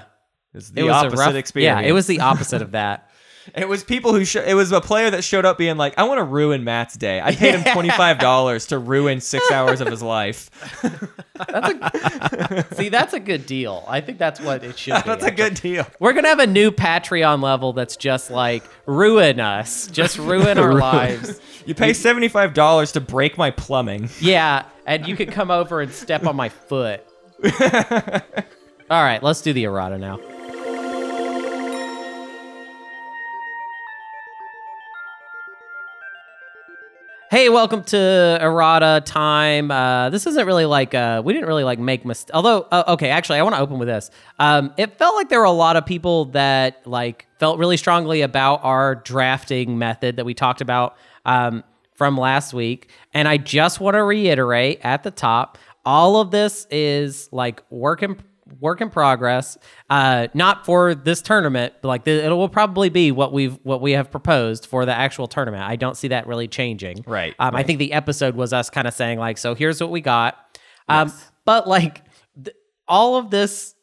It's 0.53 0.69
the 0.69 0.81
it 0.81 0.83
was 0.83 0.91
the 0.91 0.97
opposite 1.07 1.15
a 1.15 1.25
rough 1.27 1.35
experience. 1.35 1.81
Yeah, 1.81 1.87
it 1.87 1.91
was 1.93 2.07
the 2.07 2.19
opposite 2.19 2.61
of 2.61 2.71
that. 2.71 3.07
It 3.55 3.67
was 3.67 3.83
people 3.83 4.13
who 4.13 4.23
sh- 4.23 4.35
it 4.35 4.53
was 4.53 4.71
a 4.71 4.79
player 4.79 5.09
that 5.09 5.23
showed 5.23 5.45
up 5.45 5.57
being 5.57 5.75
like, 5.75 5.97
"I 5.97 6.03
want 6.03 6.19
to 6.19 6.23
ruin 6.23 6.63
Matt's 6.63 6.93
day." 6.93 7.19
I 7.19 7.33
paid 7.33 7.55
him 7.55 7.63
twenty 7.73 7.89
five 7.89 8.19
dollars 8.19 8.67
to 8.67 8.77
ruin 8.77 9.19
six 9.19 9.51
hours 9.51 9.81
of 9.81 9.87
his 9.87 10.03
life. 10.03 10.51
See, 12.75 12.89
that's 12.89 13.13
a 13.13 13.19
good 13.19 13.47
deal. 13.47 13.83
I 13.87 13.99
think 13.99 14.19
that's 14.19 14.39
what 14.39 14.63
it 14.63 14.77
should 14.77 14.93
be. 14.93 15.01
That's 15.07 15.25
a 15.25 15.31
good 15.31 15.55
deal. 15.55 15.87
We're 15.99 16.13
gonna 16.13 16.27
have 16.27 16.39
a 16.39 16.45
new 16.45 16.69
Patreon 16.69 17.41
level 17.41 17.73
that's 17.73 17.97
just 17.97 18.29
like 18.29 18.63
ruin 18.85 19.39
us, 19.39 19.87
just 19.87 20.19
ruin 20.19 20.59
our 20.59 20.75
lives. 20.75 21.41
You 21.65 21.73
pay 21.73 21.93
seventy 21.93 22.27
five 22.27 22.53
dollars 22.53 22.91
to 22.91 23.01
break 23.01 23.39
my 23.39 23.49
plumbing. 23.49 24.09
Yeah, 24.19 24.65
and 24.85 25.07
you 25.07 25.15
could 25.15 25.31
come 25.31 25.49
over 25.49 25.81
and 25.81 25.91
step 25.91 26.27
on 26.27 26.35
my 26.35 26.49
foot. 26.49 27.03
All 27.43 29.03
right, 29.03 29.23
let's 29.23 29.41
do 29.41 29.51
the 29.51 29.63
errata 29.63 29.97
now. 29.97 30.19
Hey, 37.31 37.47
welcome 37.47 37.81
to 37.85 38.37
errata 38.41 39.01
time. 39.05 39.71
Uh, 39.71 40.09
this 40.09 40.27
isn't 40.27 40.45
really 40.45 40.65
like 40.65 40.93
uh, 40.93 41.21
we 41.23 41.31
didn't 41.31 41.47
really 41.47 41.63
like 41.63 41.79
make 41.79 42.03
mistakes. 42.03 42.31
Although, 42.33 42.67
uh, 42.69 42.83
okay, 42.89 43.09
actually, 43.09 43.39
I 43.39 43.43
want 43.43 43.55
to 43.55 43.61
open 43.61 43.79
with 43.79 43.87
this. 43.87 44.11
Um, 44.37 44.73
it 44.75 44.97
felt 44.97 45.15
like 45.15 45.29
there 45.29 45.39
were 45.39 45.45
a 45.45 45.51
lot 45.51 45.77
of 45.77 45.85
people 45.85 46.25
that 46.25 46.85
like 46.85 47.27
felt 47.39 47.57
really 47.57 47.77
strongly 47.77 48.19
about 48.19 48.65
our 48.65 48.95
drafting 48.95 49.77
method 49.77 50.17
that 50.17 50.25
we 50.25 50.33
talked 50.33 50.59
about 50.59 50.97
um, 51.25 51.63
from 51.93 52.17
last 52.17 52.53
week, 52.53 52.89
and 53.13 53.29
I 53.29 53.37
just 53.37 53.79
want 53.79 53.95
to 53.95 54.03
reiterate 54.03 54.81
at 54.83 55.03
the 55.03 55.11
top: 55.11 55.57
all 55.85 56.19
of 56.19 56.31
this 56.31 56.67
is 56.69 57.29
like 57.31 57.63
work 57.69 58.03
in 58.03 58.21
work 58.59 58.81
in 58.81 58.89
progress. 58.89 59.57
Uh, 59.89 60.27
not 60.33 60.65
for 60.65 60.93
this 60.95 61.21
tournament, 61.21 61.73
but 61.81 61.87
like 61.87 62.03
the, 62.03 62.23
it 62.25 62.29
will 62.29 62.49
probably 62.49 62.89
be 62.89 63.11
what 63.11 63.31
we've 63.33 63.57
what 63.63 63.81
we 63.81 63.91
have 63.93 64.11
proposed 64.11 64.65
for 64.65 64.85
the 64.85 64.93
actual 64.93 65.27
tournament. 65.27 65.63
I 65.63 65.75
don't 65.75 65.95
see 65.97 66.09
that 66.09 66.27
really 66.27 66.47
changing. 66.47 67.03
Right, 67.07 67.33
Um, 67.39 67.55
I 67.55 67.63
think 67.63 67.79
the 67.79 67.93
episode 67.93 68.35
was 68.35 68.53
us 68.53 68.69
kind 68.69 68.87
of 68.87 68.93
saying 68.93 69.19
like, 69.19 69.37
so 69.37 69.55
here's 69.55 69.79
what 69.81 69.91
we 69.91 70.01
got. 70.01 70.37
Um, 70.89 71.11
but 71.45 71.67
like 71.67 72.03
th- 72.43 72.55
all 72.87 73.15
of 73.17 73.29
this 73.29 73.75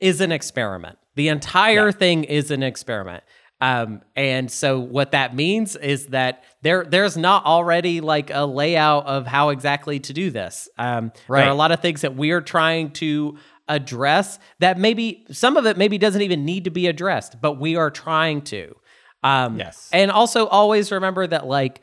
is 0.00 0.20
an 0.20 0.32
experiment. 0.32 0.98
The 1.14 1.28
entire 1.28 1.92
thing 1.92 2.24
is 2.24 2.50
an 2.50 2.62
experiment. 2.62 3.22
Um, 3.60 4.00
and 4.16 4.50
so 4.50 4.80
what 4.80 5.12
that 5.12 5.36
means 5.36 5.76
is 5.76 6.08
that 6.08 6.42
there 6.62 6.84
there's 6.84 7.16
not 7.16 7.44
already 7.46 8.00
like 8.00 8.30
a 8.30 8.44
layout 8.44 9.06
of 9.06 9.24
how 9.24 9.50
exactly 9.50 10.00
to 10.00 10.12
do 10.12 10.30
this. 10.30 10.68
Um, 10.78 11.12
There 11.14 11.22
Right. 11.36 11.46
are 11.46 11.50
a 11.50 11.54
lot 11.54 11.70
of 11.70 11.78
things 11.78 12.00
that 12.00 12.16
we're 12.16 12.40
trying 12.40 12.90
to 12.94 13.38
address 13.68 14.38
that 14.58 14.78
maybe 14.78 15.24
some 15.30 15.56
of 15.56 15.66
it 15.66 15.76
maybe 15.76 15.98
doesn't 15.98 16.22
even 16.22 16.44
need 16.44 16.64
to 16.64 16.70
be 16.70 16.86
addressed, 16.86 17.40
but 17.40 17.54
we 17.54 17.76
are 17.76 17.90
trying 17.90 18.42
to. 18.42 18.74
Um, 19.22 19.58
Yes. 19.58 19.88
And 19.92 20.10
also 20.10 20.46
always 20.46 20.90
remember 20.90 21.26
that 21.26 21.46
like 21.46 21.80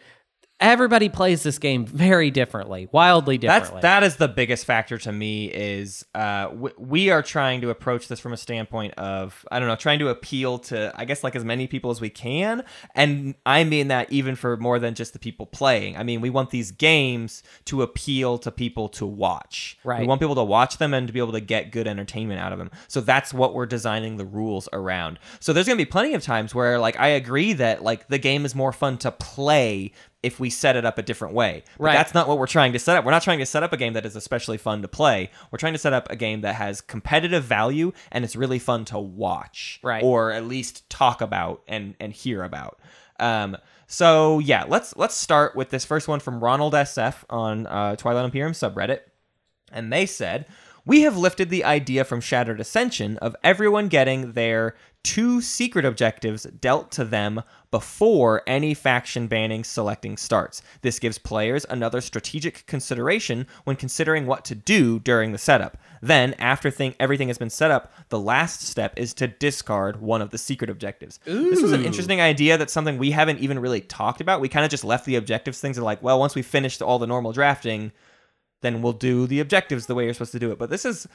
everybody 0.60 1.10
plays 1.10 1.43
this 1.43 1.57
game 1.57 1.86
very 1.86 2.32
differently, 2.32 2.89
wildly 2.91 3.38
That's 3.38 3.68
differently. 3.68 3.82
that 3.82 4.03
is 4.03 4.18
the 4.18 4.28
biggest 4.28 4.66
factor 4.66 4.97
to 4.99 5.12
me 5.12 5.45
is 5.45 6.05
uh, 6.14 6.49
w- 6.49 6.76
we 6.78 7.10
are 7.10 7.24
trying 7.24 7.62
to 7.62 7.70
approach 7.70 8.07
this 8.07 8.20
from 8.20 8.34
a 8.34 8.38
standpoint 8.38 8.93
of 8.95 9.45
I 9.51 9.60
don't 9.60 9.68
know 9.68 9.76
trying 9.76 9.99
to 9.99 10.10
appeal 10.10 10.60
to 10.60 10.91
I 10.95 11.05
guess 11.05 11.24
like 11.24 11.36
as 11.36 11.45
many 11.45 11.68
people 11.68 11.91
as 11.91 12.01
we 12.01 12.10
can. 12.10 12.64
And 12.93 13.36
I 13.45 13.64
mean 13.64 13.88
that 13.88 14.12
even 14.12 14.36
for 14.36 14.57
more 14.57 14.80
than 14.80 14.95
just 14.95 15.14
the 15.14 15.20
people 15.20 15.45
playing. 15.45 15.95
I 15.97 16.03
mean 16.03 16.22
we 16.22 16.30
want 16.30 16.49
these 16.49 16.72
games 16.72 17.41
to 17.66 17.82
appeal 17.82 18.38
to 18.39 18.51
people 18.51 18.89
to 18.89 19.05
watch. 19.05 19.78
Right. 19.84 20.01
we 20.01 20.07
want 20.07 20.20
people 20.20 20.36
to 20.36 20.43
watch 20.43 20.78
them 20.78 20.93
and 20.93 21.07
to 21.07 21.14
be 21.14 21.20
able 21.20 21.34
to 21.34 21.41
get 21.41 21.72
good 21.72 21.88
entertainment 21.88 22.39
out 22.39 22.51
of 22.51 22.60
them. 22.60 22.72
So 22.88 23.01
that's 23.01 23.34
what 23.34 23.53
we're 23.53 23.66
designing 23.66 24.18
the 24.18 24.26
rules 24.26 24.68
around. 24.74 25.20
So 25.39 25.53
there's 25.53 25.68
gonna 25.68 25.78
be 25.78 25.86
plenty 25.86 26.14
of 26.14 26.22
times 26.24 26.53
where 26.53 26.80
like 26.80 26.99
I 26.99 27.10
agree 27.10 27.53
that 27.53 27.82
like 27.82 28.07
the 28.10 28.18
game 28.18 28.45
is 28.45 28.53
more 28.55 28.74
fun 28.74 28.97
to 28.99 29.12
play 29.12 29.93
if 30.22 30.39
we 30.39 30.49
set 30.49 30.76
it 30.76 30.84
up 30.86 30.97
a 30.97 31.01
different 31.01 31.34
way 31.34 31.63
but 31.78 31.84
Right. 31.86 31.93
that's 31.93 32.13
not 32.13 32.28
what 32.28 32.38
we're 32.38 32.47
trying 32.47 32.74
to 32.74 32.80
set 32.80 32.97
up. 32.97 33.05
We're 33.05 33.11
not 33.11 33.22
trying 33.24 33.39
to 33.39 33.45
set 33.45 33.63
up 33.63 33.72
a 33.72 33.78
game 33.78 33.93
that 33.93 34.05
is 34.05 34.15
especially 34.15 34.57
fun 34.57 34.82
to 34.82 34.88
play. 34.88 35.32
We're 35.49 35.59
trying 35.59 35.74
to 35.74 35.80
set 35.80 35.93
up 35.93 36.09
a 36.11 36.15
game 36.15 36.41
that 36.41 36.55
has 36.55 36.82
competitive 36.82 37.43
value 37.45 37.93
and 38.11 38.26
it's 38.26 38.36
really 38.36 38.59
fun 38.59 38.84
to 38.86 38.99
watch, 38.99 39.80
Right. 39.82 40.03
Or 40.03 40.32
at 40.32 40.45
least 40.45 40.89
talk 40.89 41.22
about 41.22 41.61
and 41.67 41.95
and 41.99 42.11
hear 42.11 42.43
about. 42.43 42.80
Um, 43.20 43.57
so 43.88 44.39
yeah, 44.39 44.65
let's 44.67 44.95
let's 44.97 45.15
start 45.15 45.55
with 45.55 45.70
this 45.70 45.86
first 45.86 46.07
one 46.07 46.20
from 46.20 46.41
Ronald 46.43 46.74
SF 46.74 47.24
on 47.30 47.65
uh, 47.67 47.95
Twilight 47.95 48.26
Imperium 48.26 48.53
subreddit, 48.53 48.99
and 49.72 49.91
they 49.91 50.05
said. 50.05 50.45
We 50.86 51.01
have 51.01 51.17
lifted 51.17 51.49
the 51.51 51.65
idea 51.65 52.03
from 52.03 52.20
Shattered 52.20 52.59
Ascension 52.59 53.17
of 53.17 53.36
everyone 53.43 53.89
getting 53.89 54.32
their 54.32 54.76
two 55.04 55.41
secret 55.41 55.86
objectives 55.86 56.43
dealt 56.43 56.91
to 56.91 57.06
them 57.06 57.41
before 57.72 58.41
any 58.47 58.74
faction 58.74 59.28
banning 59.28 59.64
selecting 59.64 60.18
starts. 60.18 60.62
This 60.82 61.00
gives 61.00 61.18
players 61.18 61.66
another 61.70 62.02
strategic 62.02 62.66
consideration 62.66 63.45
when 63.64 63.76
considering 63.76 64.26
what 64.26 64.43
to 64.45 64.56
do 64.56 65.00
during 65.00 65.32
the 65.32 65.38
setup. 65.38 65.78
Then, 66.02 66.34
after 66.36 66.72
thing 66.72 66.95
everything 67.00 67.28
has 67.28 67.38
been 67.38 67.50
set 67.50 67.72
up, 67.72 67.93
the 68.10 68.20
last 68.20 68.62
step 68.62 68.93
is 68.97 69.14
to 69.16 69.28
discard 69.28 70.02
one 70.02 70.22
of 70.22 70.32
the 70.32 70.38
secret 70.38 70.70
objectives. 70.70 71.20
This 71.26 71.62
was 71.62 71.72
an 71.72 71.86
interesting 71.86 72.22
idea. 72.22 72.58
That's 72.58 72.74
something 72.74 72.97
we 72.97 73.12
haven't 73.12 73.39
even 73.39 73.60
really 73.60 73.82
talked 73.82 74.22
about. 74.22 74.41
We 74.41 74.50
kind 74.50 74.66
of 74.66 74.72
just 74.72 74.84
left 74.84 75.06
the 75.06 75.16
objectives 75.16 75.60
things 75.60 75.78
are 75.78 75.84
like, 75.84 76.02
well, 76.02 76.20
once 76.20 76.36
we 76.36 76.41
finished 76.41 76.82
all 76.82 77.00
the 77.00 77.08
normal 77.08 77.34
drafting, 77.34 77.91
then 78.62 78.82
we'll 78.82 78.93
do 78.93 79.26
the 79.28 79.39
objectives 79.39 79.86
the 79.86 79.95
way 79.95 80.03
you're 80.05 80.14
supposed 80.14 80.32
to 80.34 80.39
do 80.39 80.51
it. 80.51 80.60
But 80.60 80.70
this 80.70 80.86
is, 80.86 81.07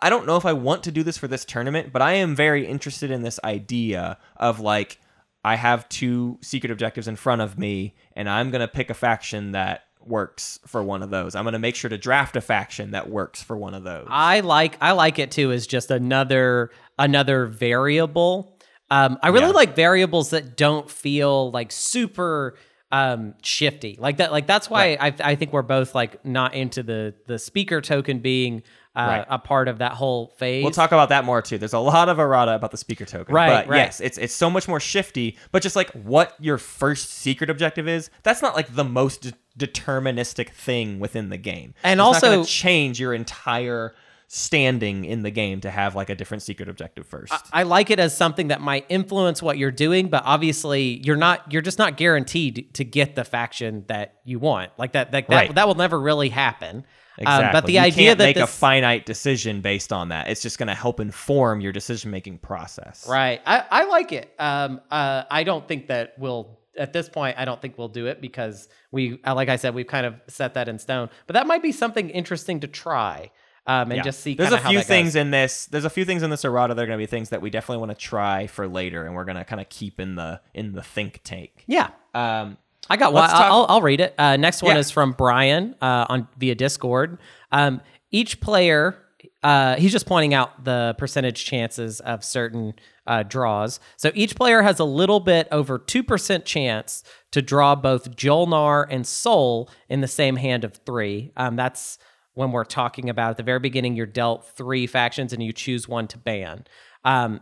I- 0.00 0.08
don't 0.10 0.26
know 0.26 0.36
if 0.36 0.44
I 0.46 0.52
want 0.52 0.84
to 0.84 0.92
do 0.92 1.02
this 1.02 1.18
for 1.18 1.26
this 1.28 1.44
tournament, 1.44 1.92
but 1.92 2.02
I 2.02 2.12
am 2.14 2.34
very 2.36 2.66
interested 2.66 3.10
in 3.10 3.22
this 3.22 3.40
idea 3.44 4.18
of 4.36 4.60
like, 4.60 4.98
I 5.44 5.56
have 5.56 5.88
two 5.88 6.38
secret 6.42 6.70
objectives 6.70 7.08
in 7.08 7.16
front 7.16 7.40
of 7.42 7.58
me, 7.58 7.94
and 8.14 8.28
I'm 8.28 8.50
going 8.52 8.60
to 8.60 8.68
pick 8.68 8.90
a 8.90 8.94
faction 8.94 9.52
that 9.52 9.82
works 10.04 10.60
for 10.66 10.82
one 10.82 11.02
of 11.02 11.10
those. 11.10 11.34
I'm 11.34 11.42
going 11.44 11.52
to 11.54 11.58
make 11.58 11.74
sure 11.76 11.88
to 11.90 11.98
draft 11.98 12.36
a 12.36 12.40
faction 12.40 12.92
that 12.92 13.08
works 13.10 13.42
for 13.42 13.56
one 13.56 13.74
of 13.74 13.82
those. 13.84 14.06
I 14.08 14.40
like 14.40 14.76
I 14.80 14.92
like 14.92 15.18
it 15.18 15.30
too 15.32 15.50
as 15.52 15.66
just 15.66 15.90
another 15.90 16.70
another 16.98 17.46
variable. 17.46 18.56
Um, 18.90 19.18
I 19.22 19.28
really 19.28 19.46
Yeah. 19.46 19.52
like 19.52 19.74
variables 19.76 20.30
that 20.30 20.56
don't 20.56 20.90
feel 20.90 21.50
like 21.50 21.72
super 21.72 22.56
um, 22.92 23.34
shifty, 23.42 23.96
like 23.98 24.18
that. 24.18 24.30
Like 24.30 24.46
that's 24.46 24.68
why 24.70 24.96
I, 25.00 25.12
I 25.24 25.34
think 25.34 25.52
we're 25.52 25.62
both 25.62 25.94
like 25.94 26.24
not 26.24 26.54
into 26.54 26.82
the 26.82 27.14
the 27.26 27.38
speaker 27.38 27.80
token 27.80 28.20
being 28.20 28.62
uh, 28.94 29.00
Right. 29.08 29.26
a 29.30 29.38
part 29.38 29.68
of 29.68 29.78
that 29.78 29.92
whole 29.92 30.26
phase. 30.36 30.62
We'll 30.62 30.70
talk 30.70 30.92
about 30.92 31.08
that 31.08 31.24
more 31.24 31.40
too. 31.40 31.56
There's 31.56 31.72
a 31.72 31.78
lot 31.78 32.10
of 32.10 32.18
errata 32.18 32.54
about 32.54 32.70
the 32.70 32.76
speaker 32.76 33.06
token. 33.06 33.34
Right, 33.34 33.48
But 33.64 33.68
right. 33.70 33.78
yes, 33.78 34.00
it's 34.00 34.18
it's 34.18 34.34
so 34.34 34.50
much 34.50 34.68
more 34.68 34.78
shifty. 34.78 35.38
But 35.50 35.62
just 35.62 35.74
like 35.74 35.90
what 35.92 36.34
your 36.38 36.58
first 36.58 37.10
secret 37.10 37.48
objective 37.48 37.88
is, 37.88 38.10
that's 38.22 38.42
not 38.42 38.54
like 38.54 38.74
the 38.74 38.84
most 38.84 39.22
de- 39.22 39.32
deterministic 39.66 40.50
thing 40.50 40.98
within 41.00 41.30
the 41.30 41.38
game. 41.38 41.72
And 41.82 41.98
It's 42.00 42.04
not 42.22 42.24
also- 42.24 42.44
change 42.44 43.00
your 43.00 43.14
entire 43.14 43.94
standing 44.34 45.04
in 45.04 45.22
the 45.22 45.30
game 45.30 45.60
to 45.60 45.70
have 45.70 45.94
like 45.94 46.08
a 46.08 46.14
different 46.14 46.42
secret 46.42 46.66
objective 46.66 47.06
first. 47.06 47.34
I 47.52 47.64
like 47.64 47.90
it 47.90 48.00
as 48.00 48.16
something 48.16 48.48
that 48.48 48.62
might 48.62 48.86
influence 48.88 49.42
what 49.42 49.58
you're 49.58 49.70
doing, 49.70 50.08
but 50.08 50.22
obviously 50.24 51.02
you're 51.04 51.16
not. 51.18 51.52
You're 51.52 51.60
just 51.60 51.78
not 51.78 51.98
guaranteed 51.98 52.72
to 52.72 52.82
get 52.82 53.14
the 53.14 53.24
faction 53.24 53.84
that 53.88 54.14
you 54.24 54.38
want. 54.38 54.72
Like 54.78 54.92
that. 54.92 55.12
That 55.12 55.28
that, 55.28 55.36
Right. 55.36 55.54
that 55.54 55.68
will 55.68 55.74
never 55.74 56.00
really 56.00 56.30
happen. 56.30 56.86
Exactly. 57.18 57.44
Um, 57.44 57.52
but 57.52 57.66
the 57.66 57.74
you 57.74 57.80
idea 57.80 58.14
that 58.14 58.24
make 58.24 58.36
a 58.38 58.46
finite 58.46 59.04
decision 59.04 59.60
based 59.60 59.92
on 59.92 60.08
that. 60.08 60.28
It's 60.28 60.40
just 60.40 60.56
going 60.56 60.68
to 60.68 60.74
help 60.74 60.98
inform 60.98 61.60
your 61.60 61.72
decision 61.72 62.10
making 62.10 62.38
process. 62.38 63.06
Right. 63.06 63.42
I, 63.44 63.64
I 63.70 63.84
like 63.84 64.12
it. 64.12 64.32
Um, 64.38 64.80
uh, 64.90 65.24
I 65.30 65.44
don't 65.44 65.68
think 65.68 65.88
that 65.88 66.14
we'll, 66.16 66.58
at 66.78 66.94
this 66.94 67.10
point, 67.10 67.36
I 67.38 67.44
don't 67.44 67.60
think 67.60 67.76
we'll 67.76 67.88
do 67.88 68.06
it 68.06 68.22
because 68.22 68.70
we, 68.92 69.20
uh, 69.26 69.34
like 69.34 69.50
I 69.50 69.56
said, 69.56 69.74
we've 69.74 69.86
kind 69.86 70.06
of 70.06 70.14
set 70.28 70.54
that 70.54 70.68
in 70.68 70.78
stone. 70.78 71.10
But 71.26 71.34
that 71.34 71.46
might 71.46 71.62
be 71.62 71.70
something 71.70 72.08
interesting 72.08 72.60
to 72.60 72.66
try 72.66 73.30
um, 73.66 73.90
and 73.90 73.96
Yeah. 73.98 74.02
just 74.02 74.20
see 74.20 74.34
There's 74.34 74.52
a 74.52 74.58
few 74.58 74.80
things 74.82 75.14
in 75.16 75.30
this. 75.30 75.66
There's 75.66 75.84
a 75.84 75.90
few 75.90 76.04
things 76.04 76.22
in 76.22 76.30
this 76.30 76.44
errata 76.44 76.74
that 76.74 76.82
are 76.82 76.86
going 76.86 76.98
to 76.98 77.02
be 77.02 77.06
things 77.06 77.28
that 77.30 77.40
we 77.40 77.50
definitely 77.50 77.78
want 77.86 77.90
to 77.98 78.06
try 78.06 78.46
for 78.46 78.66
later, 78.68 79.04
and 79.06 79.14
we're 79.14 79.24
going 79.24 79.36
to 79.36 79.44
kind 79.44 79.60
of 79.60 79.68
keep 79.68 80.00
in 80.00 80.16
the 80.16 80.40
in 80.54 80.72
the 80.72 80.82
think 80.82 81.20
tank. 81.24 81.64
Yeah. 81.66 81.90
Um, 82.14 82.58
I 82.90 82.96
got 82.96 83.12
one. 83.12 83.28
Talk- 83.28 83.40
I'll, 83.40 83.66
I'll 83.68 83.82
read 83.82 84.00
it. 84.00 84.14
Uh, 84.18 84.36
next 84.36 84.62
one 84.62 84.74
Yeah. 84.74 84.80
is 84.80 84.90
from 84.90 85.12
Brian 85.12 85.76
uh, 85.80 86.06
on 86.08 86.28
via 86.36 86.54
Discord. 86.56 87.18
Um, 87.52 87.80
each 88.10 88.40
player, 88.40 88.98
uh, 89.44 89.76
he's 89.76 89.92
just 89.92 90.06
pointing 90.06 90.34
out 90.34 90.64
the 90.64 90.94
percentage 90.98 91.44
chances 91.44 92.00
of 92.00 92.24
certain 92.24 92.74
uh, 93.06 93.22
draws. 93.22 93.78
So 93.96 94.10
each 94.14 94.34
player 94.36 94.62
has 94.62 94.78
a 94.80 94.84
little 94.84 95.20
bit 95.20 95.46
over 95.52 95.78
two 95.78 96.02
percent 96.02 96.44
chance 96.44 97.04
to 97.30 97.40
draw 97.40 97.74
both 97.76 98.14
Jol-Nar 98.16 98.86
and 98.90 99.06
Sol 99.06 99.70
in 99.88 100.00
the 100.02 100.08
same 100.08 100.36
hand 100.36 100.64
of 100.64 100.74
three. 100.84 101.30
Um, 101.36 101.56
that's 101.56 101.98
when 102.34 102.52
we're 102.52 102.64
talking 102.64 103.08
about 103.08 103.30
at 103.30 103.36
the 103.36 103.42
very 103.42 103.58
beginning. 103.58 103.96
You're 103.96 104.06
dealt 104.06 104.46
three 104.56 104.86
factions 104.86 105.32
and 105.32 105.42
you 105.42 105.52
choose 105.52 105.88
one 105.88 106.08
to 106.08 106.18
ban. 106.18 106.64
Um, 107.04 107.40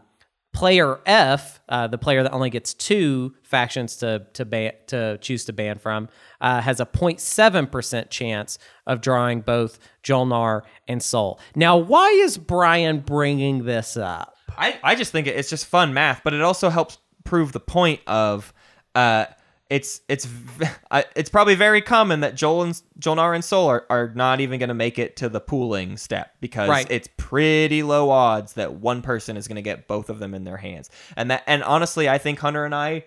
player 0.52 0.98
F, 1.06 1.60
uh, 1.68 1.86
the 1.86 1.98
player 1.98 2.22
that 2.22 2.32
only 2.32 2.50
gets 2.50 2.74
two 2.74 3.34
factions 3.42 3.96
to 3.96 4.26
to 4.32 4.44
ban 4.44 4.72
to 4.88 5.18
choose 5.18 5.44
to 5.44 5.52
ban 5.52 5.78
from, 5.78 6.08
uh, 6.40 6.60
has 6.60 6.80
a 6.80 6.86
0.7 6.86 7.70
percent 7.70 8.10
chance 8.10 8.58
of 8.86 9.00
drawing 9.00 9.40
both 9.40 9.78
Jol-Nar 10.02 10.64
and 10.88 11.02
Sol. 11.02 11.38
Now, 11.54 11.76
why 11.76 12.08
is 12.08 12.38
Brian 12.38 13.00
bringing 13.00 13.64
this 13.64 13.96
up? 13.96 14.36
I, 14.56 14.78
I 14.82 14.94
just 14.94 15.12
think 15.12 15.26
it's 15.26 15.48
just 15.48 15.66
fun 15.66 15.94
math, 15.94 16.22
but 16.24 16.34
it 16.34 16.42
also 16.42 16.70
helps 16.70 16.98
prove 17.24 17.52
the 17.52 17.60
point 17.60 18.00
of 18.06 18.52
uh, 18.94 19.26
it's 19.70 20.00
it's 20.08 20.28
it's 21.16 21.30
probably 21.30 21.54
very 21.54 21.80
common 21.80 22.20
that 22.20 22.34
Joel 22.34 22.62
and 22.64 22.82
Jol-Nar 22.98 23.32
and 23.34 23.44
Sol 23.44 23.68
are, 23.68 23.86
are 23.88 24.12
not 24.14 24.40
even 24.40 24.58
going 24.58 24.68
to 24.68 24.74
make 24.74 24.98
it 24.98 25.16
to 25.16 25.28
the 25.28 25.40
pooling 25.40 25.96
step 25.96 26.34
because 26.40 26.68
Right. 26.68 26.86
it's 26.90 27.08
pretty 27.16 27.82
low 27.82 28.10
odds 28.10 28.54
that 28.54 28.74
one 28.74 29.00
person 29.00 29.36
is 29.36 29.48
going 29.48 29.56
to 29.56 29.62
get 29.62 29.86
both 29.88 30.10
of 30.10 30.18
them 30.18 30.34
in 30.34 30.44
their 30.44 30.56
hands. 30.58 30.90
And 31.16 31.30
that 31.30 31.44
and 31.46 31.62
honestly, 31.62 32.08
I 32.08 32.18
think 32.18 32.40
Hunter 32.40 32.64
and 32.64 32.74
I 32.74 33.04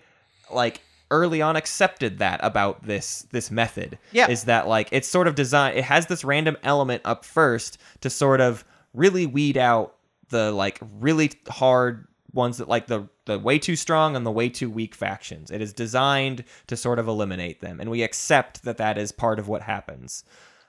like 0.51 0.81
early 1.11 1.41
on 1.41 1.55
accepted 1.55 2.17
that 2.19 2.39
about 2.41 2.87
this 2.87 3.27
this 3.31 3.51
method 3.51 3.99
Yeah. 4.13 4.29
is 4.31 4.45
that 4.45 4.67
like 4.67 4.87
it's 4.91 5.07
sort 5.07 5.27
of 5.27 5.35
designed 5.35 5.77
it 5.77 5.83
has 5.83 6.07
this 6.07 6.23
random 6.23 6.57
element 6.63 7.03
up 7.05 7.23
first 7.23 7.77
to 8.01 8.09
sort 8.09 8.41
of 8.41 8.63
really 8.95 9.25
weed 9.27 9.57
out 9.57 9.95
the 10.29 10.51
like 10.51 10.79
really 10.99 11.31
hard 11.49 12.07
ones 12.33 12.57
that 12.57 12.67
like 12.67 12.87
the 12.87 13.07
the 13.25 13.39
way 13.39 13.59
too 13.59 13.75
strong 13.75 14.15
and 14.15 14.25
the 14.25 14.31
way 14.31 14.49
too 14.49 14.69
weak 14.69 14.95
factions 14.95 15.51
it 15.51 15.61
is 15.61 15.73
designed 15.73 16.43
to 16.67 16.75
sort 16.75 16.99
of 16.99 17.07
eliminate 17.07 17.61
them 17.61 17.79
and 17.79 17.89
we 17.89 18.01
accept 18.01 18.63
that 18.63 18.77
that 18.77 18.97
is 18.97 19.11
part 19.11 19.39
of 19.39 19.47
what 19.47 19.61
happens 19.61 20.23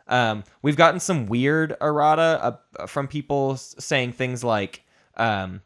um, 0.06 0.44
we've 0.60 0.76
gotten 0.76 1.00
some 1.00 1.26
weird 1.26 1.76
errata 1.80 2.58
uh, 2.78 2.86
from 2.86 3.08
people 3.08 3.56
saying 3.56 4.12
things 4.12 4.44
like 4.44 4.84
um, 5.16 5.62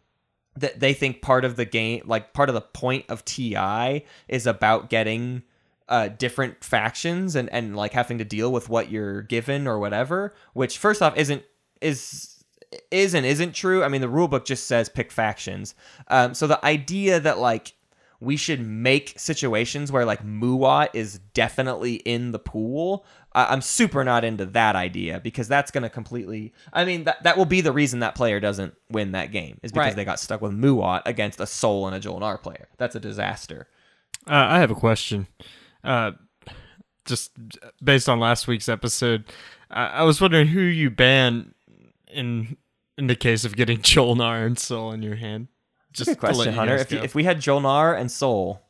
that 0.57 0.81
they 0.81 0.93
think 0.93 1.23
part 1.23 1.45
of 1.45 1.57
the 1.57 1.65
game, 1.65 2.03
like 2.07 2.33
part 2.33 2.49
of 2.49 2.55
the 2.55 2.61
point 2.61 3.05
of 3.09 3.25
TI, 3.25 4.05
is 4.29 4.47
about 4.47 4.91
getting 4.91 5.43
uh, 5.89 6.09
different 6.09 6.63
factions 6.63 7.35
and 7.35 7.49
and 7.51 7.77
like 7.77 7.93
having 7.93 8.19
to 8.19 8.25
deal 8.25 8.53
with 8.53 8.69
what 8.69 8.91
you're 8.91 9.23
given 9.23 9.67
or 9.67 9.79
whatever. 9.79 10.35
Which 10.53 10.79
first 10.79 11.03
off 11.03 11.17
isn't 11.17 11.43
is 11.81 12.38
is 12.91 13.15
and 13.15 13.25
isn't 13.25 13.53
true. 13.55 13.83
I 13.83 13.89
mean, 13.89 14.01
the 14.01 14.09
rule 14.09 14.29
book 14.29 14.45
just 14.45 14.67
says 14.67 14.89
pick 14.89 15.11
factions. 15.13 15.75
Um, 16.09 16.35
so 16.35 16.47
the 16.47 16.65
idea 16.65 17.21
that 17.21 17.39
like 17.39 17.75
we 18.21 18.37
should 18.37 18.61
make 18.61 19.15
situations 19.17 19.93
where 19.93 20.05
like 20.05 20.25
Muaat 20.25 20.89
is 20.93 21.21
definitely 21.35 21.95
in 21.95 22.33
the 22.33 22.39
pool. 22.39 23.07
I 23.33 23.47
I'm 23.53 23.61
super 23.61 24.03
not 24.05 24.25
into 24.25 24.45
that 24.47 24.75
idea 24.75 25.21
because 25.21 25.47
that's 25.49 25.71
going 25.71 25.83
to 25.85 25.89
completely. 25.91 26.53
I 26.73 26.85
mean, 26.85 27.05
that 27.05 27.23
that 27.23 27.37
will 27.39 27.45
be 27.47 27.61
the 27.61 27.73
reason 27.73 28.01
that 28.01 28.15
player 28.15 28.41
doesn't 28.41 28.75
win 28.91 29.13
that 29.13 29.31
game 29.31 29.59
is 29.63 29.71
because 29.73 29.87
Right. 29.89 29.97
they 29.97 30.05
got 30.05 30.19
stuck 30.19 30.41
with 30.41 30.53
Muaat 30.53 31.03
against 31.07 31.41
a 31.41 31.47
Sol 31.47 31.87
and 31.87 31.95
a 31.95 32.01
Jol-Nar 32.01 32.39
player. 32.39 32.69
That's 32.77 32.97
a 32.97 33.01
disaster. 33.01 33.69
Uh, 34.27 34.47
I 34.51 34.59
have 34.59 34.71
a 34.71 34.75
question. 34.75 35.27
Uh, 35.85 36.13
just 37.07 37.31
based 37.83 38.09
on 38.09 38.19
last 38.21 38.47
week's 38.49 38.69
episode, 38.69 39.25
I, 39.71 39.87
I 39.87 40.03
was 40.03 40.21
wondering 40.21 40.49
who 40.49 40.61
you 40.61 40.91
ban 40.91 41.55
in 42.19 42.57
in 42.97 43.07
the 43.07 43.17
case 43.17 43.45
of 43.45 43.57
getting 43.57 43.81
Jol-Nar 43.83 44.45
and 44.45 44.59
Sol 44.59 44.93
in 44.93 45.03
your 45.03 45.15
hand. 45.17 45.49
Just 45.93 46.11
Good 46.11 46.19
question, 46.19 46.53
Hunter. 46.53 46.77
If, 46.77 46.93
you, 46.93 46.99
if 46.99 47.15
we 47.15 47.25
had 47.25 47.41
Jol-Nar 47.41 47.95
and 47.95 48.11
Sol, 48.11 48.61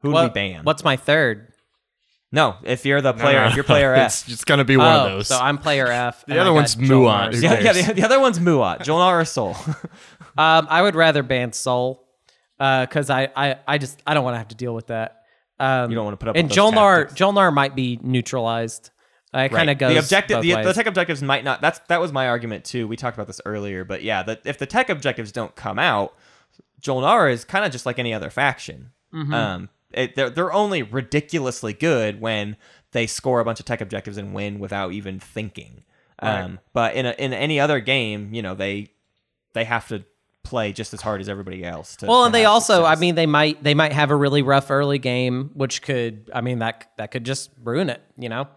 who 0.00 0.08
would 0.08 0.14
What- 0.14 0.24
we 0.30 0.34
ban? 0.34 0.64
What's 0.64 0.84
my 0.84 0.96
third? 0.96 1.48
no, 2.32 2.54
if 2.62 2.86
you're 2.86 3.00
the 3.00 3.12
player, 3.12 3.40
no, 3.40 3.46
if 3.48 3.54
you're 3.56 3.64
player 3.74 3.92
F. 3.92 4.06
it's, 4.06 4.28
it's 4.32 4.44
gonna 4.44 4.64
be 4.64 4.76
one 4.76 4.86
oh, 4.86 5.00
of 5.00 5.10
those. 5.10 5.26
so 5.28 5.36
I'm 5.36 5.58
player 5.58 5.88
F. 5.88 6.24
The 6.26 6.38
other 6.38 6.50
I 6.50 6.52
one's 6.52 6.76
Jol-Nar. 6.76 7.30
Muaat. 7.30 7.42
Yeah, 7.42 7.60
yeah. 7.60 7.72
The, 7.72 7.92
the 7.94 8.04
other 8.04 8.20
one's 8.20 8.38
Muaat, 8.38 8.82
Jol-Nar 8.84 9.20
or 9.20 9.24
Sol. 9.24 9.56
Um, 10.38 10.66
I 10.70 10.80
would 10.82 10.94
rather 10.94 11.22
ban 11.24 11.52
Sol 11.52 12.06
because 12.58 13.10
I, 13.10 13.30
I, 13.34 13.56
I 13.66 13.78
just 13.78 14.00
I 14.06 14.14
don't 14.14 14.22
want 14.22 14.34
to 14.34 14.38
have 14.38 14.48
to 14.48 14.54
deal 14.54 14.74
with 14.74 14.86
that. 14.88 15.22
Um, 15.58 15.90
You 15.90 15.96
don't 15.96 16.04
wanna 16.04 16.16
put 16.16 16.28
up 16.28 16.36
and 16.36 16.44
with 16.44 16.50
those 16.50 16.56
Jol-Nar 16.56 16.98
tactics. 17.00 17.18
Jol-Nar 17.18 17.50
might 17.50 17.74
be 17.74 17.98
neutralized. 18.00 18.90
It 19.32 19.50
kind 19.50 19.70
of 19.70 19.78
goes 19.78 19.92
the 19.92 19.98
objective 19.98 20.42
the, 20.42 20.54
the 20.54 20.72
tech 20.72 20.86
objectives 20.86 21.22
might 21.22 21.44
not 21.44 21.60
that's 21.60 21.78
that 21.88 22.00
was 22.00 22.12
my 22.12 22.28
argument 22.28 22.64
too 22.64 22.88
we 22.88 22.96
talked 22.96 23.16
about 23.16 23.26
this 23.28 23.40
earlier 23.44 23.84
but 23.84 24.02
yeah 24.02 24.22
that 24.24 24.42
if 24.44 24.58
the 24.58 24.66
tech 24.66 24.88
objectives 24.88 25.30
don't 25.32 25.54
come 25.54 25.78
out 25.78 26.14
Jol-Nar 26.80 27.28
is 27.28 27.44
kind 27.44 27.64
of 27.64 27.70
just 27.70 27.86
like 27.86 27.98
any 27.98 28.12
other 28.14 28.30
faction 28.30 28.90
Mm-hmm. 29.12 29.34
um 29.34 29.68
it, 29.92 30.14
they're, 30.14 30.30
they're 30.30 30.52
only 30.52 30.84
ridiculously 30.84 31.72
good 31.72 32.20
when 32.20 32.56
they 32.92 33.08
score 33.08 33.40
a 33.40 33.44
bunch 33.44 33.58
of 33.58 33.66
tech 33.66 33.80
objectives 33.80 34.16
and 34.16 34.34
win 34.34 34.60
without 34.60 34.92
even 34.92 35.18
thinking 35.18 35.82
um 36.20 36.60
but 36.72 36.94
in 36.94 37.06
a, 37.06 37.10
in 37.12 37.32
any 37.32 37.58
other 37.58 37.80
game 37.80 38.32
you 38.32 38.42
know 38.42 38.54
they 38.54 38.92
they 39.52 39.64
have 39.64 39.88
to 39.88 40.04
play 40.42 40.72
just 40.72 40.94
as 40.94 41.00
hard 41.00 41.20
as 41.20 41.28
everybody 41.28 41.64
else 41.64 41.96
to, 41.96 42.06
well, 42.06 42.24
and 42.24 42.34
they 42.34 42.44
also, 42.44 42.84
I 42.84 42.96
mean, 42.96 43.14
they 43.14 43.26
might 43.26 43.62
they 43.62 43.74
might 43.74 43.92
have 43.92 44.10
a 44.10 44.16
really 44.16 44.42
rough 44.42 44.70
early 44.70 44.98
game, 44.98 45.50
which 45.54 45.82
could, 45.82 46.30
I 46.34 46.40
mean, 46.40 46.60
that 46.60 46.90
that 46.96 47.10
could 47.10 47.24
just 47.24 47.50
ruin 47.62 47.90
it. 47.90 48.02
You 48.18 48.28
know. 48.28 48.48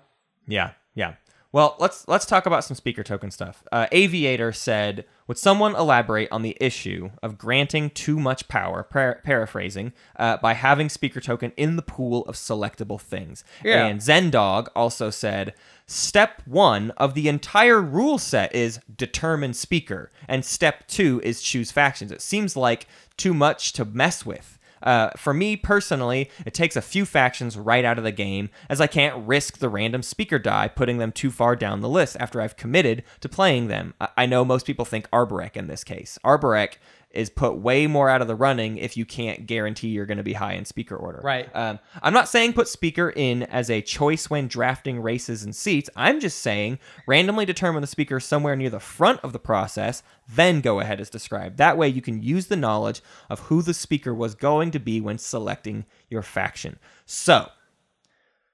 Yeah, 0.47 0.71
yeah. 0.95 1.15
Well, 1.53 1.75
let's 1.77 2.07
let's 2.07 2.25
talk 2.25 2.47
about 2.47 2.63
some 2.63 2.75
speaker 2.75 3.03
token 3.03 3.29
stuff. 3.29 3.63
Uh, 3.71 3.85
Aviator 3.91 4.51
said, 4.51 5.05
"Would 5.27 5.37
someone 5.37 5.75
elaborate 5.75 6.29
on 6.31 6.41
the 6.41 6.57
issue 6.59 7.11
of 7.21 7.37
granting 7.37 7.91
too 7.91 8.19
much 8.19 8.47
power?" 8.47 8.81
Par- 8.81 9.21
paraphrasing 9.23 9.93
uh, 10.15 10.37
by 10.37 10.53
having 10.53 10.89
speaker 10.89 11.21
token 11.21 11.51
in 11.55 11.75
the 11.75 11.83
pool 11.83 12.23
of 12.25 12.35
selectable 12.35 12.99
things. 12.99 13.43
Yeah. 13.63 13.85
And 13.85 13.99
Zendog 13.99 14.69
also 14.75 15.11
said, 15.11 15.53
"Step 15.85 16.41
one 16.45 16.89
of 16.97 17.13
the 17.13 17.27
entire 17.27 17.79
rule 17.79 18.17
set 18.17 18.55
is 18.55 18.79
determine 18.97 19.53
speaker, 19.53 20.09
and 20.27 20.43
step 20.43 20.87
two 20.87 21.21
is 21.23 21.43
choose 21.43 21.71
factions." 21.71 22.11
It 22.11 22.23
seems 22.23 22.57
like 22.57 22.87
too 23.15 23.35
much 23.35 23.73
to 23.73 23.85
mess 23.85 24.25
with. 24.25 24.57
Uh, 24.83 25.09
for 25.17 25.33
me 25.33 25.55
personally, 25.55 26.29
it 26.45 26.53
takes 26.53 26.75
a 26.75 26.81
few 26.81 27.05
factions 27.05 27.57
right 27.57 27.85
out 27.85 27.97
of 27.97 28.03
the 28.03 28.11
game, 28.11 28.49
as 28.69 28.81
I 28.81 28.87
can't 28.87 29.25
risk 29.25 29.57
the 29.57 29.69
random 29.69 30.03
speaker 30.03 30.37
die 30.37 30.67
putting 30.67 30.97
them 30.97 31.11
too 31.11 31.31
far 31.31 31.55
down 31.55 31.81
the 31.81 31.89
list 31.89 32.17
after 32.19 32.41
I've 32.41 32.57
committed 32.57 33.03
to 33.21 33.29
playing 33.29 33.67
them. 33.67 33.93
I, 33.99 34.09
I 34.17 34.25
know 34.25 34.45
most 34.45 34.65
people 34.65 34.85
think 34.85 35.09
Arborec 35.09 35.55
in 35.55 35.67
this 35.67 35.83
case. 35.83 36.19
Arborec 36.23 36.75
is 37.13 37.29
put 37.29 37.55
way 37.57 37.87
more 37.87 38.09
out 38.09 38.21
of 38.21 38.27
the 38.27 38.35
running 38.35 38.77
if 38.77 38.97
you 38.97 39.05
can't 39.05 39.45
guarantee 39.45 39.89
you're 39.89 40.05
going 40.05 40.17
to 40.17 40.23
be 40.23 40.33
high 40.33 40.53
in 40.53 40.65
speaker 40.65 40.95
order. 40.95 41.21
Right. 41.23 41.49
Um, 41.55 41.79
I'm 42.01 42.13
not 42.13 42.27
saying 42.27 42.53
put 42.53 42.67
speaker 42.67 43.11
in 43.15 43.43
as 43.43 43.69
a 43.69 43.81
choice 43.81 44.29
when 44.29 44.47
drafting 44.47 44.99
races 44.99 45.43
and 45.43 45.55
seats. 45.55 45.89
I'm 45.95 46.19
just 46.19 46.39
saying 46.39 46.79
randomly 47.07 47.45
determine 47.45 47.81
the 47.81 47.87
speaker 47.87 48.19
somewhere 48.19 48.55
near 48.55 48.69
the 48.69 48.79
front 48.79 49.19
of 49.23 49.31
the 49.31 49.39
process, 49.39 50.01
then 50.27 50.61
go 50.61 50.79
ahead 50.79 50.99
as 50.99 51.09
described. 51.09 51.57
That 51.57 51.77
way 51.77 51.87
you 51.87 52.01
can 52.01 52.21
use 52.21 52.47
the 52.47 52.55
knowledge 52.55 53.01
of 53.29 53.41
who 53.41 53.61
the 53.61 53.73
speaker 53.73 54.13
was 54.13 54.35
going 54.35 54.71
to 54.71 54.79
be 54.79 54.99
when 54.99 55.17
selecting 55.17 55.85
your 56.09 56.23
faction. 56.23 56.79
So, 57.05 57.49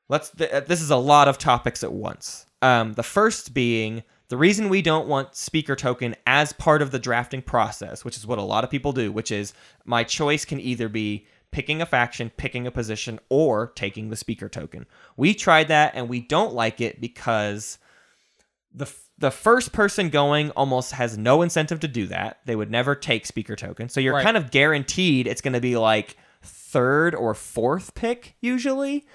let's 0.09 0.31
th- 0.31 0.51
uh, 0.51 0.59
this 0.61 0.81
is 0.81 0.89
a 0.89 0.97
lot 0.97 1.27
of 1.27 1.37
topics 1.37 1.83
at 1.83 1.93
once 1.93 2.45
um, 2.61 2.93
the 2.93 3.03
first 3.03 3.53
being 3.53 4.03
the 4.29 4.37
reason 4.37 4.69
we 4.69 4.81
don't 4.81 5.07
want 5.07 5.35
speaker 5.35 5.75
token 5.75 6.15
as 6.25 6.53
part 6.53 6.81
of 6.81 6.91
the 6.91 6.99
drafting 6.99 7.41
process 7.41 8.05
which 8.05 8.17
is 8.17 8.25
what 8.25 8.39
a 8.39 8.43
lot 8.43 8.63
of 8.63 8.69
people 8.69 8.91
do 8.91 9.11
which 9.11 9.31
is 9.31 9.53
my 9.85 10.03
choice 10.03 10.45
can 10.45 10.59
either 10.59 10.87
be 10.89 11.25
picking 11.51 11.81
a 11.81 11.85
faction 11.85 12.31
picking 12.37 12.65
a 12.67 12.71
position 12.71 13.19
or 13.29 13.67
taking 13.75 14.09
the 14.09 14.15
speaker 14.15 14.47
token 14.47 14.85
we 15.17 15.33
tried 15.33 15.67
that 15.67 15.91
and 15.95 16.07
we 16.09 16.19
don't 16.19 16.53
like 16.53 16.79
it 16.79 17.01
because 17.01 17.77
the 18.73 18.91
the 19.17 19.31
first 19.31 19.73
person 19.73 20.09
going 20.09 20.49
almost 20.51 20.93
has 20.93 21.17
no 21.17 21.41
incentive 21.41 21.81
to 21.81 21.89
do 21.89 22.07
that. 22.07 22.39
They 22.45 22.55
would 22.55 22.71
never 22.71 22.95
take 22.95 23.25
speaker 23.25 23.57
token. 23.57 23.89
So 23.89 23.99
you're 23.99 24.13
Right. 24.13 24.23
kind 24.23 24.37
of 24.37 24.49
guaranteed 24.49 25.27
it's 25.27 25.41
going 25.41 25.55
to 25.55 25.59
be 25.59 25.75
like 25.75 26.15
third 26.41 27.13
or 27.13 27.33
fourth 27.33 27.95
pick 27.95 28.35
usually. 28.39 29.05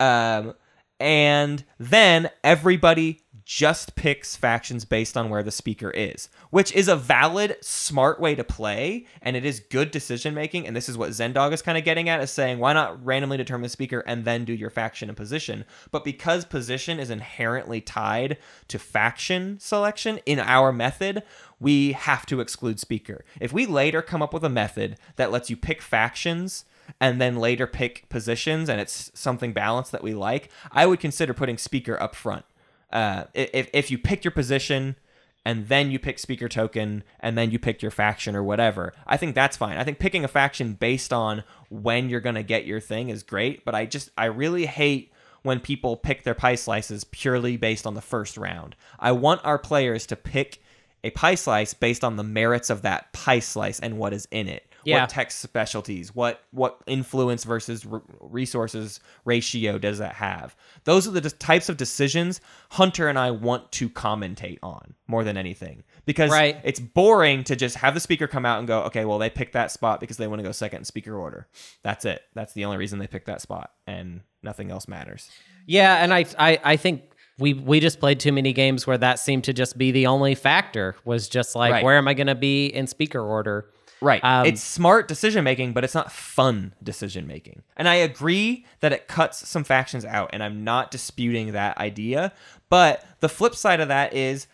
Um, 0.00 0.54
and 0.98 1.62
then 1.78 2.28
everybody 2.42 3.20
just 3.44 3.94
picks 3.94 4.36
factions 4.36 4.84
based 4.84 5.16
on 5.16 5.30
where 5.30 5.42
the 5.42 5.50
speaker 5.50 5.90
is, 5.90 6.28
which 6.50 6.72
is 6.72 6.88
a 6.88 6.96
valid, 6.96 7.56
smart 7.60 8.20
way 8.20 8.34
to 8.34 8.44
play, 8.44 9.06
and 9.20 9.36
it 9.36 9.44
is 9.44 9.60
good 9.60 9.90
decision 9.90 10.34
making. 10.34 10.66
And 10.66 10.76
this 10.76 10.88
is 10.88 10.96
what 10.96 11.10
Zendog 11.10 11.52
is 11.52 11.62
kind 11.62 11.78
of 11.78 11.84
getting 11.84 12.08
at, 12.08 12.20
is 12.20 12.30
saying 12.30 12.58
why 12.58 12.72
not 12.72 13.04
randomly 13.04 13.36
determine 13.36 13.62
the 13.62 13.68
speaker 13.68 14.02
and 14.06 14.24
then 14.24 14.44
do 14.44 14.52
your 14.52 14.70
faction 14.70 15.08
and 15.08 15.16
position. 15.16 15.64
But 15.90 16.04
because 16.04 16.44
position 16.44 16.98
is 16.98 17.10
inherently 17.10 17.80
tied 17.80 18.38
to 18.68 18.78
faction 18.78 19.58
selection 19.60 20.18
in 20.26 20.38
our 20.38 20.72
method, 20.72 21.22
we 21.60 21.92
have 21.92 22.26
to 22.26 22.40
exclude 22.40 22.80
speaker. 22.80 23.24
If 23.40 23.52
we 23.52 23.66
later 23.66 24.02
come 24.02 24.22
up 24.22 24.34
with 24.34 24.44
a 24.44 24.48
method 24.48 24.96
that 25.16 25.30
lets 25.30 25.50
you 25.50 25.56
pick 25.56 25.80
factions 25.80 26.64
and 27.00 27.20
then 27.20 27.36
later 27.36 27.66
pick 27.66 28.08
positions 28.08 28.68
and 28.68 28.80
it's 28.80 29.10
something 29.14 29.52
balanced 29.52 29.92
that 29.92 30.02
we 30.02 30.14
like, 30.14 30.50
I 30.72 30.86
would 30.86 31.00
consider 31.00 31.32
putting 31.32 31.58
speaker 31.58 32.00
up 32.00 32.14
front. 32.14 32.44
Uh, 32.92 33.24
if, 33.34 33.68
if 33.72 33.90
you 33.90 33.98
pick 33.98 34.24
your 34.24 34.30
position 34.30 34.96
and 35.44 35.68
then 35.68 35.90
you 35.90 35.98
pick 35.98 36.18
speaker 36.18 36.48
token 36.48 37.02
and 37.20 37.36
then 37.36 37.50
you 37.50 37.58
pick 37.58 37.82
your 37.82 37.90
faction 37.90 38.36
or 38.36 38.42
whatever, 38.42 38.92
I 39.06 39.16
think 39.16 39.34
that's 39.34 39.56
fine. 39.56 39.76
I 39.76 39.84
think 39.84 39.98
picking 39.98 40.24
a 40.24 40.28
faction 40.28 40.74
based 40.74 41.12
on 41.12 41.42
when 41.70 42.08
you're 42.08 42.20
going 42.20 42.34
to 42.36 42.42
get 42.42 42.66
your 42.66 42.80
thing 42.80 43.08
is 43.08 43.22
great, 43.22 43.64
but 43.64 43.74
I 43.74 43.86
just, 43.86 44.10
I 44.16 44.26
really 44.26 44.66
hate 44.66 45.12
when 45.42 45.58
people 45.58 45.96
pick 45.96 46.22
their 46.22 46.34
pie 46.34 46.54
slices 46.54 47.04
purely 47.04 47.56
based 47.56 47.86
on 47.86 47.94
the 47.94 48.00
first 48.00 48.36
round. 48.36 48.76
I 49.00 49.12
want 49.12 49.44
our 49.44 49.58
players 49.58 50.06
to 50.06 50.16
pick 50.16 50.62
a 51.02 51.10
pie 51.10 51.34
slice 51.34 51.74
based 51.74 52.04
on 52.04 52.16
the 52.16 52.22
merits 52.22 52.70
of 52.70 52.82
that 52.82 53.12
pie 53.12 53.40
slice 53.40 53.80
and 53.80 53.98
what 53.98 54.12
is 54.12 54.28
in 54.30 54.48
it 54.48 54.71
Yeah. 54.84 55.00
what 55.02 55.10
tech 55.10 55.30
specialties 55.30 56.14
what 56.14 56.42
what 56.50 56.78
influence 56.86 57.44
versus 57.44 57.84
re- 57.86 58.00
resources 58.20 59.00
ratio 59.24 59.78
does 59.78 59.98
that 59.98 60.14
have 60.14 60.56
those 60.84 61.06
are 61.06 61.10
the 61.12 61.30
types 61.30 61.68
of 61.68 61.76
decisions 61.76 62.40
hunter 62.70 63.08
and 63.08 63.18
i 63.18 63.30
want 63.30 63.70
to 63.72 63.88
commentate 63.88 64.58
on 64.62 64.94
more 65.06 65.24
than 65.24 65.36
anything 65.36 65.84
because 66.04 66.30
Right. 66.30 66.58
it's 66.64 66.80
boring 66.80 67.44
to 67.44 67.54
just 67.56 67.76
have 67.76 67.94
the 67.94 68.00
speaker 68.00 68.26
come 68.26 68.44
out 68.46 68.58
and 68.58 68.66
go 68.66 68.82
okay 68.84 69.04
well 69.04 69.18
they 69.18 69.30
picked 69.30 69.52
that 69.52 69.70
spot 69.70 70.00
because 70.00 70.16
they 70.16 70.26
want 70.26 70.40
to 70.40 70.44
go 70.44 70.52
second 70.52 70.78
in 70.80 70.84
speaker 70.84 71.16
order 71.16 71.46
that's 71.82 72.04
it 72.04 72.22
that's 72.34 72.52
the 72.54 72.64
only 72.64 72.76
reason 72.78 72.98
they 72.98 73.06
picked 73.06 73.26
that 73.26 73.40
spot 73.40 73.70
and 73.86 74.20
nothing 74.42 74.70
else 74.70 74.88
matters 74.88 75.30
Yeah, 75.66 76.02
and 76.02 76.12
I, 76.12 76.24
I, 76.38 76.58
I 76.64 76.76
think 76.76 77.02
we 77.38 77.54
we 77.54 77.78
just 77.80 77.98
played 78.00 78.18
too 78.20 78.32
many 78.32 78.52
games 78.52 78.86
where 78.86 78.98
that 78.98 79.18
seemed 79.18 79.44
to 79.44 79.52
just 79.52 79.78
be 79.78 79.90
the 79.90 80.06
only 80.08 80.34
factor. 80.34 80.96
Was 81.04 81.28
just 81.28 81.54
like, 81.56 81.72
Right. 81.72 81.84
where 81.84 81.96
am 81.96 82.06
I 82.08 82.14
going 82.14 82.26
to 82.26 82.34
be 82.34 82.66
in 82.66 82.86
speaker 82.86 83.20
order? 83.20 83.70
Right. 84.02 84.22
Um, 84.24 84.46
it's 84.46 84.60
smart 84.60 85.06
decision 85.08 85.44
making, 85.44 85.72
but 85.72 85.84
it's 85.84 85.94
not 85.94 86.10
fun 86.10 86.74
decision 86.82 87.26
making. 87.26 87.62
And 87.76 87.88
I 87.88 87.94
agree 87.94 88.66
that 88.80 88.92
it 88.92 89.06
cuts 89.06 89.48
some 89.48 89.64
factions 89.64 90.04
out, 90.04 90.30
and 90.32 90.42
I'm 90.42 90.64
not 90.64 90.90
disputing 90.90 91.52
that 91.52 91.78
idea. 91.78 92.32
But 92.68 93.04
the 93.20 93.28
flip 93.28 93.54
side 93.54 93.80
of 93.80 93.88
that 93.88 94.12
is 94.12 94.46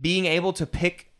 being 0.00 0.26
able 0.26 0.52
to 0.54 0.66
pick 0.66 1.10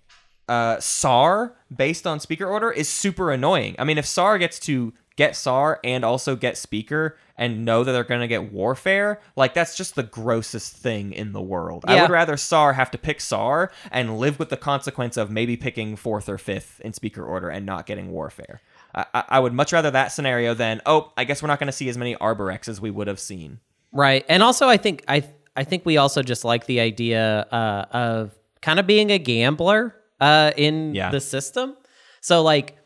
uh, 0.49 0.79
Saar 0.79 1.57
based 1.75 2.07
on 2.07 2.21
speaker 2.21 2.47
order 2.47 2.71
is 2.71 2.89
super 2.89 3.33
annoying. 3.33 3.75
I 3.79 3.85
mean, 3.85 3.99
if 3.99 4.07
Saar 4.07 4.39
gets 4.39 4.61
to 4.61 4.93
get 5.17 5.35
Saar 5.37 5.81
and 5.83 6.05
also 6.05 6.37
get 6.37 6.57
speaker 6.57 7.17
and 7.39 7.65
know 7.65 7.85
that 7.85 7.93
they're 7.93 8.05
going 8.05 8.21
to 8.21 8.29
get 8.29 8.53
warfare, 8.53 9.21
like 9.35 9.53
that's 9.55 9.77
just 9.77 9.95
the 9.95 10.03
grossest 10.03 10.75
thing 10.77 11.13
in 11.13 11.33
the 11.33 11.41
world. 11.41 11.85
I 11.87 12.01
would 12.01 12.11
rather 12.11 12.37
Saar 12.37 12.75
have 12.75 12.91
to 12.93 12.99
pick 12.99 13.21
Saar 13.21 13.71
and 13.91 14.19
live 14.19 14.39
with 14.39 14.49
the 14.51 14.57
consequence 14.57 15.17
of 15.17 15.31
maybe 15.31 15.57
picking 15.57 15.97
fourth 15.97 16.29
or 16.29 16.39
fifth 16.39 16.81
in 16.81 16.93
speaker 16.93 17.25
order 17.25 17.49
and 17.49 17.67
not 17.67 17.87
getting 17.87 18.11
warfare. 18.11 18.61
I, 18.95 19.25
I- 19.29 19.41
would 19.41 19.53
much 19.53 19.73
rather 19.73 19.91
that 19.91 20.09
scenario 20.09 20.55
than, 20.55 20.81
oh, 20.87 21.13
I 21.17 21.25
guess 21.25 21.43
we're 21.43 21.49
not 21.49 21.59
going 21.59 21.67
to 21.67 21.73
see 21.73 21.89
as 21.91 21.99
many 21.99 22.15
Arborecs 22.17 22.69
as 22.69 22.81
we 22.81 22.91
would 22.91 23.07
have 23.09 23.21
seen. 23.21 23.61
Right. 23.93 24.25
And 24.29 24.43
also 24.43 24.69
I 24.69 24.77
think 24.79 25.05
I 25.09 25.25
I 25.55 25.65
think 25.65 25.87
we 25.87 25.97
also 25.97 26.23
just 26.23 26.45
like 26.45 26.67
the 26.67 26.81
idea 26.81 27.47
uh, 27.51 27.85
of 27.91 28.35
kind 28.63 28.79
of 28.79 28.87
being 28.87 29.11
a 29.11 29.19
gambler 29.19 29.95
uh, 30.21 30.53
in 30.57 30.95
Yeah. 30.95 31.11
the 31.11 31.21
system. 31.21 31.77
So 32.21 32.43
like 32.43 32.77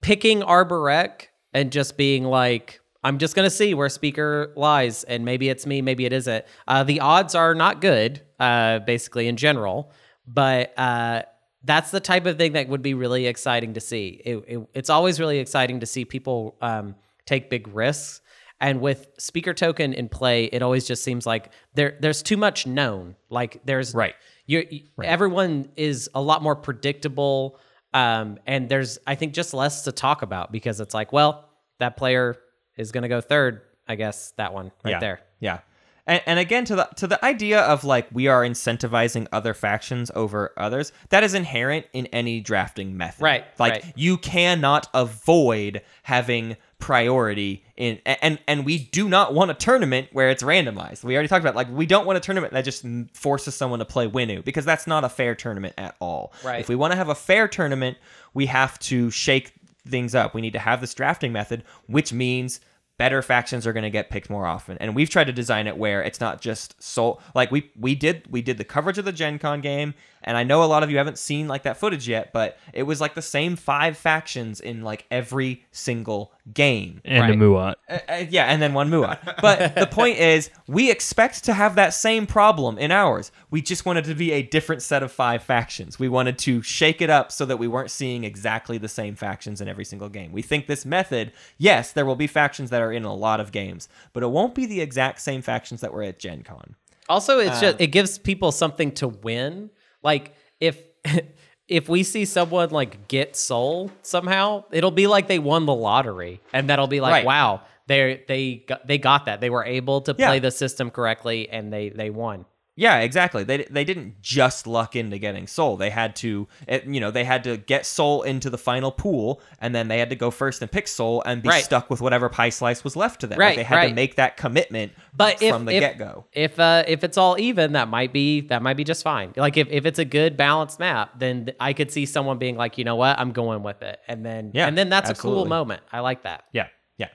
picking 0.00 0.40
Arborec 0.42 1.28
and 1.54 1.72
just 1.72 1.96
being 1.96 2.24
like 2.24 2.80
I'm 3.02 3.18
just 3.18 3.36
gonna 3.36 3.50
see 3.50 3.74
where 3.74 3.88
speaker 3.90 4.52
lies, 4.56 5.04
and 5.04 5.24
maybe 5.26 5.48
it's 5.50 5.66
me, 5.66 5.82
maybe 5.82 6.06
it 6.06 6.12
isn't. 6.12 6.44
Uh, 6.66 6.84
the 6.84 7.00
odds 7.00 7.34
are 7.34 7.54
not 7.54 7.80
good, 7.82 8.22
uh, 8.40 8.78
basically 8.80 9.28
in 9.28 9.36
general, 9.36 9.92
but 10.26 10.72
uh, 10.78 11.22
that's 11.64 11.90
the 11.90 12.00
type 12.00 12.24
of 12.24 12.38
thing 12.38 12.52
that 12.54 12.68
would 12.68 12.80
be 12.80 12.94
really 12.94 13.26
exciting 13.26 13.74
to 13.74 13.80
see. 13.80 14.22
It, 14.24 14.36
it, 14.48 14.66
it's 14.72 14.88
always 14.88 15.20
really 15.20 15.38
exciting 15.38 15.80
to 15.80 15.86
see 15.86 16.06
people 16.06 16.56
um, 16.62 16.94
take 17.26 17.50
big 17.50 17.68
risks, 17.68 18.22
and 18.58 18.80
with 18.80 19.08
speaker 19.18 19.52
token 19.52 19.92
in 19.92 20.08
play, 20.08 20.44
it 20.46 20.62
always 20.62 20.86
just 20.86 21.04
seems 21.04 21.26
like 21.26 21.52
there 21.74 21.98
there's 22.00 22.22
too 22.22 22.38
much 22.38 22.66
known. 22.66 23.16
Like 23.28 23.60
there's 23.66 23.92
Right. 23.94 24.14
you 24.46 24.64
everyone 25.02 25.68
is 25.76 26.08
a 26.14 26.22
lot 26.22 26.42
more 26.42 26.56
predictable 26.56 27.58
um, 27.94 28.38
and 28.46 28.68
there's 28.68 28.98
i 29.06 29.14
think 29.14 29.32
just 29.32 29.54
less 29.54 29.84
to 29.84 29.92
talk 29.92 30.20
about 30.20 30.52
because 30.52 30.80
it's 30.80 30.92
like 30.92 31.12
well 31.12 31.48
that 31.78 31.96
player 31.96 32.36
is 32.76 32.92
going 32.92 33.02
to 33.02 33.08
go 33.08 33.22
third 33.22 33.62
i 33.88 33.94
guess 33.94 34.32
that 34.36 34.52
one 34.52 34.70
right 34.84 34.90
yeah. 34.92 35.00
there 35.00 35.20
Yeah. 35.44 35.60
And, 36.06 36.22
and 36.26 36.38
again 36.38 36.64
to 36.66 36.76
the 36.76 36.88
to 36.96 37.06
the 37.06 37.22
idea 37.24 37.60
of 37.60 37.84
like 37.84 38.06
we 38.12 38.28
are 38.28 38.42
incentivizing 38.42 39.26
other 39.32 39.54
factions 39.54 40.10
over 40.14 40.52
others, 40.56 40.92
that 41.10 41.22
is 41.22 41.34
inherent 41.34 41.86
in 41.92 42.06
any 42.06 42.40
drafting 42.40 42.96
method. 42.96 43.22
Right, 43.22 43.44
Like 43.58 43.72
right. 43.72 43.92
you 43.94 44.18
cannot 44.18 44.88
avoid 44.92 45.82
having 46.02 46.56
priority 46.84 47.64
in 47.78 47.98
and 48.04 48.38
and 48.46 48.66
we 48.66 48.76
do 48.76 49.08
not 49.08 49.32
want 49.32 49.50
a 49.50 49.54
tournament 49.54 50.06
where 50.12 50.28
it's 50.28 50.42
randomized. 50.42 51.02
We 51.02 51.14
already 51.14 51.28
talked 51.28 51.42
about 51.42 51.56
like 51.56 51.70
we 51.70 51.86
don't 51.86 52.04
want 52.04 52.18
a 52.18 52.20
tournament 52.20 52.52
that 52.52 52.62
just 52.62 52.84
forces 53.14 53.54
someone 53.54 53.78
to 53.78 53.86
play 53.86 54.06
Winnu 54.06 54.44
because 54.44 54.66
that's 54.66 54.86
not 54.86 55.02
a 55.02 55.08
fair 55.08 55.34
tournament 55.34 55.72
at 55.78 55.96
all. 55.98 56.34
Right. 56.44 56.60
If 56.60 56.68
we 56.68 56.76
want 56.76 56.92
to 56.92 56.96
have 56.98 57.08
a 57.08 57.14
fair 57.14 57.48
tournament, 57.48 57.96
we 58.34 58.44
have 58.46 58.78
to 58.80 59.10
shake 59.10 59.54
things 59.88 60.14
up. 60.14 60.34
We 60.34 60.42
need 60.42 60.52
to 60.52 60.58
have 60.58 60.82
this 60.82 60.92
drafting 60.92 61.32
method, 61.32 61.64
which 61.86 62.12
means 62.12 62.60
better 62.98 63.22
factions 63.22 63.66
are 63.66 63.72
going 63.72 63.84
to 63.84 63.90
get 63.90 64.10
picked 64.10 64.28
more 64.28 64.46
often. 64.46 64.76
And 64.76 64.94
we've 64.94 65.08
tried 65.08 65.24
to 65.24 65.32
design 65.32 65.66
it 65.66 65.78
where 65.78 66.02
it's 66.02 66.20
not 66.20 66.42
just 66.42 66.80
so 66.82 67.18
like 67.34 67.50
we 67.50 67.70
we 67.80 67.94
did 67.94 68.26
we 68.28 68.42
did 68.42 68.58
the 68.58 68.64
coverage 68.64 68.98
of 68.98 69.06
the 69.06 69.12
Gen 69.12 69.38
Con 69.38 69.62
game 69.62 69.94
and 70.24 70.36
I 70.36 70.42
know 70.42 70.62
a 70.62 70.66
lot 70.66 70.82
of 70.82 70.90
you 70.90 70.98
haven't 70.98 71.18
seen 71.18 71.48
like 71.48 71.62
that 71.64 71.76
footage 71.76 72.08
yet, 72.08 72.32
but 72.32 72.58
it 72.72 72.82
was 72.84 73.00
like 73.00 73.14
the 73.14 73.22
same 73.22 73.56
five 73.56 73.96
factions 73.96 74.60
in 74.60 74.82
like 74.82 75.06
every 75.10 75.64
single 75.70 76.32
game. 76.52 77.00
and 77.04 77.30
a 77.30 77.36
Muaat. 77.36 77.74
Uh, 77.88 77.98
uh, 78.08 78.24
yeah, 78.28 78.46
and 78.46 78.60
then 78.60 78.74
one 78.74 78.90
Muaat. 78.90 79.40
But 79.40 79.74
the 79.74 79.86
point 79.86 80.18
is, 80.18 80.50
we 80.66 80.90
expect 80.90 81.44
to 81.44 81.52
have 81.52 81.74
that 81.76 81.94
same 81.94 82.26
problem 82.26 82.78
in 82.78 82.90
ours. 82.90 83.30
We 83.50 83.62
just 83.62 83.86
wanted 83.86 84.04
to 84.04 84.14
be 84.14 84.32
a 84.32 84.42
different 84.42 84.82
set 84.82 85.02
of 85.02 85.12
five 85.12 85.42
factions. 85.42 85.98
We 85.98 86.08
wanted 86.08 86.38
to 86.38 86.62
shake 86.62 87.00
it 87.00 87.10
up 87.10 87.30
so 87.30 87.44
that 87.46 87.58
we 87.58 87.68
weren't 87.68 87.90
seeing 87.90 88.24
exactly 88.24 88.78
the 88.78 88.88
same 88.88 89.14
factions 89.14 89.60
in 89.60 89.68
every 89.68 89.84
single 89.84 90.08
game. 90.08 90.32
We 90.32 90.42
think 90.42 90.66
this 90.66 90.84
method, 90.84 91.32
yes, 91.58 91.92
there 91.92 92.06
will 92.06 92.16
be 92.16 92.26
factions 92.26 92.70
that 92.70 92.82
are 92.82 92.92
in 92.92 93.04
a 93.04 93.14
lot 93.14 93.40
of 93.40 93.52
games, 93.52 93.88
but 94.12 94.22
it 94.22 94.28
won't 94.28 94.54
be 94.54 94.66
the 94.66 94.80
exact 94.80 95.20
same 95.20 95.42
factions 95.42 95.80
that 95.82 95.92
were 95.92 96.02
at 96.02 96.18
Gen 96.18 96.42
Con. 96.42 96.74
also 97.08 97.38
it's 97.38 97.60
just 97.60 97.78
it 97.80 97.88
gives 97.88 98.16
people 98.18 98.50
something 98.50 98.90
to 98.92 99.08
win 99.08 99.70
like 100.04 100.34
if 100.60 100.80
if 101.68 101.88
we 101.88 102.02
see 102.02 102.24
someone 102.26 102.70
like 102.70 103.08
get 103.08 103.34
Sol 103.36 103.90
somehow 104.02 104.64
it'll 104.70 104.90
be 104.90 105.06
like 105.06 105.26
they 105.28 105.38
won 105.38 105.66
the 105.66 105.74
lottery 105.74 106.40
and 106.52 106.68
that'll 106.70 106.86
be 106.86 107.00
like 107.00 107.12
Right. 107.12 107.24
wow 107.24 107.62
they 107.86 108.22
they 108.28 108.56
got, 108.68 108.86
they 108.86 108.98
got 108.98 109.26
that 109.26 109.40
they 109.40 109.50
were 109.50 109.64
able 109.64 110.02
to 110.02 110.14
Yeah. 110.16 110.28
play 110.28 110.38
the 110.38 110.50
system 110.50 110.90
correctly 110.90 111.48
and 111.48 111.72
they 111.72 111.88
they 111.88 112.10
won 112.10 112.44
Yeah, 112.76 112.98
exactly. 112.98 113.44
They 113.44 113.58
they 113.70 113.84
didn't 113.84 114.20
just 114.20 114.66
luck 114.66 114.96
into 114.96 115.16
getting 115.18 115.46
Sol. 115.46 115.76
They 115.76 115.90
had 115.90 116.16
to, 116.16 116.48
it, 116.66 116.84
you 116.86 116.98
know, 116.98 117.12
they 117.12 117.22
had 117.22 117.44
to 117.44 117.56
get 117.56 117.86
Sol 117.86 118.22
into 118.22 118.50
the 118.50 118.58
final 118.58 118.90
pool, 118.90 119.40
and 119.60 119.72
then 119.72 119.86
they 119.86 120.00
had 120.00 120.10
to 120.10 120.16
go 120.16 120.32
first 120.32 120.60
and 120.60 120.68
pick 120.68 120.88
Sol 120.88 121.22
and 121.24 121.40
be 121.40 121.48
Right. 121.50 121.62
stuck 121.62 121.88
with 121.88 122.00
whatever 122.00 122.28
pie 122.28 122.48
slice 122.48 122.82
was 122.82 122.96
left 122.96 123.20
to 123.20 123.28
them. 123.28 123.38
Right, 123.38 123.50
like 123.50 123.56
they 123.58 123.62
had 123.62 123.76
right. 123.76 123.88
to 123.90 123.94
make 123.94 124.16
that 124.16 124.36
commitment 124.36 124.90
But 125.16 125.40
if, 125.40 125.54
from 125.54 125.66
the 125.66 125.72
if- 125.74 125.80
get 125.80 125.98
go. 125.98 126.24
if 126.32 126.58
uh, 126.58 126.82
if 126.88 127.04
it's 127.04 127.16
all 127.16 127.38
even, 127.38 127.74
that 127.74 127.86
might 127.88 128.12
be 128.12 128.40
that 128.48 128.60
might 128.60 128.76
be 128.76 128.82
just 128.82 129.04
fine. 129.04 129.32
Like 129.36 129.56
if, 129.56 129.68
if 129.70 129.86
it's 129.86 130.00
a 130.00 130.04
good 130.04 130.36
balanced 130.36 130.80
map, 130.80 131.16
then 131.20 131.44
th- 131.44 131.56
I 131.60 131.74
could 131.74 131.92
see 131.92 132.06
someone 132.06 132.38
being 132.38 132.56
like, 132.56 132.76
you 132.76 132.82
know 132.84 132.96
what, 132.96 133.16
I'm 133.20 133.30
going 133.30 133.62
with 133.62 133.82
it, 133.82 134.00
and 134.08 134.26
then 134.26 134.50
Yeah, 134.52 134.66
and 134.66 134.76
then 134.76 134.88
that's 134.88 135.08
a 135.08 135.12
absolutely. 135.12 135.42
cool 135.42 135.48
moment. 135.48 135.82
I 135.92 136.00
like 136.00 136.24
that. 136.24 136.46
Yeah, 136.52 136.66
yeah. 136.98 137.08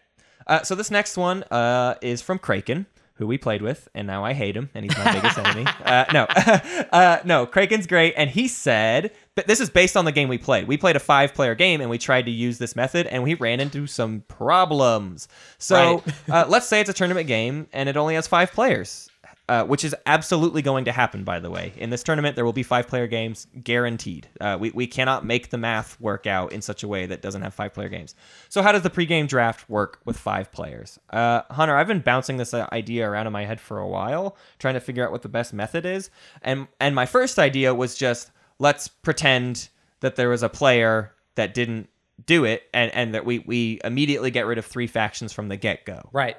Uh, 0.47 0.63
so 0.63 0.73
this 0.73 0.89
next 0.89 1.17
one 1.17 1.43
uh, 1.51 1.95
is 2.01 2.21
from 2.21 2.39
Kraken, 2.39 2.85
who 3.19 3.27
we 3.27 3.37
played 3.37 3.61
with, 3.61 3.89
and 3.93 4.07
now 4.07 4.23
I 4.23 4.31
hate 4.31 4.55
him, 4.55 4.69
and 4.73 4.85
he's 4.85 4.97
my 4.97 5.13
biggest 5.13 5.37
enemy. 5.37 5.65
Uh, 5.83 6.05
no, 6.13 6.23
uh, 6.91 7.19
no, 7.25 7.45
Kraken's 7.45 7.85
great, 7.85 8.13
and 8.15 8.29
he 8.29 8.47
said, 8.47 9.11
but 9.35 9.45
this 9.45 9.59
is 9.59 9.69
based 9.69 9.97
on 9.97 10.05
the 10.05 10.11
game 10.13 10.29
we 10.29 10.37
played. 10.37 10.67
We 10.69 10.77
played 10.77 10.95
a 10.95 11.01
five-player 11.01 11.53
game, 11.55 11.81
and 11.81 11.89
we 11.89 11.97
tried 11.97 12.25
to 12.25 12.31
use 12.31 12.57
this 12.57 12.77
method, 12.77 13.07
and 13.07 13.21
we 13.21 13.33
ran 13.35 13.59
into 13.59 13.87
some 13.87 14.23
problems. 14.29 15.27
So 15.57 16.01
uh, 16.31 16.45
let's 16.47 16.67
say 16.67 16.79
it's 16.79 16.89
a 16.89 16.93
tournament 16.93 17.27
game, 17.27 17.67
and 17.73 17.89
it 17.89 17.97
only 17.97 18.15
has 18.15 18.25
five 18.25 18.53
players. 18.53 19.08
Uh, 19.49 19.63
which 19.63 19.83
is 19.83 19.95
absolutely 20.05 20.61
going 20.61 20.85
to 20.85 20.91
happen, 20.91 21.23
by 21.23 21.39
the 21.39 21.49
way. 21.49 21.73
In 21.77 21.89
this 21.89 22.03
tournament, 22.03 22.35
there 22.35 22.45
will 22.45 22.53
be 22.53 22.61
five 22.61 22.87
player 22.87 23.07
games 23.07 23.47
guaranteed. 23.63 24.29
Uh, 24.39 24.59
we, 24.59 24.69
we 24.69 24.85
cannot 24.85 25.25
make 25.25 25.49
the 25.49 25.57
math 25.57 25.99
work 25.99 26.27
out 26.27 26.53
in 26.53 26.61
such 26.61 26.83
a 26.83 26.87
way 26.87 27.07
that 27.07 27.23
doesn't 27.23 27.41
have 27.41 27.55
five 27.55 27.73
player 27.73 27.89
games. 27.89 28.13
So, 28.49 28.61
how 28.61 28.71
does 28.71 28.83
the 28.83 28.91
pregame 28.91 29.27
draft 29.27 29.67
work 29.67 30.01
with 30.05 30.19
five 30.19 30.51
players? 30.51 30.99
Uh, 31.09 31.41
Hunter, 31.49 31.75
I've 31.75 31.87
been 31.87 32.01
bouncing 32.01 32.37
this 32.37 32.53
uh, 32.53 32.67
idea 32.71 33.09
around 33.09 33.25
in 33.25 33.33
my 33.33 33.43
head 33.43 33.59
for 33.59 33.79
a 33.79 33.87
while, 33.87 34.37
trying 34.59 34.75
to 34.75 34.79
figure 34.79 35.03
out 35.03 35.11
what 35.11 35.23
the 35.23 35.29
best 35.29 35.51
method 35.51 35.83
is. 35.83 36.11
And, 36.43 36.67
and 36.79 36.93
my 36.93 37.07
first 37.07 37.39
idea 37.39 37.73
was 37.73 37.95
just 37.95 38.29
let's 38.59 38.87
pretend 38.87 39.69
that 40.01 40.15
there 40.15 40.29
was 40.29 40.43
a 40.43 40.49
player 40.49 41.11
that 41.33 41.55
didn't 41.55 41.89
do 42.23 42.45
it 42.45 42.69
and, 42.71 42.93
and 42.93 43.15
that 43.15 43.25
we, 43.25 43.39
we 43.39 43.79
immediately 43.83 44.29
get 44.29 44.45
rid 44.45 44.59
of 44.59 44.65
three 44.67 44.85
factions 44.85 45.33
from 45.33 45.47
the 45.47 45.57
get 45.57 45.85
go. 45.85 46.07
Right. 46.11 46.37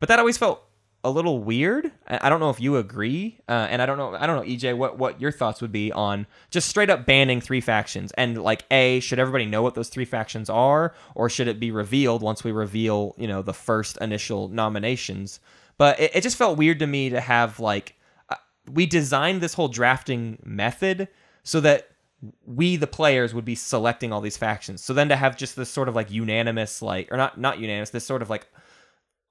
But 0.00 0.08
that 0.08 0.18
always 0.18 0.38
felt 0.38 0.65
a 1.06 1.10
little 1.10 1.38
weird. 1.38 1.92
I 2.08 2.28
don't 2.28 2.40
know 2.40 2.50
if 2.50 2.60
you 2.60 2.76
agree, 2.78 3.38
uh, 3.48 3.68
and 3.70 3.80
I 3.80 3.86
don't 3.86 3.96
know. 3.96 4.16
I 4.16 4.26
don't 4.26 4.36
know, 4.36 4.52
EJ, 4.52 4.76
what 4.76 4.98
what 4.98 5.20
your 5.20 5.30
thoughts 5.30 5.62
would 5.62 5.70
be 5.70 5.92
on 5.92 6.26
just 6.50 6.68
straight 6.68 6.90
up 6.90 7.06
banning 7.06 7.40
three 7.40 7.60
factions 7.60 8.10
and 8.12 8.42
like 8.42 8.64
a 8.72 8.98
should 8.98 9.20
everybody 9.20 9.46
know 9.46 9.62
what 9.62 9.76
those 9.76 9.88
three 9.88 10.04
factions 10.04 10.50
are, 10.50 10.94
or 11.14 11.30
should 11.30 11.46
it 11.46 11.60
be 11.60 11.70
revealed 11.70 12.22
once 12.22 12.42
we 12.42 12.50
reveal 12.50 13.14
you 13.16 13.28
know 13.28 13.40
the 13.40 13.54
first 13.54 13.96
initial 14.00 14.48
nominations? 14.48 15.38
But 15.78 16.00
it, 16.00 16.16
it 16.16 16.20
just 16.22 16.36
felt 16.36 16.58
weird 16.58 16.80
to 16.80 16.88
me 16.88 17.10
to 17.10 17.20
have 17.20 17.60
like 17.60 17.94
uh, 18.28 18.34
we 18.68 18.84
designed 18.84 19.40
this 19.40 19.54
whole 19.54 19.68
drafting 19.68 20.40
method 20.44 21.06
so 21.44 21.60
that 21.60 21.88
we 22.44 22.74
the 22.74 22.88
players 22.88 23.32
would 23.32 23.44
be 23.44 23.54
selecting 23.54 24.12
all 24.12 24.20
these 24.20 24.36
factions. 24.36 24.82
So 24.82 24.92
then 24.92 25.08
to 25.10 25.16
have 25.16 25.36
just 25.36 25.54
this 25.54 25.70
sort 25.70 25.88
of 25.88 25.94
like 25.94 26.10
unanimous 26.10 26.82
like 26.82 27.12
or 27.12 27.16
not 27.16 27.38
not 27.38 27.60
unanimous, 27.60 27.90
this 27.90 28.04
sort 28.04 28.22
of 28.22 28.28
like 28.28 28.48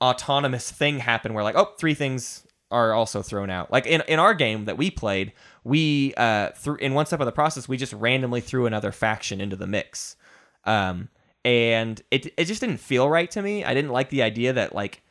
autonomous 0.05 0.69
thing 0.69 0.99
happen 0.99 1.33
where 1.33 1.43
like 1.43 1.55
oh 1.55 1.73
three 1.77 1.93
things 1.93 2.45
are 2.71 2.93
also 2.93 3.21
thrown 3.21 3.49
out. 3.49 3.71
Like 3.71 3.85
in, 3.85 4.01
in 4.07 4.19
our 4.19 4.33
game 4.33 4.65
that 4.65 4.77
we 4.77 4.91
played 4.91 5.33
we 5.63 6.13
uh 6.15 6.49
through 6.51 6.77
in 6.77 6.93
one 6.93 7.05
step 7.05 7.19
of 7.19 7.25
the 7.25 7.31
process 7.31 7.67
we 7.67 7.77
just 7.77 7.93
randomly 7.93 8.41
threw 8.41 8.65
another 8.65 8.91
faction 8.91 9.41
into 9.41 9.55
the 9.55 9.67
mix. 9.67 10.15
Um 10.65 11.09
and 11.43 12.01
it 12.11 12.33
it 12.37 12.45
just 12.45 12.61
didn't 12.61 12.77
feel 12.77 13.09
right 13.09 13.29
to 13.31 13.41
me. 13.41 13.63
I 13.63 13.73
didn't 13.73 13.91
like 13.91 14.09
the 14.09 14.21
idea 14.23 14.53
that 14.53 14.75
like 14.75 15.03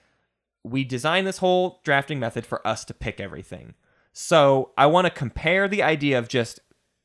we 0.63 0.85
designed 0.85 1.27
this 1.27 1.39
whole 1.39 1.81
drafting 1.85 2.19
method 2.19 2.47
for 2.47 2.67
us 2.67 2.85
to 2.87 2.95
pick 2.95 3.21
everything. 3.21 3.75
So 4.13 4.73
i 4.77 4.87
want 4.87 5.07
to 5.07 5.11
compare 5.11 5.67
the 5.67 5.83
idea 5.83 6.19
of 6.19 6.29
just 6.29 6.61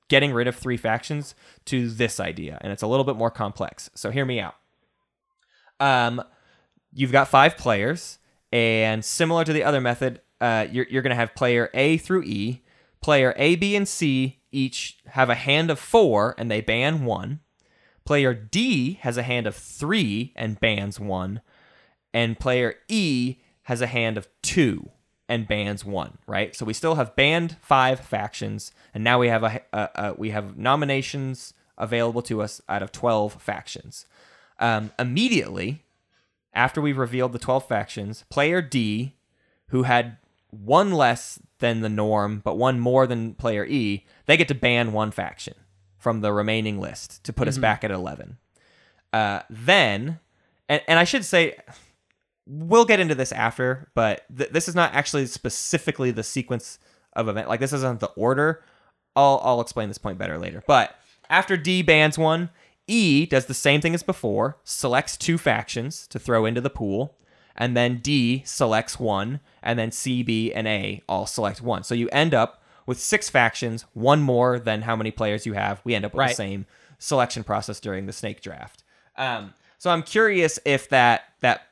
getting 0.09 0.33
rid 0.33 0.47
of 0.47 0.55
three 0.55 0.77
factions 0.77 1.35
to 1.65 1.89
this 1.89 2.19
idea 2.19 2.57
and 2.61 2.71
it's 2.73 2.83
a 2.83 2.87
little 2.87 3.05
bit 3.05 3.15
more 3.15 3.31
complex. 3.31 3.89
So 3.95 4.11
hear 4.11 4.25
me 4.25 4.39
out. 4.39 4.55
Um 5.79 6.21
you've 6.93 7.11
got 7.11 7.27
five 7.27 7.57
players, 7.57 8.19
and 8.51 9.03
similar 9.03 9.43
to 9.43 9.53
the 9.53 9.63
other 9.63 9.81
method, 9.81 10.21
uh, 10.41 10.67
you're, 10.71 10.87
you're 10.89 11.01
going 11.01 11.11
to 11.11 11.15
have 11.15 11.35
player 11.35 11.69
A 11.73 11.97
through 11.97 12.23
E. 12.23 12.63
Player 13.01 13.33
A, 13.37 13.55
B, 13.55 13.75
and 13.75 13.87
C 13.87 14.39
each 14.51 14.97
have 15.07 15.29
a 15.29 15.35
hand 15.35 15.69
of 15.69 15.79
four, 15.79 16.35
and 16.37 16.49
they 16.49 16.61
ban 16.61 17.05
one. 17.05 17.39
Player 18.05 18.33
D 18.33 18.93
has 19.01 19.17
a 19.17 19.23
hand 19.23 19.47
of 19.47 19.55
three 19.55 20.33
and 20.35 20.59
bans 20.59 20.99
one. 20.99 21.41
And 22.13 22.39
player 22.39 22.75
E 22.87 23.37
has 23.63 23.81
a 23.81 23.87
hand 23.87 24.17
of 24.17 24.27
two 24.41 24.89
and 25.27 25.47
bans 25.47 25.85
one, 25.85 26.17
right? 26.25 26.55
So 26.55 26.65
we 26.65 26.73
still 26.73 26.95
have 26.95 27.15
banned 27.15 27.57
five 27.61 27.99
factions, 27.99 28.71
and 28.93 29.03
now 29.03 29.19
we 29.19 29.27
have 29.27 29.43
a, 29.43 29.61
a, 29.71 29.89
a 29.95 30.13
we 30.17 30.31
have 30.31 30.57
nominations 30.57 31.53
available 31.77 32.23
to 32.23 32.41
us 32.41 32.61
out 32.67 32.81
of 32.81 32.91
12 32.91 33.41
factions. 33.41 34.05
Um, 34.59 34.91
immediately, 34.97 35.83
after 36.53 36.81
we've 36.81 36.97
revealed 36.97 37.33
the 37.33 37.39
12 37.39 37.67
factions, 37.67 38.23
player 38.29 38.61
D, 38.61 39.15
who 39.67 39.83
had 39.83 40.17
one 40.49 40.91
less 40.91 41.39
than 41.59 41.81
the 41.81 41.89
norm, 41.89 42.41
but 42.43 42.57
one 42.57 42.79
more 42.79 43.05
than 43.05 43.35
player 43.35 43.65
E, 43.65 44.05
they 44.25 44.37
get 44.37 44.47
to 44.47 44.55
ban 44.55 44.91
one 44.91 45.11
faction 45.11 45.53
from 45.97 46.21
the 46.21 46.33
remaining 46.33 46.79
list 46.79 47.23
to 47.25 47.33
put 47.33 47.47
us 47.47 47.57
back 47.57 47.83
at 47.83 47.91
11. 47.91 48.37
Uh, 49.11 49.41
then, 49.49 50.19
and, 50.67 50.81
and 50.87 50.97
I 50.97 51.03
should 51.03 51.25
say, 51.25 51.57
we'll 52.47 52.85
get 52.85 52.99
into 52.99 53.15
this 53.15 53.31
after, 53.31 53.89
but 53.93 54.25
th- 54.35 54.49
this 54.49 54.67
is 54.67 54.75
not 54.75 54.93
actually 54.93 55.25
specifically 55.27 56.11
the 56.11 56.23
sequence 56.23 56.79
of 57.13 57.27
event. 57.27 57.49
Like, 57.49 57.59
this 57.59 57.73
isn't 57.73 57.99
the 57.99 58.11
order. 58.11 58.63
I'll, 59.15 59.41
I'll 59.43 59.61
explain 59.61 59.89
this 59.89 59.97
point 59.97 60.17
better 60.17 60.37
later. 60.37 60.63
But 60.65 60.95
after 61.29 61.57
D 61.57 61.81
bans 61.81 62.17
one, 62.17 62.49
E 62.89 63.25
does 63.25 63.45
the 63.45 63.53
same 63.53 63.81
thing 63.81 63.93
as 63.93 64.03
before, 64.03 64.57
selects 64.63 65.15
two 65.15 65.37
factions 65.37 66.07
to 66.07 66.19
throw 66.19 66.45
into 66.45 66.59
the 66.59 66.69
pool, 66.69 67.15
and 67.55 67.77
then 67.77 67.99
D 67.99 68.41
selects 68.45 68.99
one, 68.99 69.39
and 69.61 69.77
then 69.77 69.91
C, 69.91 70.23
B, 70.23 70.51
and 70.51 70.67
A 70.67 71.01
all 71.07 71.25
select 71.25 71.61
one. 71.61 71.83
So 71.83 71.93
you 71.93 72.09
end 72.09 72.33
up 72.33 72.63
with 72.85 72.99
six 72.99 73.29
factions, 73.29 73.85
one 73.93 74.21
more 74.21 74.59
than 74.59 74.81
how 74.81 74.95
many 74.95 75.11
players 75.11 75.45
you 75.45 75.53
have. 75.53 75.81
We 75.83 75.93
end 75.93 76.05
up 76.05 76.13
with 76.13 76.29
the 76.29 76.33
same 76.33 76.65
selection 76.97 77.43
process 77.43 77.79
during 77.79 78.07
the 78.07 78.13
snake 78.13 78.41
draft. 78.41 78.83
Um, 79.15 79.53
so 79.77 79.91
I'm 79.91 80.01
curious 80.01 80.59
if 80.65 80.89
that 80.89 81.25
that 81.41 81.67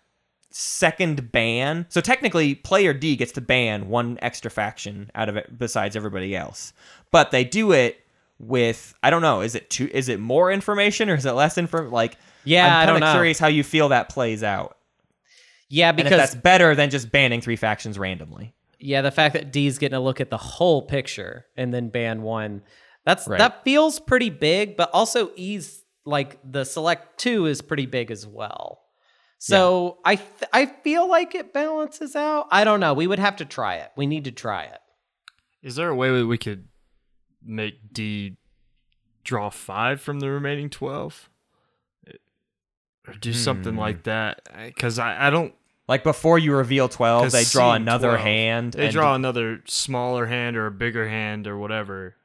second 0.52 1.32
ban. 1.32 1.86
So 1.90 2.02
technically, 2.02 2.56
player 2.56 2.94
D 2.94 3.16
gets 3.16 3.32
to 3.34 3.42
ban 3.42 3.90
one 3.90 4.20
extra 4.22 4.52
faction 4.52 5.10
out 5.16 5.30
of 5.30 5.38
it 5.38 5.58
besides 5.58 5.96
everybody 5.96 6.36
else, 6.36 6.74
but 7.12 7.32
they 7.32 7.44
do 7.44 7.72
it 7.72 8.00
with 8.40 8.94
I 9.02 9.10
don't 9.10 9.22
know. 9.22 9.42
Is 9.42 9.56
it 9.56 9.70
too? 9.70 9.90
Is 9.94 10.10
it 10.10 10.20
more 10.20 10.52
information 10.52 11.10
or 11.10 11.16
is 11.16 11.26
it 11.26 11.32
less 11.32 11.58
info? 11.58 11.90
Like 11.90 12.18
Yeah, 12.44 12.66
I'm 12.66 12.72
kind 12.72 12.88
don't 12.88 12.96
of 12.98 13.02
know. 13.02 13.14
curious 13.14 13.40
how 13.40 13.48
you 13.48 13.64
feel 13.64 13.90
that 13.90 14.10
plays 14.10 14.44
out, 14.44 14.78
Yeah, 15.70 15.90
and 15.90 16.00
if 16.00 16.06
because 16.06 16.18
that's 16.20 16.36
better 16.36 16.76
than 16.76 16.90
just 16.90 17.12
banning 17.12 17.42
three 17.42 17.56
factions 17.56 17.98
randomly. 17.98 18.54
yeah, 18.80 19.02
the 19.02 19.12
fact 19.12 19.34
that 19.34 19.52
D's 19.52 19.78
getting 19.80 19.98
a 19.98 20.02
look 20.02 20.22
at 20.22 20.30
the 20.30 20.38
whole 20.38 20.84
picture 20.84 21.46
and 21.56 21.74
then 21.74 21.90
ban 21.90 22.22
one, 22.22 22.62
that's 23.06 23.28
Right. 23.28 23.40
that 23.40 23.64
feels 23.64 24.00
pretty 24.00 24.30
big, 24.30 24.78
but 24.78 24.90
also 24.94 25.32
E's 25.36 25.84
like 26.06 26.40
the 26.50 26.64
select 26.64 27.18
two 27.20 27.48
is 27.48 27.62
pretty 27.62 27.86
big 27.86 28.12
as 28.12 28.26
well. 28.28 28.82
So 29.40 29.98
I 30.06 30.16
th- 30.16 30.50
I 30.54 30.66
feel 30.66 31.08
like 31.10 31.36
it 31.36 31.54
balances 31.54 32.16
out. 32.16 32.48
I 32.52 32.64
don't 32.64 32.80
know. 32.80 32.94
We 32.94 33.06
would 33.08 33.20
have 33.20 33.36
to 33.38 33.46
try 33.46 33.76
it. 33.76 33.92
We 33.96 34.08
need 34.08 34.24
to 34.26 34.32
try 34.32 34.64
it. 34.64 34.80
Is 35.62 35.76
there 35.76 35.90
a 35.90 35.96
way 35.96 36.10
that 36.18 36.26
we 36.28 36.38
could 36.38 36.68
make 37.44 37.94
D 37.94 38.36
draw 39.24 39.50
five 39.50 40.02
from 40.02 40.20
the 40.20 40.30
remaining 40.30 40.70
twelve, 40.70 41.30
or 43.08 43.14
do 43.20 43.32
something 43.34 43.74
Hmm. 43.74 43.80
like 43.80 44.04
that? 44.04 44.42
Because 44.66 45.00
I, 45.00 45.28
I 45.28 45.30
don't. 45.30 45.54
Like 45.88 46.04
before 46.04 46.38
you 46.38 46.54
reveal 46.54 46.90
twelve, 46.90 47.24
'cause 47.24 47.32
they 47.32 47.46
draw 47.46 47.74
another 47.74 48.10
12, 48.10 48.20
hand. 48.22 48.74
They 48.74 48.86
and 48.88 48.94
draw 48.94 49.16
another 49.16 49.62
smaller 49.68 50.26
hand 50.26 50.58
or 50.58 50.66
a 50.68 50.72
bigger 50.72 51.08
hand 51.08 51.48
or 51.48 51.58
whatever. 51.58 52.17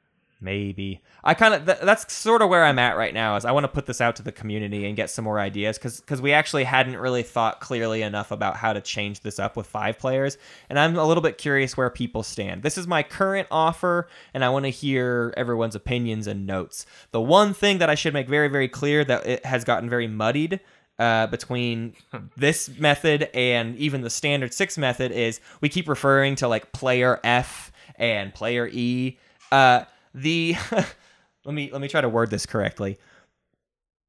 Maybe 0.43 1.01
I 1.23 1.33
kind 1.33 1.53
of 1.53 1.65
th- 1.65 1.79
that's 1.81 2.11
sort 2.13 2.41
of 2.41 2.49
where 2.49 2.65
I'm 2.65 2.77
at 2.77 2.97
right 2.97 3.13
now. 3.13 3.37
Is 3.37 3.45
I 3.45 3.51
want 3.51 3.63
to 3.63 3.69
put 3.69 3.85
this 3.85 4.01
out 4.01 4.17
to 4.17 4.23
the 4.23 4.31
community 4.31 4.85
and 4.85 4.95
get 4.95 5.09
some 5.09 5.23
more 5.23 5.39
ideas 5.39 5.77
because 5.77 6.01
because 6.01 6.21
we 6.21 6.33
actually 6.33 6.65
hadn't 6.65 6.97
really 6.97 7.23
thought 7.23 7.61
clearly 7.61 8.01
enough 8.01 8.29
about 8.29 8.57
how 8.57 8.73
to 8.73 8.81
change 8.81 9.21
this 9.21 9.39
up 9.39 9.55
with 9.55 9.65
five 9.65 9.97
players, 9.97 10.37
and 10.69 10.77
I'm 10.77 10.97
a 10.97 11.05
little 11.05 11.23
bit 11.23 11.37
curious 11.37 11.77
where 11.77 11.89
people 11.89 12.23
stand. 12.23 12.61
This 12.61 12.77
is 12.77 12.87
my 12.87 13.03
current 13.03 13.47
offer, 13.49 14.07
and 14.33 14.43
I 14.43 14.49
want 14.49 14.65
to 14.65 14.69
hear 14.69 15.33
everyone's 15.37 15.75
opinions 15.75 16.27
and 16.27 16.45
notes. 16.45 16.85
The 17.11 17.21
one 17.21 17.53
thing 17.53 17.77
that 17.77 17.89
I 17.89 17.95
should 17.95 18.13
make 18.13 18.27
very 18.27 18.49
very 18.49 18.67
clear 18.67 19.05
that 19.05 19.25
it 19.25 19.45
has 19.45 19.63
gotten 19.63 19.89
very 19.89 20.07
muddied 20.07 20.59
uh, 20.99 21.27
between 21.27 21.93
this 22.37 22.69
method 22.77 23.29
and 23.33 23.75
even 23.77 24.01
the 24.01 24.09
standard 24.09 24.53
six 24.53 24.77
method 24.77 25.11
is 25.11 25.39
we 25.61 25.69
keep 25.69 25.87
referring 25.87 26.35
to 26.35 26.47
like 26.47 26.71
player 26.71 27.19
F 27.23 27.71
and 27.95 28.33
player 28.33 28.69
E. 28.71 29.17
Uh, 29.51 29.85
the 30.13 30.55
let 31.45 31.53
me 31.53 31.69
let 31.71 31.81
me 31.81 31.87
try 31.87 32.01
to 32.01 32.09
word 32.09 32.29
this 32.29 32.45
correctly. 32.45 32.97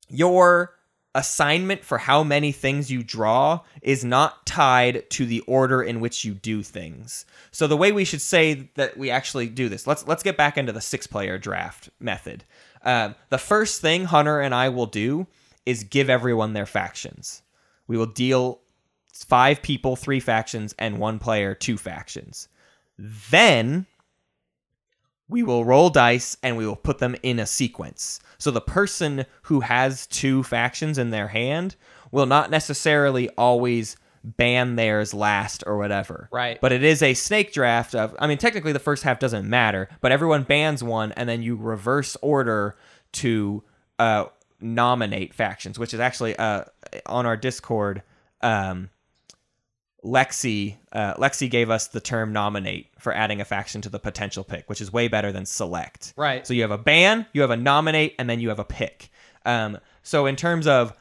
Your 0.09 0.75
assignment 1.15 1.85
for 1.85 1.99
how 1.99 2.25
many 2.25 2.51
things 2.51 2.91
you 2.91 3.03
draw 3.03 3.61
is 3.83 4.05
not 4.05 4.45
tied 4.47 5.09
to 5.11 5.25
the 5.25 5.41
order 5.43 5.81
in 5.81 6.01
which 6.01 6.25
you 6.25 6.35
do 6.35 6.63
things. 6.63 7.25
So 7.53 7.67
the 7.67 7.77
way 7.77 7.93
we 7.93 8.05
should 8.05 8.21
say 8.21 8.71
that 8.75 8.97
we 8.97 9.11
actually 9.11 9.49
do 9.49 9.69
this, 9.69 9.87
let's 9.87 10.07
let's 10.07 10.23
get 10.23 10.37
back 10.37 10.59
into 10.59 10.73
the 10.73 10.81
six 10.81 11.07
player 11.07 11.39
draft 11.39 11.89
method. 12.01 12.45
Um, 12.83 13.15
the 13.31 13.39
first 13.39 13.81
thing 13.81 14.07
Hunter 14.07 14.41
and 14.41 14.55
I 14.55 14.69
will 14.69 14.87
do 14.87 15.27
is 15.65 15.85
give 15.85 16.11
everyone 16.11 16.53
their 16.53 16.67
factions. 16.67 17.43
We 17.87 17.97
will 17.97 18.07
deal 18.07 18.61
five 19.13 19.63
people 19.63 19.97
three 19.97 20.21
factions 20.21 20.75
and 20.79 20.99
one 20.99 21.19
player 21.19 21.55
two 21.55 21.79
factions. 21.79 22.49
Then 22.99 23.87
we 25.29 25.43
will 25.43 25.65
roll 25.65 25.91
dice 25.91 26.37
and 26.43 26.57
we 26.57 26.67
will 26.67 26.77
put 26.77 26.99
them 26.99 27.17
in 27.23 27.39
a 27.39 27.47
sequence. 27.47 28.21
So 28.39 28.51
the 28.51 28.61
person 28.61 29.25
who 29.43 29.61
has 29.61 30.07
two 30.07 30.43
factions 30.43 30.99
in 30.99 31.11
their 31.11 31.29
hand 31.29 31.77
will 32.11 32.27
not 32.27 32.51
necessarily 32.51 33.29
always 33.31 33.97
ban 34.23 34.77
theirs 34.77 35.13
last 35.13 35.65
or 35.67 35.77
whatever. 35.77 36.29
Right. 36.33 36.61
But 36.61 36.73
it 36.73 36.83
is 36.83 37.03
a 37.03 37.15
snake 37.15 37.53
draft 37.53 37.95
of 37.95 38.15
I 38.19 38.27
mean 38.27 38.39
technically 38.39 38.73
the 38.73 38.79
first 38.79 39.03
half 39.03 39.19
doesn't 39.19 39.49
matter, 39.49 39.89
but 40.01 40.13
everyone 40.13 40.45
bans 40.45 40.83
one 40.83 41.13
and 41.13 41.29
then 41.29 41.43
you 41.43 41.57
reverse 41.57 42.17
order 42.23 42.77
to 43.13 43.63
uh 43.99 44.27
nominate 44.61 45.35
factions, 45.35 45.79
which 45.79 45.93
is 45.93 46.01
actually 46.01 46.37
uh 46.37 46.65
on 47.07 47.27
our 47.27 47.37
Discord 47.37 48.03
um 48.41 48.91
Lexi 50.05 50.77
uh, 50.93 51.15
Lexi 51.15 51.51
gave 51.51 51.71
us 51.71 51.87
the 51.89 52.01
term 52.01 52.33
nominate 52.33 52.89
for 52.99 53.13
adding 53.15 53.41
a 53.41 53.45
faction 53.45 53.81
to 53.83 53.89
the 53.89 53.99
potential 53.99 54.45
pick, 54.45 54.69
which 54.69 54.81
is 54.81 54.93
way 54.93 55.09
better 55.09 55.33
than 55.33 55.47
select. 55.47 56.13
Right. 56.17 56.47
So 56.47 56.53
you 56.55 56.63
have 56.63 56.71
a 56.71 56.79
ban, 56.79 57.27
you 57.33 57.41
have 57.41 57.51
a 57.51 57.57
nominate, 57.57 58.15
and 58.19 58.29
then 58.29 58.39
you 58.41 58.51
have 58.51 58.59
a 58.59 58.65
pick. 58.65 59.09
Um, 59.47 59.79
so 60.03 60.27
in 60.27 60.37
terms 60.37 60.67
of 60.67 60.93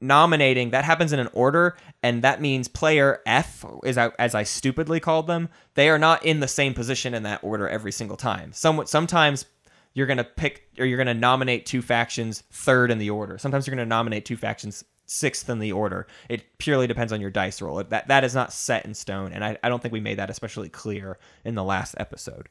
nominating, 0.00 0.70
that 0.70 0.84
happens 0.84 1.12
in 1.12 1.18
an 1.18 1.28
order, 1.32 1.76
and 2.02 2.22
that 2.22 2.40
means 2.40 2.66
player 2.66 3.20
F, 3.26 3.64
is 3.84 3.98
I- 3.98 4.12
as 4.18 4.34
I 4.34 4.42
stupidly 4.42 5.00
called 5.00 5.26
them, 5.26 5.48
they 5.74 5.88
are 5.90 5.98
not 5.98 6.24
in 6.24 6.40
the 6.40 6.48
same 6.48 6.72
position 6.74 7.14
in 7.14 7.22
that 7.24 7.40
order 7.42 7.68
every 7.68 7.92
single 7.92 8.16
time. 8.16 8.52
Some 8.52 8.86
sometimes 8.86 9.44
you're 9.92 10.06
gonna 10.06 10.24
pick 10.24 10.68
or 10.78 10.86
you're 10.86 10.98
gonna 10.98 11.14
nominate 11.14 11.66
two 11.66 11.82
factions 11.82 12.42
third 12.50 12.90
in 12.90 12.98
the 12.98 13.10
order. 13.10 13.38
Sometimes 13.38 13.66
you're 13.66 13.76
gonna 13.76 13.86
nominate 13.86 14.24
two 14.24 14.36
factions 14.36 14.84
sixth 15.06 15.48
in 15.48 15.58
the 15.58 15.72
order. 15.72 16.06
It 16.28 16.58
purely 16.58 16.86
depends 16.86 17.12
on 17.12 17.20
your 17.20 17.30
dice 17.30 17.62
roll. 17.62 17.82
That 17.82 18.08
that 18.08 18.24
is 18.24 18.34
not 18.34 18.52
set 18.52 18.84
in 18.84 18.94
stone, 18.94 19.32
and 19.32 19.44
I, 19.44 19.56
I 19.62 19.68
don't 19.68 19.80
think 19.80 19.92
we 19.92 20.00
made 20.00 20.18
that 20.18 20.30
especially 20.30 20.68
clear 20.68 21.18
in 21.44 21.54
the 21.54 21.64
last 21.64 21.94
episode. 21.98 22.48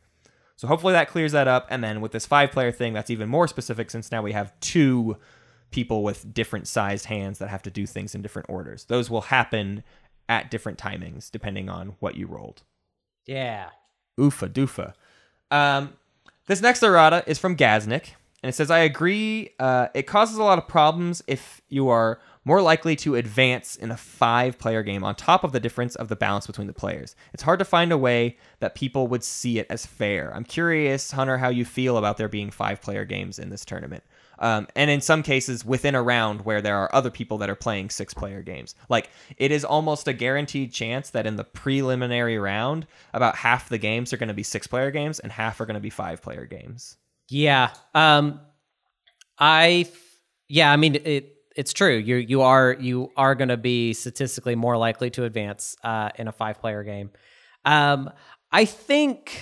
So 0.57 0.68
hopefully 0.68 0.94
that 0.94 1.10
clears 1.10 1.34
that 1.34 1.48
up. 1.48 1.68
And 1.69 1.84
then 1.84 2.02
with 2.02 2.11
this 2.11 2.26
five 2.26 2.52
player 2.52 2.72
thing, 2.72 2.94
that's 2.94 3.10
even 3.10 3.30
more 3.30 3.48
specific 3.48 3.91
since 3.91 4.11
now 4.11 4.22
we 4.22 4.32
have 4.32 4.57
two 4.61 5.18
people 5.72 6.03
with 6.03 6.34
different 6.34 6.68
sized 6.68 7.06
hands 7.06 7.40
that 7.40 7.49
have 7.49 7.64
to 7.64 7.69
do 7.69 7.86
things 7.86 8.15
in 8.15 8.22
different 8.22 8.49
orders. 8.49 8.86
Those 8.86 9.10
will 9.10 9.22
happen 9.22 9.84
at 10.30 10.49
different 10.49 10.80
timings 10.80 11.30
depending 11.30 11.69
on 11.69 11.95
what 11.99 12.15
you 12.15 12.27
rolled. 12.27 12.64
Yeah. 13.26 13.69
Oofa 14.18 14.49
doofa. 14.49 14.94
Um, 15.52 15.94
this 16.48 16.61
next 16.61 16.84
errata 16.84 17.23
is 17.27 17.38
from 17.38 17.57
Gaznik, 17.57 18.14
and 18.41 18.49
it 18.49 18.56
says, 18.56 18.72
I 18.72 18.80
agree. 18.80 19.52
Uh, 19.60 19.88
it 19.94 20.03
causes 20.03 20.38
a 20.38 20.44
lot 20.44 20.57
of 20.57 20.68
problems 20.68 21.23
if 21.27 21.61
you 21.68 21.90
are 21.90 22.19
more 22.45 22.61
likely 22.61 22.95
to 22.95 23.15
advance 23.15 23.76
in 23.76 23.91
a 23.91 23.97
five 23.97 24.57
player 24.57 24.84
game 24.84 25.03
on 25.03 25.15
top 25.15 25.43
of 25.43 25.51
the 25.51 25.59
difference 25.59 25.95
of 25.95 26.07
the 26.07 26.15
balance 26.15 26.47
between 26.47 26.67
the 26.67 26.73
players. 26.73 27.15
It's 27.34 27.43
hard 27.43 27.59
to 27.59 27.65
find 27.65 27.91
a 27.91 27.97
way 27.97 28.38
that 28.59 28.76
people 28.76 29.07
would 29.07 29.23
see 29.23 29.59
it 29.59 29.67
as 29.69 29.85
fair. 29.85 30.34
I'm 30.34 30.43
curious, 30.43 31.11
Hunter, 31.11 31.39
how 31.39 31.49
you 31.49 31.65
feel 31.65 31.97
about 31.97 32.17
there 32.17 32.30
being 32.30 32.51
five 32.51 32.81
player 32.81 33.03
games 33.03 33.39
in 33.39 33.49
this 33.49 33.65
tournament. 33.65 34.03
Um, 34.38 34.67
and 34.76 34.91
in 34.91 35.01
some 35.01 35.23
cases 35.23 35.65
within 35.65 35.95
a 35.95 36.03
round 36.03 36.45
where 36.45 36.61
there 36.61 36.76
are 36.76 36.93
other 36.93 37.09
people 37.09 37.38
that 37.39 37.49
are 37.49 37.55
playing 37.55 37.89
six 37.89 38.13
player 38.13 38.41
games. 38.41 38.76
Like 38.89 39.09
it 39.38 39.51
is 39.51 39.65
almost 39.65 40.07
a 40.07 40.13
guaranteed 40.13 40.73
chance 40.73 41.09
that 41.11 41.26
in 41.26 41.38
the 41.38 41.43
preliminary 41.43 42.38
round, 42.38 42.85
about 43.13 43.38
half 43.38 43.69
the 43.69 43.77
games 43.77 44.13
are 44.13 44.17
going 44.17 44.27
to 44.27 44.34
be 44.34 44.43
six 44.43 44.67
player 44.67 44.91
games 44.91 45.19
and 45.19 45.31
half 45.31 45.59
are 45.61 45.65
going 45.65 45.76
to 45.76 45.80
be 45.80 45.89
five 45.89 46.22
player 46.22 46.45
games. 46.45 46.97
Yeah. 47.30 47.72
Um 47.95 48.41
I 49.39 49.88
yeah, 50.47 50.72
I 50.72 50.76
mean 50.76 50.95
it 50.95 51.35
it's 51.56 51.73
true. 51.73 51.95
You 51.95 52.18
you 52.18 52.41
are 52.41 52.76
you 52.80 53.11
are 53.15 53.36
going 53.36 53.49
to 53.49 53.57
be 53.57 53.94
statistically 53.94 54.56
more 54.56 54.77
likely 54.77 55.10
to 55.11 55.23
advance 55.23 55.76
uh 55.84 56.10
in 56.15 56.27
a 56.27 56.32
five 56.32 56.60
player 56.60 56.84
game. 56.84 57.11
Um 57.64 58.10
I 58.52 58.65
think 58.65 59.41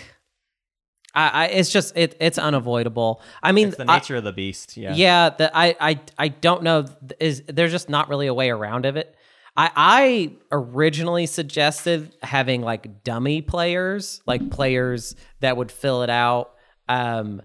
I, 1.16 1.28
I 1.30 1.46
it's 1.48 1.70
just 1.72 1.96
it 1.98 2.16
it's 2.20 2.38
unavoidable. 2.38 3.22
I 3.42 3.52
mean 3.52 3.70
It's 3.70 3.78
the 3.78 3.90
I- 3.90 3.98
nature 3.98 4.16
of 4.16 4.24
the 4.24 4.34
beast. 4.34 4.78
Yeah. 4.78 4.94
yeah, 4.96 5.30
the, 5.30 5.56
I, 5.56 5.76
I 5.80 6.00
I 6.18 6.28
don't 6.30 6.64
know. 6.64 6.86
Is 7.20 7.44
there's 7.48 7.72
just 7.72 7.90
not 7.90 8.10
really 8.10 8.28
a 8.28 8.34
way 8.34 8.50
around 8.50 8.86
of 8.86 8.96
it. 8.98 9.16
I 9.56 9.70
I 9.76 10.34
originally 10.52 11.28
suggested 11.28 12.16
having 12.24 12.62
like 12.62 13.04
dummy 13.04 13.42
players, 13.44 14.22
like 14.26 14.50
players 14.50 15.16
that 15.42 15.58
would 15.58 15.72
fill 15.72 16.02
it 16.02 16.10
out, 16.10 16.54
um, 16.90 17.42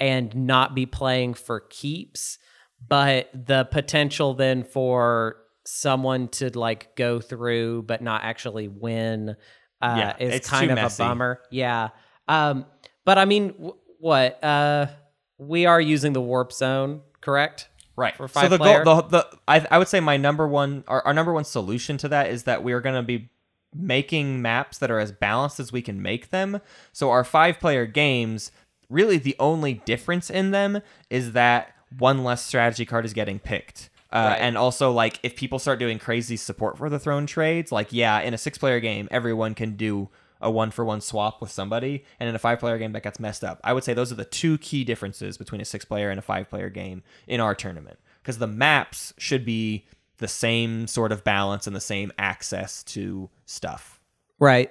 and 0.00 0.34
not 0.34 0.74
be 0.74 0.84
playing 0.86 1.34
for 1.34 1.60
keeps. 1.60 2.38
But 2.86 3.30
the 3.34 3.64
potential 3.64 4.34
then 4.34 4.62
for 4.64 5.36
someone 5.66 6.28
to 6.28 6.56
like 6.58 6.96
go 6.96 7.20
through 7.20 7.82
but 7.82 8.00
not 8.00 8.22
actually 8.24 8.68
win 8.68 9.36
uh, 9.82 9.94
Yeah, 9.98 10.16
is 10.18 10.34
it's 10.34 10.48
kind 10.48 10.70
of 10.70 10.76
messy. 10.76 11.02
a 11.02 11.06
bummer. 11.06 11.40
Yeah. 11.50 11.88
Um, 12.26 12.64
but 13.04 13.18
I 13.18 13.24
mean, 13.24 13.48
w- 13.48 13.74
what? 13.98 14.42
Uh, 14.42 14.86
we 15.38 15.66
are 15.66 15.80
using 15.80 16.12
the 16.14 16.20
warp 16.20 16.52
zone, 16.52 17.02
correct? 17.20 17.68
Right. 17.96 18.16
For 18.16 18.28
so 18.28 18.40
five 18.40 18.50
the 18.50 18.58
player? 18.58 18.84
goal, 18.84 19.02
the, 19.02 19.08
the 19.08 19.38
I, 19.46 19.66
I 19.70 19.78
would 19.78 19.88
say 19.88 20.00
my 20.00 20.16
number 20.16 20.46
one, 20.48 20.84
our, 20.88 21.04
our 21.06 21.12
number 21.14 21.32
one 21.32 21.44
solution 21.44 21.96
to 21.98 22.08
that 22.08 22.30
is 22.30 22.44
that 22.44 22.62
we 22.62 22.72
are 22.72 22.80
going 22.80 22.94
to 22.96 23.02
be 23.02 23.30
making 23.74 24.40
maps 24.40 24.78
that 24.78 24.90
are 24.90 24.98
as 24.98 25.12
balanced 25.12 25.60
as 25.60 25.72
we 25.72 25.82
can 25.82 26.00
make 26.00 26.30
them. 26.30 26.60
So 26.92 27.10
our 27.10 27.24
five 27.24 27.58
player 27.60 27.86
games, 27.86 28.50
really 28.88 29.18
the 29.18 29.36
only 29.38 29.74
difference 29.74 30.30
in 30.30 30.52
them 30.52 30.80
is 31.10 31.32
that 31.32 31.74
one 31.96 32.24
less 32.24 32.44
strategy 32.44 32.84
card 32.84 33.04
is 33.04 33.12
getting 33.12 33.38
picked. 33.38 33.90
Uh, 34.10 34.30
Right. 34.30 34.36
And 34.36 34.56
also, 34.56 34.90
like, 34.90 35.20
if 35.22 35.36
people 35.36 35.58
start 35.58 35.78
doing 35.78 35.98
crazy 35.98 36.36
support 36.36 36.78
for 36.78 36.88
the 36.88 36.98
throne 36.98 37.26
trades, 37.26 37.70
like, 37.70 37.92
yeah, 37.92 38.20
in 38.20 38.32
a 38.32 38.38
six 38.38 38.56
player 38.56 38.80
game, 38.80 39.06
everyone 39.10 39.54
can 39.54 39.76
do 39.76 40.08
a 40.40 40.50
one 40.50 40.70
for 40.70 40.84
one 40.84 41.00
swap 41.00 41.40
with 41.40 41.50
somebody. 41.50 42.04
And 42.18 42.28
in 42.28 42.34
a 42.34 42.38
five 42.38 42.58
player 42.58 42.78
game, 42.78 42.92
that 42.92 43.02
gets 43.02 43.20
messed 43.20 43.44
up. 43.44 43.60
I 43.64 43.72
would 43.72 43.84
say 43.84 43.92
those 43.92 44.10
are 44.12 44.16
the 44.16 44.24
two 44.24 44.56
key 44.58 44.84
differences 44.84 45.36
between 45.36 45.60
a 45.60 45.64
six 45.64 45.84
player 45.84 46.10
and 46.10 46.18
a 46.18 46.22
five 46.22 46.48
player 46.48 46.70
game 46.70 47.02
in 47.26 47.40
our 47.40 47.54
tournament. 47.54 47.98
Because 48.22 48.38
the 48.38 48.46
maps 48.46 49.12
should 49.18 49.44
be 49.44 49.86
the 50.18 50.28
same 50.28 50.86
sort 50.86 51.12
of 51.12 51.24
balance 51.24 51.66
and 51.66 51.74
the 51.74 51.80
same 51.80 52.12
access 52.18 52.82
to 52.84 53.30
stuff. 53.46 54.00
Right. 54.38 54.70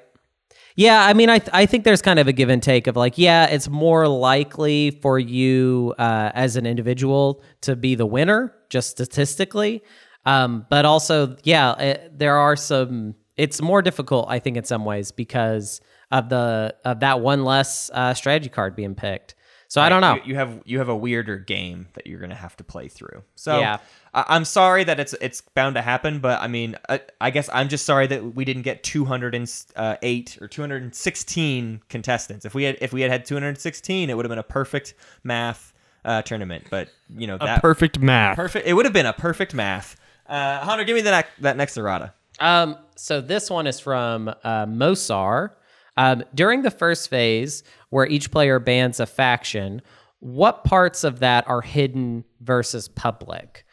Yeah, 0.78 1.04
I 1.04 1.14
mean, 1.14 1.28
I 1.30 1.40
th- 1.40 1.50
I 1.54 1.66
think 1.66 1.86
there's 1.86 2.04
kind 2.04 2.20
of 2.20 2.28
a 2.28 2.32
give 2.34 2.50
and 2.50 2.62
take 2.62 2.86
of 2.86 2.96
like, 2.96 3.18
yeah, 3.18 3.48
it's 3.48 3.68
more 3.68 4.08
likely 4.08 4.92
for 4.92 5.18
you 5.18 5.96
uh, 5.98 6.32
as 6.36 6.56
an 6.56 6.68
individual 6.68 7.42
to 7.62 7.76
be 7.76 7.96
the 7.96 8.06
winner, 8.06 8.54
just 8.70 8.92
statistically, 8.92 9.84
um, 10.26 10.68
but 10.70 10.86
also, 10.86 11.36
yeah, 11.44 11.74
it, 11.80 12.20
there 12.20 12.38
are 12.38 12.56
some. 12.56 13.16
It's 13.38 13.60
more 13.62 13.82
difficult, 13.82 14.28
I 14.30 14.38
think, 14.40 14.56
in 14.58 14.66
some 14.66 14.86
ways 14.86 15.12
because 15.12 15.82
of 16.12 16.30
the 16.30 16.76
of 16.86 17.00
that 17.00 17.22
one 17.22 17.44
less 17.44 17.90
uh, 17.92 18.14
strategy 18.14 18.50
card 18.50 18.76
being 18.76 18.94
picked. 18.94 19.34
So 19.70 19.82
I 19.82 19.90
don't 19.90 20.00
know. 20.02 20.16
You, 20.16 20.22
you 20.26 20.36
have 20.36 20.62
you 20.66 20.78
have 20.80 20.88
a 20.90 20.96
weirder 20.96 21.38
game 21.38 21.88
that 21.94 22.08
you're 22.08 22.20
gonna 22.20 22.36
have 22.36 22.56
to 22.58 22.64
play 22.64 22.88
through. 22.88 23.24
So 23.36 23.60
Yeah. 23.60 23.78
I, 24.14 24.24
I'm 24.30 24.46
sorry 24.46 24.84
that 24.86 25.00
it's 25.00 25.14
it's 25.20 25.42
bound 25.42 25.76
to 25.76 25.82
happen, 25.82 26.20
but 26.20 26.42
I 26.42 26.48
mean, 26.48 26.78
I, 26.88 27.02
I 27.20 27.32
guess 27.32 27.50
I'm 27.52 27.68
just 27.68 27.86
sorry 27.86 28.08
that 28.08 28.36
we 28.36 28.46
didn't 28.46 28.62
get 28.62 28.84
208 28.84 30.38
or 30.42 30.48
216 30.48 31.82
contestants. 31.90 32.46
If 32.46 32.54
we 32.56 32.64
had 32.64 32.78
if 32.82 32.94
we 32.94 33.02
had 33.02 33.12
had 33.12 33.26
216, 33.26 34.10
it 34.10 34.16
would 34.16 34.26
have 34.26 34.30
been 34.30 34.38
a 34.40 34.44
perfect 34.44 34.94
math 35.24 35.74
uh, 36.06 36.22
tournament. 36.22 36.66
But 36.70 36.90
you 37.16 37.28
know 37.28 37.36
A 37.36 37.40
that 37.40 37.62
perfect 37.62 38.00
math. 38.00 38.36
perfect. 38.36 38.68
It 38.68 38.74
would 38.74 38.86
have 38.86 38.94
been 38.94 39.06
a 39.06 39.14
perfect 39.14 39.54
math. 39.54 39.96
Uh, 40.28 40.60
Hunter, 40.60 40.84
give 40.84 40.96
me 40.96 41.02
that 41.02 41.12
nec- 41.12 41.38
that 41.42 41.58
next 41.58 41.78
errata. 41.78 42.14
Um, 42.40 42.78
so 42.96 43.22
this 43.22 43.50
one 43.50 43.68
is 43.68 43.80
from 43.80 44.30
uh, 44.30 44.66
Mosar. 44.66 45.52
Um, 45.98 46.24
during 46.36 46.62
the 46.62 46.72
first 46.72 47.10
phase, 47.10 47.64
where 47.90 48.06
each 48.08 48.32
player 48.32 48.60
bans 48.60 49.00
a 49.00 49.06
faction, 49.06 49.82
what 50.20 50.64
parts 50.64 51.04
of 51.04 51.20
that 51.20 51.48
are 51.48 51.62
hidden 51.62 52.24
versus 52.40 52.88
public? 52.88 53.66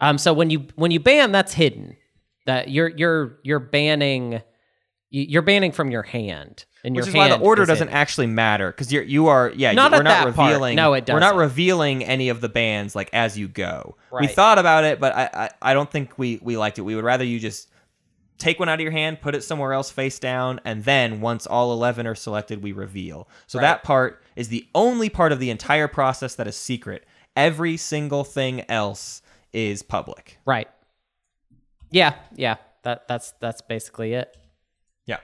Um, 0.00 0.18
so 0.18 0.32
when 0.34 0.50
you 0.50 0.66
when 0.74 0.90
you 0.90 1.00
ban, 1.00 1.32
that's 1.32 1.54
hidden. 1.54 1.96
That 2.44 2.68
you're 2.70 2.88
you're 2.88 3.38
you're 3.42 3.58
banning 3.58 4.42
you- 5.10 5.26
you're 5.28 5.42
banning 5.42 5.72
from 5.72 5.90
your 5.90 6.02
hand, 6.02 6.64
and 6.84 6.94
Which 6.94 7.06
your 7.06 7.08
is 7.10 7.14
why 7.14 7.28
the 7.28 7.38
order 7.38 7.64
doesn't 7.64 7.88
hidden. 7.88 7.98
actually 7.98 8.26
matter 8.26 8.70
because 8.70 8.92
you're 8.92 9.02
you 9.04 9.28
are 9.28 9.52
yeah 9.56 9.72
Not 9.72 9.92
we're 9.92 9.98
at 9.98 10.04
not 10.04 10.26
that 10.26 10.34
part. 10.34 10.48
revealing 10.50 10.76
No, 10.76 10.92
it 10.94 11.06
does 11.06 11.14
we're 11.14 11.20
not 11.20 11.36
revealing 11.36 12.04
any 12.04 12.28
of 12.28 12.40
the 12.40 12.48
bands 12.48 12.94
like 12.94 13.08
as 13.12 13.38
you 13.38 13.48
go. 13.48 13.96
We 14.12 14.26
thought 14.26 14.58
about 14.58 14.84
it, 14.84 15.00
but 15.00 15.14
I, 15.16 15.30
I 15.32 15.50
I 15.70 15.74
don't 15.74 15.90
think 15.90 16.18
we 16.18 16.38
we 16.42 16.56
liked 16.56 16.78
it. 16.78 16.82
We 16.82 16.94
would 16.94 17.04
rather 17.04 17.24
you 17.24 17.38
just 17.40 17.68
take 18.38 18.58
one 18.58 18.68
out 18.68 18.74
of 18.74 18.80
your 18.82 18.90
hand, 18.92 19.20
put 19.20 19.34
it 19.34 19.42
somewhere 19.44 19.72
else 19.72 19.90
face 19.90 20.18
down, 20.18 20.60
and 20.64 20.84
then 20.84 21.20
once 21.20 21.46
all 21.46 21.72
eleven 21.72 22.06
are 22.06 22.14
selected, 22.14 22.62
we 22.62 22.72
reveal. 22.72 23.28
So 23.46 23.58
Right. 23.58 23.62
that 23.66 23.82
part 23.82 24.22
is 24.36 24.48
the 24.48 24.66
only 24.74 25.08
part 25.08 25.32
of 25.32 25.38
the 25.40 25.50
entire 25.50 25.88
process 25.88 26.34
that 26.36 26.46
is 26.46 26.56
secret. 26.56 27.04
Every 27.34 27.76
single 27.76 28.24
thing 28.24 28.64
else 28.70 29.22
is 29.52 29.82
public. 29.82 30.38
Right. 30.44 30.68
Yeah, 31.90 32.14
yeah. 32.34 32.56
That 32.82 33.08
that's 33.08 33.32
that's 33.40 33.62
basically 33.62 34.12
it. 34.14 34.36
Yeah. 35.06 35.18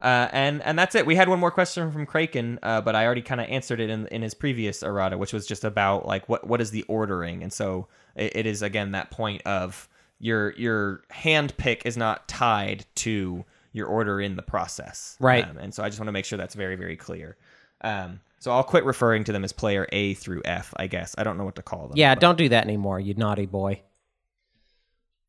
Uh, 0.00 0.28
and 0.32 0.62
and 0.62 0.78
that's 0.78 0.94
it. 0.94 1.06
We 1.06 1.16
had 1.16 1.28
one 1.28 1.38
more 1.40 1.50
question 1.50 1.90
from 1.92 2.06
Kraken, 2.06 2.58
uh, 2.62 2.80
but 2.80 2.94
I 2.94 3.04
already 3.04 3.22
kind 3.22 3.40
of 3.40 3.48
answered 3.48 3.80
it 3.80 3.90
in 3.90 4.06
in 4.08 4.22
his 4.22 4.34
previous 4.34 4.82
errata, 4.82 5.18
which 5.18 5.32
was 5.32 5.46
just 5.46 5.64
about 5.64 6.06
like 6.06 6.28
what 6.28 6.46
what 6.46 6.60
is 6.60 6.70
the 6.70 6.82
ordering, 6.84 7.42
and 7.42 7.52
so 7.52 7.88
it, 8.16 8.36
it 8.36 8.46
is 8.46 8.62
again 8.62 8.92
that 8.92 9.10
point 9.10 9.42
of 9.46 9.88
your 10.20 10.52
your 10.52 11.02
hand 11.10 11.56
pick 11.56 11.84
is 11.86 11.96
not 11.96 12.28
tied 12.28 12.86
to 12.96 13.44
your 13.72 13.86
order 13.88 14.20
in 14.20 14.36
the 14.36 14.42
process, 14.42 15.16
Right. 15.20 15.48
Um, 15.48 15.56
and 15.58 15.72
so 15.74 15.82
I 15.82 15.88
just 15.88 15.98
want 15.98 16.08
to 16.08 16.12
make 16.12 16.24
sure 16.24 16.36
that's 16.38 16.54
very 16.54 16.76
very 16.76 16.96
clear. 16.96 17.36
Um, 17.82 18.20
so 18.38 18.50
I'll 18.52 18.62
quit 18.64 18.84
referring 18.84 19.24
to 19.24 19.32
them 19.32 19.44
as 19.44 19.52
player 19.52 19.86
A 19.92 20.14
through 20.14 20.42
F. 20.44 20.72
I 20.76 20.86
guess 20.86 21.14
I 21.18 21.24
don't 21.24 21.38
know 21.38 21.44
what 21.44 21.56
to 21.56 21.62
call 21.62 21.88
them. 21.88 21.96
Yeah, 21.96 22.14
but- 22.14 22.20
don't 22.20 22.38
do 22.38 22.48
that 22.50 22.64
anymore, 22.64 23.00
you 23.00 23.14
naughty 23.14 23.46
boy. 23.46 23.82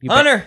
You 0.01 0.09
bet- 0.09 0.17
Hunter, 0.25 0.45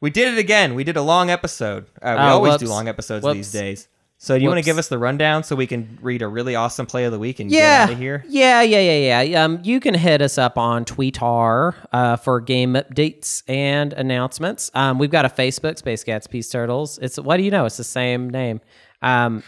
we 0.00 0.10
did 0.10 0.32
it 0.34 0.38
again. 0.38 0.74
We 0.74 0.84
did 0.84 0.96
a 0.96 1.02
long 1.02 1.30
episode. 1.30 1.86
Uh, 2.02 2.14
we 2.18 2.24
Oh, 2.24 2.28
always 2.34 2.52
whoops. 2.52 2.62
do 2.64 2.68
long 2.68 2.88
episodes 2.88 3.24
Whoops. 3.24 3.34
these 3.36 3.52
days. 3.52 3.88
So 4.24 4.38
do 4.38 4.42
you 4.42 4.48
want 4.48 4.56
to 4.56 4.64
give 4.64 4.78
us 4.78 4.88
the 4.88 4.96
rundown 4.96 5.44
so 5.44 5.54
we 5.54 5.66
can 5.66 5.98
read 6.00 6.22
a 6.22 6.26
really 6.26 6.54
awesome 6.54 6.86
play 6.86 7.04
of 7.04 7.12
the 7.12 7.18
week 7.18 7.40
and 7.40 7.50
yeah, 7.50 7.60
get 7.60 7.82
out 7.82 7.92
of 7.92 7.98
here? 7.98 8.24
Yeah, 8.26 8.62
yeah, 8.62 8.80
yeah, 8.80 9.20
yeah. 9.20 9.44
Um, 9.44 9.60
you 9.62 9.80
can 9.80 9.92
hit 9.92 10.22
us 10.22 10.38
up 10.38 10.56
on 10.56 10.86
Tweetar 10.86 11.74
uh, 11.92 12.16
for 12.16 12.40
game 12.40 12.72
updates 12.72 13.42
and 13.48 13.92
announcements. 13.92 14.70
Um, 14.72 14.98
we've 14.98 15.10
got 15.10 15.26
a 15.26 15.28
Facebook, 15.28 15.76
Space 15.76 16.02
Cats 16.04 16.26
Peace 16.26 16.48
Turtles. 16.48 16.98
It's 17.02 17.18
what 17.18 17.36
do 17.36 17.42
you 17.42 17.50
know? 17.50 17.66
It's 17.66 17.76
the 17.76 17.84
same 17.84 18.30
name. 18.30 18.62
Um, 19.02 19.42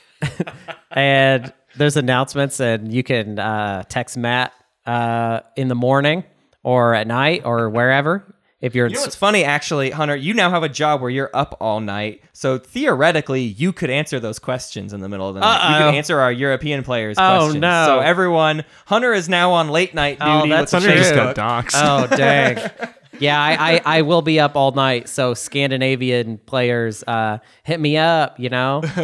and 0.90 1.50
there's 1.76 1.96
announcements, 1.96 2.60
and 2.60 2.92
you 2.92 3.02
can 3.02 3.38
uh, 3.38 3.84
text 3.84 4.18
Matt 4.18 4.52
uh, 4.84 5.40
in 5.56 5.68
the 5.68 5.74
morning 5.74 6.22
or 6.62 6.92
at 6.92 7.06
night 7.06 7.46
or 7.46 7.70
wherever. 7.70 8.35
If 8.60 8.74
you're, 8.74 8.86
You 8.88 8.94
know 8.94 9.02
what's 9.02 9.14
funny, 9.16 9.44
actually, 9.44 9.90
Hunter? 9.90 10.16
You 10.16 10.32
now 10.32 10.48
have 10.48 10.62
a 10.62 10.68
job 10.68 11.02
where 11.02 11.10
you're 11.10 11.30
up 11.34 11.58
all 11.60 11.80
night. 11.80 12.22
So 12.32 12.56
theoretically, 12.56 13.42
you 13.42 13.70
could 13.72 13.90
answer 13.90 14.18
those 14.18 14.38
questions 14.38 14.94
in 14.94 15.00
the 15.00 15.10
middle 15.10 15.28
of 15.28 15.34
the 15.34 15.40
night. 15.40 15.68
You 15.68 15.74
Uh-oh. 15.76 15.90
could 15.90 15.94
answer 15.96 16.18
our 16.20 16.32
European 16.32 16.82
players' 16.82 17.16
Oh, 17.18 17.38
questions. 17.40 17.60
no. 17.60 17.84
So 17.86 18.00
everyone, 18.00 18.64
Hunter 18.86 19.12
is 19.12 19.28
now 19.28 19.52
on 19.52 19.68
late 19.68 19.94
night 19.94 20.18
duty 20.18 20.30
Oh, 20.30 20.46
that's 20.48 20.70
the 20.72 20.80
Hunter 20.80 20.96
just 20.96 21.14
got 21.14 21.36
Facebook. 21.36 21.64
doxxed. 21.66 21.72
Oh 22.10 22.16
dang. 22.16 22.70
Yeah, 23.18 23.40
I, 23.40 23.76
I, 23.76 23.80
I 23.98 24.02
will 24.02 24.20
be 24.20 24.38
up 24.38 24.56
all 24.56 24.72
night. 24.72 25.08
So 25.08 25.32
Scandinavian 25.32 26.36
players, 26.36 27.02
uh, 27.04 27.38
hit 27.62 27.80
me 27.80 27.96
up. 27.96 28.38
You 28.38 28.50
know, 28.50 28.82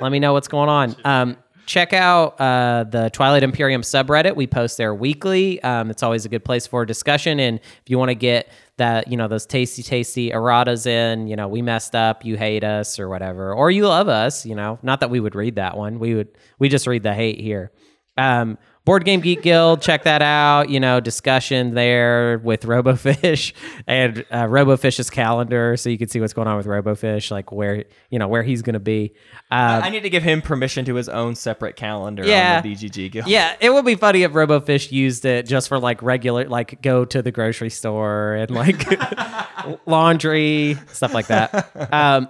let 0.00 0.10
me 0.10 0.18
know 0.18 0.32
what's 0.32 0.48
going 0.48 0.68
on. 0.68 0.96
Um, 1.04 1.36
check 1.64 1.92
out 1.92 2.40
uh, 2.40 2.84
the 2.90 3.10
Twilight 3.12 3.44
Imperium 3.44 3.82
subreddit. 3.82 4.34
We 4.34 4.48
post 4.48 4.76
there 4.76 4.92
weekly. 4.92 5.62
Um, 5.62 5.88
it's 5.90 6.02
always 6.02 6.24
a 6.24 6.28
good 6.28 6.44
place 6.44 6.66
for 6.66 6.84
discussion. 6.84 7.38
And 7.38 7.58
if 7.60 7.82
you 7.88 7.96
want 7.96 8.08
to 8.08 8.16
get 8.16 8.48
that, 8.76 9.08
you 9.08 9.16
know, 9.16 9.28
those 9.28 9.46
tasty, 9.46 9.82
tasty 9.82 10.30
erratas 10.30 10.86
in, 10.86 11.28
you 11.28 11.36
know, 11.36 11.46
we 11.48 11.62
messed 11.62 11.94
up, 11.94 12.24
you 12.24 12.36
hate 12.36 12.64
us 12.64 12.98
or 12.98 13.08
whatever, 13.08 13.54
or 13.54 13.70
you 13.70 13.86
love 13.86 14.08
us. 14.08 14.44
You 14.44 14.54
know, 14.54 14.78
not 14.82 15.00
that 15.00 15.10
we 15.10 15.20
would 15.20 15.34
read 15.34 15.56
that 15.56 15.76
one. 15.76 15.98
We 15.98 16.14
would 16.14 16.28
we 16.58 16.68
just 16.68 16.86
read 16.86 17.02
the 17.02 17.14
hate 17.14 17.40
here. 17.40 17.70
Um, 18.16 18.58
Board 18.84 19.06
Game 19.06 19.20
Geek 19.20 19.40
Guild, 19.40 19.80
check 19.80 20.02
that 20.02 20.20
out. 20.20 20.68
You 20.68 20.78
know, 20.78 21.00
discussion 21.00 21.72
there 21.74 22.38
with 22.44 22.64
RoboFish 22.64 23.54
and 23.86 24.18
uh, 24.30 24.44
RoboFish's 24.44 25.08
calendar, 25.08 25.76
so 25.78 25.88
you 25.88 25.96
can 25.96 26.08
see 26.08 26.20
what's 26.20 26.34
going 26.34 26.48
on 26.48 26.58
with 26.58 26.66
RoboFish, 26.66 27.30
like 27.30 27.50
where 27.50 27.84
you 28.10 28.18
know 28.18 28.28
where 28.28 28.42
he's 28.42 28.60
going 28.60 28.74
to 28.74 28.80
be. 28.80 29.14
Uh, 29.50 29.80
I 29.84 29.88
need 29.88 30.02
to 30.02 30.10
give 30.10 30.22
him 30.22 30.42
permission 30.42 30.84
to 30.84 30.96
his 30.96 31.08
own 31.08 31.34
separate 31.34 31.76
calendar 31.76 32.26
Yeah. 32.26 32.56
on 32.58 32.62
the 32.62 32.74
BGG 32.74 33.10
Guild. 33.12 33.26
yeah, 33.26 33.56
it 33.58 33.72
would 33.72 33.86
be 33.86 33.94
funny 33.94 34.22
if 34.22 34.32
RoboFish 34.32 34.92
used 34.92 35.24
it 35.24 35.46
just 35.46 35.68
for 35.68 35.78
like 35.78 36.02
regular, 36.02 36.46
like 36.46 36.82
go 36.82 37.06
to 37.06 37.22
the 37.22 37.30
grocery 37.32 37.70
store 37.70 38.34
and 38.34 38.50
like 38.50 38.86
laundry 39.86 40.76
stuff 40.92 41.14
like 41.14 41.28
that. 41.28 41.70
Um, 41.94 42.28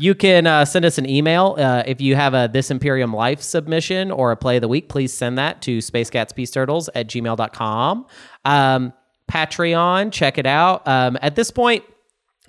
you 0.00 0.14
can 0.14 0.46
uh, 0.46 0.64
send 0.64 0.84
us 0.84 0.98
an 0.98 1.08
email 1.08 1.56
uh, 1.58 1.82
if 1.86 2.00
you 2.00 2.16
have 2.16 2.34
a 2.34 2.48
This 2.52 2.70
Imperium 2.70 3.12
Life 3.12 3.42
submission 3.42 4.10
or 4.10 4.32
a 4.32 4.36
play 4.36 4.56
of 4.56 4.62
the 4.62 4.68
week. 4.68 4.88
Please 4.88 5.12
send 5.12 5.38
that 5.38 5.62
to 5.62 5.78
spacecatspeaceturtles 5.78 6.88
at 6.94 7.06
gmail.com. 7.08 8.06
Um, 8.44 8.92
Patreon, 9.30 10.12
check 10.12 10.38
it 10.38 10.46
out. 10.46 10.86
Um, 10.88 11.18
at 11.22 11.36
this 11.36 11.50
point, 11.50 11.84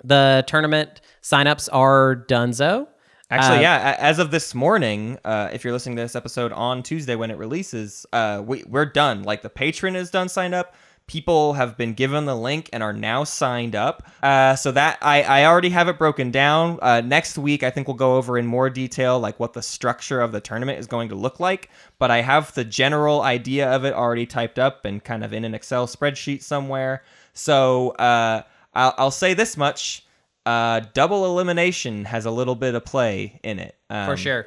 the 0.02 0.44
tournament 0.46 1.00
signups 1.22 1.68
are 1.72 2.24
donezo. 2.28 2.88
Actually, 3.30 3.58
Uh, 3.58 3.62
yeah. 3.62 3.96
As 3.98 4.18
of 4.18 4.30
this 4.30 4.54
morning, 4.54 5.18
uh, 5.24 5.48
if 5.52 5.64
you're 5.64 5.72
listening 5.72 5.96
to 5.96 6.02
this 6.02 6.16
episode 6.16 6.52
on 6.52 6.82
Tuesday 6.82 7.14
when 7.14 7.30
it 7.30 7.38
releases, 7.38 8.04
uh, 8.12 8.42
we 8.44 8.64
we're 8.68 8.84
done. 8.84 9.22
Like 9.22 9.42
the 9.42 9.48
patron 9.48 9.96
is 9.96 10.10
done, 10.10 10.28
signed 10.28 10.54
up. 10.54 10.74
People 11.12 11.52
have 11.52 11.76
been 11.76 11.92
given 11.92 12.24
the 12.24 12.34
link 12.34 12.70
and 12.72 12.82
are 12.82 12.94
now 12.94 13.22
signed 13.22 13.76
up. 13.76 14.02
Uh, 14.22 14.56
so 14.56 14.72
that 14.72 14.96
I 15.02 15.22
I 15.22 15.44
already 15.44 15.68
have 15.68 15.86
it 15.88 15.98
broken 15.98 16.30
down. 16.30 16.78
Uh, 16.80 17.02
next 17.02 17.36
week, 17.36 17.62
I 17.62 17.68
think 17.68 17.86
we'll 17.86 17.98
go 17.98 18.16
over 18.16 18.38
in 18.38 18.46
more 18.46 18.70
detail 18.70 19.20
like 19.20 19.38
what 19.38 19.52
the 19.52 19.60
structure 19.60 20.22
of 20.22 20.32
the 20.32 20.40
tournament 20.40 20.78
is 20.78 20.86
going 20.86 21.10
to 21.10 21.14
look 21.14 21.38
like. 21.38 21.68
But 21.98 22.10
I 22.10 22.22
have 22.22 22.54
the 22.54 22.64
general 22.64 23.20
idea 23.20 23.70
of 23.70 23.84
it 23.84 23.92
already 23.92 24.24
typed 24.24 24.58
up 24.58 24.86
and 24.86 25.04
kind 25.04 25.22
of 25.22 25.34
in 25.34 25.44
an 25.44 25.54
Excel 25.54 25.86
spreadsheet 25.86 26.42
somewhere. 26.42 27.02
So 27.34 27.90
uh, 27.90 28.42
I'll, 28.72 28.94
I'll 28.96 29.10
say 29.10 29.34
this 29.34 29.58
much. 29.58 30.06
Uh, 30.46 30.80
double 30.94 31.26
elimination 31.26 32.06
has 32.06 32.24
a 32.24 32.30
little 32.30 32.54
bit 32.54 32.74
of 32.74 32.86
play 32.86 33.38
in 33.42 33.58
it. 33.58 33.76
Um, 33.90 34.06
For 34.06 34.16
sure. 34.16 34.46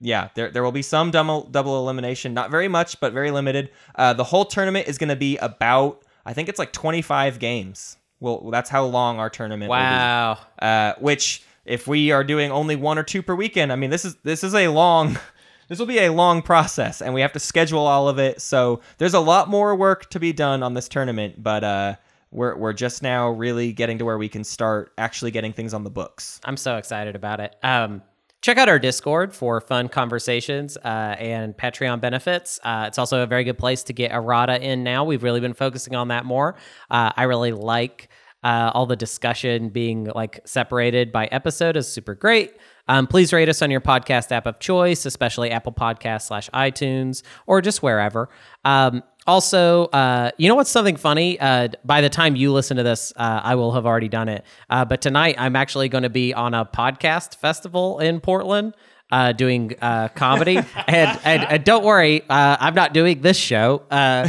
Yeah, 0.00 0.28
there, 0.34 0.50
there 0.50 0.62
will 0.62 0.72
be 0.72 0.82
some 0.82 1.10
double 1.10 1.44
double 1.44 1.78
elimination, 1.78 2.34
not 2.34 2.50
very 2.50 2.68
much, 2.68 3.00
but 3.00 3.12
very 3.12 3.30
limited. 3.30 3.70
Uh, 3.94 4.12
the 4.12 4.24
whole 4.24 4.44
tournament 4.44 4.88
is 4.88 4.98
going 4.98 5.08
to 5.08 5.16
be 5.16 5.36
about, 5.38 6.02
I 6.26 6.32
think 6.34 6.48
it's 6.50 6.58
like 6.58 6.72
25 6.72 7.38
games. 7.38 7.96
Well, 8.20 8.50
that's 8.50 8.68
how 8.68 8.84
long 8.84 9.18
our 9.18 9.30
tournament 9.30 9.68
will 9.70 9.76
Wow. 9.76 10.34
be. 10.34 10.66
Uh, 10.66 10.94
which, 11.00 11.42
if 11.64 11.86
we 11.86 12.10
are 12.12 12.24
doing 12.24 12.50
only 12.50 12.76
one 12.76 12.98
or 12.98 13.02
two 13.02 13.22
per 13.22 13.34
weekend, 13.34 13.72
I 13.72 13.76
mean, 13.76 13.90
this 13.90 14.04
is 14.04 14.16
this 14.24 14.42
is 14.44 14.54
a 14.54 14.68
long, 14.68 15.18
this 15.68 15.78
will 15.78 15.86
be 15.86 15.98
a 16.00 16.12
long 16.12 16.42
process, 16.42 17.00
and 17.02 17.14
we 17.14 17.20
have 17.20 17.32
to 17.32 17.38
schedule 17.40 17.86
all 17.86 18.08
of 18.08 18.18
it. 18.18 18.40
So 18.40 18.80
there's 18.98 19.14
a 19.14 19.20
lot 19.20 19.48
more 19.48 19.74
work 19.76 20.10
to 20.10 20.20
be 20.20 20.32
done 20.32 20.62
on 20.62 20.74
this 20.74 20.88
tournament, 20.88 21.42
but 21.42 21.62
uh, 21.64 21.94
we're 22.30 22.56
we're 22.56 22.72
just 22.72 23.02
now 23.02 23.28
really 23.30 23.72
getting 23.72 23.98
to 23.98 24.04
where 24.04 24.18
we 24.18 24.28
can 24.28 24.44
start 24.44 24.92
actually 24.98 25.30
getting 25.30 25.52
things 25.52 25.72
on 25.74 25.84
the 25.84 25.90
books. 25.90 26.40
I'm 26.44 26.56
so 26.56 26.76
excited 26.76 27.14
about 27.16 27.40
it. 27.40 27.54
Um, 27.62 28.02
check 28.42 28.58
out 28.58 28.68
our 28.68 28.78
Discord 28.78 29.34
for 29.34 29.60
fun 29.60 29.88
conversations 29.88 30.76
uh, 30.76 31.16
and 31.18 31.56
Patreon 31.56 32.00
benefits. 32.00 32.60
Uh, 32.62 32.84
it's 32.86 32.98
also 32.98 33.22
a 33.22 33.26
very 33.26 33.44
good 33.44 33.58
place 33.58 33.82
to 33.84 33.92
get 33.92 34.12
errata 34.12 34.60
in 34.62 34.84
now. 34.84 35.04
We've 35.04 35.22
really 35.22 35.40
been 35.40 35.54
focusing 35.54 35.94
on 35.94 36.08
that 36.08 36.24
more. 36.24 36.56
Uh, 36.90 37.10
I 37.16 37.24
really 37.24 37.52
like 37.52 38.08
uh, 38.42 38.70
all 38.74 38.86
the 38.86 38.96
discussion 38.96 39.70
being 39.70 40.04
like 40.04 40.40
separated 40.44 41.10
by 41.10 41.26
episode 41.26 41.76
is 41.76 41.88
super 41.88 42.14
great. 42.14 42.52
Um, 42.86 43.08
please 43.08 43.32
rate 43.32 43.48
us 43.48 43.62
on 43.62 43.70
your 43.72 43.80
podcast 43.80 44.30
app 44.30 44.46
of 44.46 44.60
choice, 44.60 45.06
especially 45.06 45.50
Apple 45.50 45.72
Podcasts 45.72 46.28
slash 46.28 46.48
iTunes 46.50 47.22
or 47.46 47.60
just 47.60 47.82
wherever. 47.82 48.28
Um, 48.64 49.02
also, 49.26 49.86
uh, 49.86 50.30
you 50.38 50.48
know 50.48 50.54
what's 50.54 50.70
something 50.70 50.96
funny? 50.96 51.38
Uh, 51.40 51.68
by 51.84 52.00
the 52.00 52.08
time 52.10 52.36
you 52.36 52.52
listen 52.52 52.76
to 52.76 52.82
this, 52.82 53.12
uh, 53.16 53.40
I 53.42 53.54
will 53.56 53.72
have 53.72 53.86
already 53.86 54.08
done 54.08 54.28
it. 54.28 54.44
Uh, 54.70 54.84
but 54.84 55.00
tonight, 55.00 55.36
I'm 55.38 55.56
actually 55.56 55.88
going 55.88 56.02
to 56.04 56.10
be 56.10 56.32
on 56.34 56.54
a 56.54 56.64
podcast 56.64 57.36
festival 57.36 57.98
in 57.98 58.20
Portland. 58.20 58.74
Uh, 59.08 59.30
doing 59.30 59.72
uh, 59.80 60.08
comedy, 60.08 60.56
and, 60.88 61.20
and 61.24 61.42
and 61.44 61.64
don't 61.64 61.84
worry, 61.84 62.22
uh, 62.28 62.56
I'm 62.58 62.74
not 62.74 62.92
doing 62.92 63.20
this 63.20 63.36
show 63.36 63.84
uh, 63.88 64.26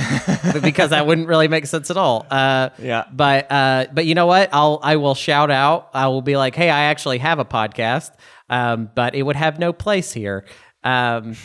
because 0.62 0.92
that 0.92 1.08
wouldn't 1.08 1.28
really 1.28 1.48
make 1.48 1.66
sense 1.66 1.90
at 1.90 1.98
all. 1.98 2.28
Uh, 2.30 2.70
Yeah. 2.78 3.06
but 3.12 3.52
uh, 3.52 3.88
but 3.92 4.06
you 4.06 4.14
know 4.14 4.28
what? 4.28 4.50
I'll 4.54 4.80
I 4.84 4.98
will 4.98 5.16
shout 5.16 5.50
out. 5.50 5.90
I 5.96 6.10
will 6.10 6.22
be 6.22 6.38
like, 6.38 6.54
hey, 6.54 6.70
I 6.70 6.84
actually 6.84 7.18
have 7.18 7.40
a 7.40 7.46
podcast, 7.46 8.12
um, 8.52 8.92
but 8.94 9.16
it 9.16 9.24
would 9.24 9.36
have 9.36 9.58
no 9.58 9.74
place 9.74 10.14
here. 10.14 10.46
Um, 10.88 11.36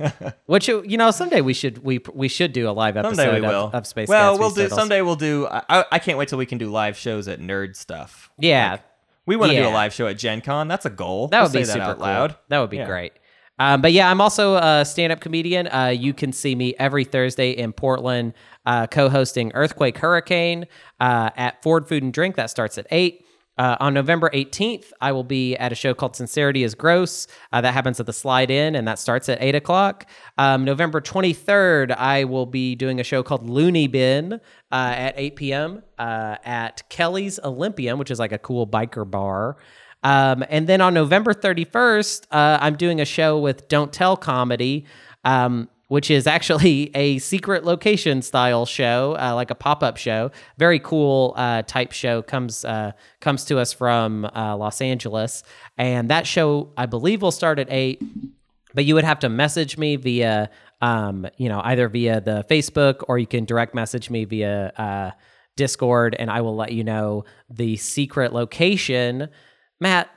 which 0.46 0.68
you 0.68 0.96
know, 0.96 1.10
someday 1.10 1.40
we 1.40 1.54
should 1.54 1.82
we 1.82 2.00
we 2.14 2.28
should 2.28 2.52
do 2.52 2.68
a 2.68 2.72
live 2.72 2.96
episode 2.96 3.16
Someday 3.16 3.40
we 3.40 3.46
of, 3.46 3.52
will. 3.52 3.70
of 3.72 3.86
Space 3.86 4.08
well, 4.08 4.38
we'll 4.38 4.50
do 4.50 4.62
Turtles. 4.62 4.78
someday. 4.78 5.02
We'll 5.02 5.16
do. 5.16 5.46
I, 5.50 5.84
I 5.90 5.98
can't 5.98 6.18
wait 6.18 6.28
till 6.28 6.38
we 6.38 6.46
can 6.46 6.58
do 6.58 6.70
live 6.70 6.96
shows 6.96 7.26
at 7.28 7.40
Nerd 7.40 7.74
Stuff. 7.76 8.30
Yeah, 8.38 8.78
We 9.26 9.36
want 9.36 9.52
to 9.52 9.58
do 9.60 9.66
a 9.66 9.70
live 9.70 9.92
show 9.92 10.06
at 10.06 10.18
Gen 10.18 10.40
Con. 10.40 10.68
That's 10.68 10.86
a 10.86 10.90
goal. 10.90 11.28
that 11.28 11.40
We'll 11.40 11.50
would 11.50 11.58
be 11.58 11.64
super 11.64 11.78
that 11.78 11.96
cool. 11.96 12.06
loud. 12.06 12.36
That 12.48 12.60
would 12.60 12.70
be 12.70 12.76
Yeah. 12.78 12.86
great. 12.86 13.12
Um, 13.58 13.80
but 13.82 13.92
yeah, 13.92 14.10
I'm 14.10 14.20
also 14.20 14.56
a 14.56 14.84
stand-up 14.84 15.20
comedian. 15.20 15.68
Uh, 15.68 15.88
you 15.88 16.14
can 16.14 16.32
see 16.32 16.54
me 16.54 16.74
every 16.78 17.04
Thursday 17.04 17.50
in 17.50 17.72
Portland, 17.72 18.32
uh, 18.66 18.86
co-hosting 18.88 19.52
Earthquake 19.54 19.98
Hurricane 19.98 20.66
uh, 21.00 21.30
at 21.36 21.62
Ford 21.62 21.86
Food 21.86 22.02
and 22.02 22.12
Drink. 22.12 22.36
That 22.36 22.50
starts 22.50 22.78
at 22.78 22.86
eight. 22.90 23.24
Uh, 23.58 23.76
on 23.80 23.92
November 23.92 24.30
18th, 24.32 24.92
I 25.00 25.12
will 25.12 25.24
be 25.24 25.54
at 25.56 25.72
a 25.72 25.74
show 25.74 25.92
called 25.92 26.16
Sincerity 26.16 26.62
is 26.64 26.74
Gross. 26.74 27.26
Uh, 27.52 27.60
that 27.60 27.74
happens 27.74 28.00
at 28.00 28.06
the 28.06 28.12
Slide 28.12 28.50
In, 28.50 28.74
and 28.74 28.88
that 28.88 28.98
starts 28.98 29.28
at 29.28 29.42
8 29.42 29.54
o'clock. 29.54 30.06
Um, 30.38 30.64
November 30.64 31.00
23rd, 31.00 31.94
I 31.96 32.24
will 32.24 32.46
be 32.46 32.74
doing 32.74 32.98
a 32.98 33.04
show 33.04 33.22
called 33.22 33.48
Looney 33.48 33.88
Bin 33.88 34.34
uh, 34.34 34.38
at 34.70 35.14
8 35.16 35.36
p.m. 35.36 35.82
Uh, 35.98 36.36
at 36.44 36.88
Kelly's 36.88 37.38
Olympium, 37.44 37.98
which 37.98 38.10
is 38.10 38.18
like 38.18 38.32
a 38.32 38.38
cool 38.38 38.66
biker 38.66 39.08
bar. 39.08 39.58
Um, 40.02 40.44
and 40.48 40.66
then 40.66 40.80
on 40.80 40.94
November 40.94 41.32
31st, 41.32 42.26
uh, 42.30 42.58
I'm 42.60 42.76
doing 42.76 43.00
a 43.00 43.04
show 43.04 43.38
with 43.38 43.68
Don't 43.68 43.92
Tell 43.92 44.16
Comedy. 44.16 44.86
Um, 45.24 45.68
which 45.92 46.10
is 46.10 46.26
actually 46.26 46.90
a 46.94 47.18
secret 47.18 47.64
location 47.64 48.22
style 48.22 48.64
show, 48.64 49.14
uh, 49.20 49.34
like 49.34 49.50
a 49.50 49.54
pop 49.54 49.82
up 49.82 49.98
show. 49.98 50.30
Very 50.56 50.78
cool 50.78 51.34
uh, 51.36 51.60
type 51.60 51.92
show 51.92 52.22
comes 52.22 52.64
uh, 52.64 52.92
comes 53.20 53.44
to 53.44 53.58
us 53.58 53.74
from 53.74 54.24
uh, 54.24 54.56
Los 54.56 54.80
Angeles, 54.80 55.42
and 55.76 56.08
that 56.08 56.26
show 56.26 56.70
I 56.78 56.86
believe 56.86 57.20
will 57.20 57.30
start 57.30 57.58
at 57.58 57.70
eight. 57.70 58.02
But 58.72 58.86
you 58.86 58.94
would 58.94 59.04
have 59.04 59.18
to 59.18 59.28
message 59.28 59.76
me 59.76 59.96
via, 59.96 60.48
um, 60.80 61.26
you 61.36 61.50
know, 61.50 61.60
either 61.62 61.90
via 61.90 62.22
the 62.22 62.46
Facebook 62.48 63.04
or 63.06 63.18
you 63.18 63.26
can 63.26 63.44
direct 63.44 63.74
message 63.74 64.08
me 64.08 64.24
via 64.24 64.72
uh, 64.78 65.10
Discord, 65.56 66.16
and 66.18 66.30
I 66.30 66.40
will 66.40 66.56
let 66.56 66.72
you 66.72 66.84
know 66.84 67.26
the 67.50 67.76
secret 67.76 68.32
location. 68.32 69.28
Matt, 69.78 70.08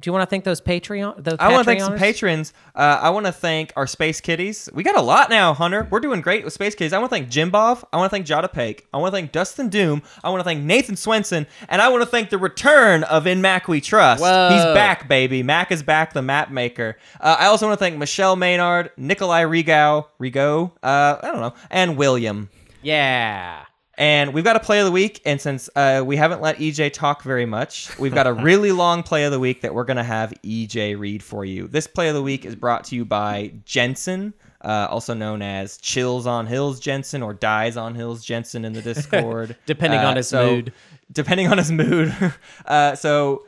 do 0.00 0.08
you 0.08 0.12
want 0.12 0.22
to 0.22 0.26
thank 0.26 0.44
those 0.44 0.60
Patreon? 0.60 1.22
Those 1.22 1.36
I 1.38 1.52
want 1.52 1.60
to 1.60 1.64
thank 1.64 1.80
some 1.80 1.96
patrons. 1.96 2.52
Uh, 2.74 2.98
I 3.00 3.10
want 3.10 3.26
to 3.26 3.32
thank 3.32 3.72
our 3.76 3.86
Space 3.86 4.20
Kitties. 4.20 4.68
We 4.72 4.82
got 4.82 4.96
a 4.96 5.02
lot 5.02 5.30
now, 5.30 5.54
Hunter. 5.54 5.86
We're 5.90 6.00
doing 6.00 6.20
great 6.20 6.44
with 6.44 6.52
Space 6.52 6.74
Kitties. 6.74 6.92
I 6.92 6.98
want 6.98 7.10
to 7.10 7.16
thank 7.16 7.28
Jim 7.28 7.52
Jimbov. 7.52 7.84
I 7.92 7.98
want 7.98 8.10
to 8.10 8.16
thank 8.16 8.26
Jada 8.26 8.52
Pake. 8.52 8.88
I 8.92 8.98
want 8.98 9.12
to 9.12 9.16
thank 9.16 9.32
Dustin 9.32 9.68
Doom. 9.68 10.02
I 10.24 10.30
want 10.30 10.40
to 10.40 10.44
thank 10.44 10.62
Nathan 10.64 10.96
Swenson. 10.96 11.46
And 11.68 11.82
I 11.82 11.88
want 11.88 12.02
to 12.02 12.06
thank 12.06 12.30
the 12.30 12.38
return 12.38 13.04
of 13.04 13.26
In 13.26 13.42
Mac 13.42 13.68
We 13.68 13.80
Trust. 13.80 14.22
Whoa. 14.22 14.48
He's 14.50 14.64
back, 14.74 15.08
baby. 15.08 15.42
Mac 15.42 15.70
is 15.70 15.82
back, 15.82 16.14
the 16.14 16.22
map 16.22 16.50
maker. 16.50 16.96
Uh, 17.20 17.36
I 17.38 17.46
also 17.46 17.66
want 17.66 17.78
to 17.78 17.84
thank 17.84 17.98
Michelle 17.98 18.36
Maynard, 18.36 18.90
Nikolai 18.96 19.42
Rigow, 19.42 20.06
Rigo, 20.20 20.72
uh, 20.82 21.18
I 21.22 21.26
don't 21.26 21.40
know, 21.40 21.54
and 21.70 21.96
William. 21.96 22.48
Yeah. 22.82 23.64
And 23.98 24.32
we've 24.32 24.44
got 24.44 24.56
a 24.56 24.60
play 24.60 24.80
of 24.80 24.86
the 24.86 24.90
week, 24.92 25.20
and 25.26 25.38
since 25.40 25.68
uh, 25.76 26.02
we 26.04 26.16
haven't 26.16 26.40
let 26.40 26.56
EJ 26.56 26.94
talk 26.94 27.22
very 27.22 27.44
much, 27.44 27.96
we've 27.98 28.14
got 28.14 28.26
a 28.26 28.32
really 28.48 28.72
long 28.72 29.02
play 29.02 29.24
of 29.24 29.32
the 29.32 29.38
week 29.38 29.60
that 29.60 29.74
we're 29.74 29.84
gonna 29.84 30.02
have 30.02 30.32
EJ 30.42 30.98
read 30.98 31.22
for 31.22 31.44
you. 31.44 31.68
This 31.68 31.86
play 31.86 32.08
of 32.08 32.14
the 32.14 32.22
week 32.22 32.46
is 32.46 32.54
brought 32.56 32.84
to 32.84 32.96
you 32.96 33.04
by 33.04 33.52
Jensen, 33.66 34.32
uh, 34.64 34.86
also 34.90 35.12
known 35.12 35.42
as 35.42 35.76
Chills 35.76 36.26
on 36.26 36.46
Hills 36.46 36.80
Jensen 36.80 37.22
or 37.22 37.34
Dies 37.34 37.76
on 37.76 37.94
Hills 37.94 38.24
Jensen 38.24 38.64
in 38.64 38.72
the 38.72 38.80
Discord, 38.82 39.56
Depending 39.66 40.00
Uh, 40.00 40.06
on 40.08 40.16
his 40.16 40.28
so- 40.28 40.54
mood. 40.54 40.72
Depending 41.12 41.48
on 41.48 41.58
his 41.58 41.70
mood. 41.70 42.14
uh, 42.66 42.94
so, 42.94 43.44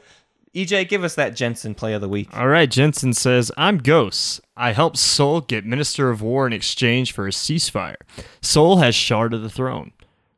EJ, 0.55 0.87
give 0.91 1.03
us 1.03 1.15
that 1.15 1.35
Jensen 1.35 1.75
play 1.75 1.95
of 1.95 2.03
the 2.03 2.09
week. 2.11 2.29
All 2.37 2.47
right, 2.49 2.71
Jensen 2.71 3.15
says, 3.15 3.51
I'm 3.57 3.79
Ghost. 3.79 4.43
I 4.55 4.73
helped 4.73 4.99
Sol 4.99 5.41
get 5.41 5.65
Minister 5.65 6.11
of 6.11 6.21
War 6.21 6.47
in 6.47 6.53
exchange 6.53 7.13
for 7.13 7.27
a 7.27 7.31
ceasefire. 7.31 7.97
Sol 8.43 8.77
has 8.77 8.95
Shard 8.95 9.33
of 9.33 9.43
the 9.43 9.49
Throne. 9.49 9.93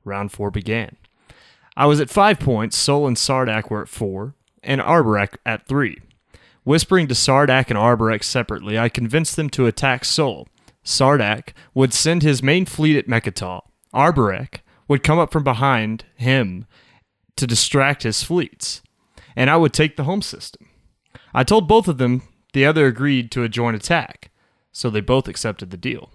Round 0.07 0.31
four 0.31 0.51
began. 0.51 0.97
I 1.77 1.87
was 1.87 2.01
at 2.01 2.09
five 2.09 2.39
points, 2.39 2.79
Sol 2.79 3.07
and 3.07 3.17
Sardakk 3.17 3.71
were 3.71 3.83
at 3.83 3.89
four, 3.89 4.35
and 4.63 4.81
Arborec 4.81 5.37
at 5.45 5.67
three. 5.67 5.99
Whispering 6.65 7.07
to 7.09 7.15
Sardakk 7.15 7.69
and 7.69 7.79
Arborec 7.79 8.25
separately, 8.25 8.79
I 8.79 8.89
convinced 8.89 9.37
them 9.37 9.51
to 9.51 9.67
attack 9.67 10.05
Sol. 10.05 10.49
Sardakk 10.85 11.53
would 11.75 11.93
send 11.93 12.23
his 12.23 12.43
main 12.43 12.65
fleet 12.67 12.97
at 12.97 13.09
Mecatol. 13.09 13.63
Arborec 13.93 14.61
would 14.89 15.03
come 15.03 15.19
up 15.19 15.33
from 15.33 15.45
behind 15.45 16.05
him 16.15 16.67
to 17.37 17.47
distract 17.47 18.05
his 18.05 18.23
fleets, 18.23 18.83
and 19.35 19.51
I 19.51 19.57
would 19.57 19.73
take 19.73 19.97
the 19.97 20.05
home 20.05 20.23
system. 20.23 20.69
I 21.35 21.45
told 21.45 21.69
both 21.69 21.89
of 21.89 21.99
them 21.99 22.23
the 22.53 22.65
other 22.65 22.87
agreed 22.87 23.31
to 23.33 23.43
a 23.43 23.49
joint 23.49 23.77
attack, 23.77 24.31
so 24.73 24.89
they 24.89 25.01
both 25.01 25.29
accepted 25.29 25.71
the 25.71 25.77
deal. 25.77 26.11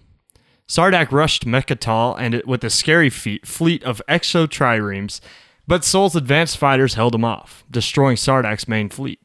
Sardakk 0.68 1.12
rushed 1.12 1.44
Mecatol 1.44 2.16
and 2.18 2.34
it 2.34 2.46
with 2.46 2.64
a 2.64 2.70
scary 2.70 3.10
feat, 3.10 3.46
fleet 3.46 3.82
of 3.84 4.00
Exotriremes, 4.08 5.20
but 5.66 5.84
Sol's 5.84 6.16
advanced 6.16 6.56
fighters 6.56 6.94
held 6.94 7.14
him 7.14 7.24
off, 7.24 7.64
destroying 7.70 8.16
Sardakk's 8.16 8.68
main 8.68 8.88
fleet. 8.88 9.20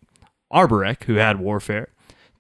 Arborec, 0.51 1.03
who 1.03 1.15
had 1.15 1.39
warfare, 1.39 1.89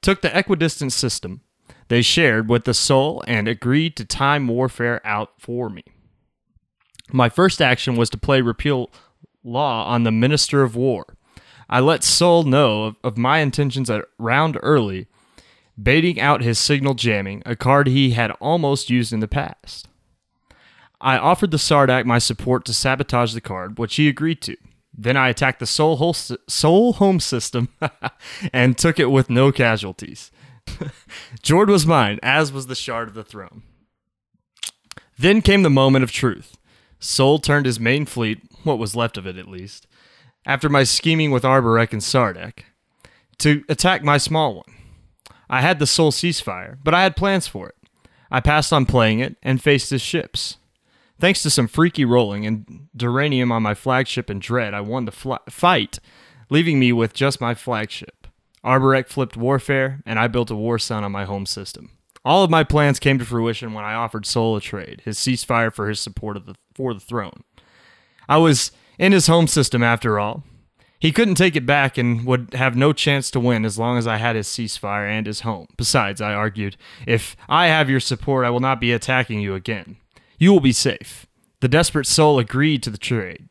took 0.01 0.21
the 0.21 0.37
equidistant 0.37 0.93
system 0.93 1.41
they 1.89 2.01
shared 2.01 2.49
with 2.49 2.65
the 2.65 2.73
Sol 2.73 3.23
and 3.27 3.47
agreed 3.47 3.95
to 3.95 4.05
time 4.05 4.47
warfare 4.47 5.01
out 5.05 5.31
for 5.37 5.69
me. 5.69 5.83
My 7.11 7.29
first 7.29 7.61
action 7.61 7.95
was 7.95 8.09
to 8.09 8.17
play 8.17 8.41
repeal 8.41 8.91
law 9.43 9.85
on 9.85 10.03
the 10.03 10.11
Minister 10.11 10.63
of 10.63 10.75
War. 10.75 11.05
I 11.69 11.79
let 11.79 12.03
Sol 12.03 12.43
know 12.43 12.83
of, 12.83 12.95
of 13.03 13.17
my 13.17 13.39
intentions 13.39 13.89
at 13.89 14.05
round 14.17 14.57
early, 14.61 15.07
baiting 15.81 16.19
out 16.19 16.41
his 16.41 16.59
signal 16.59 16.93
jamming, 16.93 17.43
a 17.45 17.55
card 17.55 17.87
he 17.87 18.11
had 18.11 18.31
almost 18.39 18.89
used 18.89 19.13
in 19.13 19.19
the 19.19 19.27
past. 19.27 19.87
I 20.99 21.17
offered 21.17 21.51
the 21.51 21.57
Sardakk 21.57 22.05
my 22.05 22.17
support 22.17 22.65
to 22.65 22.73
sabotage 22.73 23.33
the 23.33 23.41
card, 23.41 23.77
which 23.77 23.95
he 23.95 24.07
agreed 24.07 24.41
to. 24.43 24.57
Then 24.97 25.15
I 25.15 25.29
attacked 25.29 25.59
the 25.59 25.67
Sol, 25.67 26.13
Sol 26.13 26.93
Home 26.93 27.19
System 27.19 27.69
and 28.53 28.77
took 28.77 28.99
it 28.99 29.11
with 29.11 29.29
no 29.29 29.51
casualties. 29.51 30.31
Jord 31.43 31.69
was 31.69 31.85
mine, 31.85 32.19
as 32.23 32.51
was 32.51 32.65
the 32.65 32.75
Shard 32.75 33.07
of 33.07 33.13
the 33.13 33.23
Throne. 33.23 33.61
Then 35.19 35.41
came 35.41 35.61
the 35.61 35.69
moment 35.69 36.03
of 36.03 36.11
truth. 36.11 36.57
Sol 36.99 37.37
turned 37.37 37.67
his 37.67 37.79
main 37.79 38.05
fleet, 38.05 38.41
what 38.63 38.79
was 38.79 38.95
left 38.95 39.17
of 39.17 39.27
it 39.27 39.37
at 39.37 39.47
least, 39.47 39.85
after 40.47 40.67
my 40.67 40.83
scheming 40.83 41.29
with 41.29 41.43
Arborec 41.43 41.91
and 41.91 42.01
Sardakk, 42.01 42.63
to 43.37 43.63
attack 43.69 44.03
my 44.03 44.17
small 44.17 44.55
one. 44.55 44.76
I 45.49 45.61
had 45.61 45.79
the 45.79 45.87
Sol 45.87 46.11
ceasefire, 46.11 46.77
but 46.83 46.93
I 46.93 47.03
had 47.03 47.15
plans 47.15 47.47
for 47.47 47.69
it. 47.69 47.75
I 48.29 48.39
passed 48.39 48.73
on 48.73 48.85
playing 48.85 49.19
it 49.19 49.37
and 49.41 49.61
faced 49.61 49.89
his 49.89 50.01
ships. 50.01 50.57
Thanks 51.19 51.41
to 51.43 51.49
some 51.49 51.67
freaky 51.67 52.05
rolling 52.05 52.45
and 52.45 52.87
Duranium 52.95 53.51
on 53.51 53.63
my 53.63 53.73
flagship 53.73 54.29
and 54.29 54.41
Dread, 54.41 54.73
I 54.73 54.81
won 54.81 55.05
the 55.05 55.11
fl- 55.11 55.35
fight, 55.49 55.99
leaving 56.49 56.79
me 56.79 56.91
with 56.91 57.13
just 57.13 57.41
my 57.41 57.53
flagship. 57.53 58.27
Arborec 58.63 59.07
flipped 59.07 59.37
Warfare, 59.37 60.01
and 60.05 60.19
I 60.19 60.27
built 60.27 60.51
a 60.51 60.55
War 60.55 60.77
Sun 60.77 61.03
on 61.03 61.11
my 61.11 61.23
home 61.23 61.45
system. 61.45 61.91
All 62.25 62.43
of 62.43 62.49
my 62.49 62.63
plans 62.63 62.99
came 62.99 63.17
to 63.19 63.25
fruition 63.25 63.73
when 63.73 63.85
I 63.85 63.93
offered 63.93 64.25
Sol 64.25 64.57
a 64.57 64.61
trade, 64.61 65.01
his 65.05 65.17
ceasefire 65.17 65.73
for 65.73 65.87
his 65.87 66.01
support 66.01 66.35
of 66.35 66.45
the, 66.45 66.55
for 66.75 66.93
the 66.93 66.99
throne. 66.99 67.43
I 68.27 68.37
was 68.37 68.71
in 68.99 69.13
his 69.13 69.27
home 69.27 69.47
system 69.47 69.81
after 69.81 70.19
all. 70.19 70.43
He 70.99 71.11
couldn't 71.11 71.35
take 71.35 71.55
it 71.55 71.65
back 71.65 71.97
and 71.97 72.25
would 72.25 72.53
have 72.53 72.75
no 72.75 72.91
chance 72.91 73.29
to 73.31 73.39
win 73.39 73.65
as 73.65 73.77
long 73.77 73.97
as 73.97 74.07
I 74.07 74.17
had 74.17 74.35
his 74.35 74.47
ceasefire 74.47 75.07
and 75.07 75.27
his 75.27 75.41
home. 75.41 75.67
Besides, 75.77 76.21
I 76.21 76.33
argued, 76.33 76.75
if 77.05 77.35
I 77.47 77.67
have 77.67 77.89
your 77.89 77.99
support, 77.99 78.45
I 78.45 78.49
will 78.49 78.59
not 78.59 78.81
be 78.81 78.91
attacking 78.91 79.39
you 79.39 79.53
again. 79.53 79.97
You 80.39 80.51
will 80.51 80.59
be 80.59 80.71
safe. 80.71 81.27
The 81.59 81.67
desperate 81.67 82.07
Sol 82.07 82.39
agreed 82.39 82.81
to 82.83 82.89
the 82.89 82.97
trade, 82.97 83.49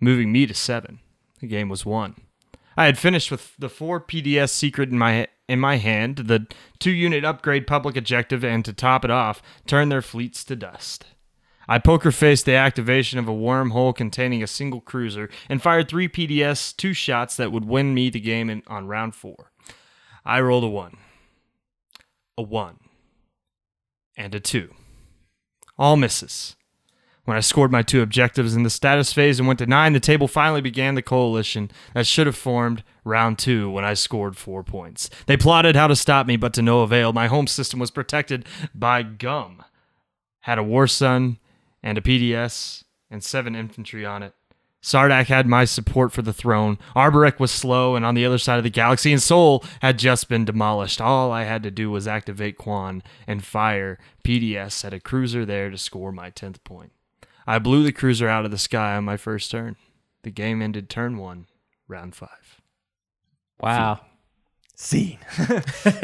moving 0.00 0.32
me 0.32 0.46
to 0.46 0.54
seven. 0.54 1.00
The 1.40 1.46
game 1.46 1.68
was 1.68 1.86
won. 1.86 2.14
I 2.76 2.86
had 2.86 2.98
finished 2.98 3.30
with 3.30 3.54
the 3.58 3.68
four 3.68 4.00
PDS 4.00 4.50
secret 4.50 4.90
in 4.90 4.98
my 4.98 5.28
in 5.48 5.60
my 5.60 5.76
hand, 5.76 6.16
the 6.16 6.46
two 6.78 6.92
unit 6.92 7.24
upgrade 7.24 7.66
public 7.66 7.96
objective, 7.96 8.42
and 8.42 8.64
to 8.64 8.72
top 8.72 9.04
it 9.04 9.10
off, 9.10 9.42
turn 9.66 9.90
their 9.90 10.00
fleets 10.00 10.44
to 10.44 10.56
dust. 10.56 11.04
I 11.68 11.78
poker 11.78 12.10
faced 12.10 12.44
the 12.44 12.54
activation 12.54 13.18
of 13.18 13.28
a 13.28 13.32
wormhole 13.32 13.94
containing 13.94 14.42
a 14.42 14.46
single 14.46 14.80
cruiser 14.80 15.30
and 15.48 15.62
fired 15.62 15.88
three 15.88 16.08
PDS 16.08 16.76
two 16.76 16.92
shots 16.92 17.36
that 17.36 17.52
would 17.52 17.64
win 17.64 17.94
me 17.94 18.10
the 18.10 18.20
game 18.20 18.50
in, 18.50 18.62
on 18.66 18.86
round 18.86 19.14
four. 19.14 19.52
I 20.24 20.40
rolled 20.40 20.64
a 20.64 20.68
one, 20.68 20.96
a 22.36 22.42
one, 22.42 22.78
and 24.16 24.34
a 24.34 24.40
two. 24.40 24.74
All 25.78 25.96
misses. 25.96 26.56
When 27.24 27.36
I 27.36 27.40
scored 27.40 27.70
my 27.70 27.82
two 27.82 28.02
objectives 28.02 28.56
in 28.56 28.64
the 28.64 28.70
status 28.70 29.12
phase 29.12 29.38
and 29.38 29.46
went 29.46 29.60
to 29.60 29.66
nine, 29.66 29.92
the 29.92 30.00
table 30.00 30.26
finally 30.26 30.60
began 30.60 30.96
the 30.96 31.02
coalition 31.02 31.70
that 31.94 32.06
should 32.06 32.26
have 32.26 32.36
formed 32.36 32.82
round 33.04 33.38
two 33.38 33.70
when 33.70 33.84
I 33.84 33.94
scored 33.94 34.36
four 34.36 34.64
points. 34.64 35.08
They 35.26 35.36
plotted 35.36 35.76
how 35.76 35.86
to 35.86 35.94
stop 35.94 36.26
me, 36.26 36.36
but 36.36 36.52
to 36.54 36.62
no 36.62 36.80
avail. 36.80 37.12
My 37.12 37.28
home 37.28 37.46
system 37.46 37.78
was 37.78 37.92
protected 37.92 38.44
by 38.74 39.04
gum. 39.04 39.62
Had 40.40 40.58
a 40.58 40.64
War 40.64 40.88
Sun 40.88 41.38
and 41.82 41.98
a 41.98 42.00
PDS 42.00 42.84
and 43.10 43.22
seven 43.22 43.54
infantry 43.54 44.04
on 44.04 44.22
it. 44.22 44.34
Sardakk 44.82 45.26
had 45.26 45.46
my 45.46 45.64
support 45.64 46.10
for 46.10 46.22
the 46.22 46.32
throne. 46.32 46.76
Arborec 46.96 47.38
was 47.38 47.52
slow 47.52 47.94
and 47.94 48.04
on 48.04 48.16
the 48.16 48.26
other 48.26 48.38
side 48.38 48.58
of 48.58 48.64
the 48.64 48.70
galaxy, 48.70 49.12
and 49.12 49.22
Sol 49.22 49.64
had 49.80 49.96
just 49.96 50.28
been 50.28 50.44
demolished. 50.44 51.00
All 51.00 51.30
I 51.30 51.44
had 51.44 51.62
to 51.62 51.70
do 51.70 51.88
was 51.88 52.08
activate 52.08 52.58
Quann 52.58 53.02
and 53.26 53.44
fire 53.44 53.98
PDS 54.24 54.84
at 54.84 54.92
a 54.92 54.98
cruiser 54.98 55.44
there 55.44 55.70
to 55.70 55.78
score 55.78 56.10
my 56.10 56.30
10th 56.30 56.64
point. 56.64 56.90
I 57.46 57.60
blew 57.60 57.84
the 57.84 57.92
cruiser 57.92 58.28
out 58.28 58.44
of 58.44 58.50
the 58.50 58.58
sky 58.58 58.96
on 58.96 59.04
my 59.04 59.16
first 59.16 59.50
turn. 59.50 59.76
The 60.22 60.30
game 60.30 60.60
ended 60.60 60.88
turn 60.88 61.16
one, 61.16 61.46
round 61.86 62.16
five. 62.16 62.60
Wow. 63.60 64.00
Scene. 64.82 65.18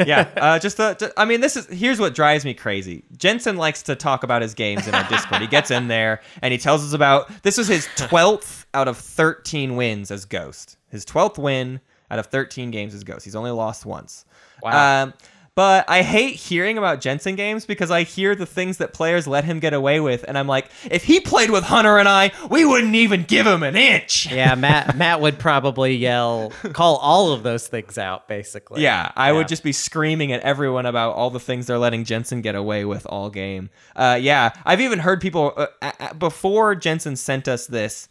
yeah, 0.07 0.29
uh, 0.37 0.57
just, 0.57 0.79
uh, 0.79 0.93
ju- 0.93 1.11
I 1.17 1.25
mean, 1.25 1.41
this 1.41 1.57
is 1.57 1.67
here's 1.67 1.99
what 1.99 2.15
drives 2.15 2.45
me 2.45 2.53
crazy. 2.53 3.03
Jensen 3.17 3.57
likes 3.57 3.83
to 3.83 3.95
talk 3.97 4.23
about 4.23 4.41
his 4.41 4.53
games 4.53 4.87
in 4.87 4.95
our 4.95 5.03
Discord. 5.09 5.41
He 5.41 5.47
gets 5.49 5.69
in 5.69 5.89
there 5.89 6.21
and 6.41 6.53
he 6.53 6.57
tells 6.57 6.85
us 6.85 6.93
about 6.93 7.29
this 7.43 7.57
was 7.57 7.67
his 7.67 7.89
twelfth 7.97 8.65
out 8.73 8.87
of 8.87 8.97
thirteen 8.97 9.75
wins 9.75 10.11
as 10.11 10.23
Ghost. 10.23 10.77
His 10.87 11.03
twelfth 11.03 11.37
win 11.37 11.81
out 12.09 12.19
of 12.19 12.27
thirteen 12.27 12.71
games 12.71 12.95
as 12.95 13.03
Ghost. 13.03 13.25
He's 13.25 13.35
only 13.35 13.51
lost 13.51 13.85
once. 13.85 14.23
Wow. 14.63 15.03
Um, 15.03 15.13
But 15.59 15.89
I 15.89 16.03
hate 16.03 16.35
hearing 16.35 16.77
about 16.77 17.01
Jensen 17.01 17.35
games 17.35 17.65
because 17.65 17.91
I 17.91 18.03
hear 18.03 18.33
the 18.33 18.45
things 18.45 18.77
that 18.77 18.93
players 18.93 19.27
let 19.27 19.43
him 19.43 19.59
get 19.59 19.73
away 19.73 19.99
with, 19.99 20.23
and 20.25 20.37
I'm 20.37 20.47
like, 20.47 20.69
if 20.89 21.03
he 21.03 21.19
played 21.19 21.49
with 21.49 21.65
Hunter 21.65 21.97
and 21.97 22.07
I, 22.07 22.31
we 22.49 22.63
wouldn't 22.63 22.95
even 22.95 23.23
give 23.23 23.45
him 23.45 23.61
an 23.63 23.75
inch. 23.75 24.31
Yeah, 24.31 24.55
Matt 24.57 24.95
Matt 24.95 25.19
would 25.19 25.37
probably 25.37 25.97
yell, 25.97 26.53
call 26.71 26.95
all 26.95 27.33
of 27.33 27.43
those 27.43 27.67
things 27.67 27.97
out, 27.97 28.25
basically. 28.29 28.83
Yeah, 28.83 29.11
I 29.17 29.31
Yeah. 29.31 29.33
would 29.33 29.49
just 29.49 29.63
be 29.63 29.73
screaming 29.73 30.31
at 30.31 30.39
everyone 30.43 30.85
about 30.85 31.15
all 31.15 31.29
the 31.29 31.41
things 31.41 31.67
they're 31.67 31.77
letting 31.77 32.05
Jensen 32.05 32.39
get 32.39 32.55
away 32.55 32.85
with 32.85 33.05
all 33.07 33.29
game. 33.29 33.69
Uh, 33.97 34.17
yeah, 34.21 34.51
I've 34.63 34.79
even 34.79 34.99
heard 34.99 35.19
people 35.19 35.67
uh, 35.81 36.13
before 36.13 36.73
Jensen 36.73 37.17
sent 37.17 37.49
us 37.49 37.67
this. 37.67 38.07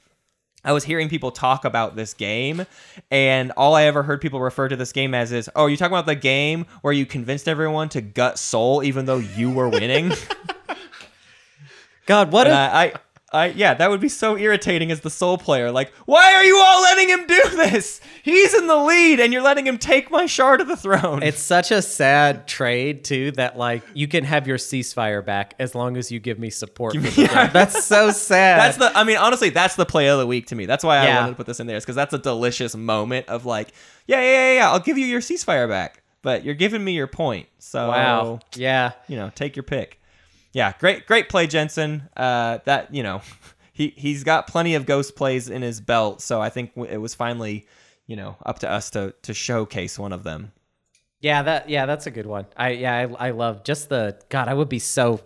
I 0.69 0.73
was 0.73 0.85
hearing 0.85 1.09
people 1.09 1.31
talk 1.31 1.65
about 1.65 1.97
this 1.97 2.13
game, 2.13 2.67
and 3.11 3.53
all 3.53 3.75
I 3.75 3.85
ever 3.85 4.03
heard 4.03 4.21
people 4.21 4.39
refer 4.39 4.69
to 4.69 4.77
this 4.77 4.93
game 4.93 5.15
as 5.15 5.33
is, 5.33 5.49
"Oh, 5.57 5.65
you 5.65 5.79
talking 5.79 5.95
about 5.95 6.05
the 6.05 6.15
game 6.15 6.67
where 6.83 6.93
you 6.93 7.07
convinced 7.07 7.49
everyone 7.49 7.89
to 7.89 8.03
gut 8.03 8.39
Sol 8.39 8.83
even 8.85 9.07
though 9.07 9.17
you 9.17 9.51
were 9.51 9.71
winning?" 9.71 10.13
God, 12.07 12.33
what 12.33 12.49
and 12.49 12.55
I, 12.55 12.93
I, 13.31 13.49
yeah, 13.49 13.75
that 13.75 13.91
would 13.91 14.01
be 14.01 14.09
so 14.09 14.39
irritating 14.39 14.91
as 14.91 15.01
the 15.03 15.11
Sol 15.11 15.37
player. 15.37 15.71
Like, 15.71 15.93
why 16.07 16.33
are 16.35 16.45
you 16.45 16.57
all 16.59 16.81
letting 16.83 17.11
him 17.11 17.27
do 17.27 17.43
this? 17.57 18.01
He's 18.23 18.55
in 18.55 18.67
the 18.67 18.77
lead, 18.77 19.21
and 19.21 19.33
you're 19.35 19.43
letting 19.43 19.67
him 19.67 19.77
take 19.77 20.11
my 20.11 20.25
shard 20.25 20.63
of 20.63 20.69
the 20.69 20.77
throne. 20.77 21.23
It's 21.23 21.41
such 21.43 21.71
a 21.71 21.83
sad 21.83 22.47
trade 22.49 23.05
too 23.05 23.33
that 23.33 23.59
like 23.59 23.83
you 23.93 24.09
can 24.09 24.25
have 24.25 24.47
your 24.47 24.57
ceasefire 24.57 25.23
back 25.25 25.55
as 25.59 25.75
long 25.75 25.97
as 25.99 26.11
you 26.11 26.21
give 26.21 26.39
me 26.39 26.49
support. 26.49 26.95
For 26.95 27.01
the 27.01 27.11
Yeah. 27.23 27.49
That's 27.49 27.85
so 27.85 28.11
sad. 28.13 28.61
That's 28.61 28.79
the. 28.79 28.97
I 28.99 29.05
mean, 29.05 29.19
honestly, 29.19 29.51
that's 29.51 29.77
the 29.77 29.85
play 29.87 30.09
of 30.09 30.19
the 30.19 30.27
week 30.27 30.47
to 30.47 30.55
me. 30.55 30.65
That's 30.65 30.83
why 30.85 30.97
I 30.99 31.05
Yeah. 31.05 31.21
wanted 31.21 31.31
to 31.33 31.37
put 31.37 31.47
this 31.47 31.61
in 31.61 31.67
there, 31.67 31.77
is 31.77 31.85
because 31.85 31.97
that's 31.97 32.15
a 32.15 32.19
delicious 32.19 32.75
moment 32.75 33.29
of 33.29 33.45
like, 33.45 33.73
yeah, 34.07 34.21
yeah, 34.23 34.31
yeah, 34.33 34.53
yeah. 34.55 34.71
I'll 34.71 34.81
give 34.81 34.97
you 34.97 35.05
your 35.07 35.21
ceasefire 35.21 35.69
back, 35.69 36.03
but 36.23 36.45
you're 36.45 36.55
giving 36.55 36.83
me 36.83 36.93
your 36.93 37.07
point. 37.07 37.47
So 37.59 37.89
wow. 37.89 38.41
Yeah. 38.57 38.93
you 39.07 39.17
know, 39.17 39.31
take 39.35 39.55
your 39.55 39.65
pick. 39.65 39.98
Yeah, 40.59 40.73
great, 40.81 41.07
great 41.07 41.29
play, 41.29 41.47
Jensen. 41.47 42.09
Uh, 42.17 42.59
that 42.65 42.93
you 42.93 43.05
know, 43.05 43.23
he 43.73 43.95
he's 43.97 44.25
got 44.25 44.49
plenty 44.49 44.75
of 44.75 44.87
ghost 44.87 45.15
plays 45.15 45.49
in 45.49 45.63
his 45.63 45.81
belt, 45.81 46.21
so 46.21 46.41
I 46.41 46.51
think 46.51 46.73
it 46.77 46.97
was 46.97 47.15
finally, 47.15 47.69
you 48.09 48.17
know, 48.17 48.37
up 48.45 48.59
to 48.59 48.69
us 48.69 48.91
to 48.91 49.15
to 49.23 49.33
showcase 49.33 50.01
one 50.01 50.13
of 50.13 50.25
them. 50.25 50.51
Yeah, 51.21 51.43
that 51.45 51.69
yeah, 51.71 51.87
that's 51.87 52.09
a 52.09 52.11
good 52.11 52.27
one. 52.27 52.47
I 52.57 52.71
yeah, 52.71 52.93
I, 52.93 53.29
I 53.29 53.31
love 53.31 53.63
just 53.63 53.89
the 53.89 54.19
God. 54.31 54.49
I 54.49 54.55
would 54.55 54.69
be 54.69 54.81
so 54.81 55.21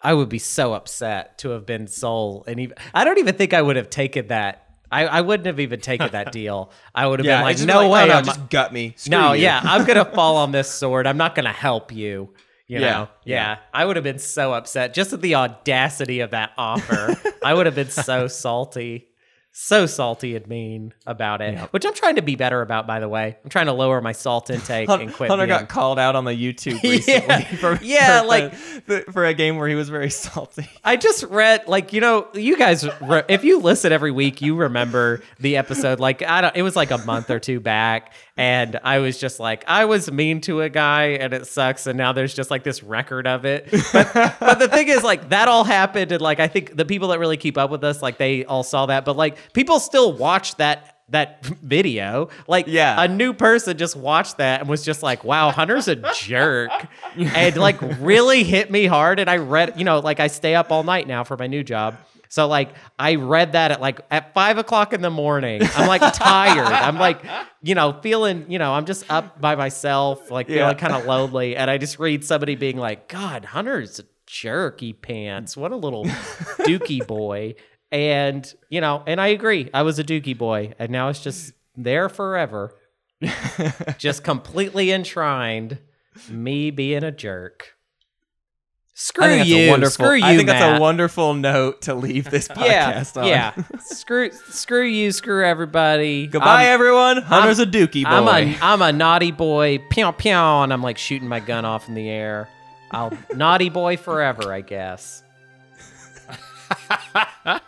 I 0.00 0.14
would 0.14 0.30
be 0.30 0.38
so 0.38 0.72
upset 0.72 1.36
to 1.40 1.50
have 1.50 1.66
been 1.66 1.86
Sol, 1.86 2.44
and 2.46 2.58
even 2.58 2.74
I 2.94 3.04
don't 3.04 3.18
even 3.18 3.34
think 3.34 3.52
I 3.52 3.60
would 3.60 3.76
have 3.76 3.90
taken 3.90 4.28
that. 4.28 4.64
I, 4.90 5.06
I 5.06 5.20
wouldn't 5.20 5.44
have 5.44 5.60
even 5.60 5.80
taken 5.80 6.12
that 6.12 6.32
deal. 6.40 6.70
I 6.94 7.06
would 7.06 7.18
have 7.18 7.26
Yeah, 7.26 7.36
been 7.36 7.44
like, 7.44 7.58
no 7.60 7.80
like, 7.88 7.90
way, 7.90 8.02
oh, 8.04 8.20
no, 8.20 8.22
just 8.22 8.48
gut 8.48 8.72
me. 8.72 8.94
Screw 8.96 9.18
no, 9.18 9.32
you." 9.34 9.42
yeah, 9.42 9.60
I'm 9.62 9.84
gonna 9.84 10.06
fall 10.14 10.38
on 10.38 10.50
this 10.50 10.70
sword. 10.72 11.06
I'm 11.06 11.18
not 11.18 11.34
gonna 11.34 11.52
help 11.52 11.92
you. 11.92 12.32
You 12.68 12.80
Yeah, 12.80 12.90
know, 12.92 13.08
yeah. 13.24 13.58
I 13.72 13.84
would 13.84 13.96
have 13.96 14.02
been 14.04 14.18
so 14.18 14.52
upset 14.52 14.92
just 14.94 15.12
at 15.14 15.22
the 15.22 15.34
audacity 15.36 16.20
of 16.20 16.30
that 16.32 16.52
offer. 16.58 17.16
I 17.44 17.54
would 17.54 17.64
have 17.66 17.74
been 17.74 17.88
so 17.88 18.28
salty, 18.28 19.08
so 19.52 19.86
salty 19.86 20.36
and 20.36 20.46
mean 20.46 20.92
about 21.06 21.40
it. 21.40 21.58
Which 21.72 21.86
I'm 21.86 21.94
trying 21.94 22.16
to 22.16 22.22
be 22.22 22.36
better 22.36 22.60
about, 22.60 22.86
by 22.86 23.00
the 23.00 23.08
way. 23.08 23.38
I'm 23.42 23.48
trying 23.50 23.66
to 23.66 23.72
lower 23.72 24.00
my 24.02 24.12
salt 24.12 24.50
intake 24.50 24.88
and 24.90 25.12
quit. 25.12 25.30
Hunter 25.30 25.46
being- 25.46 25.58
got 25.60 25.68
called 25.70 25.98
out 25.98 26.14
on 26.14 26.24
the 26.26 26.32
YouTube 26.32 26.80
Yeah, 26.82 26.90
recently 26.90 27.56
for, 27.56 27.78
yeah, 27.82 28.20
for, 28.20 28.26
like- 28.26 28.52
the- 28.86 29.04
for 29.12 29.24
a 29.24 29.32
game 29.34 29.56
where 29.56 29.66
he 29.68 29.74
was 29.74 29.88
very 29.88 30.10
salty. 30.10 30.68
I 30.84 30.96
just 30.96 31.22
read 31.24 31.66
like 31.68 31.92
you 31.94 32.00
know 32.02 32.28
you 32.34 32.58
guys 32.58 32.86
re- 33.00 33.24
if 33.28 33.44
you 33.44 33.60
listen 33.60 33.92
every 33.92 34.10
week 34.10 34.42
you 34.42 34.56
remember 34.56 35.22
the 35.40 35.56
episode 35.56 36.00
like 36.00 36.22
I 36.22 36.42
don't 36.42 36.54
it 36.56 36.62
was 36.62 36.76
like 36.76 36.90
a 36.90 36.98
month 36.98 37.30
or 37.30 37.40
two 37.40 37.60
back 37.60 38.12
and 38.38 38.78
I 38.84 39.00
was 39.00 39.18
just 39.18 39.40
like 39.40 39.64
I 39.66 39.84
was 39.84 40.10
mean 40.10 40.40
to 40.42 40.62
a 40.62 40.68
guy 40.68 41.04
and 41.20 41.34
it 41.34 41.46
sucks. 41.46 41.86
And 41.86 41.98
now 41.98 42.12
there's 42.12 42.32
just 42.32 42.50
like 42.50 42.62
this 42.62 42.82
record 42.82 43.26
of 43.26 43.44
it. 43.44 43.68
But 43.92 44.12
but 44.40 44.58
the 44.60 44.68
thing 44.68 44.88
is 44.88 45.02
like 45.02 45.28
that 45.30 45.48
all 45.48 45.64
happened. 45.64 46.12
And 46.12 46.22
like 46.22 46.38
I 46.40 46.48
think 46.48 46.76
the 46.76 46.84
people 46.84 47.08
that 47.08 47.18
really 47.18 47.36
keep 47.36 47.58
up 47.58 47.68
with 47.70 47.82
us 47.84 48.00
like 48.00 48.16
they 48.16 48.44
all 48.44 48.62
saw 48.62 48.86
that. 48.86 49.04
But 49.04 49.16
like 49.16 49.52
people 49.52 49.80
still 49.80 50.12
watch 50.12 50.54
that 50.56 50.94
that 51.10 51.44
video. 51.62 52.28
Like 52.46 52.66
Yeah. 52.68 53.02
a 53.02 53.08
new 53.08 53.32
person 53.32 53.76
just 53.76 53.96
watched 53.96 54.36
that 54.38 54.60
and 54.60 54.68
was 54.68 54.84
just 54.84 55.02
like 55.02 55.24
wow 55.24 55.50
hunter's 55.50 55.88
a 55.88 55.96
jerk. 56.14 56.70
And 57.16 57.56
like 57.56 57.78
really 58.00 58.44
hit 58.44 58.70
me 58.70 58.86
hard. 58.86 59.18
And 59.18 59.28
i 59.28 59.36
read 59.36 59.74
you 59.78 59.84
know 59.84 59.98
like 59.98 60.20
i 60.20 60.28
stay 60.28 60.54
up 60.54 60.70
all 60.70 60.84
night 60.84 61.08
now 61.08 61.24
for 61.24 61.36
my 61.36 61.46
new 61.48 61.64
job 61.64 61.96
so 62.28 62.46
like 62.46 62.74
i 62.98 63.14
read 63.14 63.52
that 63.52 63.70
at 63.70 63.80
like 63.80 64.00
at 64.10 64.34
five 64.34 64.58
o'clock 64.58 64.92
in 64.92 65.00
the 65.02 65.10
morning. 65.10 65.60
I'm 65.76 65.88
like 65.88 66.00
tired. 66.14 66.66
I'm 66.66 66.96
like 66.98 67.22
you 67.62 67.74
know 67.74 67.98
feeling 68.02 68.46
you 68.48 68.58
know 68.58 68.72
i'm 68.74 68.84
just 68.86 69.04
up 69.10 69.40
by 69.40 69.54
myself 69.56 70.30
like 70.30 70.48
Yeah. 70.48 70.56
feeling 70.56 70.76
kind 70.76 70.94
of 70.94 71.04
lonely. 71.06 71.56
And 71.56 71.70
i 71.70 71.78
just 71.78 71.98
read 71.98 72.24
somebody 72.24 72.54
being 72.54 72.76
like 72.76 73.08
god 73.08 73.44
hunter's 73.44 73.98
a 73.98 74.04
jerky 74.26 74.92
pants. 74.92 75.56
What 75.56 75.72
a 75.72 75.76
little 75.76 76.04
dookie 76.64 77.06
boy. 77.06 77.54
And 77.90 78.52
you 78.68 78.80
know 78.80 79.02
and 79.06 79.20
i 79.20 79.28
agree. 79.28 79.70
I 79.72 79.82
was 79.82 79.98
a 79.98 80.04
dookie 80.04 80.36
boy 80.36 80.74
and 80.78 80.90
now 80.90 81.08
it's 81.08 81.22
just 81.22 81.52
there 81.76 82.08
forever. 82.08 82.74
Just 83.98 84.22
completely 84.22 84.90
enshrined 84.92 85.78
me 86.30 86.70
being 86.70 87.02
a 87.02 87.10
jerk 87.10 87.74
screw 89.00 89.32
you 89.32 89.70
wonderful. 89.70 89.92
screw 90.06 90.14
you 90.14 90.24
I 90.24 90.34
think 90.36 90.48
that's 90.48 90.76
a 90.76 90.80
wonderful 90.80 91.32
note 91.34 91.82
to 91.82 91.94
leave 91.94 92.28
this 92.30 92.48
yeah 92.56 92.94
podcast 92.94 93.16
on. 93.20 93.28
yeah 93.28 93.54
screw 93.78 94.32
screw 94.32 94.82
you 94.84 95.12
screw 95.12 95.44
everybody 95.46 96.26
Goodbye, 96.26 96.64
I'm- 96.64 96.74
everyone. 96.74 97.18
Hunter's 97.22 97.60
a 97.60 97.66
dookie 97.66 98.02
boy. 98.02 98.10
I'm 98.10 98.26
a 98.26 98.58
I'm 98.60 98.82
a 98.82 98.92
naughty 98.92 99.30
boy, 99.30 99.78
pew 99.90 100.10
pew, 100.12 100.32
and 100.32 100.72
I'm 100.72 100.82
like 100.82 100.98
shooting 100.98 101.28
my 101.28 101.38
gun 101.38 101.64
off 101.64 101.86
in 101.88 101.94
the 101.94 102.08
air. 102.08 102.48
I'll 102.90 103.16
naughty 103.34 103.68
boy 103.68 103.96
forever, 103.98 104.52
I 104.52 104.62
guess. 104.62 105.22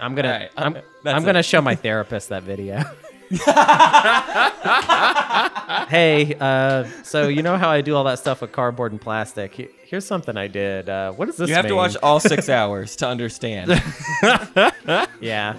I'm 0.00 0.14
gonna 0.14 0.28
right, 0.30 0.50
I'm, 0.56 0.76
I'm 1.04 1.24
gonna 1.24 1.42
show 1.42 1.60
my 1.60 1.74
therapist 1.74 2.30
that 2.30 2.42
video. 2.42 2.82
hey, 5.88 6.34
uh, 6.40 6.84
so 7.04 7.28
you 7.28 7.42
know 7.42 7.56
how 7.56 7.68
I 7.68 7.80
do 7.80 7.94
all 7.94 8.02
that 8.04 8.18
stuff 8.18 8.40
with 8.40 8.50
cardboard 8.50 8.90
and 8.90 9.00
plastic? 9.00 9.72
Here's 9.84 10.04
something 10.04 10.36
I 10.36 10.48
did. 10.48 10.88
Uh, 10.88 11.12
what 11.12 11.26
does 11.26 11.36
this 11.36 11.48
you 11.48 11.54
have 11.54 11.68
to 11.68 11.76
watch 11.76 11.96
all 12.02 12.18
six 12.30 12.48
hours 12.48 12.96
to 12.96 13.06
understand. 13.06 13.80
Yeah. 15.20 15.54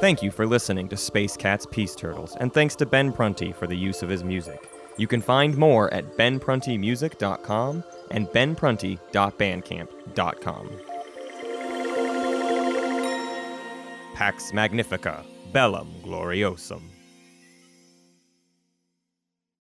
Thank 0.00 0.22
you 0.22 0.30
for 0.30 0.46
listening 0.46 0.88
to 0.88 0.96
Space 0.96 1.36
Cat's 1.36 1.66
Peace 1.66 1.94
Turtles, 1.94 2.34
and 2.40 2.54
thanks 2.54 2.74
to 2.76 2.86
Ben 2.86 3.12
Prunty 3.12 3.52
for 3.52 3.66
the 3.66 3.76
use 3.76 4.02
of 4.02 4.08
his 4.08 4.24
music. 4.24 4.70
You 4.96 5.06
can 5.06 5.20
find 5.20 5.54
more 5.56 5.92
at 5.92 6.16
benpruntymusic.com 6.16 7.84
and 8.10 8.26
benprunty.bandcamp.com. 8.28 10.70
Pax 14.14 14.52
Magnifica, 14.52 15.24
Bellum 15.52 15.88
Gloriosum. 16.02 16.91